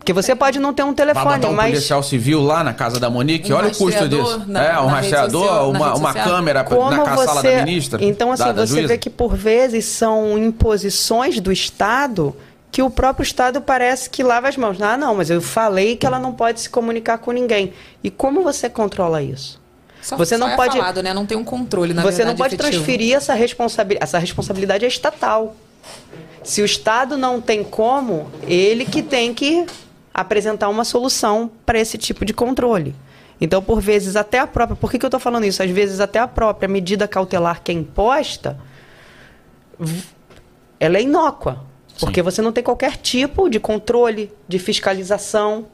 Porque 0.05 0.12
você 0.12 0.34
pode 0.34 0.59
não 0.61 0.74
ter 0.74 0.82
um 0.82 0.92
telefone, 0.92 1.24
Vai 1.24 1.38
botar 1.38 1.48
um 1.48 1.55
mas 1.55 1.70
policial 1.70 2.02
civil 2.02 2.42
lá 2.42 2.62
na 2.62 2.74
casa 2.74 3.00
da 3.00 3.09
Monique? 3.09 3.50
Um 3.50 3.57
Olha 3.57 3.68
o 3.68 3.74
custo 3.74 4.07
disso. 4.07 4.42
na- 4.46 4.62
é, 4.62 4.78
um 4.78 4.84
rastreador, 4.86 5.40
social- 5.46 5.70
uma, 5.70 5.94
uma 5.94 6.12
câmera 6.12 6.62
como 6.62 6.90
na 6.90 7.14
você 7.16 7.24
sala 7.24 7.42
da 7.42 7.64
ministra. 7.64 8.05
então 8.05 8.30
assim 8.30 8.44
da- 8.44 8.52
da 8.52 8.66
você 8.66 8.72
juíza. 8.74 8.88
vê 8.88 8.98
que 8.98 9.09
por 9.09 9.34
vezes 9.34 9.86
são 9.86 10.36
imposições 10.36 11.40
do 11.40 11.50
Estado 11.50 12.36
que 12.70 12.82
o 12.82 12.90
próprio 12.90 13.22
Estado 13.22 13.62
parece 13.62 14.11
que 14.11 14.22
lava 14.22 14.46
as 14.46 14.59
mãos. 14.59 14.78
Ah, 14.82 14.98
não, 14.98 15.14
mas 15.14 15.30
eu 15.30 15.40
falei 15.40 15.96
que 15.96 16.05
ela 16.05 16.18
não 16.18 16.32
pode 16.34 16.61
se 16.61 16.68
comunicar 16.68 17.16
com 17.16 17.32
ninguém. 17.32 17.72
E 18.02 18.11
como 18.11 18.42
você 18.42 18.68
controla 18.68 19.22
isso? 19.22 19.59
Só, 20.02 20.18
Você 20.18 20.36
não 20.36 20.48
só 20.48 20.52
é 20.52 20.57
pode- 20.57 20.76
falado, 20.76 21.02
né? 21.02 21.14
Não 21.14 21.24
tem 21.24 21.38
um 21.38 21.44
controle, 21.44 21.94
na 21.94 22.02
você 22.02 22.16
verdade, 22.18 22.28
não 22.28 22.36
pode 22.36 22.57
efetivo. 22.57 22.84
transferir 22.84 23.16
essa 23.16 23.32
responsabilidade. 23.32 24.05
Essa 24.05 24.18
responsabilidade 24.18 24.84
é 24.84 24.88
estatal. 24.88 25.57
Se 26.42 26.61
o 26.61 26.64
Estado 26.66 27.16
não 27.16 27.40
tem 27.40 27.64
como, 27.64 28.30
ele 28.46 28.84
que 28.84 29.02
tem 29.02 29.32
que 29.32 29.64
apresentar 30.14 30.68
uma 30.68 30.84
solução 30.84 31.50
para 31.66 31.78
esse 31.78 31.98
tipo 31.98 32.24
de 32.24 32.32
controle. 32.32 32.94
Então, 33.40 33.60
por 33.60 33.80
vezes, 33.80 34.14
até 34.14 34.38
a 34.38 34.46
própria. 34.46 34.76
Por 34.76 34.90
que, 34.90 34.98
que 34.98 35.04
eu 35.04 35.08
estou 35.08 35.18
falando 35.18 35.44
isso? 35.44 35.62
Às 35.62 35.70
vezes, 35.70 35.98
até 35.98 36.20
a 36.20 36.28
própria 36.28 36.68
medida 36.68 37.08
cautelar 37.08 37.62
que 37.62 37.72
é 37.72 37.74
imposta, 37.74 38.56
ela 40.78 40.96
é 40.96 41.02
inócua. 41.02 41.64
Porque 41.98 42.22
você 42.22 42.40
não 42.40 42.52
tem 42.52 42.62
qualquer 42.62 42.96
tipo 42.96 43.48
de 43.48 43.58
controle, 43.58 44.32
de 44.48 44.58
fiscalização. 44.58 45.66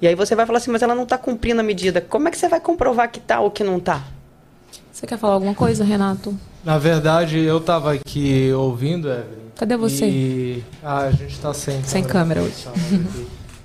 E 0.00 0.06
aí 0.06 0.14
você 0.14 0.34
vai 0.34 0.46
falar 0.46 0.58
assim, 0.58 0.70
mas 0.70 0.82
ela 0.82 0.94
não 0.94 1.02
está 1.02 1.18
cumprindo 1.18 1.60
a 1.60 1.64
medida. 1.64 2.00
Como 2.00 2.28
é 2.28 2.30
que 2.30 2.38
você 2.38 2.48
vai 2.48 2.60
comprovar 2.60 3.10
que 3.10 3.18
está 3.18 3.40
ou 3.40 3.50
que 3.50 3.64
não 3.64 3.78
está? 3.78 4.04
Você 4.92 5.06
quer 5.06 5.18
falar 5.18 5.34
alguma 5.34 5.54
coisa, 5.54 5.84
Renato? 5.84 6.36
Na 6.64 6.76
verdade, 6.78 7.38
eu 7.38 7.60
tava 7.60 7.94
aqui 7.94 8.52
ouvindo, 8.52 9.08
Evelyn. 9.08 9.48
Cadê 9.54 9.76
você? 9.76 10.06
E... 10.06 10.64
Ah, 10.82 11.02
a 11.02 11.10
gente 11.10 11.38
tá 11.38 11.54
sem 11.54 11.82
Sem 11.84 12.02
câmera 12.02 12.42
hoje. 12.42 12.66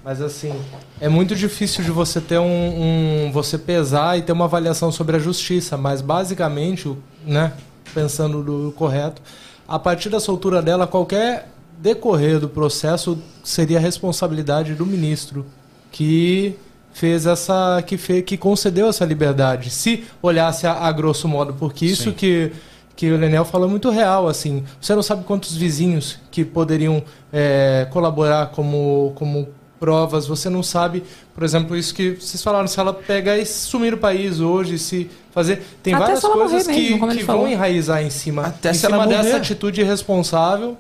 Mas 0.04 0.22
assim, 0.22 0.54
é 1.00 1.08
muito 1.08 1.34
difícil 1.36 1.84
de 1.84 1.90
você 1.92 2.20
ter 2.20 2.38
um, 2.38 3.28
um- 3.28 3.32
você 3.32 3.58
pesar 3.58 4.18
e 4.18 4.22
ter 4.22 4.34
uma 4.34 4.46
avaliação 4.46 4.92
sobre 4.92 5.16
a 5.16 5.20
justiça, 5.20 5.78
mas 5.78 6.02
basicamente, 6.02 6.94
né, 7.26 7.54
pensando 7.94 8.44
no 8.44 8.72
correto, 8.74 9.22
a 9.68 9.80
partir 9.80 10.10
da 10.10 10.20
soltura 10.20 10.62
dela, 10.62 10.86
qualquer 10.86 11.48
decorrer 11.80 12.40
do 12.40 12.50
processo 12.50 13.18
seria 13.44 13.80
responsabilidade 13.80 14.74
do 14.76 14.86
ministro 14.86 15.46
que 15.92 16.56
fez 16.92 17.26
essa 17.26 17.82
que 17.86 17.98
fez, 17.98 18.24
que 18.26 18.38
concedeu 18.38 18.88
essa 18.88 19.06
liberdade. 19.06 19.70
Se 19.70 20.04
olhasse 20.22 20.68
a, 20.68 20.74
a 20.74 20.92
grosso 20.92 21.28
modo, 21.28 21.54
porque 21.54 21.86
isso 21.86 22.10
Sim. 22.10 22.14
que 22.14 22.52
que 22.96 23.12
o 23.12 23.18
Lenel 23.18 23.44
falou 23.44 23.68
é 23.68 23.72
muito 23.72 23.90
real, 23.90 24.28
assim. 24.28 24.64
Você 24.80 24.94
não 24.94 25.02
sabe 25.02 25.24
quantos 25.24 25.56
vizinhos 25.56 26.20
que 26.30 26.46
poderiam 26.46 27.02
é, 27.32 27.88
colaborar 27.90 28.52
como, 28.52 29.12
como 29.16 29.48
provas. 29.84 30.26
Você 30.26 30.50
não 30.50 30.64
sabe, 30.64 31.04
por 31.36 31.44
exemplo, 31.44 31.76
isso 31.76 31.94
que 31.94 32.12
vocês 32.12 32.42
falaram, 32.42 32.66
se 32.70 32.80
ela 32.80 32.94
pegar 32.94 33.38
e 33.38 33.46
sumir 33.46 33.92
do 33.92 33.98
país 33.98 34.40
hoje, 34.40 34.80
se 34.80 35.10
fazer... 35.32 35.62
Tem 35.84 35.94
Até 35.94 36.04
várias 36.04 36.20
se 36.22 36.26
ela 36.26 36.36
coisas 36.36 36.66
que, 36.66 36.92
mesmo, 36.94 37.10
que 37.10 37.24
vão 37.24 37.46
enraizar 37.46 38.02
em 38.02 38.10
cima, 38.10 38.44
Até 38.44 38.70
em 38.70 38.74
se 38.74 38.80
cima 38.80 38.96
morrer. 38.96 39.18
dessa 39.18 39.36
atitude 39.36 39.82
irresponsável 39.82 40.78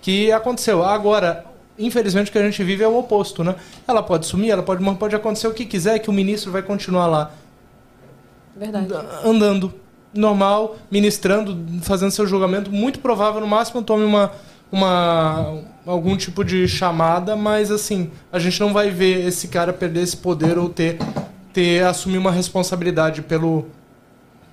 que 0.00 0.32
aconteceu. 0.32 0.82
Agora, 0.82 1.44
infelizmente, 1.78 2.30
o 2.30 2.32
que 2.32 2.38
a 2.38 2.42
gente 2.42 2.64
vive 2.64 2.82
é 2.82 2.88
o 2.88 2.96
oposto, 2.96 3.44
né? 3.44 3.54
Ela 3.86 4.02
pode 4.02 4.24
sumir, 4.24 4.50
ela 4.50 4.62
pode 4.62 4.82
pode 4.94 5.14
acontecer 5.14 5.46
o 5.46 5.52
que 5.52 5.66
quiser, 5.66 5.98
que 5.98 6.08
o 6.08 6.12
ministro 6.12 6.50
vai 6.50 6.62
continuar 6.62 7.06
lá 7.06 7.30
Verdade. 8.56 8.88
andando 9.22 9.74
normal, 10.14 10.76
ministrando, 10.90 11.82
fazendo 11.82 12.10
seu 12.12 12.26
julgamento. 12.26 12.72
Muito 12.72 12.98
provável, 12.98 13.42
no 13.42 13.46
máximo, 13.46 13.82
tome 13.82 14.04
uma, 14.04 14.32
uma 14.70 15.58
algum 15.86 16.16
tipo 16.16 16.44
de 16.44 16.68
chamada, 16.68 17.34
mas 17.34 17.70
assim, 17.70 18.10
a 18.30 18.38
gente 18.38 18.60
não 18.60 18.72
vai 18.72 18.90
ver 18.90 19.26
esse 19.26 19.48
cara 19.48 19.72
perder 19.72 20.02
esse 20.02 20.16
poder 20.16 20.58
ou 20.58 20.68
ter, 20.68 20.98
ter 21.52 21.82
assumir 21.84 22.18
uma 22.18 22.30
responsabilidade 22.30 23.22
pelo, 23.22 23.66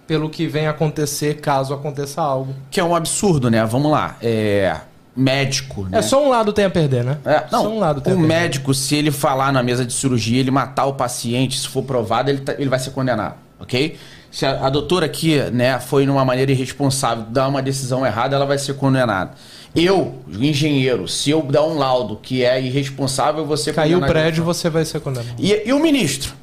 pelo 0.08 0.30
que 0.30 0.48
vem 0.48 0.68
acontecer 0.68 1.42
caso 1.42 1.74
aconteça 1.74 2.22
algo. 2.22 2.54
Que 2.72 2.80
é 2.80 2.84
um 2.84 2.96
absurdo, 2.96 3.50
né? 3.52 3.66
Vamos 3.66 3.92
lá. 3.92 4.16
É. 4.22 4.78
Médico, 5.18 5.84
né? 5.84 6.00
É 6.00 6.02
só 6.02 6.22
um 6.26 6.30
lado 6.30 6.52
tem 6.52 6.66
a 6.66 6.70
perder, 6.70 7.04
né? 7.04 7.18
É, 7.24 7.46
não, 7.50 7.64
só 7.64 7.70
um 7.70 7.80
lado 7.80 8.02
tem 8.02 8.14
o 8.14 8.20
médico, 8.20 8.74
se 8.74 8.96
ele 8.96 9.12
falar 9.12 9.52
na 9.54 9.64
mesa 9.64 9.86
de 9.86 9.94
cirurgia, 9.94 10.40
ele 10.42 10.52
matar 10.52 10.86
o 10.86 10.94
paciente, 10.94 11.58
se 11.58 11.68
for 11.70 11.84
provado, 11.84 12.30
ele, 12.30 12.40
tá- 12.42 12.56
ele 12.58 12.70
vai 12.70 12.80
ser 12.80 12.92
condenado, 12.92 13.36
ok? 13.58 13.98
Se 14.30 14.46
a, 14.46 14.66
a 14.66 14.70
doutora 14.70 15.06
aqui, 15.06 15.40
né, 15.52 15.80
foi 15.80 16.06
numa 16.06 16.26
maneira 16.26 16.52
irresponsável, 16.52 17.24
dar 17.30 17.48
uma 17.48 17.62
decisão 17.62 18.06
errada, 18.06 18.36
ela 18.36 18.46
vai 18.46 18.58
ser 18.58 18.74
condenada. 18.74 19.32
Eu, 19.76 20.16
o 20.28 20.44
engenheiro, 20.44 21.08
se 21.08 21.30
eu 21.30 21.42
dar 21.42 21.64
um 21.66 21.78
laudo 21.78 22.16
que 22.16 22.44
é 22.44 22.62
irresponsável, 22.62 23.46
ser 23.58 23.74
Caiu 23.74 24.00
o 24.00 24.02
prédio, 24.02 24.44
você 24.44 24.70
vai 24.70 24.86
ser 24.86 25.02
condenado. 25.02 25.36
E, 25.38 25.64
e 25.66 25.74
o 25.74 25.80
ministro? 25.80 26.34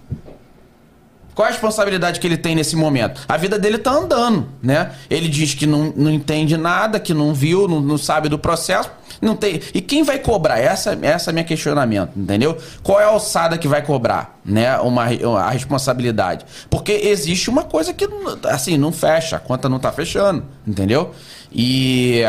Qual 1.34 1.48
a 1.48 1.50
responsabilidade 1.50 2.20
que 2.20 2.26
ele 2.26 2.36
tem 2.36 2.54
nesse 2.54 2.76
momento? 2.76 3.22
A 3.26 3.38
vida 3.38 3.58
dele 3.58 3.78
tá 3.78 3.90
andando, 3.90 4.46
né? 4.62 4.92
Ele 5.08 5.28
diz 5.28 5.54
que 5.54 5.66
não, 5.66 5.92
não 5.96 6.10
entende 6.10 6.58
nada, 6.58 7.00
que 7.00 7.14
não 7.14 7.32
viu, 7.32 7.66
não, 7.66 7.80
não 7.80 7.96
sabe 7.96 8.28
do 8.28 8.38
processo. 8.38 8.90
Não 9.20 9.34
tem. 9.34 9.60
E 9.72 9.80
quem 9.80 10.02
vai 10.02 10.18
cobrar? 10.18 10.58
Essa, 10.58 10.98
essa 11.00 11.30
é 11.30 11.32
meu 11.32 11.44
questionamento, 11.44 12.10
entendeu? 12.16 12.58
Qual 12.82 13.00
é 13.00 13.04
a 13.04 13.08
alçada 13.08 13.56
que 13.56 13.68
vai 13.68 13.80
cobrar, 13.80 14.38
né? 14.44 14.76
Uma, 14.80 15.04
a 15.38 15.50
responsabilidade. 15.50 16.44
Porque 16.68 16.92
existe 16.92 17.48
uma 17.48 17.62
coisa 17.62 17.94
que, 17.94 18.06
assim, 18.50 18.76
não 18.76 18.92
fecha, 18.92 19.36
a 19.36 19.40
conta 19.40 19.68
não 19.68 19.78
tá 19.78 19.90
fechando, 19.90 20.44
entendeu? 20.66 21.14
E, 21.50 22.22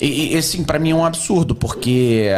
e, 0.00 0.34
e 0.34 0.36
assim, 0.36 0.62
pra 0.64 0.78
mim 0.78 0.90
é 0.90 0.94
um 0.94 1.04
absurdo, 1.04 1.54
porque 1.54 2.30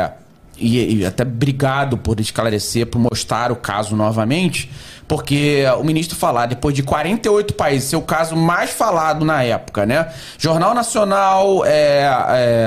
e, 0.58 0.96
e 1.00 1.06
até 1.06 1.22
obrigado 1.22 1.96
por 1.96 2.18
esclarecer, 2.20 2.86
por 2.86 2.98
mostrar 2.98 3.52
o 3.52 3.56
caso 3.56 3.94
novamente, 3.94 4.68
porque 5.06 5.62
o 5.80 5.84
ministro 5.84 6.16
falar, 6.18 6.46
depois 6.46 6.74
de 6.74 6.82
48 6.82 7.54
países, 7.54 7.88
ser 7.88 7.96
o 7.96 8.02
caso 8.02 8.36
mais 8.36 8.70
falado 8.70 9.24
na 9.24 9.42
época, 9.42 9.86
né? 9.86 10.08
Jornal 10.36 10.74
Nacional, 10.74 11.64
é, 11.64 12.02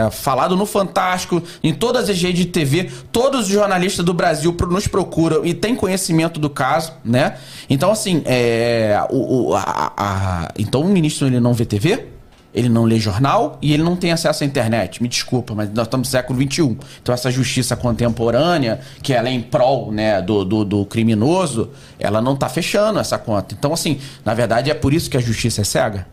é, 0.05 0.09
falado 0.11 0.55
no 0.55 0.65
Fantástico, 0.65 1.43
em 1.63 1.73
todas 1.73 2.09
as 2.09 2.19
redes 2.19 2.39
de 2.39 2.45
TV, 2.45 2.89
todos 3.11 3.41
os 3.41 3.47
jornalistas 3.47 4.03
do 4.05 4.13
Brasil 4.13 4.55
nos 4.69 4.87
procuram 4.87 5.45
e 5.45 5.53
têm 5.53 5.75
conhecimento 5.75 6.39
do 6.39 6.49
caso, 6.49 6.93
né? 7.05 7.35
Então, 7.69 7.91
assim, 7.91 8.23
é, 8.25 8.99
o, 9.11 9.49
o- 9.49 9.55
a- 9.55 9.93
a- 9.97 10.47
então 10.57 10.81
o 10.81 10.87
ministro 10.87 11.27
ele 11.27 11.39
não 11.39 11.53
vê 11.53 11.65
TV? 11.65 12.05
Ele 12.53 12.67
não 12.67 12.83
lê 12.83 12.99
jornal 12.99 13.57
e 13.61 13.73
ele 13.73 13.81
não 13.81 13.95
tem 13.95 14.11
acesso 14.11 14.43
à 14.43 14.45
internet. 14.45 15.01
Me 15.01 15.07
desculpa, 15.07 15.55
mas 15.55 15.69
nós 15.73 15.87
estamos 15.87 16.07
no 16.07 16.11
século 16.11 16.37
XXI. 16.41 16.77
Então 17.01 17.13
essa 17.15 17.31
justiça 17.31 17.75
contemporânea, 17.77 18.81
que 19.01 19.13
ela 19.13 19.29
é 19.29 19.31
em 19.31 19.41
prol 19.41 19.91
né, 19.91 20.21
do, 20.21 20.43
do, 20.43 20.65
do 20.65 20.85
criminoso, 20.85 21.69
ela 21.97 22.21
não 22.21 22.33
está 22.33 22.49
fechando 22.49 22.99
essa 22.99 23.17
conta. 23.17 23.55
Então, 23.57 23.71
assim, 23.73 23.99
na 24.25 24.33
verdade 24.33 24.69
é 24.69 24.73
por 24.73 24.93
isso 24.93 25.09
que 25.09 25.15
a 25.15 25.21
justiça 25.21 25.61
é 25.61 25.63
cega. 25.63 26.07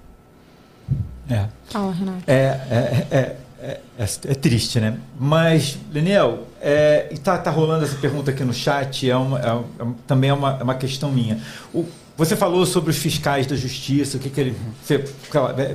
É. 1.29 1.45
Fala, 1.69 1.93
Renato. 1.93 2.23
É, 2.27 2.33
é, 2.35 3.07
é, 3.11 3.37
é, 3.61 3.81
é, 3.99 4.05
é 4.29 4.35
triste, 4.35 4.81
né? 4.81 4.97
Mas, 5.19 5.77
Daniel, 5.93 6.47
é, 6.61 7.09
e 7.11 7.19
tá, 7.19 7.37
tá 7.37 7.51
rolando 7.51 7.85
essa 7.85 7.97
pergunta 7.97 8.31
aqui 8.31 8.45
no 8.45 8.55
chat, 8.55 9.11
é 9.11 9.17
uma, 9.17 9.39
é, 9.41 9.49
é 9.81 9.85
um- 9.85 9.93
também 10.07 10.31
é 10.31 10.33
uma, 10.33 10.57
é 10.59 10.63
uma 10.63 10.75
questão 10.75 11.11
minha. 11.11 11.39
O- 11.75 11.85
você 12.19 12.35
falou 12.35 12.67
sobre 12.67 12.91
os 12.91 12.99
fiscais 12.99 13.47
da 13.47 13.55
justiça, 13.55 14.17
o 14.17 14.21
que, 14.21 14.29
que 14.29 14.41
ele 14.41 14.57
você, 14.83 15.05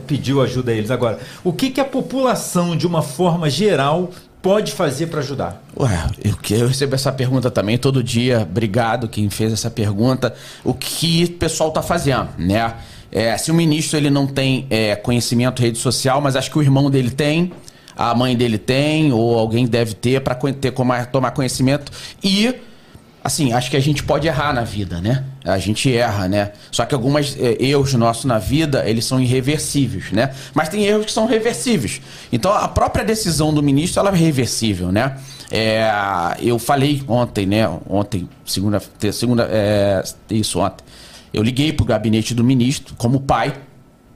pediu 0.06 0.41
ajuda 0.41 0.72
a 0.72 0.76
eles. 0.76 0.91
Agora, 0.91 1.18
o 1.41 1.53
que, 1.53 1.70
que 1.70 1.80
a 1.80 1.86
população, 1.86 2.76
de 2.76 2.86
uma 2.86 3.02
forma 3.02 3.49
geral, 3.49 4.11
pode 4.41 4.74
fazer 4.74 5.07
para 5.07 5.22
ajudar? 5.22 5.64
Ué, 5.80 6.06
eu, 6.22 6.36
eu 6.57 6.68
recebo 6.68 6.95
essa 6.95 7.14
pergunta 7.14 7.49
também 7.49 7.78
todo 7.78 8.03
dia. 8.03 8.41
Obrigado 8.41 9.07
quem 9.07 9.30
fez 9.30 9.53
essa 9.53 9.72
pergunta. 9.72 10.36
O 10.65 10.74
que 10.74 11.24
o 11.24 11.32
pessoal 11.32 11.70
está 11.70 11.82
fazendo, 11.82 12.28
né? 12.38 12.76
É, 13.10 13.38
se 13.38 13.49
o 13.49 13.53
ministro 13.53 13.98
ele 13.98 14.10
não 14.10 14.28
tem 14.28 14.68
é, 14.70 14.98
conhecimento 14.98 15.61
rede 15.61 15.78
social, 15.78 16.20
mas 16.20 16.36
acho 16.36 16.52
que 16.52 16.57
o 16.57 16.61
irmão 16.61 16.91
dele 16.91 17.11
tem, 17.11 17.53
a 17.95 18.14
mãe 18.14 18.36
dele 18.36 18.57
tem, 18.57 19.14
ou 19.14 19.40
alguém 19.40 19.65
deve 19.65 19.94
ter 19.94 20.20
para 20.20 20.36
ter 20.36 20.74
tomar 21.10 21.32
conhecimento. 21.32 21.90
E 22.22 22.53
assim, 23.24 23.54
acho 23.54 23.72
que 23.72 23.78
a 23.78 23.80
gente 23.80 24.04
pode 24.04 24.28
errar 24.28 24.54
na 24.54 24.64
vida, 24.64 25.00
né? 25.00 25.24
A 25.45 25.58
gente 25.58 25.95
erra, 25.95 26.28
né? 26.28 26.52
Só 26.70 26.86
que 26.86 26.94
algumas 26.94 27.38
eh, 27.40 27.58
erros 27.60 27.94
nossos 27.94 28.26
na 28.26 28.38
vida, 28.38 28.84
eles 28.86 29.06
são 29.06 29.20
irreversíveis, 29.20 30.12
né? 30.12 30.34
Mas 30.54 30.68
tem 30.68 30.84
erros 30.86 31.06
que 31.06 31.12
são 31.12 31.26
reversíveis. 31.26 32.02
Então, 32.32 32.52
a 32.52 32.68
própria 32.68 33.06
decisão 33.06 33.54
do 33.54 33.64
ministro, 33.64 34.02
ela 34.02 34.10
é 34.10 34.16
reversível, 34.16 34.91
né? 34.91 35.18
É, 35.50 35.90
eu 36.41 36.60
falei 36.60 37.02
ontem, 37.08 37.45
né? 37.45 37.70
Ontem, 37.90 38.28
segunda, 38.45 38.82
segunda, 39.14 39.48
é, 39.50 40.04
isso 40.30 40.60
ontem. 40.60 40.84
Eu 41.34 41.41
liguei 41.41 41.72
pro 41.72 41.86
gabinete 41.86 42.34
do 42.34 42.44
ministro, 42.44 42.94
como 42.98 43.22
pai, 43.22 43.54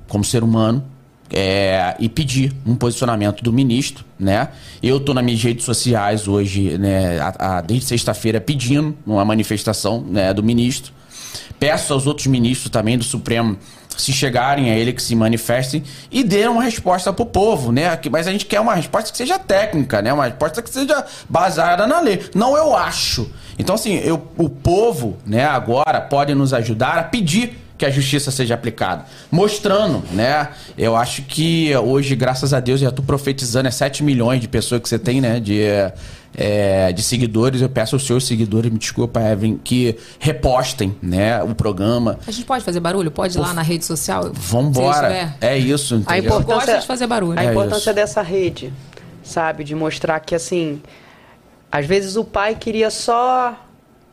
como 0.08 0.24
ser 0.24 0.44
humano, 0.44 0.84
é, 1.32 1.96
e 2.00 2.08
pedi 2.08 2.52
um 2.66 2.76
posicionamento 2.76 3.44
do 3.44 3.52
ministro, 3.52 4.06
né? 4.20 4.50
Eu 4.82 5.00
tô 5.00 5.14
nas 5.14 5.24
minhas 5.24 5.42
redes 5.42 5.66
sociais 5.66 6.28
hoje, 6.28 6.78
né, 6.78 7.20
a, 7.20 7.58
a, 7.58 7.62
desde 7.62 7.86
sexta-feira, 7.86 8.40
pedindo 8.40 8.96
uma 9.06 9.26
manifestação 9.26 10.02
né, 10.02 10.34
do 10.34 10.44
ministro. 10.44 10.94
Peço 11.60 11.94
aos 11.94 12.06
outros 12.06 12.28
ministros 12.28 12.70
também 12.70 12.98
do 12.98 13.04
Supremo 13.04 13.58
se 13.98 14.14
chegarem 14.14 14.70
a 14.70 14.78
ele 14.78 14.94
que 14.94 15.02
se 15.02 15.16
manifestem 15.16 15.84
e 16.12 16.24
dê 16.24 16.48
uma 16.48 16.64
resposta 16.64 17.12
para 17.12 17.24
o 17.24 17.26
povo, 17.26 17.72
né? 17.72 18.00
Mas 18.12 18.28
a 18.28 18.32
gente 18.32 18.46
quer 18.46 18.60
uma 18.60 18.76
resposta 18.76 19.12
que 19.12 19.18
seja 19.18 19.40
técnica, 19.40 20.02
né? 20.02 20.14
Uma 20.14 20.26
resposta 20.26 20.62
que 20.62 20.70
seja 20.70 21.04
baseada 21.28 21.88
na 21.88 22.00
lei. 22.00 22.30
Não 22.36 22.56
eu 22.56 22.76
acho. 22.76 23.30
Então 23.58 23.74
assim, 23.74 23.96
eu, 23.96 24.28
o 24.38 24.48
povo, 24.48 25.18
né? 25.26 25.46
Agora 25.46 26.00
pode 26.00 26.36
nos 26.36 26.54
ajudar 26.54 27.00
a 27.00 27.04
pedir 27.04 27.58
que 27.78 27.86
a 27.86 27.90
justiça 27.90 28.32
seja 28.32 28.56
aplicada. 28.56 29.06
Mostrando, 29.32 30.04
né? 30.12 30.50
Eu 30.78 30.96
acho 30.96 31.22
que 31.24 31.76
hoje, 31.76 32.16
graças 32.16 32.54
a 32.54 32.60
Deus, 32.60 32.80
já 32.80 32.90
estou 32.90 33.06
profetizando, 33.06 33.68
é 33.68 33.72
7 33.72 34.04
milhões 34.04 34.42
de 34.42 34.48
pessoas 34.48 34.82
que 34.82 34.90
você 34.90 34.98
tem, 34.98 35.22
né? 35.22 35.40
De, 35.40 35.62
é, 36.36 36.92
de 36.92 37.02
seguidores. 37.04 37.62
Eu 37.62 37.70
peço 37.70 37.96
aos 37.96 38.06
seus 38.06 38.26
seguidores, 38.26 38.72
me 38.72 38.80
desculpa, 38.80 39.22
Evelyn, 39.22 39.58
que 39.64 39.96
repostem, 40.20 40.96
né? 41.02 41.42
O 41.44 41.54
programa. 41.54 42.18
A 42.28 42.32
gente 42.32 42.46
pode 42.46 42.64
fazer 42.64 42.80
barulho? 42.80 43.12
Pode 43.12 43.38
ir 43.38 43.42
lá 43.42 43.54
na 43.54 43.62
rede 43.62 43.86
social? 43.86 44.32
Vambora. 44.34 45.36
É 45.40 45.58
isso. 45.58 45.96
Entendeu? 45.96 46.14
A 46.14 46.18
importância, 46.18 46.56
gosta 46.56 46.80
de 46.80 46.88
fazer 46.88 47.08
barulho. 47.08 47.40
A 47.40 47.44
É 47.44 47.52
importância 47.52 47.90
isso. 47.92 47.94
dessa 47.94 48.22
rede, 48.22 48.74
sabe? 49.24 49.64
De 49.64 49.76
mostrar 49.76 50.20
que, 50.20 50.34
assim, 50.34 50.82
às 51.72 51.86
vezes 51.86 52.16
o 52.16 52.24
pai 52.24 52.56
queria 52.56 52.90
só 52.90 53.56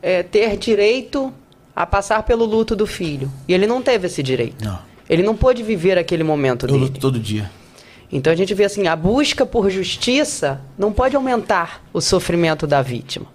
é, 0.01 0.21
ter 0.21 0.55
direito 0.57 1.33
a 1.75 1.85
passar 1.85 2.23
pelo 2.23 2.45
luto 2.45 2.75
do 2.75 2.87
filho. 2.87 3.31
E 3.47 3.53
ele 3.53 3.67
não 3.67 3.81
teve 3.81 4.07
esse 4.07 4.23
direito. 4.23 4.63
Não. 4.63 4.79
Ele 5.09 5.21
não 5.21 5.35
pôde 5.35 5.61
viver 5.61 5.97
aquele 5.97 6.23
momento 6.23 6.65
Eu 6.65 6.71
dele. 6.71 6.83
luto 6.85 6.99
todo 6.99 7.19
dia. 7.19 7.51
Então 8.11 8.31
a 8.31 8.35
gente 8.35 8.53
vê 8.53 8.63
assim, 8.63 8.87
a 8.87 8.95
busca 8.95 9.45
por 9.45 9.69
justiça 9.69 10.61
não 10.77 10.93
pode 10.93 11.15
aumentar 11.15 11.83
o 11.91 11.99
sofrimento 11.99 12.65
da 12.65 12.81
vítima. 12.81 13.25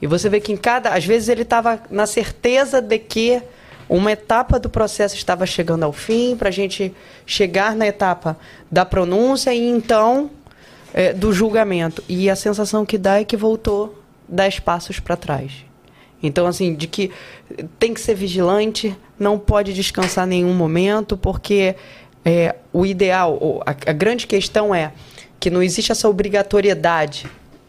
E 0.00 0.06
você 0.06 0.28
vê 0.28 0.40
que 0.40 0.52
em 0.52 0.56
cada, 0.56 0.90
às 0.90 1.04
vezes 1.04 1.28
ele 1.28 1.42
estava 1.42 1.80
na 1.90 2.06
certeza 2.06 2.80
de 2.80 2.98
que 2.98 3.42
uma 3.88 4.12
etapa 4.12 4.58
do 4.58 4.70
processo 4.70 5.14
estava 5.14 5.44
chegando 5.46 5.82
ao 5.82 5.92
fim 5.92 6.36
para 6.36 6.48
a 6.48 6.52
gente 6.52 6.92
chegar 7.26 7.76
na 7.76 7.86
etapa 7.86 8.36
da 8.70 8.84
pronúncia 8.84 9.52
e 9.52 9.68
então 9.68 10.30
eh, 10.92 11.12
do 11.12 11.32
julgamento. 11.32 12.02
E 12.08 12.30
a 12.30 12.36
sensação 12.36 12.84
que 12.86 12.96
dá 12.96 13.20
é 13.20 13.24
que 13.24 13.36
voltou 13.36 14.02
dez 14.28 14.58
passos 14.58 14.98
para 15.00 15.16
trás. 15.16 15.52
Então, 16.22 16.46
assim, 16.46 16.74
de 16.74 16.86
que 16.86 17.10
tem 17.78 17.92
que 17.92 18.00
ser 18.00 18.14
vigilante, 18.14 18.96
não 19.18 19.38
pode 19.38 19.72
descansar 19.74 20.26
em 20.26 20.30
nenhum 20.30 20.54
momento, 20.54 21.16
porque 21.16 21.76
é, 22.24 22.54
o 22.72 22.86
ideal, 22.86 23.62
a, 23.66 23.70
a 23.70 23.92
grande 23.92 24.26
questão 24.26 24.74
é 24.74 24.92
que 25.38 25.50
não 25.50 25.62
existe 25.62 25.92
essa 25.92 26.08
obrigatoriedade 26.08 27.26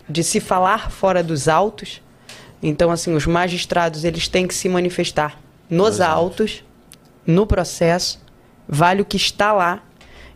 de 0.07 0.23
se 0.23 0.39
falar 0.39 0.91
fora 0.91 1.21
dos 1.21 1.47
autos. 1.47 2.01
Então, 2.63 2.89
assim, 2.89 3.13
os 3.13 3.25
magistrados 3.25 4.05
eles 4.05 4.27
têm 4.27 4.47
que 4.47 4.53
se 4.53 4.69
manifestar 4.69 5.39
nos 5.69 5.99
autos, 5.99 6.63
no 7.25 7.45
processo, 7.45 8.19
vale 8.67 9.01
o 9.01 9.05
que 9.05 9.17
está 9.17 9.51
lá. 9.51 9.83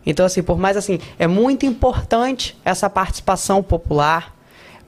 Então, 0.04 0.26
assim, 0.26 0.42
por 0.42 0.58
mais 0.58 0.76
assim, 0.76 0.98
é 1.18 1.26
muito 1.26 1.64
importante 1.64 2.56
essa 2.64 2.90
participação 2.90 3.62
popular, 3.62 4.34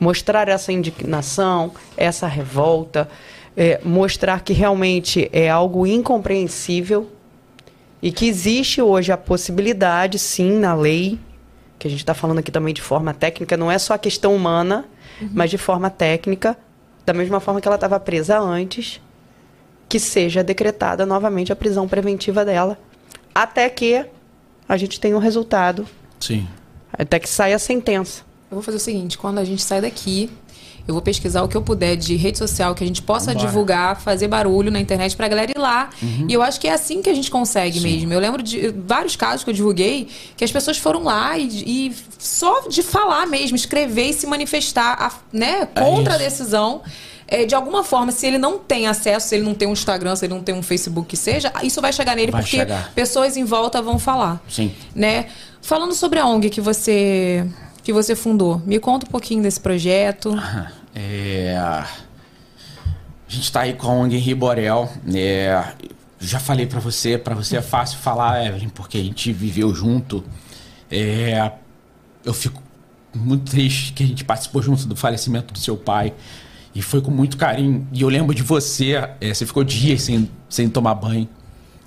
mostrar 0.02 0.48
essa 0.48 0.72
indignação, 0.72 1.70
essa 1.96 2.26
revolta, 2.26 3.08
é, 3.56 3.80
mostrar 3.84 4.40
que 4.40 4.52
realmente 4.52 5.30
é 5.32 5.48
algo 5.48 5.86
incompreensível 5.86 7.08
e 8.02 8.10
que 8.10 8.26
existe 8.26 8.82
hoje 8.82 9.12
a 9.12 9.16
possibilidade, 9.16 10.18
sim, 10.18 10.58
na 10.58 10.74
lei, 10.74 11.20
que 11.78 11.86
a 11.86 11.90
gente 11.90 12.00
está 12.00 12.14
falando 12.14 12.38
aqui 12.38 12.50
também 12.50 12.74
de 12.74 12.82
forma 12.82 13.14
técnica, 13.14 13.56
não 13.56 13.70
é 13.70 13.78
só 13.78 13.94
a 13.94 13.98
questão 13.98 14.34
humana, 14.34 14.84
mas 15.32 15.50
de 15.50 15.58
forma 15.58 15.88
técnica, 15.88 16.58
da 17.06 17.12
mesma 17.12 17.38
forma 17.38 17.60
que 17.60 17.68
ela 17.68 17.76
estava 17.76 18.00
presa 18.00 18.40
antes, 18.40 19.00
que 19.88 20.00
seja 20.00 20.42
decretada 20.42 21.06
novamente 21.06 21.52
a 21.52 21.56
prisão 21.56 21.86
preventiva 21.86 22.44
dela, 22.44 22.76
até 23.32 23.70
que 23.70 24.04
a 24.68 24.76
gente 24.76 24.98
tenha 24.98 25.16
um 25.16 25.20
resultado, 25.20 25.86
Sim. 26.18 26.48
até 26.92 27.20
que 27.20 27.28
saia 27.28 27.54
a 27.54 27.58
sentença. 27.58 28.31
Eu 28.52 28.56
vou 28.56 28.62
fazer 28.62 28.76
o 28.76 28.80
seguinte, 28.80 29.16
quando 29.16 29.38
a 29.38 29.44
gente 29.44 29.62
sair 29.62 29.80
daqui, 29.80 30.30
eu 30.86 30.92
vou 30.92 31.00
pesquisar 31.02 31.42
o 31.42 31.48
que 31.48 31.56
eu 31.56 31.62
puder 31.62 31.96
de 31.96 32.16
rede 32.16 32.36
social 32.36 32.74
que 32.74 32.84
a 32.84 32.86
gente 32.86 33.00
possa 33.00 33.32
Vambora. 33.32 33.46
divulgar, 33.46 34.00
fazer 34.00 34.28
barulho 34.28 34.70
na 34.70 34.78
internet 34.78 35.16
pra 35.16 35.26
galera 35.26 35.50
ir 35.50 35.58
lá. 35.58 35.88
E 36.28 36.30
eu 36.34 36.42
acho 36.42 36.60
que 36.60 36.68
é 36.68 36.72
assim 36.74 37.00
que 37.00 37.08
a 37.08 37.14
gente 37.14 37.30
consegue 37.30 37.80
mesmo. 37.80 38.12
Eu 38.12 38.20
lembro 38.20 38.42
de 38.42 38.68
vários 38.86 39.16
casos 39.16 39.42
que 39.42 39.48
eu 39.48 39.54
divulguei 39.54 40.06
que 40.36 40.44
as 40.44 40.52
pessoas 40.52 40.76
foram 40.76 41.02
lá 41.04 41.38
e, 41.38 41.46
e 41.88 41.96
só 42.18 42.68
de 42.68 42.82
falar 42.82 43.26
mesmo, 43.26 43.56
escrever 43.56 44.10
e 44.10 44.12
se 44.12 44.26
manifestar 44.26 44.96
a- 45.00 45.12
né, 45.32 45.64
contra 45.66 46.12
a 46.12 46.16
isso. 46.16 46.24
decisão. 46.24 46.82
é, 47.28 47.46
de 47.46 47.54
alguma 47.54 47.82
forma, 47.82 48.12
se 48.12 48.26
ele 48.26 48.36
não 48.36 48.58
tem 48.58 48.86
acesso, 48.86 49.28
se 49.28 49.34
ele 49.36 49.44
não 49.44 49.54
tem 49.54 49.66
um 49.66 49.72
Instagram, 49.72 50.14
se 50.14 50.26
ele 50.26 50.34
não 50.34 50.42
tem 50.42 50.54
um 50.54 50.62
Facebook 50.62 51.08
que 51.08 51.16
seja, 51.16 51.50
isso 51.62 51.80
vai 51.80 51.90
chegar 51.90 52.14
nele 52.14 52.30
Vai 52.30 52.42
porque 52.42 52.58
chegar. 52.58 52.92
pessoas 52.94 53.38
em 53.38 53.44
volta 53.44 53.80
vão 53.80 53.98
falar 53.98 54.42
Sim. 54.46 54.70
né? 54.94 55.26
Falando 55.62 55.94
sobre 55.94 56.18
a 56.18 56.26
ONG 56.26 56.50
que 56.50 56.60
você 56.60 57.46
que 57.82 57.92
você 57.92 58.14
fundou, 58.14 58.60
me 58.64 58.78
conta 58.78 59.06
um 59.06 59.10
pouquinho 59.10 59.42
desse 59.42 59.60
projeto. 59.60 60.34
É, 60.94 61.56
a 61.56 61.88
gente 63.26 63.50
tá 63.50 63.62
aí 63.62 63.72
com 63.72 63.86
a 63.86 63.94
ONG 63.94 64.14
Henri 64.14 64.34
Borel. 64.34 64.92
É, 65.14 65.72
já 66.20 66.38
falei 66.38 66.66
pra 66.66 66.80
você, 66.80 67.16
pra 67.16 67.34
você 67.34 67.56
é 67.56 67.62
fácil 67.62 67.98
falar, 67.98 68.44
Evelyn, 68.44 68.68
porque 68.68 68.98
a 68.98 69.02
gente 69.02 69.32
viveu 69.32 69.74
junto. 69.74 70.22
É, 70.90 71.50
eu 72.22 72.34
fico 72.34 72.62
muito 73.14 73.50
triste 73.50 73.94
que 73.94 74.04
a 74.04 74.06
gente 74.06 74.22
participou 74.22 74.60
junto 74.60 74.86
do 74.86 74.94
falecimento 74.94 75.54
do 75.54 75.58
seu 75.58 75.78
pai. 75.78 76.12
E 76.74 76.80
foi 76.80 77.00
com 77.00 77.10
muito 77.10 77.36
carinho. 77.36 77.86
E 77.92 78.02
eu 78.02 78.08
lembro 78.08 78.34
de 78.34 78.42
você, 78.42 78.92
é, 79.20 79.32
você 79.32 79.46
ficou 79.46 79.64
dias 79.64 80.02
sem, 80.02 80.28
sem 80.48 80.68
tomar 80.68 80.94
banho. 80.94 81.28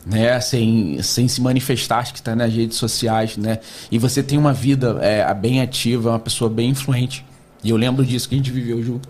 Né, 0.06 0.40
sem, 0.40 1.02
sem 1.02 1.28
se 1.28 1.42
manifestar, 1.42 1.98
acho 1.98 2.14
que 2.14 2.20
está 2.20 2.36
nas 2.36 2.54
redes 2.54 2.78
sociais, 2.78 3.38
né? 3.38 3.58
E 3.90 3.98
você 3.98 4.22
tem 4.22 4.38
uma 4.38 4.54
vida 4.54 5.00
é, 5.02 5.34
bem 5.34 5.62
ativa, 5.62 6.12
uma 6.12 6.20
pessoa 6.20 6.48
bem 6.48 6.70
influente. 6.70 7.26
E 7.64 7.72
eu 7.72 7.76
lembro 7.76 8.06
disso 8.06 8.30
que 8.30 8.36
a 8.36 8.38
gente 8.38 8.52
viveu 8.52 8.84
junto. 8.84 9.10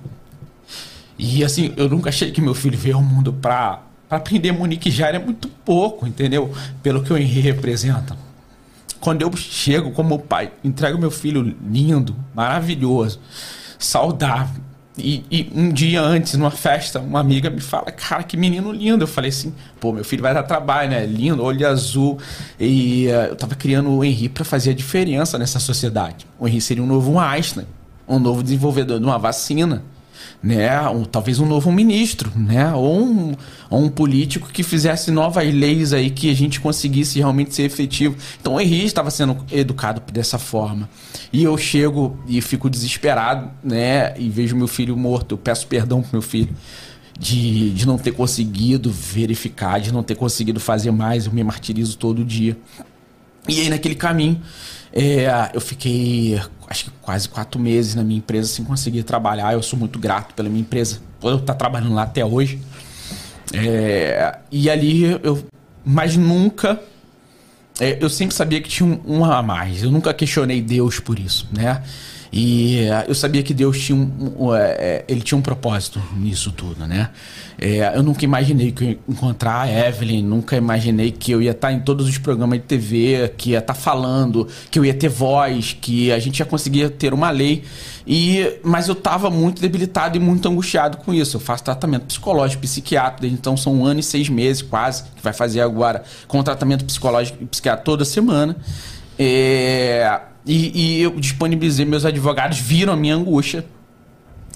E 1.19 1.43
assim, 1.43 1.73
eu 1.75 1.89
nunca 1.89 2.07
achei 2.07 2.31
que 2.31 2.39
meu 2.39 2.53
filho 2.53 2.77
veio 2.77 2.95
ao 2.95 3.03
mundo 3.03 3.33
pra 3.33 3.81
aprender 4.09 4.51
Monique 4.51 4.91
Jair 4.91 5.15
é 5.15 5.19
muito 5.19 5.47
pouco, 5.47 6.07
entendeu? 6.07 6.53
Pelo 6.81 7.03
que 7.03 7.11
o 7.11 7.17
Henri 7.17 7.41
representa. 7.41 8.17
Quando 8.99 9.21
eu 9.21 9.35
chego 9.35 9.91
como 9.91 10.17
pai, 10.19 10.51
entrego 10.63 10.97
meu 10.97 11.11
filho 11.11 11.55
lindo, 11.69 12.15
maravilhoso, 12.33 13.19
saudável. 13.77 14.63
E, 14.97 15.23
e 15.29 15.51
um 15.53 15.71
dia 15.71 16.01
antes, 16.01 16.35
numa 16.35 16.51
festa, 16.51 16.99
uma 16.99 17.19
amiga 17.19 17.49
me 17.49 17.59
fala, 17.59 17.91
cara, 17.91 18.23
que 18.23 18.37
menino 18.37 18.71
lindo. 18.71 19.03
Eu 19.03 19.07
falei 19.07 19.29
assim, 19.29 19.53
pô, 19.79 19.91
meu 19.91 20.05
filho 20.05 20.21
vai 20.21 20.33
dar 20.33 20.43
trabalho, 20.43 20.89
né? 20.89 21.05
Lindo, 21.05 21.43
olho 21.43 21.67
azul. 21.67 22.17
E 22.59 23.07
eh, 23.07 23.29
eu 23.31 23.35
tava 23.35 23.55
criando 23.55 23.89
o 23.91 24.03
Henri 24.03 24.29
pra 24.29 24.45
fazer 24.45 24.71
a 24.71 24.73
diferença 24.73 25.37
nessa 25.37 25.59
sociedade. 25.59 26.25
O 26.39 26.47
Henri 26.47 26.61
seria 26.61 26.83
um 26.83 26.87
novo 26.87 27.19
Einstein, 27.19 27.67
um 28.07 28.19
novo 28.19 28.41
desenvolvedor 28.41 28.99
de 28.99 29.05
uma 29.05 29.19
vacina 29.19 29.83
né? 30.41 30.79
Um, 30.89 31.03
talvez 31.03 31.39
um 31.39 31.45
novo 31.45 31.71
ministro, 31.71 32.31
né? 32.35 32.73
Ou 32.73 33.03
um, 33.03 33.35
ou 33.69 33.83
um 33.83 33.89
político 33.89 34.49
que 34.49 34.63
fizesse 34.63 35.11
novas 35.11 35.51
leis 35.53 35.93
aí 35.93 36.09
que 36.09 36.29
a 36.29 36.35
gente 36.35 36.59
conseguisse 36.59 37.19
realmente 37.19 37.53
ser 37.53 37.63
efetivo. 37.63 38.15
Então 38.39 38.55
o 38.55 38.61
Henrique 38.61 38.85
estava 38.85 39.09
sendo 39.09 39.37
educado 39.51 40.01
dessa 40.11 40.37
forma. 40.37 40.89
E 41.33 41.43
eu 41.43 41.57
chego 41.57 42.19
e 42.27 42.41
fico 42.41 42.69
desesperado, 42.69 43.49
né? 43.63 44.17
E 44.17 44.29
vejo 44.29 44.55
meu 44.55 44.67
filho 44.67 44.95
morto. 44.95 45.33
Eu 45.33 45.37
peço 45.37 45.67
perdão 45.67 46.01
pro 46.01 46.11
meu 46.13 46.21
filho. 46.21 46.55
De, 47.17 47.71
de 47.71 47.87
não 47.87 47.97
ter 47.97 48.11
conseguido 48.11 48.91
verificar, 48.91 49.79
de 49.79 49.93
não 49.93 50.03
ter 50.03 50.15
conseguido 50.15 50.59
fazer 50.59 50.91
mais, 50.91 51.25
eu 51.25 51.31
me 51.31 51.45
martirizo 51.45 51.97
todo 51.97 52.25
dia. 52.25 52.57
E 53.47 53.61
aí, 53.61 53.69
naquele 53.69 53.95
caminho, 53.95 54.41
é, 54.97 55.51
eu 55.53 55.59
fiquei, 55.59 56.41
acho 56.69 56.85
que 56.85 56.91
quase 57.01 57.27
quatro 57.27 57.59
meses 57.59 57.95
na 57.95 58.03
minha 58.03 58.17
empresa 58.17 58.47
sem 58.47 58.63
conseguir 58.63 59.03
trabalhar. 59.03 59.51
Eu 59.51 59.61
sou 59.61 59.77
muito 59.77 59.99
grato 59.99 60.33
pela 60.33 60.47
minha 60.47 60.61
empresa, 60.61 61.01
por 61.19 61.31
eu 61.31 61.37
estar 61.37 61.53
trabalhando 61.53 61.93
lá 61.93 62.03
até 62.03 62.23
hoje. 62.23 62.61
É, 63.53 64.37
e 64.49 64.69
ali 64.69 65.03
eu, 65.03 65.45
mas 65.83 66.15
nunca, 66.15 66.79
é, 67.77 67.97
eu 68.01 68.09
sempre 68.09 68.33
sabia 68.33 68.61
que 68.61 68.69
tinha 68.69 68.87
um, 68.87 69.17
um 69.17 69.25
a 69.25 69.43
mais. 69.43 69.83
Eu 69.83 69.91
nunca 69.91 70.13
questionei 70.13 70.61
Deus 70.61 70.97
por 71.01 71.19
isso, 71.19 71.45
né? 71.51 71.83
E 72.37 72.79
eh, 72.79 73.05
eu 73.07 73.15
sabia 73.15 73.41
que 73.41 73.53
Deus 73.53 73.79
tinha 73.79 73.97
um, 73.97 74.33
um, 74.37 74.53
é, 74.53 75.05
ele 75.07 75.21
tinha 75.21 75.37
um 75.37 75.41
propósito 75.41 76.03
nisso 76.17 76.51
tudo, 76.51 76.85
né? 76.85 77.09
Eu 77.95 78.03
nunca 78.03 78.25
imaginei 78.25 78.73
que 78.73 78.83
eu 78.83 78.89
ia 78.89 78.99
encontrar 79.07 79.61
a 79.61 79.87
Evelyn, 79.87 80.21
nunca 80.21 80.57
imaginei 80.57 81.09
que 81.11 81.31
eu 81.31 81.41
ia 81.41 81.51
estar 81.51 81.71
em 81.71 81.79
todos 81.79 82.09
os 82.09 82.17
programas 82.17 82.59
de 82.59 82.65
TV, 82.65 83.33
que 83.37 83.51
ia 83.51 83.59
estar 83.59 83.73
falando, 83.73 84.45
que 84.69 84.77
eu 84.77 84.83
ia 84.83 84.93
ter 84.93 85.07
voz, 85.07 85.77
que 85.79 86.11
a 86.11 86.19
gente 86.19 86.39
ia 86.39 86.45
conseguir 86.45 86.89
ter 86.89 87.13
uma 87.13 87.29
lei. 87.29 87.63
E, 88.05 88.59
mas 88.61 88.89
eu 88.89 88.93
estava 88.93 89.29
muito 89.29 89.61
debilitado 89.61 90.17
e 90.17 90.19
muito 90.19 90.49
angustiado 90.49 90.97
com 90.97 91.13
isso. 91.13 91.37
Eu 91.37 91.41
faço 91.41 91.63
tratamento 91.63 92.07
psicológico, 92.07 92.61
psiquiátrico, 92.63 93.21
desde 93.21 93.39
então 93.39 93.55
são 93.55 93.73
um 93.73 93.85
ano 93.85 94.01
e 94.01 94.03
seis 94.03 94.27
meses 94.27 94.61
quase, 94.61 95.03
que 95.03 95.23
vai 95.23 95.31
fazer 95.31 95.61
agora 95.61 96.03
com 96.27 96.43
tratamento 96.43 96.83
psicológico 96.83 97.41
e 97.41 97.45
psiquiátrico 97.45 97.85
toda 97.85 98.03
semana. 98.03 98.57
É, 99.17 100.19
e, 100.45 100.97
e, 100.97 101.01
eu 101.01 101.11
disponibilizei, 101.19 101.85
meus 101.85 102.05
advogados 102.05 102.59
viram 102.59 102.93
a 102.93 102.95
minha 102.95 103.15
angústia. 103.15 103.65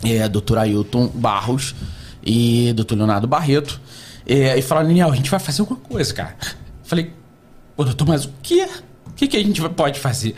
É, 0.03 0.29
doutor 0.29 0.57
Ailton 0.57 1.07
Barros 1.07 1.75
e 2.23 2.71
doutor 2.73 2.95
Leonardo 2.95 3.27
Barreto. 3.27 3.81
É, 4.25 4.57
e 4.57 4.61
falaram, 4.61 4.87
Daniel, 4.87 5.11
a 5.11 5.15
gente 5.15 5.29
vai 5.29 5.39
fazer 5.39 5.61
alguma 5.61 5.79
coisa, 5.79 6.13
cara. 6.13 6.35
Falei, 6.83 7.11
doutor, 7.75 8.07
mas 8.07 8.25
o 8.25 8.33
que? 8.41 8.63
O 8.63 9.13
que, 9.15 9.27
que 9.27 9.37
a 9.37 9.43
gente 9.43 9.61
pode 9.69 9.99
fazer? 9.99 10.35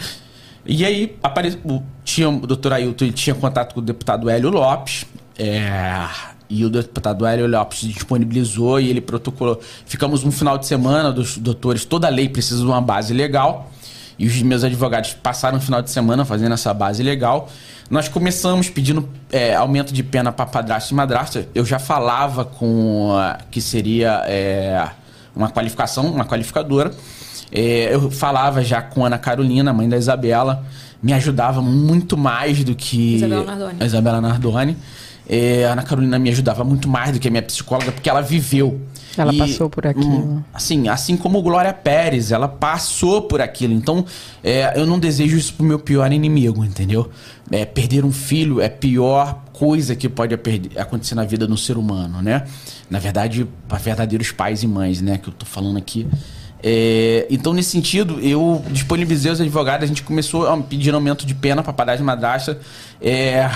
E 0.65 0.85
aí 0.85 1.17
apareceu, 1.21 1.83
tinha 2.03 2.29
o 2.29 2.47
doutor 2.47 2.73
Ailton 2.73 3.05
ele 3.05 3.13
tinha 3.13 3.35
contato 3.35 3.73
com 3.73 3.79
o 3.79 3.83
deputado 3.83 4.29
Hélio 4.29 4.49
Lopes. 4.49 5.05
É, 5.37 6.07
e 6.49 6.65
o 6.65 6.69
deputado 6.69 7.25
Hélio 7.25 7.47
Lopes 7.47 7.79
disponibilizou 7.81 8.79
e 8.79 8.89
ele 8.89 9.01
protocolou. 9.01 9.59
Ficamos 9.85 10.23
um 10.23 10.31
final 10.31 10.57
de 10.57 10.67
semana 10.67 11.11
dos 11.11 11.37
doutores, 11.37 11.85
toda 11.85 12.09
lei 12.09 12.29
precisa 12.29 12.59
de 12.59 12.65
uma 12.65 12.81
base 12.81 13.13
legal. 13.13 13.71
E 14.22 14.27
os 14.27 14.39
meus 14.43 14.64
advogados 14.64 15.14
passaram 15.14 15.57
o 15.57 15.60
final 15.60 15.81
de 15.81 15.89
semana 15.89 16.23
fazendo 16.23 16.53
essa 16.53 16.72
base 16.76 17.02
legal. 17.02 17.49
Nós 17.89 18.07
começamos 18.07 18.69
pedindo 18.69 19.10
é, 19.31 19.56
aumento 19.56 19.91
de 19.91 20.03
pena 20.03 20.31
para 20.31 20.45
padrasto 20.45 20.93
e 20.93 20.95
madrasta. 20.95 21.49
Eu 21.56 21.65
já 21.65 21.80
falava 21.80 22.45
com 22.45 23.15
uh, 23.15 23.35
que 23.49 23.60
seria 23.60 24.22
é, 24.27 24.88
uma 25.35 25.49
qualificação, 25.49 26.06
uma 26.06 26.23
qualificadora. 26.23 26.91
É, 27.52 27.95
eu 27.95 28.11
falava 28.11 28.64
já 28.64 28.80
com 28.80 29.03
a 29.03 29.07
Ana 29.07 29.18
Carolina, 29.18 29.73
mãe 29.73 29.89
da 29.89 29.98
Isabela. 29.98 30.64
Me 31.02 31.14
ajudava 31.14 31.60
muito 31.60 32.15
mais 32.15 32.64
do 32.64 32.76
que 32.76 33.15
Isabela 33.15 33.43
Nardoni. 33.43 33.76
a 33.80 33.85
Isabela 33.88 34.22
Nardoni. 34.22 34.77
É, 35.27 35.65
a 35.65 35.72
Ana 35.72 35.81
Carolina 35.81 36.19
me 36.19 36.30
ajudava 36.30 36.64
muito 36.64 36.88
mais 36.88 37.11
do 37.11 37.19
que 37.19 37.27
a 37.27 37.31
minha 37.31 37.41
psicóloga, 37.41 37.91
porque 37.91 38.07
ela 38.07 38.22
viveu. 38.22 38.80
Ela 39.17 39.33
e, 39.33 39.38
passou 39.38 39.69
por 39.69 39.85
aquilo. 39.85 40.07
Hum, 40.07 40.43
assim, 40.53 40.88
assim 40.88 41.17
como 41.17 41.41
Glória 41.41 41.73
Pérez, 41.73 42.31
ela 42.31 42.47
passou 42.47 43.23
por 43.23 43.41
aquilo. 43.41 43.73
Então, 43.73 44.05
é, 44.43 44.79
eu 44.79 44.85
não 44.85 44.99
desejo 44.99 45.38
isso 45.38 45.53
pro 45.53 45.65
meu 45.65 45.79
pior 45.79 46.11
inimigo, 46.11 46.63
entendeu? 46.63 47.09
É, 47.51 47.65
perder 47.65 48.05
um 48.05 48.11
filho 48.11 48.61
é 48.61 48.67
a 48.67 48.69
pior 48.69 49.43
coisa 49.51 49.95
que 49.95 50.07
pode 50.07 50.33
acontecer 50.77 51.15
na 51.15 51.25
vida 51.25 51.45
do 51.45 51.57
ser 51.57 51.77
humano, 51.77 52.21
né? 52.21 52.45
Na 52.89 52.99
verdade, 52.99 53.47
para 53.67 53.77
verdadeiros 53.77 54.31
pais 54.31 54.63
e 54.63 54.67
mães, 54.67 55.01
né? 55.01 55.17
Que 55.17 55.29
eu 55.29 55.33
tô 55.33 55.45
falando 55.45 55.77
aqui. 55.77 56.07
É, 56.63 57.25
então, 57.29 57.53
nesse 57.53 57.71
sentido, 57.71 58.19
eu 58.19 58.63
disponibilizei 58.69 59.31
os 59.31 59.41
advogados, 59.41 59.83
a 59.83 59.88
gente 59.88 60.03
começou 60.03 60.47
a 60.47 60.57
pedir 60.57 60.93
aumento 60.93 61.25
de 61.25 61.33
pena 61.33 61.63
para 61.63 61.73
parar 61.73 61.95
de 61.95 62.03
madrasta. 62.03 62.59
É, 63.01 63.49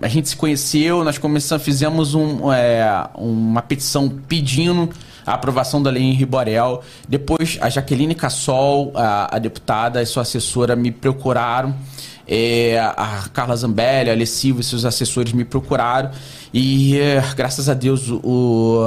a 0.00 0.08
gente 0.08 0.28
se 0.28 0.36
conheceu, 0.36 1.02
nós 1.02 1.16
começamos, 1.16 1.64
fizemos 1.64 2.14
um, 2.14 2.52
é, 2.52 3.08
uma 3.14 3.62
petição 3.62 4.08
pedindo 4.28 4.90
a 5.26 5.34
aprovação 5.34 5.82
da 5.82 5.90
lei 5.90 6.02
em 6.02 6.12
Riborel. 6.12 6.82
Depois, 7.08 7.58
a 7.60 7.70
Jaqueline 7.70 8.14
Cassol, 8.14 8.92
a, 8.94 9.36
a 9.36 9.38
deputada 9.38 10.02
e 10.02 10.06
sua 10.06 10.22
assessora 10.22 10.76
me 10.76 10.90
procuraram. 10.90 11.74
É, 12.32 12.78
a 12.78 13.28
Carla 13.32 13.56
Zambelli, 13.56 14.08
a 14.08 14.12
Alessivo 14.12 14.60
e 14.60 14.64
seus 14.64 14.84
assessores 14.84 15.32
me 15.32 15.44
procuraram. 15.44 16.10
E, 16.52 16.98
é, 16.98 17.22
graças 17.34 17.68
a 17.68 17.74
Deus, 17.74 18.08
o, 18.08 18.86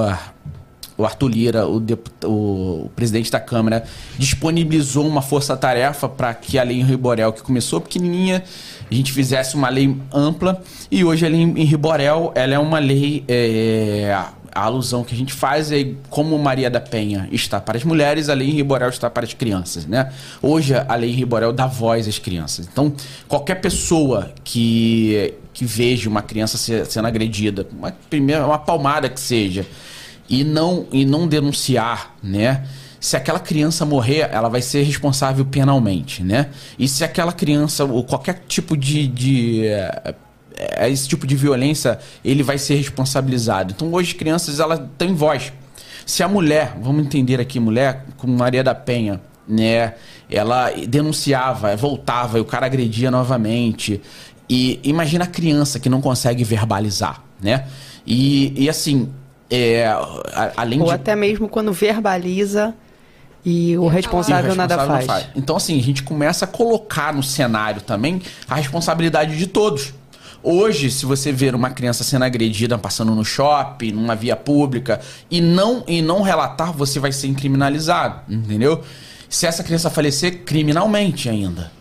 o 0.97 1.05
Arthur 1.05 1.27
Lira, 1.27 1.67
o, 1.67 1.83
o, 2.23 2.91
presidente 2.95 3.31
da 3.31 3.39
Câmara, 3.39 3.83
disponibilizou 4.17 5.07
uma 5.07 5.21
força-tarefa 5.21 6.07
para 6.07 6.33
que 6.33 6.59
a 6.59 6.63
lei 6.63 6.79
em 6.79 6.83
Riborel, 6.83 7.33
que 7.33 7.41
começou 7.41 7.81
pequenininha, 7.81 8.43
a 8.89 8.93
gente 8.93 9.11
fizesse 9.11 9.55
uma 9.55 9.69
lei 9.69 9.95
ampla. 10.13 10.61
E 10.91 11.03
hoje 11.03 11.25
a 11.25 11.29
lei 11.29 11.41
em 11.41 11.63
Riborel 11.63 12.31
ela 12.35 12.53
é 12.53 12.59
uma 12.59 12.79
lei. 12.79 13.23
É, 13.27 14.15
a 14.55 14.65
alusão 14.65 15.03
que 15.03 15.15
a 15.15 15.17
gente 15.17 15.33
faz 15.33 15.71
é 15.71 15.93
como 16.09 16.37
Maria 16.37 16.69
da 16.69 16.79
Penha 16.79 17.27
está 17.31 17.59
para 17.59 17.77
as 17.77 17.83
mulheres, 17.83 18.29
a 18.29 18.33
lei 18.33 18.49
em 18.49 18.53
Riborel 18.53 18.89
está 18.89 19.09
para 19.09 19.25
as 19.25 19.33
crianças, 19.33 19.87
né? 19.87 20.13
Hoje 20.41 20.75
a 20.75 20.95
lei 20.95 21.09
em 21.09 21.13
Riborel 21.13 21.51
dá 21.51 21.65
voz 21.65 22.07
às 22.07 22.19
crianças. 22.19 22.67
Então, 22.71 22.93
qualquer 23.27 23.55
pessoa 23.55 24.31
que, 24.43 25.33
que 25.53 25.65
veja 25.65 26.07
uma 26.07 26.21
criança 26.21 26.57
sendo 26.85 27.07
agredida, 27.07 27.65
uma, 27.75 27.91
primeira, 28.09 28.45
uma 28.45 28.59
palmada 28.59 29.09
que 29.09 29.19
seja, 29.19 29.65
e 30.29 30.43
não, 30.43 30.87
e 30.91 31.05
não 31.05 31.27
denunciar, 31.27 32.15
né? 32.21 32.65
Se 32.99 33.17
aquela 33.17 33.39
criança 33.39 33.85
morrer, 33.85 34.29
ela 34.31 34.47
vai 34.47 34.61
ser 34.61 34.83
responsável 34.83 35.45
penalmente, 35.45 36.23
né? 36.23 36.49
E 36.79 36.87
se 36.87 37.03
aquela 37.03 37.33
criança, 37.33 37.83
ou 37.83 38.03
qualquer 38.03 38.43
tipo 38.47 38.77
de, 38.77 39.07
de 39.07 39.65
é, 39.67 40.89
esse 40.89 41.07
tipo 41.07 41.27
de 41.27 41.35
violência, 41.35 41.99
ele 42.23 42.43
vai 42.43 42.57
ser 42.57 42.75
responsabilizado. 42.75 43.73
Então 43.75 43.91
hoje 43.91 44.11
as 44.11 44.17
crianças 44.17 44.59
elas 44.59 44.81
têm 44.97 45.13
voz. 45.13 45.51
Se 46.05 46.23
a 46.23 46.27
mulher, 46.27 46.77
vamos 46.81 47.05
entender 47.05 47.39
aqui, 47.39 47.59
mulher, 47.59 48.05
como 48.17 48.35
Maria 48.37 48.63
da 48.63 48.75
Penha, 48.75 49.21
né? 49.47 49.95
Ela 50.29 50.71
denunciava, 50.87 51.75
voltava 51.75 52.37
e 52.37 52.41
o 52.41 52.45
cara 52.45 52.65
agredia 52.65 53.11
novamente. 53.11 54.01
E 54.49 54.79
imagina 54.83 55.25
a 55.25 55.27
criança 55.27 55.79
que 55.79 55.89
não 55.89 56.01
consegue 56.01 56.43
verbalizar, 56.43 57.23
né? 57.41 57.65
E, 58.05 58.53
e 58.55 58.69
assim, 58.69 59.09
é, 59.55 59.95
além 60.57 60.81
Ou 60.81 60.87
de... 60.87 60.93
até 60.93 61.15
mesmo 61.15 61.47
quando 61.47 61.71
verbaliza 61.71 62.73
e 63.45 63.77
o 63.77 63.87
responsável, 63.87 64.51
e 64.51 64.55
o 64.55 64.55
responsável 64.55 64.55
nada 64.55 64.77
faz. 64.87 65.05
faz. 65.05 65.27
Então, 65.35 65.55
assim, 65.55 65.77
a 65.77 65.83
gente 65.83 66.01
começa 66.01 66.45
a 66.45 66.47
colocar 66.47 67.13
no 67.13 67.21
cenário 67.21 67.81
também 67.81 68.19
a 68.49 68.55
responsabilidade 68.55 69.37
de 69.37 69.45
todos. 69.45 69.93
Hoje, 70.41 70.89
se 70.89 71.05
você 71.05 71.31
ver 71.31 71.53
uma 71.53 71.69
criança 71.69 72.03
sendo 72.03 72.25
agredida 72.25 72.77
passando 72.77 73.13
no 73.13 73.23
shopping, 73.23 73.91
numa 73.91 74.15
via 74.15 74.35
pública, 74.35 74.99
e 75.29 75.39
não, 75.39 75.83
e 75.87 76.01
não 76.01 76.21
relatar, 76.21 76.73
você 76.73 76.99
vai 76.99 77.11
ser 77.11 77.31
criminalizado, 77.33 78.21
entendeu? 78.27 78.81
Se 79.29 79.45
essa 79.45 79.63
criança 79.63 79.89
falecer, 79.89 80.43
criminalmente 80.43 81.29
ainda. 81.29 81.71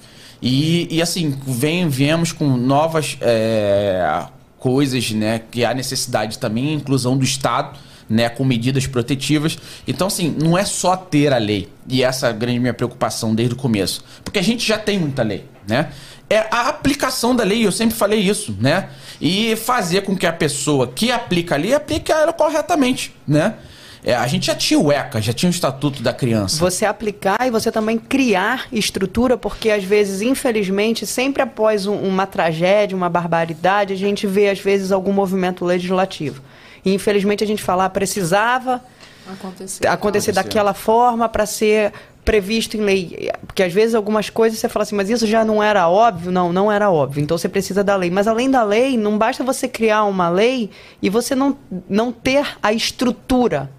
E, 0.40 0.89
e 0.94 1.01
assim, 1.01 1.36
vem, 1.47 1.89
viemos 1.89 2.32
com 2.32 2.57
novas 2.57 3.16
é, 3.20 4.27
coisas, 4.62 5.10
né? 5.10 5.40
Que 5.51 5.64
há 5.64 5.74
necessidade 5.74 6.39
também, 6.39 6.72
inclusão 6.72 7.16
do 7.16 7.24
Estado, 7.24 7.76
né? 8.09 8.28
Com 8.28 8.44
medidas 8.44 8.86
protetivas. 8.86 9.59
Então, 9.89 10.06
assim, 10.06 10.32
não 10.40 10.56
é 10.56 10.64
só 10.64 10.94
ter 10.94 11.32
a 11.32 11.39
lei. 11.39 11.68
E 11.89 12.05
essa 12.05 12.28
é 12.28 12.30
a 12.30 12.32
grande 12.32 12.60
minha 12.60 12.72
preocupação 12.72 13.34
desde 13.34 13.55
o 13.55 13.59
começo. 13.59 14.05
Porque 14.22 14.39
a 14.39 14.43
gente 14.43 14.64
já 14.64 14.78
tem 14.78 15.01
muita 15.01 15.24
lei, 15.24 15.47
né? 15.68 15.90
É 16.30 16.47
a 16.48 16.68
aplicação 16.68 17.34
da 17.34 17.43
lei, 17.43 17.66
eu 17.66 17.72
sempre 17.72 17.97
falei 17.97 18.20
isso, 18.20 18.56
né? 18.60 18.89
E 19.20 19.56
fazer 19.56 20.02
com 20.02 20.16
que 20.16 20.28
a 20.28 20.32
pessoa 20.32 20.86
que 20.86 21.10
aplica 21.10 21.56
a 21.56 21.59
lei 21.59 21.74
aplique 21.74 22.12
ela 22.12 22.32
corretamente, 22.32 23.12
né? 23.26 23.56
É, 24.05 24.15
a 24.16 24.27
gente 24.27 24.47
já 24.47 24.55
tinha 24.55 24.81
o 24.81 24.91
ECA, 24.91 25.20
já 25.20 25.33
tinha 25.33 25.49
o 25.49 25.53
Estatuto 25.53 26.03
da 26.03 26.12
Criança. 26.12 26.59
Você 26.59 26.85
aplicar 26.85 27.47
e 27.47 27.51
você 27.51 27.70
também 27.70 27.97
criar 27.97 28.66
estrutura, 28.73 29.37
porque 29.37 29.70
às 29.70 29.85
vezes, 29.85 30.20
infelizmente, 30.20 31.07
sempre 31.07 31.41
após 31.41 31.87
um, 31.87 31.95
uma 31.95 32.27
tragédia, 32.27 32.97
uma 32.97 33.09
barbaridade, 33.09 33.93
a 33.93 33.97
gente 33.97 34.27
vê 34.27 34.49
às 34.49 34.59
vezes 34.59 34.91
algum 34.91 35.12
movimento 35.12 35.65
legislativo. 35.65 36.43
E 36.85 36.93
infelizmente 36.93 37.45
a 37.45 37.47
gente 37.47 37.62
fala, 37.62 37.85
ah, 37.85 37.91
precisava 37.91 38.83
acontecer, 39.31 39.87
acontecer 39.87 40.33
daquela 40.33 40.74
forma 40.74 41.29
para 41.29 41.47
ser 41.47 41.93
previsto 42.24 42.77
em 42.77 42.81
lei. 42.81 43.31
Porque 43.47 43.62
às 43.62 43.73
vezes 43.73 43.95
algumas 43.95 44.29
coisas 44.29 44.59
você 44.59 44.69
fala 44.69 44.83
assim, 44.83 44.97
mas 44.97 45.11
isso 45.11 45.29
já 45.29 45.45
não 45.45 45.62
era 45.62 45.89
óbvio? 45.89 46.33
Não, 46.33 46.53
não 46.53 46.73
era 46.73 46.91
óbvio. 46.91 47.23
Então 47.23 47.39
você 47.39 47.49
precisa 47.49 47.85
da 47.85 47.95
lei. 47.95 48.11
Mas 48.11 48.27
além 48.27 48.51
da 48.51 48.65
lei, 48.65 48.97
não 48.97 49.16
basta 49.16 49.45
você 49.45 49.69
criar 49.69 50.03
uma 50.05 50.29
lei 50.29 50.70
e 51.01 51.09
você 51.09 51.37
não, 51.37 51.57
não 51.89 52.11
ter 52.11 52.59
a 52.61 52.73
estrutura 52.73 53.70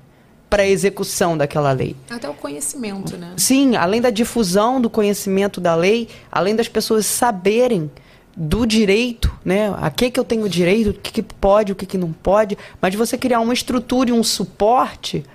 para 0.54 0.62
a 0.62 0.68
execução 0.68 1.36
daquela 1.36 1.72
lei. 1.72 1.96
Até 2.08 2.30
o 2.30 2.34
conhecimento, 2.36 3.18
né? 3.18 3.34
Sim, 3.38 3.76
além 3.76 4.00
da 4.00 4.12
difusão 4.12 4.80
do 4.80 4.88
conhecimento 4.88 5.60
da 5.60 5.74
lei, 5.74 6.08
além 6.32 6.56
das 6.56 6.68
pessoas 6.68 7.08
saberem 7.08 7.90
do 8.38 8.64
direito, 8.64 9.36
né? 9.44 9.74
A 9.82 9.90
que 9.90 10.12
que 10.12 10.20
eu 10.20 10.24
tenho 10.24 10.48
direito, 10.48 10.92
o 10.92 10.94
que, 10.94 11.12
que 11.12 11.24
pode, 11.24 11.72
o 11.72 11.76
que, 11.76 11.88
que 11.88 11.98
não 11.98 12.14
pode, 12.14 12.56
mas 12.80 12.94
você 12.94 13.18
criar 13.18 13.40
uma 13.40 13.52
estrutura 13.52 14.12
e 14.12 14.14
um 14.14 14.22
suporte. 14.22 15.26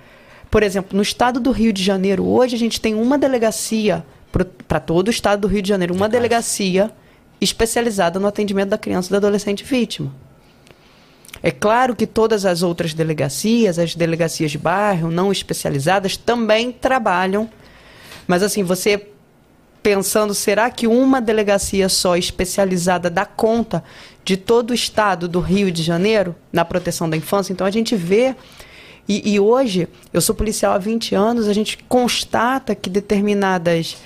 Por 0.49 0.63
exemplo, 0.63 0.95
no 0.95 1.03
estado 1.03 1.37
do 1.41 1.51
Rio 1.51 1.73
de 1.73 1.83
Janeiro, 1.83 2.25
hoje 2.25 2.55
a 2.55 2.59
gente 2.59 2.79
tem 2.79 2.95
uma 2.95 3.17
delegacia 3.17 4.05
para 4.69 4.79
todo 4.79 5.09
o 5.09 5.11
estado 5.11 5.41
do 5.41 5.47
Rio 5.49 5.61
de 5.61 5.67
Janeiro, 5.67 5.93
uma 5.93 6.07
delegacia 6.07 6.91
especializada 7.41 8.21
no 8.21 8.27
atendimento 8.27 8.69
da 8.69 8.77
criança 8.77 9.09
e 9.09 9.11
do 9.11 9.17
adolescente 9.17 9.65
vítima. 9.65 10.13
É 11.41 11.51
claro 11.51 11.95
que 11.95 12.05
todas 12.05 12.45
as 12.45 12.61
outras 12.63 12.93
delegacias, 12.93 13.79
as 13.79 13.95
delegacias 13.95 14.51
de 14.51 14.57
bairro 14.57 15.09
não 15.09 15.31
especializadas, 15.31 16.17
também 16.17 16.71
trabalham. 16.71 17.49
Mas 18.27 18.43
assim, 18.43 18.63
você 18.63 19.07
pensando, 19.81 20.33
será 20.33 20.69
que 20.69 20.85
uma 20.85 21.21
delegacia 21.21 21.87
só 21.87 22.17
especializada 22.17 23.09
dá 23.09 23.25
conta 23.25 23.83
de 24.23 24.35
todo 24.35 24.71
o 24.71 24.73
estado 24.73 25.27
do 25.27 25.39
Rio 25.39 25.71
de 25.71 25.81
Janeiro 25.81 26.35
na 26.51 26.65
proteção 26.65 27.09
da 27.09 27.15
infância? 27.15 27.53
Então 27.53 27.65
a 27.65 27.71
gente 27.71 27.95
vê 27.95 28.35
e, 29.09 29.33
e, 29.33 29.39
hoje, 29.39 29.87
eu 30.13 30.21
sou 30.21 30.35
policial 30.35 30.71
há 30.71 30.77
20 30.77 31.15
anos, 31.15 31.47
a 31.47 31.53
gente 31.53 31.79
constata 31.89 32.75
que 32.75 32.91
determinadas 32.91 33.97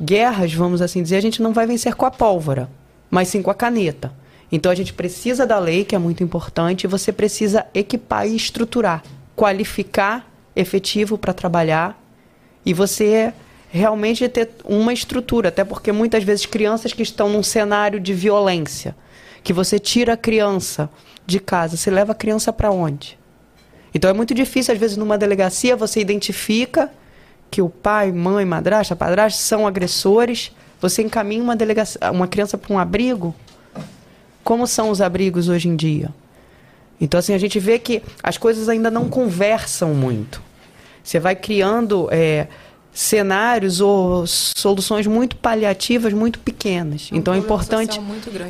guerras, 0.00 0.54
vamos 0.54 0.80
assim 0.80 1.02
dizer, 1.02 1.16
a 1.16 1.20
gente 1.20 1.42
não 1.42 1.52
vai 1.52 1.66
vencer 1.66 1.94
com 1.94 2.06
a 2.06 2.10
pólvora, 2.10 2.66
mas 3.10 3.28
sim 3.28 3.42
com 3.42 3.50
a 3.50 3.54
caneta. 3.54 4.10
Então 4.50 4.72
a 4.72 4.74
gente 4.74 4.92
precisa 4.92 5.46
da 5.46 5.58
lei, 5.58 5.84
que 5.84 5.94
é 5.94 5.98
muito 5.98 6.22
importante, 6.22 6.84
e 6.84 6.86
você 6.86 7.12
precisa 7.12 7.66
equipar 7.74 8.26
e 8.26 8.34
estruturar, 8.34 9.02
qualificar 9.36 10.30
efetivo 10.56 11.18
para 11.18 11.32
trabalhar 11.32 12.00
e 12.64 12.72
você 12.72 13.32
realmente 13.70 14.26
ter 14.28 14.50
uma 14.64 14.92
estrutura, 14.92 15.50
até 15.50 15.62
porque 15.64 15.92
muitas 15.92 16.24
vezes 16.24 16.46
crianças 16.46 16.92
que 16.92 17.02
estão 17.02 17.28
num 17.28 17.42
cenário 17.42 18.00
de 18.00 18.14
violência, 18.14 18.96
que 19.42 19.52
você 19.52 19.78
tira 19.78 20.14
a 20.14 20.16
criança 20.16 20.90
de 21.26 21.38
casa, 21.38 21.76
você 21.76 21.90
leva 21.90 22.12
a 22.12 22.14
criança 22.14 22.52
para 22.52 22.70
onde? 22.70 23.18
Então 23.94 24.10
é 24.10 24.12
muito 24.12 24.34
difícil, 24.34 24.72
às 24.72 24.80
vezes, 24.80 24.96
numa 24.96 25.18
delegacia, 25.18 25.76
você 25.76 26.00
identifica 26.00 26.90
que 27.50 27.62
o 27.62 27.68
pai, 27.68 28.12
mãe, 28.12 28.44
madrasta, 28.44 28.94
padrasto 28.94 29.40
são 29.40 29.66
agressores, 29.66 30.52
você 30.80 31.02
encaminha 31.02 31.42
uma, 31.42 31.56
delegacia, 31.56 32.00
uma 32.10 32.28
criança 32.28 32.56
para 32.58 32.72
um 32.72 32.78
abrigo. 32.78 33.34
Como 34.48 34.66
são 34.66 34.88
os 34.88 35.02
abrigos 35.02 35.46
hoje 35.50 35.68
em 35.68 35.76
dia? 35.76 36.08
Então, 36.98 37.20
assim, 37.20 37.34
a 37.34 37.38
gente 37.38 37.60
vê 37.60 37.78
que 37.78 38.02
as 38.22 38.38
coisas 38.38 38.66
ainda 38.66 38.90
não 38.90 39.06
conversam 39.06 39.92
muito. 39.92 40.40
Você 41.04 41.20
vai 41.20 41.36
criando 41.36 42.08
é, 42.10 42.48
cenários 42.90 43.82
ou 43.82 44.26
soluções 44.26 45.06
muito 45.06 45.36
paliativas, 45.36 46.14
muito 46.14 46.38
pequenas. 46.38 47.10
É 47.12 47.14
um 47.14 47.18
então, 47.18 47.34
é 47.34 47.36
importante, 47.36 48.00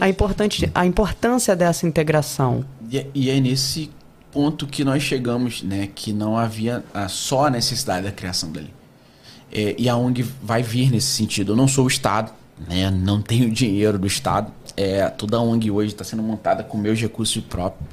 a, 0.00 0.08
importante 0.08 0.70
a 0.72 0.86
importância 0.86 1.56
dessa 1.56 1.84
integração. 1.84 2.64
E, 2.88 2.98
é, 2.98 3.06
e 3.12 3.28
é 3.28 3.40
nesse 3.40 3.90
ponto 4.30 4.68
que 4.68 4.84
nós 4.84 5.02
chegamos, 5.02 5.64
né, 5.64 5.88
que 5.92 6.12
não 6.12 6.38
havia 6.38 6.84
a, 6.94 7.08
só 7.08 7.46
a 7.46 7.50
necessidade 7.50 8.06
da 8.06 8.12
criação 8.12 8.52
dali. 8.52 8.72
É, 9.50 9.74
e 9.76 9.88
a 9.88 9.96
ONG 9.96 10.24
vai 10.44 10.62
vir 10.62 10.92
nesse 10.92 11.08
sentido. 11.08 11.54
Eu 11.54 11.56
não 11.56 11.66
sou 11.66 11.86
o 11.86 11.88
Estado, 11.88 12.30
né, 12.68 12.88
não 12.88 13.20
tenho 13.20 13.50
dinheiro 13.50 13.98
do 13.98 14.06
Estado. 14.06 14.52
É, 14.80 15.08
toda 15.08 15.36
a 15.36 15.40
ONG 15.40 15.72
hoje 15.72 15.92
está 15.92 16.04
sendo 16.04 16.22
montada 16.22 16.62
com 16.62 16.78
meus 16.78 17.00
recursos 17.00 17.42
próprios. 17.42 17.90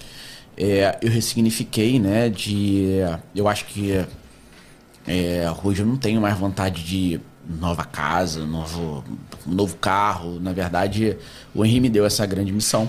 É, 0.56 0.99
eu 1.02 1.10
ressignifiquei, 1.10 1.99
né, 1.99 2.30
de... 2.30 2.99
Eu 3.36 3.48
acho 3.48 3.66
que 3.66 4.06
é, 5.07 5.52
hoje 5.64 5.82
eu 5.82 5.88
não 5.88 5.98
tenho 5.98 6.22
mais 6.22 6.38
vontade 6.38 6.84
de 6.84 7.20
nova 7.60 7.84
casa, 7.84 8.45
novo, 8.45 9.03
novo 9.48 9.76
carro. 9.78 10.40
Na 10.40 10.53
verdade, 10.53 11.18
o 11.56 11.66
Henry 11.66 11.80
me 11.80 11.90
deu 11.90 12.06
essa 12.06 12.24
grande 12.24 12.52
missão. 12.52 12.88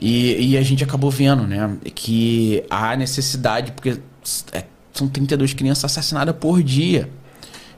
E, 0.00 0.50
e 0.50 0.58
a 0.58 0.62
gente 0.62 0.82
acabou 0.82 1.08
vendo, 1.08 1.46
né, 1.46 1.76
que 1.94 2.64
há 2.68 2.96
necessidade, 2.96 3.70
porque 3.70 4.00
é, 4.50 4.64
são 4.92 5.06
32 5.06 5.54
crianças 5.54 5.84
assassinadas 5.84 6.34
por 6.34 6.60
dia. 6.60 7.08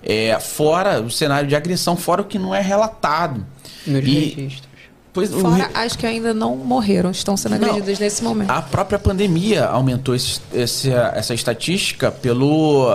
É, 0.02 0.40
fora 0.40 1.02
o 1.02 1.10
cenário 1.10 1.46
de 1.46 1.54
agressão, 1.54 1.98
fora 1.98 2.22
o 2.22 2.24
que 2.24 2.38
não 2.38 2.54
é 2.54 2.62
relatado. 2.62 3.44
Nos 3.86 4.02
e, 4.02 4.10
registros. 4.10 4.73
Pois, 5.14 5.30
Fora, 5.30 5.70
o... 5.72 5.78
acho 5.78 5.96
que 5.96 6.04
ainda 6.04 6.34
não 6.34 6.56
morreram, 6.56 7.12
estão 7.12 7.36
sendo 7.36 7.54
agredidas 7.54 8.00
não, 8.00 8.04
nesse 8.04 8.24
momento. 8.24 8.50
A 8.50 8.60
própria 8.60 8.98
pandemia 8.98 9.64
aumentou 9.64 10.12
esse, 10.12 10.40
esse, 10.52 10.90
essa 10.90 11.32
estatística 11.32 12.10
pelo. 12.10 12.88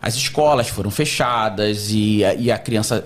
As 0.00 0.14
escolas 0.14 0.68
foram 0.68 0.90
fechadas 0.90 1.90
e, 1.90 2.20
e 2.38 2.52
a 2.52 2.58
criança 2.58 3.04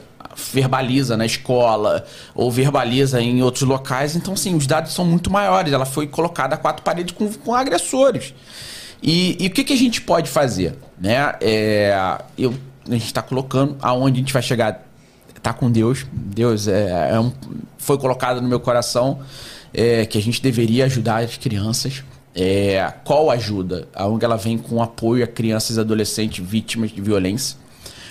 verbaliza 0.52 1.16
na 1.16 1.24
escola 1.24 2.04
ou 2.34 2.50
verbaliza 2.50 3.20
em 3.20 3.42
outros 3.42 3.62
locais. 3.62 4.14
Então, 4.14 4.36
sim, 4.36 4.54
os 4.54 4.66
dados 4.66 4.92
são 4.92 5.06
muito 5.06 5.30
maiores. 5.30 5.72
Ela 5.72 5.86
foi 5.86 6.06
colocada 6.06 6.54
a 6.54 6.58
quatro 6.58 6.82
paredes 6.82 7.14
com, 7.14 7.32
com 7.32 7.54
agressores. 7.54 8.34
E, 9.02 9.42
e, 9.42 9.46
o 9.46 9.50
que, 9.50 9.64
que 9.64 9.72
a 9.72 9.76
gente 9.76 10.02
pode 10.02 10.28
fazer? 10.28 10.76
Né? 11.00 11.34
É, 11.40 12.18
eu, 12.36 12.54
a 12.86 12.92
gente 12.92 13.06
está 13.06 13.22
colocando 13.22 13.76
aonde 13.80 14.18
a 14.18 14.20
gente 14.20 14.32
vai 14.32 14.42
chegar. 14.42 14.86
Tá 15.42 15.52
com 15.52 15.70
Deus. 15.70 16.06
Deus 16.12 16.68
é, 16.68 17.10
é 17.12 17.20
um, 17.20 17.32
foi 17.78 17.98
colocado 17.98 18.40
no 18.40 18.48
meu 18.48 18.60
coração 18.60 19.20
é, 19.72 20.04
que 20.04 20.18
a 20.18 20.22
gente 20.22 20.42
deveria 20.42 20.84
ajudar 20.84 21.22
as 21.22 21.36
crianças. 21.36 22.04
É, 22.34 22.92
qual 23.04 23.30
ajuda? 23.30 23.88
Aonde 23.94 24.24
ela 24.24 24.36
vem 24.36 24.56
com 24.56 24.82
apoio 24.82 25.24
a 25.24 25.26
crianças 25.26 25.76
e 25.76 25.80
adolescentes 25.80 26.44
vítimas 26.46 26.90
de 26.90 27.00
violência. 27.00 27.58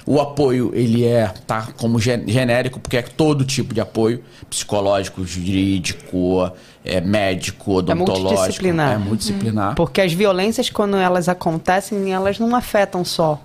O 0.05 0.19
apoio, 0.19 0.71
ele 0.73 1.05
é, 1.05 1.31
tá 1.45 1.67
como 1.77 1.99
genérico, 1.99 2.79
porque 2.79 2.97
é 2.97 3.01
todo 3.03 3.45
tipo 3.45 3.75
de 3.75 3.81
apoio, 3.81 4.23
psicológico, 4.49 5.23
jurídico, 5.23 6.51
é, 6.83 6.99
médico, 6.99 7.73
é 7.73 7.75
odontológico. 7.75 8.27
É 8.27 8.33
multidisciplinar. 8.33 8.91
É 8.91 8.97
multidisciplinar. 8.97 9.75
Porque 9.75 10.01
as 10.01 10.11
violências, 10.11 10.69
quando 10.69 10.97
elas 10.97 11.29
acontecem, 11.29 12.11
elas 12.11 12.39
não 12.39 12.55
afetam 12.55 13.05
só 13.05 13.39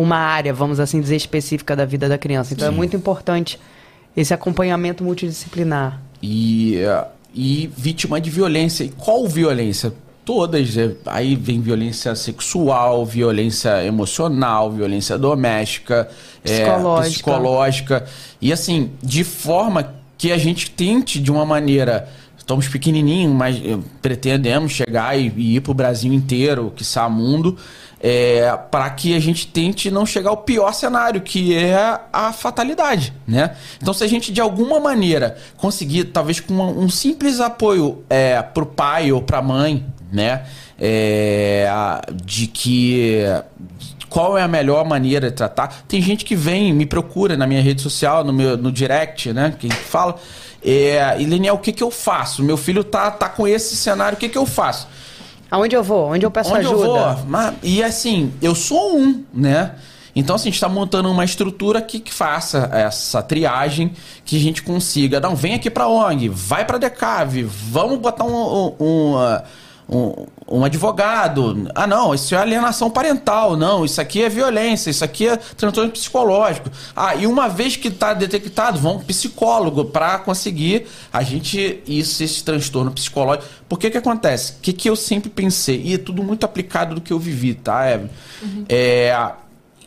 uma 0.00 0.16
área, 0.16 0.54
vamos 0.54 0.78
assim 0.78 1.00
dizer, 1.00 1.16
específica 1.16 1.74
da 1.74 1.84
vida 1.84 2.08
da 2.08 2.16
criança. 2.16 2.54
Então 2.54 2.66
é 2.66 2.70
Sim. 2.70 2.74
é 2.74 2.76
muito 2.76 2.96
importante 2.96 3.58
esse 4.16 4.32
acompanhamento 4.32 5.02
multidisciplinar. 5.02 6.00
E, 6.22 6.76
e 7.34 7.68
vítima 7.76 8.20
de 8.20 8.30
violência. 8.30 8.84
E 8.84 8.90
qual 8.90 9.26
violência? 9.26 9.92
todas. 10.28 10.76
É, 10.76 10.94
aí 11.06 11.34
vem 11.34 11.62
violência 11.62 12.14
sexual, 12.14 13.06
violência 13.06 13.82
emocional, 13.82 14.70
violência 14.70 15.16
doméstica, 15.16 16.06
psicológica. 16.44 17.06
É, 17.06 17.10
psicológica. 17.10 18.06
E 18.38 18.52
assim, 18.52 18.90
de 19.02 19.24
forma 19.24 19.94
que 20.18 20.30
a 20.30 20.36
gente 20.36 20.70
tente 20.70 21.18
de 21.18 21.32
uma 21.32 21.46
maneira. 21.46 22.06
Estamos 22.36 22.66
pequenininhos, 22.66 23.34
mas 23.34 23.56
eh, 23.56 23.78
pretendemos 24.00 24.72
chegar 24.72 25.18
e, 25.18 25.30
e 25.36 25.56
ir 25.56 25.60
para 25.60 25.70
o 25.70 25.74
Brasil 25.74 26.10
inteiro, 26.14 26.72
que 26.74 26.82
mundo, 27.06 27.58
é, 28.00 28.56
para 28.70 28.88
que 28.90 29.14
a 29.14 29.20
gente 29.20 29.46
tente 29.46 29.90
não 29.90 30.06
chegar 30.06 30.30
ao 30.30 30.36
pior 30.36 30.72
cenário, 30.72 31.20
que 31.20 31.54
é 31.54 32.00
a 32.12 32.32
fatalidade, 32.32 33.12
né? 33.26 33.56
Então, 33.80 33.92
se 33.92 34.04
a 34.04 34.06
gente 34.06 34.32
de 34.32 34.40
alguma 34.40 34.78
maneira 34.78 35.36
conseguir, 35.56 36.04
talvez 36.04 36.40
com 36.40 36.54
um 36.54 36.88
simples 36.88 37.40
apoio 37.40 38.04
é, 38.08 38.40
para 38.40 38.62
o 38.62 38.66
pai 38.66 39.10
ou 39.10 39.20
para 39.20 39.38
a 39.38 39.42
mãe, 39.42 39.84
né? 40.12 40.44
É, 40.80 41.68
de 42.24 42.46
que 42.46 43.24
qual 44.08 44.38
é 44.38 44.42
a 44.42 44.48
melhor 44.48 44.84
maneira 44.84 45.30
de 45.30 45.36
tratar. 45.36 45.84
Tem 45.86 46.00
gente 46.00 46.24
que 46.24 46.34
vem, 46.34 46.72
me 46.72 46.86
procura 46.86 47.36
na 47.36 47.46
minha 47.46 47.60
rede 47.60 47.82
social, 47.82 48.24
no 48.24 48.32
meu 48.32 48.56
no 48.56 48.72
direct, 48.72 49.32
né? 49.32 49.54
Que 49.58 49.68
fala. 49.70 50.16
É, 50.64 51.16
e 51.20 51.26
Leniel, 51.26 51.54
o 51.54 51.58
que, 51.58 51.72
que 51.72 51.82
eu 51.82 51.90
faço? 51.90 52.42
Meu 52.42 52.56
filho 52.56 52.82
tá, 52.82 53.10
tá 53.10 53.28
com 53.28 53.46
esse 53.46 53.76
cenário, 53.76 54.16
o 54.16 54.18
que, 54.18 54.28
que 54.28 54.38
eu 54.38 54.46
faço? 54.46 54.88
Aonde 55.50 55.74
eu 55.74 55.82
vou? 55.82 56.12
Onde 56.12 56.24
eu 56.26 56.30
peço 56.30 56.50
Onde 56.50 56.66
ajuda? 56.66 56.84
Eu 56.84 57.14
vou? 57.16 57.24
Mas, 57.26 57.54
e 57.62 57.82
assim, 57.82 58.32
eu 58.42 58.54
sou 58.54 58.98
um, 58.98 59.24
né? 59.32 59.72
Então, 60.14 60.34
assim, 60.34 60.44
a 60.44 60.50
gente 60.50 60.54
está 60.54 60.68
montando 60.68 61.10
uma 61.10 61.24
estrutura 61.24 61.80
que, 61.80 62.00
que, 62.00 62.12
faça 62.12 62.68
essa 62.72 63.22
triagem, 63.22 63.92
que 64.24 64.36
a 64.36 64.40
gente 64.40 64.62
consiga. 64.62 65.20
Não, 65.20 65.36
vem 65.36 65.54
aqui 65.54 65.70
para 65.70 65.86
ONG, 65.86 66.28
vai 66.28 66.64
para 66.64 66.76
Decave, 66.76 67.44
vamos 67.44 67.98
botar 67.98 68.24
um, 68.24 68.34
um, 68.34 68.74
um 68.80 69.16
um, 69.88 70.26
um, 70.46 70.64
advogado. 70.64 71.68
Ah, 71.74 71.86
não, 71.86 72.14
isso 72.14 72.34
é 72.34 72.38
alienação 72.38 72.90
parental. 72.90 73.56
Não, 73.56 73.84
isso 73.84 74.00
aqui 74.00 74.22
é 74.22 74.28
violência, 74.28 74.90
isso 74.90 75.04
aqui 75.04 75.26
é 75.26 75.36
transtorno 75.36 75.90
psicológico. 75.90 76.70
Ah, 76.94 77.14
e 77.14 77.26
uma 77.26 77.48
vez 77.48 77.76
que 77.76 77.88
está 77.88 78.12
detectado, 78.12 78.78
vão 78.78 78.98
psicólogo 78.98 79.86
para 79.86 80.18
conseguir 80.18 80.86
a 81.12 81.22
gente 81.22 81.82
isso, 81.86 82.22
esse 82.22 82.44
transtorno 82.44 82.90
psicológico. 82.90 83.48
Por 83.68 83.78
que 83.78 83.90
que 83.90 83.98
acontece? 83.98 84.52
O 84.52 84.56
que, 84.60 84.72
que 84.72 84.90
eu 84.90 84.96
sempre 84.96 85.30
pensei? 85.30 85.80
E 85.82 85.94
é 85.94 85.98
tudo 85.98 86.22
muito 86.22 86.44
aplicado 86.44 86.94
do 86.94 87.00
que 87.00 87.12
eu 87.12 87.18
vivi, 87.18 87.54
tá, 87.54 87.90
Evelyn? 87.90 88.10
Uhum. 88.42 88.64
É 88.68 89.32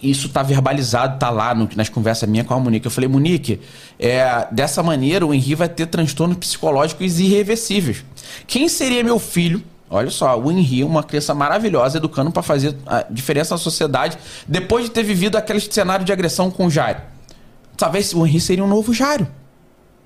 isso 0.02 0.28
está 0.28 0.42
verbalizado, 0.42 1.14
está 1.14 1.30
lá 1.30 1.54
no, 1.54 1.70
nas 1.76 1.88
conversas 1.88 2.28
minha 2.28 2.44
com 2.44 2.54
a 2.54 2.60
Monique. 2.60 2.88
Eu 2.88 2.92
falei, 2.92 3.08
Monique, 3.08 3.60
é, 4.00 4.48
dessa 4.52 4.82
maneira 4.82 5.26
o 5.26 5.34
Henri 5.34 5.54
vai 5.54 5.70
ter 5.70 5.86
transtornos 5.86 6.38
psicológicos 6.38 7.20
irreversíveis. 7.20 8.04
Quem 8.48 8.68
seria 8.68 9.04
meu 9.04 9.20
filho 9.20 9.64
Olha 9.94 10.10
só, 10.10 10.40
o 10.40 10.50
Henry, 10.50 10.86
uma 10.86 11.04
criança 11.04 11.36
maravilhosa, 11.36 11.98
educando 11.98 12.32
para 12.32 12.42
fazer 12.42 12.78
a 12.88 13.06
diferença 13.10 13.54
na 13.54 13.58
sociedade, 13.58 14.18
depois 14.48 14.86
de 14.86 14.92
ter 14.92 15.04
vivido 15.04 15.38
aquele 15.38 15.60
cenário 15.60 16.06
de 16.06 16.14
agressão 16.14 16.50
com 16.50 16.68
o 16.68 16.72
Jairo. 16.72 17.02
Talvez 17.76 18.14
o 18.14 18.26
Henry 18.26 18.40
seria 18.40 18.64
um 18.64 18.68
novo 18.68 18.94
Jairo. 18.94 19.28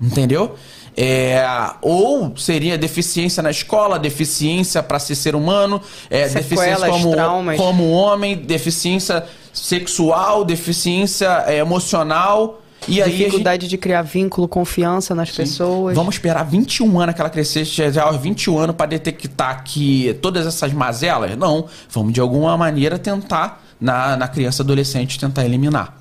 Entendeu? 0.01 0.55
É, 0.97 1.45
ou 1.81 2.35
seria 2.35 2.77
deficiência 2.77 3.43
na 3.43 3.51
escola, 3.51 3.99
deficiência 3.99 4.81
para 4.81 4.97
ser 4.97 5.15
ser 5.15 5.35
humano, 5.35 5.79
é, 6.09 6.27
deficiência 6.29 6.89
como, 6.89 7.57
como 7.57 7.91
homem, 7.91 8.35
deficiência 8.35 9.23
sexual, 9.53 10.43
deficiência 10.43 11.43
é, 11.47 11.57
emocional. 11.57 12.61
E 12.87 13.01
aí 13.01 13.11
Dificuldade 13.17 13.63
gente... 13.63 13.71
de 13.71 13.77
criar 13.77 14.01
vínculo, 14.03 14.47
confiança 14.47 15.15
nas 15.15 15.29
Sim. 15.29 15.37
pessoas. 15.37 15.95
Vamos 15.95 16.15
esperar 16.15 16.43
21 16.43 16.99
anos 16.99 17.15
que 17.15 17.21
ela 17.21 17.29
crescesse, 17.29 17.91
já 17.91 18.03
aos 18.03 18.17
21 18.17 18.57
anos 18.59 18.75
para 18.75 18.85
detectar 18.85 19.63
que 19.63 20.13
todas 20.21 20.45
essas 20.45 20.71
mazelas? 20.71 21.35
Não. 21.37 21.65
Vamos 21.89 22.13
de 22.13 22.19
alguma 22.21 22.55
maneira 22.57 22.99
tentar, 22.99 23.63
na, 23.81 24.15
na 24.15 24.27
criança 24.27 24.61
adolescente, 24.63 25.19
tentar 25.19 25.45
eliminar. 25.45 25.97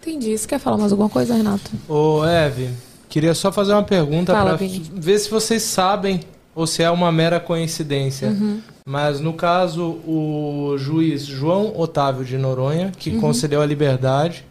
entendi. 0.00 0.36
Você 0.36 0.46
quer 0.46 0.58
falar 0.58 0.76
mais 0.76 0.92
alguma 0.92 1.08
coisa, 1.08 1.34
Renato? 1.34 1.70
Ô, 1.88 2.24
Eve, 2.24 2.70
queria 3.08 3.34
só 3.34 3.50
fazer 3.50 3.72
uma 3.72 3.82
pergunta 3.82 4.32
para 4.32 4.56
ver 4.56 5.18
se 5.18 5.30
vocês 5.30 5.62
sabem 5.62 6.20
ou 6.54 6.66
se 6.66 6.82
é 6.82 6.90
uma 6.90 7.10
mera 7.12 7.38
coincidência. 7.40 8.28
Uhum. 8.28 8.60
Mas 8.84 9.20
no 9.20 9.32
caso, 9.32 9.82
o 10.06 10.74
juiz 10.78 11.24
João 11.24 11.72
Otávio 11.78 12.24
de 12.24 12.36
Noronha, 12.38 12.90
que 12.98 13.10
Uhum. 13.10 13.20
concedeu 13.20 13.60
a 13.62 13.66
liberdade, 13.66 14.44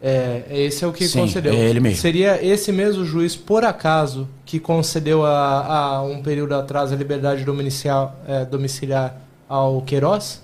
é, 0.00 0.44
esse 0.50 0.84
é 0.84 0.86
o 0.86 0.92
que 0.92 1.06
Sim, 1.08 1.20
concedeu. 1.20 1.52
é 1.52 1.56
ele 1.56 1.80
mesmo. 1.80 2.00
Seria 2.00 2.44
esse 2.44 2.70
mesmo 2.70 3.04
juiz, 3.04 3.34
por 3.34 3.64
acaso, 3.64 4.28
que 4.44 4.60
concedeu 4.60 5.24
a, 5.24 5.96
a 5.96 6.02
um 6.02 6.22
período 6.22 6.54
atrás 6.54 6.92
a 6.92 6.96
liberdade 6.96 7.44
domiciliar, 7.44 8.14
é, 8.26 8.44
domiciliar 8.44 9.16
ao 9.48 9.82
Queiroz? 9.82 10.42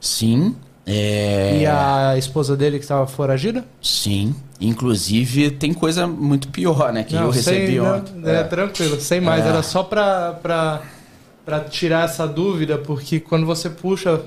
Sim. 0.00 0.56
É... 0.86 1.62
E 1.62 1.66
a 1.66 2.16
esposa 2.16 2.56
dele 2.56 2.78
que 2.78 2.84
estava 2.84 3.06
foragida? 3.06 3.64
Sim. 3.82 4.34
Inclusive, 4.60 5.50
tem 5.50 5.74
coisa 5.74 6.06
muito 6.06 6.48
pior, 6.48 6.92
né? 6.92 7.02
Que 7.02 7.16
eu 7.16 7.30
recebi 7.30 7.66
sei, 7.66 7.80
ontem. 7.80 8.14
não, 8.14 8.30
é, 8.30 8.44
tranquilo, 8.44 8.98
sem 9.00 9.20
mais. 9.20 9.44
É. 9.44 9.48
Era 9.48 9.62
só 9.62 9.82
pra, 9.82 10.38
pra 11.44 11.60
tirar 11.60 12.04
essa 12.06 12.26
dúvida, 12.26 12.78
porque 12.78 13.20
quando 13.20 13.44
você 13.44 13.68
puxa 13.68 14.22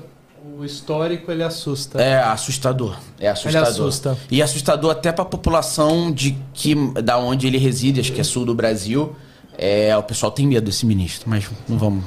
o 0.58 0.64
histórico, 0.64 1.30
ele 1.30 1.42
assusta. 1.42 2.00
É 2.00 2.20
assustador. 2.22 2.96
É 3.18 3.28
assustador. 3.28 3.68
assusta. 3.68 4.18
E 4.30 4.42
assustador 4.42 4.90
até 4.90 5.12
para 5.12 5.22
a 5.22 5.26
população 5.26 6.10
de 6.10 6.36
que 6.52 6.74
da 7.02 7.18
onde 7.18 7.46
ele 7.46 7.58
reside, 7.58 8.00
acho 8.00 8.12
que 8.12 8.20
é 8.20 8.24
sul 8.24 8.44
do 8.44 8.54
Brasil. 8.54 9.14
É, 9.58 9.96
o 9.96 10.02
pessoal 10.02 10.32
tem 10.32 10.46
medo 10.46 10.64
desse 10.64 10.86
ministro, 10.86 11.28
mas 11.28 11.48
não 11.68 11.76
vamos. 11.76 12.04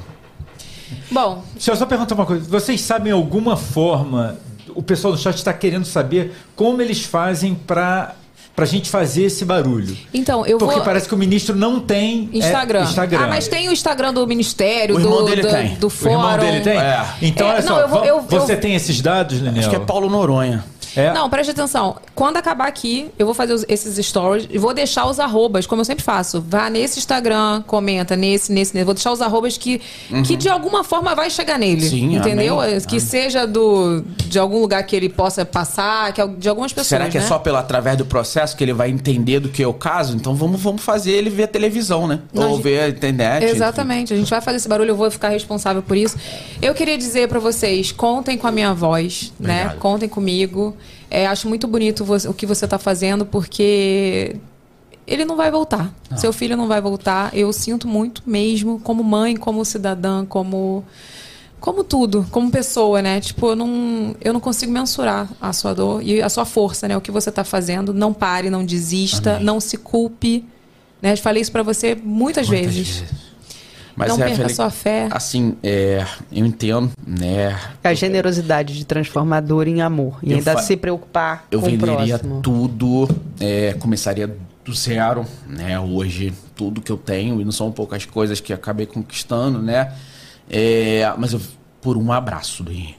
Bom, 1.10 1.44
Deixa 1.52 1.70
eu 1.72 1.76
só 1.76 1.86
perguntar 1.86 2.14
uma 2.14 2.26
coisa. 2.26 2.48
Vocês 2.48 2.80
sabem 2.80 3.12
alguma 3.12 3.56
forma, 3.56 4.36
o 4.74 4.82
pessoal 4.82 5.12
do 5.12 5.18
chat 5.18 5.36
está 5.36 5.52
querendo 5.52 5.84
saber 5.84 6.34
como 6.56 6.82
eles 6.82 7.04
fazem 7.04 7.54
para 7.54 8.16
a 8.62 8.66
gente 8.66 8.88
fazer 8.88 9.24
esse 9.24 9.44
barulho? 9.44 9.96
então, 10.12 10.46
eu 10.46 10.58
Porque 10.58 10.76
vou... 10.76 10.84
parece 10.84 11.08
que 11.08 11.14
o 11.14 11.18
ministro 11.18 11.56
não 11.56 11.80
tem 11.80 12.28
é, 12.32 12.38
Instagram. 12.38 12.82
Instagram. 12.84 13.18
Ah, 13.22 13.26
mas 13.26 13.48
tem 13.48 13.68
o 13.68 13.72
Instagram 13.72 14.14
do 14.14 14.24
Ministério, 14.26 14.96
O 14.96 15.00
irmão 15.00 15.18
do, 15.18 15.24
dele 15.24 15.42
do, 15.42 15.48
tem. 15.48 15.74
do 15.74 15.86
O 15.86 15.90
fórum. 15.90 16.12
irmão 16.14 16.38
dele 16.38 16.60
tem? 16.60 16.78
É. 16.78 17.04
Então, 17.20 17.48
É, 17.48 17.50
olha 17.54 17.60
não, 17.62 17.68
só, 17.68 17.80
eu 17.80 17.88
vou- 17.88 18.04
eu- 18.04 18.20
você 18.22 18.52
eu- 18.52 18.60
tem 18.60 18.74
esses 18.74 19.00
dados, 19.00 19.40
Daniel? 19.40 19.60
Acho 19.60 19.70
que 19.70 19.76
é 19.76 19.80
Paulo 19.80 20.08
Noronha. 20.08 20.64
É? 20.96 21.12
Não, 21.12 21.28
preste 21.28 21.50
atenção. 21.50 21.96
Quando 22.14 22.36
acabar 22.36 22.66
aqui, 22.68 23.10
eu 23.18 23.26
vou 23.26 23.34
fazer 23.34 23.52
os- 23.52 23.64
esses 23.68 24.04
stories 24.06 24.46
e 24.50 24.58
vou 24.58 24.72
deixar 24.74 25.06
os 25.06 25.18
arrobas, 25.18 25.66
como 25.66 25.80
eu 25.80 25.84
sempre 25.84 26.04
faço. 26.04 26.44
Vá 26.48 26.68
nesse 26.70 26.98
Instagram, 26.98 27.62
comenta 27.66 28.14
nesse, 28.16 28.52
nesse, 28.52 28.74
nesse. 28.74 28.84
Vou 28.84 28.94
deixar 28.94 29.12
os 29.12 29.20
arrobas 29.20 29.56
que, 29.58 29.80
que 30.26 30.36
de 30.36 30.48
alguma 30.48 30.84
forma 30.84 31.14
vai 31.14 31.28
chegar 31.30 31.58
nele. 31.58 31.88
Sim, 31.88 32.16
entendeu? 32.16 32.60
amém. 32.60 32.80
Que 32.80 33.00
seja 33.00 33.46
do, 33.46 34.02
de 34.26 34.38
algum 34.38 34.60
lugar 34.60 34.82
que 34.84 34.94
ele 34.94 35.08
possa 35.08 35.44
passar, 35.44 36.12
que, 36.12 36.26
de 36.26 36.48
algumas 36.48 36.72
pessoas. 36.72 36.88
Será 36.88 37.08
que 37.08 37.18
é 37.18 37.20
né? 37.20 37.26
só 37.26 37.38
pelo 37.38 37.56
através 37.56 37.96
do 37.96 38.04
processo 38.04 38.56
que 38.56 38.62
ele 38.64 38.72
vai 38.72 38.90
entender 38.90 39.40
do 39.40 39.48
que 39.48 39.62
é 39.62 39.66
o 39.66 39.74
caso? 39.74 40.14
Então 40.16 40.34
vamos, 40.34 40.60
vamos 40.60 40.82
fazer 40.82 41.12
ele 41.12 41.30
ver 41.30 41.48
televisão, 41.48 42.06
né? 42.06 42.20
Não, 42.32 42.42
Ou 42.50 42.54
gente- 42.56 42.62
ver 42.62 42.80
a 42.80 42.88
internet. 42.88 43.44
Exatamente, 43.46 44.12
a 44.12 44.16
gente 44.16 44.30
vai 44.30 44.40
fazer 44.40 44.58
esse 44.58 44.68
barulho, 44.68 44.90
eu 44.90 44.96
vou 44.96 45.10
ficar 45.10 45.28
responsável 45.30 45.82
por 45.82 45.96
isso. 45.96 46.16
Eu 46.62 46.74
queria 46.74 46.96
dizer 46.98 47.28
pra 47.28 47.38
vocês, 47.40 47.90
contem 47.92 48.36
com 48.38 48.46
a 48.46 48.52
minha 48.52 48.72
voz, 48.74 49.32
né? 49.40 49.54
Obrigado. 49.62 49.78
Contem 49.78 50.08
comigo. 50.08 50.76
É, 51.10 51.26
acho 51.26 51.48
muito 51.48 51.66
bonito 51.68 52.04
você- 52.04 52.28
o 52.28 52.34
que 52.34 52.46
você 52.46 52.66
tá 52.66 52.78
fazendo, 52.78 53.24
porque 53.26 54.36
ele 55.06 55.24
não 55.24 55.36
vai 55.36 55.50
voltar. 55.50 55.94
Seu 56.16 56.32
filho 56.32 56.56
não 56.56 56.66
vai 56.66 56.80
voltar. 56.80 57.30
Eu 57.36 57.52
sinto 57.52 57.86
muito 57.86 58.22
mesmo, 58.26 58.80
como 58.80 59.02
mãe, 59.04 59.36
como 59.36 59.64
cidadã, 59.64 60.24
como 60.24 60.84
como 61.60 61.82
tudo, 61.82 62.26
como 62.30 62.50
pessoa, 62.50 63.00
né? 63.00 63.20
Tipo, 63.20 63.46
eu 63.48 63.56
não, 63.56 64.14
eu 64.20 64.34
não 64.34 64.40
consigo 64.40 64.70
mensurar 64.70 65.30
a 65.40 65.50
sua 65.50 65.72
dor 65.74 66.02
e 66.02 66.20
a 66.20 66.28
sua 66.28 66.44
força, 66.44 66.86
né? 66.86 66.94
O 66.94 67.00
que 67.00 67.10
você 67.10 67.32
tá 67.32 67.42
fazendo. 67.42 67.94
Não 67.94 68.12
pare, 68.12 68.50
não 68.50 68.62
desista, 68.62 69.36
Amém. 69.36 69.44
não 69.46 69.58
se 69.60 69.78
culpe. 69.78 70.44
Né? 71.00 71.12
Eu 71.12 71.16
falei 71.16 71.40
isso 71.40 71.50
pra 71.50 71.62
você 71.62 71.94
muitas, 71.94 72.46
Muitas 72.46 72.48
vezes. 72.48 72.88
vezes. 72.98 73.14
Mas 73.96 74.08
não 74.08 74.24
é, 74.24 74.28
perca 74.28 74.48
sua 74.48 74.70
fé. 74.70 75.08
Assim, 75.10 75.56
é, 75.62 76.04
eu 76.32 76.44
entendo, 76.44 76.90
né? 77.06 77.58
A 77.82 77.94
generosidade 77.94 78.74
de 78.76 78.84
transformar 78.84 79.40
dor 79.40 79.68
em 79.68 79.80
amor. 79.82 80.18
E 80.22 80.32
Eu 80.32 80.38
ainda 80.38 80.58
se 80.58 80.76
preocupar 80.76 81.46
Eu 81.50 81.60
com 81.60 81.66
o 81.66 81.70
venderia 81.70 82.18
próximo. 82.18 82.40
tudo, 82.42 83.08
é, 83.40 83.74
começaria 83.74 84.36
do 84.64 84.74
zero, 84.74 85.24
né? 85.46 85.78
Hoje, 85.78 86.32
tudo 86.56 86.80
que 86.80 86.90
eu 86.90 86.96
tenho, 86.96 87.40
e 87.40 87.44
não 87.44 87.52
são 87.52 87.70
poucas 87.70 88.04
coisas 88.04 88.40
que 88.40 88.52
acabei 88.52 88.86
conquistando, 88.86 89.60
né? 89.62 89.92
É, 90.50 91.12
mas 91.16 91.32
eu, 91.32 91.40
por 91.80 91.96
um 91.96 92.12
abraço 92.12 92.62
do 92.62 92.72
Henrique. 92.72 92.96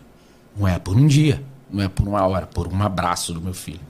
Não 0.57 0.67
é 0.67 0.79
por 0.79 0.95
um 0.95 1.05
dia, 1.05 1.41
não 1.69 1.83
é 1.83 1.89
por 1.89 2.07
uma 2.07 2.25
hora, 2.25 2.45
por 2.45 2.67
um 2.71 2.81
abraço 2.81 3.33
do 3.33 3.41
meu 3.41 3.53
filho. 3.53 3.81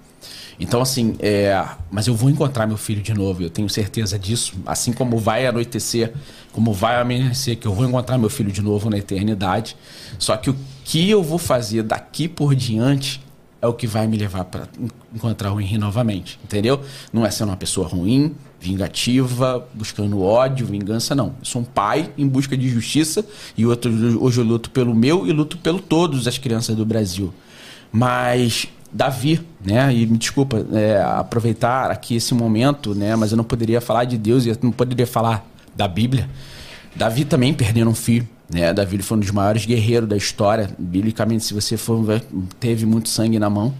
Então, 0.60 0.82
assim, 0.82 1.16
é, 1.20 1.64
mas 1.92 2.08
eu 2.08 2.16
vou 2.16 2.30
encontrar 2.30 2.66
meu 2.66 2.78
filho 2.78 3.02
de 3.02 3.14
novo, 3.14 3.44
eu 3.44 3.50
tenho 3.50 3.70
certeza 3.70 4.18
disso. 4.18 4.54
Assim 4.66 4.94
como 4.94 5.18
vai 5.18 5.46
anoitecer, 5.46 6.14
como 6.52 6.74
vai 6.74 7.00
amanhecer, 7.00 7.58
que 7.58 7.68
eu 7.68 7.74
vou 7.74 7.86
encontrar 7.86 8.18
meu 8.18 8.30
filho 8.30 8.52
de 8.52 8.62
novo 8.62 8.90
na 8.90 8.98
eternidade. 8.98 9.76
Só 10.18 10.38
que 10.38 10.50
o 10.50 10.56
que 10.84 11.10
eu 11.10 11.22
vou 11.22 11.38
fazer 11.38 11.84
daqui 11.84 12.28
por 12.28 12.56
diante 12.56 13.22
é 13.62 13.68
o 13.68 13.74
que 13.74 13.88
vai 13.88 14.08
me 14.08 14.18
levar 14.18 14.46
para 14.46 14.68
encontrar 15.14 15.52
o 15.52 15.60
Henry 15.60 15.78
novamente, 15.78 16.40
entendeu? 16.44 16.82
Não 17.12 17.26
é 17.26 17.32
sendo 17.32 17.50
uma 17.50 17.58
pessoa 17.58 17.88
ruim, 17.88 18.36
vingativa, 18.60 19.68
buscando 19.74 20.22
ódio, 20.22 20.66
vingança, 20.66 21.16
não. 21.16 21.28
Eu 21.40 21.46
sou 21.46 21.62
um 21.62 21.66
pai 21.66 22.12
em 22.18 22.28
busca 22.28 22.56
de 22.56 22.70
justiça 22.70 23.26
e 23.58 23.66
outro, 23.66 23.92
hoje 24.24 24.40
eu 24.40 24.46
luto 24.46 24.70
pelo 24.70 24.94
meu 24.94 25.28
e 25.28 25.32
luto 25.32 25.58
pelo 25.58 25.80
todos 25.80 26.28
as 26.28 26.38
crianças 26.38 26.76
do 26.76 26.86
Brasil. 26.86 27.34
Mas 27.92 28.68
Davi, 28.96 29.46
né? 29.62 29.94
E 29.94 30.06
me 30.06 30.18
desculpa 30.18 30.66
é, 30.72 31.02
aproveitar 31.02 31.92
aqui 31.92 32.16
esse 32.16 32.34
momento, 32.34 32.96
né? 32.96 33.14
Mas 33.18 33.32
eu 33.32 33.38
não 33.38 33.44
poderia 33.44 33.82
falar 33.82 34.06
de 34.06 34.18
Deus 34.18 34.46
e 34.46 34.50
eu 34.50 34.58
não 34.62 34.72
poderia 34.72 35.06
falar 35.06 35.46
da 35.76 35.86
Bíblia. 35.86 36.30
Davi 36.96 37.26
também 37.26 37.54
perdendo 37.54 37.92
um 37.92 37.94
filho, 37.94 38.26
né? 38.50 38.72
Davi 38.72 39.02
foi 39.02 39.18
um 39.18 39.20
dos 39.20 39.32
maiores 39.32 39.66
guerreiros 39.66 40.08
da 40.08 40.16
história. 40.16 40.70
Biblicamente, 40.80 41.44
se 41.44 41.54
você 41.54 41.76
for 41.76 42.22
teve 42.58 42.86
muito 42.86 43.10
sangue 43.10 43.38
na 43.38 43.50
mão. 43.50 43.74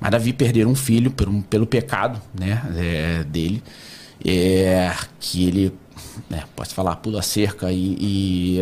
Mas 0.00 0.10
Davi 0.10 0.32
perder 0.32 0.66
um 0.66 0.74
filho 0.74 1.12
por 1.12 1.32
pelo 1.44 1.64
pecado, 1.64 2.20
né? 2.36 2.60
é, 2.76 3.22
dele, 3.22 3.62
é, 4.24 4.92
que 5.20 5.46
ele, 5.46 5.72
né, 6.28 6.42
pode 6.56 6.74
falar, 6.74 6.96
pula 6.96 7.20
a 7.20 7.22
cerca 7.22 7.70
e, 7.70 7.96
e 8.00 8.60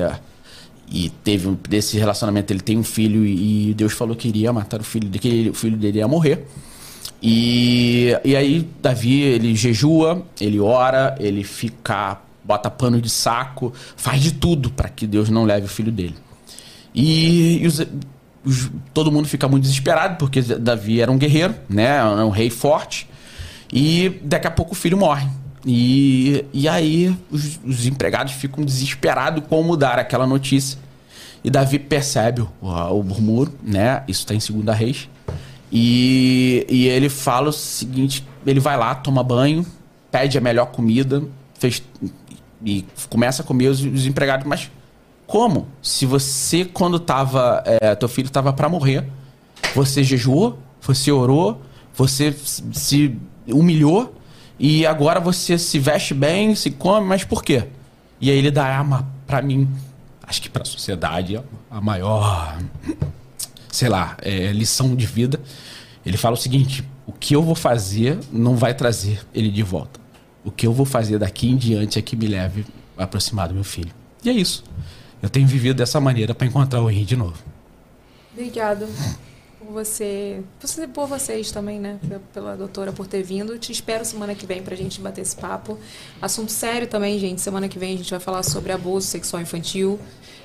e 0.90 1.08
teve 1.08 1.48
desse 1.68 1.98
relacionamento 1.98 2.52
ele 2.52 2.60
tem 2.60 2.78
um 2.78 2.84
filho 2.84 3.24
e 3.26 3.72
Deus 3.74 3.92
falou 3.92 4.14
que 4.14 4.28
iria 4.28 4.52
matar 4.52 4.80
o 4.80 4.84
filho 4.84 5.08
que 5.10 5.48
o 5.50 5.54
filho 5.54 5.76
dele 5.76 5.98
ia 5.98 6.08
morrer. 6.08 6.46
E, 7.22 8.10
e 8.24 8.36
aí 8.36 8.68
Davi 8.82 9.22
ele 9.22 9.54
jejua, 9.56 10.22
ele 10.40 10.60
ora, 10.60 11.14
ele 11.18 11.42
fica 11.42 12.20
bota 12.44 12.70
pano 12.70 13.00
de 13.00 13.08
saco, 13.08 13.72
faz 13.96 14.20
de 14.22 14.32
tudo 14.32 14.68
para 14.70 14.88
que 14.90 15.06
Deus 15.06 15.30
não 15.30 15.44
leve 15.44 15.64
o 15.64 15.68
filho 15.68 15.90
dele. 15.90 16.14
E, 16.94 17.62
e 17.62 17.66
os- 17.66 17.80
os- 18.44 18.70
todo 18.92 19.10
mundo 19.10 19.26
fica 19.26 19.48
muito 19.48 19.62
desesperado 19.62 20.16
porque 20.18 20.42
Davi 20.42 21.00
era 21.00 21.10
um 21.10 21.16
guerreiro, 21.16 21.54
né, 21.68 21.84
era 21.96 22.26
um 22.26 22.30
rei 22.30 22.50
forte. 22.50 23.08
E 23.72 24.20
daqui 24.22 24.46
a 24.46 24.50
pouco 24.50 24.72
o 24.72 24.76
filho 24.76 24.98
morre. 24.98 25.26
E, 25.66 26.44
e 26.52 26.68
aí 26.68 27.16
os, 27.30 27.58
os 27.64 27.86
empregados 27.86 28.34
ficam 28.34 28.64
desesperados 28.64 29.42
como 29.48 29.76
dar 29.76 29.98
aquela 29.98 30.26
notícia. 30.26 30.78
E 31.42 31.50
Davi 31.50 31.78
percebe 31.78 32.42
o, 32.42 32.50
o 32.60 33.02
murmúrio, 33.02 33.52
né? 33.62 34.02
Isso 34.06 34.20
está 34.20 34.34
em 34.34 34.40
Segunda 34.40 34.72
Reis. 34.72 35.08
E, 35.72 36.66
e 36.68 36.86
ele 36.86 37.08
fala 37.08 37.48
o 37.48 37.52
seguinte: 37.52 38.26
ele 38.46 38.60
vai 38.60 38.76
lá, 38.76 38.94
toma 38.94 39.22
banho, 39.22 39.64
pede 40.10 40.38
a 40.38 40.40
melhor 40.40 40.66
comida, 40.66 41.22
fez, 41.58 41.82
e 42.64 42.84
começa 43.10 43.42
a 43.42 43.44
comer 43.44 43.68
os, 43.68 43.80
os 43.80 44.06
empregados. 44.06 44.46
Mas 44.46 44.70
como? 45.26 45.66
Se 45.82 46.06
você, 46.06 46.64
quando 46.64 46.98
tava. 46.98 47.62
é, 47.66 47.94
teu 47.94 48.08
filho 48.08 48.26
estava 48.26 48.52
para 48.52 48.68
morrer, 48.68 49.04
você 49.74 50.04
jejuou, 50.04 50.58
você 50.80 51.10
orou, 51.10 51.60
você 51.94 52.34
se 52.72 53.16
humilhou 53.48 54.14
e 54.58 54.86
agora 54.86 55.18
você 55.18 55.58
se 55.58 55.78
veste 55.78 56.14
bem, 56.14 56.54
se 56.54 56.70
come, 56.70 57.06
mas 57.06 57.24
por 57.24 57.42
quê? 57.42 57.64
E 58.20 58.30
aí 58.30 58.38
ele 58.38 58.50
dá 58.50 58.64
arma 58.64 59.08
para 59.26 59.42
mim, 59.42 59.68
acho 60.22 60.40
que 60.40 60.48
para 60.48 60.62
a 60.62 60.66
sociedade, 60.66 61.40
a 61.70 61.80
maior, 61.80 62.58
sei 63.70 63.88
lá, 63.88 64.16
é, 64.22 64.52
lição 64.52 64.94
de 64.94 65.06
vida. 65.06 65.40
Ele 66.06 66.16
fala 66.16 66.34
o 66.34 66.38
seguinte: 66.38 66.84
o 67.06 67.12
que 67.12 67.34
eu 67.34 67.42
vou 67.42 67.54
fazer 67.54 68.18
não 68.32 68.56
vai 68.56 68.74
trazer 68.74 69.26
ele 69.34 69.50
de 69.50 69.62
volta. 69.62 70.00
O 70.44 70.50
que 70.50 70.66
eu 70.66 70.72
vou 70.72 70.86
fazer 70.86 71.18
daqui 71.18 71.48
em 71.48 71.56
diante 71.56 71.98
é 71.98 72.02
que 72.02 72.14
me 72.14 72.26
leve 72.26 72.66
a 72.96 73.04
aproximar 73.04 73.48
do 73.48 73.54
meu 73.54 73.64
filho. 73.64 73.92
E 74.22 74.28
é 74.28 74.32
isso. 74.32 74.62
Eu 75.22 75.28
tenho 75.28 75.46
vivido 75.46 75.76
dessa 75.76 75.98
maneira 76.00 76.34
para 76.34 76.46
encontrar 76.46 76.82
o 76.82 76.90
Henry 76.90 77.04
de 77.04 77.16
novo. 77.16 77.36
Obrigada 78.32 78.86
por 79.64 79.72
você, 79.72 80.42
por 80.92 81.06
vocês 81.06 81.50
também, 81.50 81.80
né? 81.80 81.98
Pela- 82.32 82.56
doutora 82.56 82.92
por 82.92 83.06
ter 83.06 83.22
vindo. 83.22 83.58
Te 83.58 83.72
espero 83.72 84.04
semana 84.04 84.34
que 84.34 84.46
vem 84.46 84.62
pra 84.62 84.76
gente 84.76 85.00
bater 85.00 85.22
esse 85.22 85.34
papo. 85.36 85.78
Assunto 86.20 86.52
sério 86.52 86.86
também, 86.86 87.18
gente. 87.18 87.40
Semana 87.40 87.68
que 87.68 87.78
vem 87.78 87.94
a 87.94 87.96
gente 87.96 88.10
vai 88.10 88.20
falar 88.20 88.42
sobre 88.42 88.72
abuso 88.72 89.06
sexual 89.06 89.42
infantil, 89.42 89.98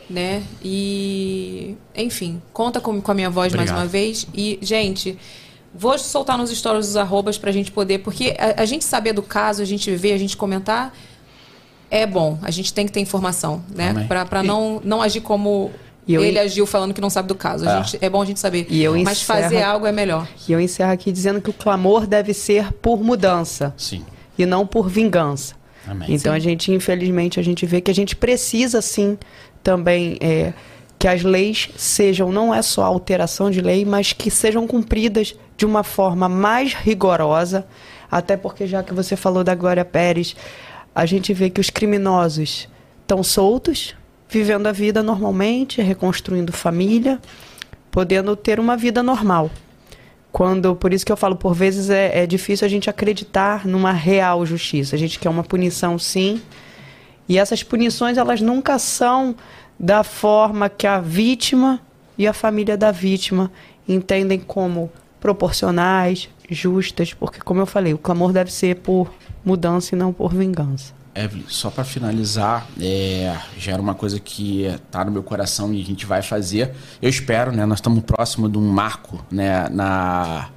né? 0.09 0.43
E, 0.63 1.75
enfim, 1.95 2.41
conta 2.53 2.79
com, 2.79 2.99
com 3.01 3.11
a 3.11 3.13
minha 3.15 3.29
voz 3.29 3.53
mais 3.53 3.69
Obrigado. 3.69 3.83
uma 3.83 3.87
vez. 3.87 4.27
E, 4.33 4.57
gente, 4.61 5.17
Vou 5.71 5.99
soltar 5.99 6.35
nos 6.35 6.49
stories 6.49 6.87
os 6.87 6.97
arrobas 6.97 7.37
pra 7.37 7.51
gente 7.51 7.71
poder, 7.71 7.99
porque 7.99 8.35
a, 8.39 8.63
a 8.63 8.65
gente 8.65 8.83
saber 8.83 9.13
do 9.13 9.21
caso, 9.21 9.61
a 9.61 9.65
gente 9.65 9.95
ver, 9.95 10.13
a 10.13 10.17
gente 10.17 10.35
comentar, 10.35 10.91
é 11.91 12.07
bom. 12.07 12.39
A 12.41 12.49
gente 12.49 12.73
tem 12.73 12.87
que 12.87 12.91
ter 12.91 12.99
informação, 13.01 13.63
né? 13.69 14.07
Pra 14.27 14.41
não, 14.41 14.81
não 14.83 14.99
agir 14.99 15.21
como 15.21 15.69
eu- 16.13 16.23
ele 16.23 16.39
agiu 16.39 16.65
falando 16.65 16.93
que 16.93 17.01
não 17.01 17.09
sabe 17.09 17.27
do 17.27 17.35
caso. 17.35 17.67
A 17.67 17.79
É. 17.79 17.83
gente, 17.83 17.97
é 18.03 18.09
bom 18.09 18.21
a 18.21 18.25
gente 18.25 18.39
saber. 18.39 18.65
E 18.69 18.83
eu 18.83 18.97
Mas 19.03 19.21
fazer 19.21 19.61
algo 19.61 19.85
é 19.85 19.91
melhor. 19.91 20.27
E 20.47 20.51
eu 20.51 20.59
encerro 20.59 20.91
aqui 20.91 21.11
dizendo 21.11 21.41
que 21.41 21.49
o 21.49 21.53
clamor 21.53 22.07
deve 22.07 22.33
ser 22.33 22.71
por 22.73 23.03
mudança 23.03 23.73
Sim. 23.77 24.03
e 24.37 24.45
não 24.45 24.65
por 24.65 24.89
vingança. 24.89 25.55
Amém. 25.87 26.07
Então 26.13 26.33
a 26.33 26.39
gente, 26.39 26.71
infelizmente, 26.71 27.39
a 27.39 27.43
gente 27.43 27.65
vê 27.65 27.81
que 27.81 27.89
a 27.89 27.95
gente 27.95 28.15
precisa 28.15 28.81
sim 28.81 29.17
também 29.63 30.17
é, 30.21 30.53
que 30.97 31.07
as 31.07 31.23
leis 31.23 31.69
sejam, 31.77 32.31
não 32.31 32.53
é 32.53 32.61
só 32.61 32.83
alteração 32.83 33.49
de 33.49 33.61
lei, 33.61 33.85
mas 33.85 34.13
que 34.13 34.29
sejam 34.29 34.67
cumpridas 34.67 35.33
de 35.57 35.65
uma 35.65 35.83
forma 35.83 36.27
mais 36.29 36.73
rigorosa, 36.73 37.65
até 38.11 38.35
porque 38.37 38.67
já 38.67 38.83
que 38.83 38.93
você 38.93 39.15
falou 39.15 39.43
da 39.43 39.55
Glória 39.55 39.83
Pérez, 39.85 40.35
a 40.93 41.05
gente 41.05 41.33
vê 41.33 41.49
que 41.49 41.61
os 41.61 41.69
criminosos 41.69 42.67
estão 43.01 43.23
soltos, 43.23 43.95
vivendo 44.29 44.67
a 44.67 44.71
vida 44.71 45.01
normalmente, 45.01 45.81
reconstruindo 45.81 46.53
família, 46.53 47.19
podendo 47.89 48.35
ter 48.35 48.59
uma 48.59 48.77
vida 48.77 49.01
normal. 49.01 49.49
Quando, 50.31 50.75
por 50.75 50.93
isso 50.93 51.03
que 51.03 51.11
eu 51.11 51.17
falo, 51.17 51.35
por 51.35 51.55
vezes 51.55 51.89
é, 51.89 52.23
é 52.23 52.27
difícil 52.27 52.65
a 52.65 52.69
gente 52.69 52.89
acreditar 52.89 53.65
numa 53.65 53.91
real 53.91 54.45
justiça. 54.45 54.95
A 54.95 54.99
gente 54.99 55.17
quer 55.17 55.29
uma 55.29 55.43
punição, 55.43 55.97
sim, 55.97 56.39
e 57.27 57.37
essas 57.37 57.63
punições 57.63 58.17
elas 58.17 58.39
nunca 58.39 58.77
são 58.77 59.35
da 59.79 60.03
forma 60.03 60.69
que 60.69 60.85
a 60.85 60.99
vítima 60.99 61.81
e 62.17 62.27
a 62.27 62.33
família 62.33 62.77
da 62.77 62.91
vítima 62.91 63.51
entendem 63.87 64.39
como 64.39 64.91
proporcionais, 65.19 66.29
justas, 66.49 67.13
porque 67.13 67.39
como 67.39 67.61
eu 67.61 67.65
falei, 67.65 67.93
o 67.93 67.97
clamor 67.97 68.31
deve 68.31 68.51
ser 68.51 68.75
por 68.77 69.11
mudança 69.43 69.95
e 69.95 69.97
não 69.97 70.13
por 70.13 70.33
vingança. 70.33 70.98
Evelyn, 71.23 71.45
só 71.47 71.69
para 71.69 71.83
finalizar, 71.83 72.67
é, 72.79 73.35
já 73.57 73.73
era 73.73 73.81
uma 73.81 73.95
coisa 73.95 74.19
que 74.19 74.67
tá 74.89 75.03
no 75.03 75.11
meu 75.11 75.23
coração 75.23 75.73
e 75.73 75.81
a 75.81 75.85
gente 75.85 76.05
vai 76.05 76.21
fazer. 76.21 76.73
Eu 77.01 77.09
espero, 77.09 77.51
né? 77.51 77.65
Nós 77.65 77.79
estamos 77.79 78.03
próximo 78.03 78.49
de 78.49 78.57
um 78.57 78.67
marco, 78.67 79.23
né? 79.31 79.67
Na 79.69 80.49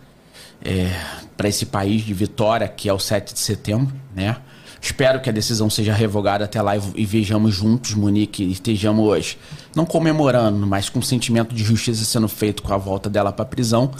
para 1.36 1.48
esse 1.48 1.66
país 1.66 2.02
de 2.02 2.14
vitória, 2.14 2.68
que 2.68 2.88
é 2.88 2.92
o 2.92 2.98
7 2.98 3.34
de 3.34 3.40
setembro, 3.40 3.92
né? 4.14 4.36
Espero 4.84 5.20
que 5.20 5.30
a 5.30 5.32
decisão 5.32 5.70
seja 5.70 5.92
revogada 5.94 6.44
até 6.44 6.60
lá 6.60 6.76
e, 6.76 6.80
e 6.96 7.06
vejamos 7.06 7.54
juntos, 7.54 7.94
Monique, 7.94 8.42
e 8.42 8.50
estejamos 8.50 9.38
não 9.76 9.86
comemorando, 9.86 10.66
mas 10.66 10.88
com 10.88 11.00
sentimento 11.00 11.54
de 11.54 11.62
justiça 11.62 12.04
sendo 12.04 12.26
feito 12.26 12.64
com 12.64 12.74
a 12.74 12.76
volta 12.76 13.08
dela 13.08 13.30
para 13.32 13.44
prisão. 13.44 13.92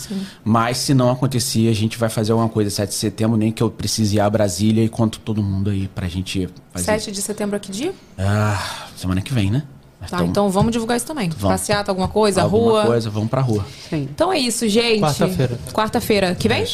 Mas 0.42 0.78
se 0.78 0.92
não 0.92 1.08
acontecer, 1.08 1.68
a 1.68 1.72
gente 1.72 1.96
vai 1.96 2.08
fazer 2.08 2.32
alguma 2.32 2.48
coisa 2.48 2.68
7 2.68 2.88
de 2.88 2.96
setembro, 2.96 3.36
nem 3.36 3.52
que 3.52 3.62
eu 3.62 3.70
precise 3.70 4.16
ir 4.16 4.20
a 4.20 4.28
Brasília 4.28 4.82
e 4.84 4.88
conto 4.88 5.20
todo 5.20 5.40
mundo 5.40 5.70
aí 5.70 5.86
pra 5.86 6.08
gente 6.08 6.48
fazer. 6.72 6.86
7 6.86 7.12
de 7.12 7.22
setembro, 7.22 7.54
aqui 7.56 7.70
dia? 7.70 7.94
Ah, 8.18 8.88
semana 8.96 9.20
que 9.22 9.32
vem, 9.32 9.52
né? 9.52 9.62
Tá, 10.00 10.16
tamo- 10.16 10.28
então 10.30 10.50
vamos 10.50 10.72
divulgar 10.72 10.96
isso 10.96 11.06
também. 11.06 11.28
Vamos. 11.28 11.42
Passeata, 11.60 11.92
alguma 11.92 12.08
coisa, 12.08 12.42
alguma 12.42 12.70
rua. 12.72 12.86
coisa, 12.86 13.08
vamos 13.08 13.30
pra 13.30 13.40
rua. 13.40 13.64
Sim. 13.88 14.08
Então 14.12 14.32
é 14.32 14.38
isso, 14.40 14.68
gente. 14.68 15.00
Quarta-feira. 15.00 15.58
Quarta-feira. 15.72 16.34
Que 16.34 16.48
vem? 16.48 16.66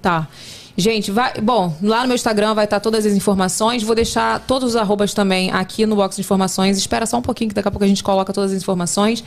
Tá. 0.00 0.28
Gente, 0.80 1.10
vai. 1.10 1.34
Bom, 1.42 1.76
lá 1.82 2.00
no 2.00 2.08
meu 2.08 2.14
Instagram 2.14 2.54
vai 2.54 2.64
estar 2.64 2.80
todas 2.80 3.04
as 3.04 3.12
informações. 3.12 3.82
Vou 3.82 3.94
deixar 3.94 4.40
todos 4.40 4.70
os 4.70 4.76
arrobas 4.76 5.12
também 5.12 5.50
aqui 5.52 5.84
no 5.84 5.94
box 5.94 6.16
de 6.16 6.22
informações. 6.22 6.78
Espera 6.78 7.04
só 7.04 7.18
um 7.18 7.22
pouquinho 7.22 7.50
que 7.50 7.54
daqui 7.54 7.68
a 7.68 7.70
pouco 7.70 7.84
a 7.84 7.88
gente 7.88 8.02
coloca 8.02 8.32
todas 8.32 8.52
as 8.52 8.62
informações. 8.62 9.22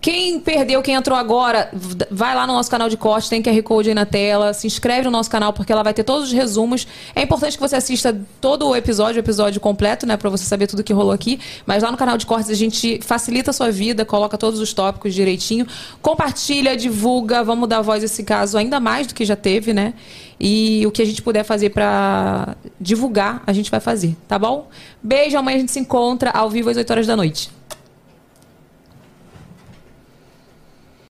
Quem 0.00 0.38
perdeu, 0.38 0.80
quem 0.82 0.94
entrou 0.94 1.18
agora, 1.18 1.70
vai 2.10 2.34
lá 2.34 2.46
no 2.46 2.52
nosso 2.52 2.70
canal 2.70 2.88
de 2.88 2.96
corte, 2.96 3.28
tem 3.28 3.42
QR 3.42 3.60
Code 3.62 3.88
aí 3.88 3.94
na 3.94 4.06
tela, 4.06 4.52
se 4.52 4.66
inscreve 4.66 5.04
no 5.04 5.10
nosso 5.10 5.28
canal 5.28 5.52
porque 5.52 5.72
ela 5.72 5.82
vai 5.82 5.92
ter 5.92 6.04
todos 6.04 6.28
os 6.28 6.32
resumos. 6.32 6.86
É 7.14 7.22
importante 7.22 7.56
que 7.56 7.60
você 7.60 7.76
assista 7.76 8.16
todo 8.40 8.68
o 8.68 8.76
episódio, 8.76 9.16
o 9.16 9.24
episódio 9.24 9.60
completo, 9.60 10.06
né, 10.06 10.16
Pra 10.16 10.30
você 10.30 10.44
saber 10.44 10.66
tudo 10.66 10.84
que 10.84 10.92
rolou 10.92 11.12
aqui. 11.12 11.40
Mas 11.66 11.82
lá 11.82 11.90
no 11.90 11.96
canal 11.96 12.16
de 12.16 12.24
cortes 12.24 12.50
a 12.50 12.54
gente 12.54 13.00
facilita 13.02 13.50
a 13.50 13.54
sua 13.54 13.70
vida, 13.70 14.04
coloca 14.04 14.38
todos 14.38 14.60
os 14.60 14.72
tópicos 14.72 15.12
direitinho, 15.12 15.66
compartilha, 16.00 16.76
divulga, 16.76 17.42
vamos 17.42 17.68
dar 17.68 17.80
voz 17.80 18.02
a 18.02 18.06
esse 18.06 18.22
caso 18.22 18.56
ainda 18.56 18.78
mais 18.78 19.08
do 19.08 19.14
que 19.14 19.24
já 19.24 19.34
teve, 19.34 19.72
né? 19.74 19.94
E 20.38 20.86
o 20.86 20.90
que 20.90 21.00
a 21.00 21.04
gente 21.04 21.22
puder 21.22 21.44
fazer 21.44 21.70
pra 21.70 22.56
divulgar, 22.80 23.42
a 23.46 23.52
gente 23.52 23.70
vai 23.70 23.80
fazer, 23.80 24.14
tá 24.28 24.38
bom? 24.38 24.68
Beijo, 25.02 25.36
amanhã 25.38 25.56
a 25.56 25.60
gente 25.60 25.72
se 25.72 25.80
encontra 25.80 26.30
ao 26.30 26.50
vivo 26.50 26.68
às 26.68 26.76
8 26.76 26.90
horas 26.90 27.06
da 27.06 27.16
noite. 27.16 27.50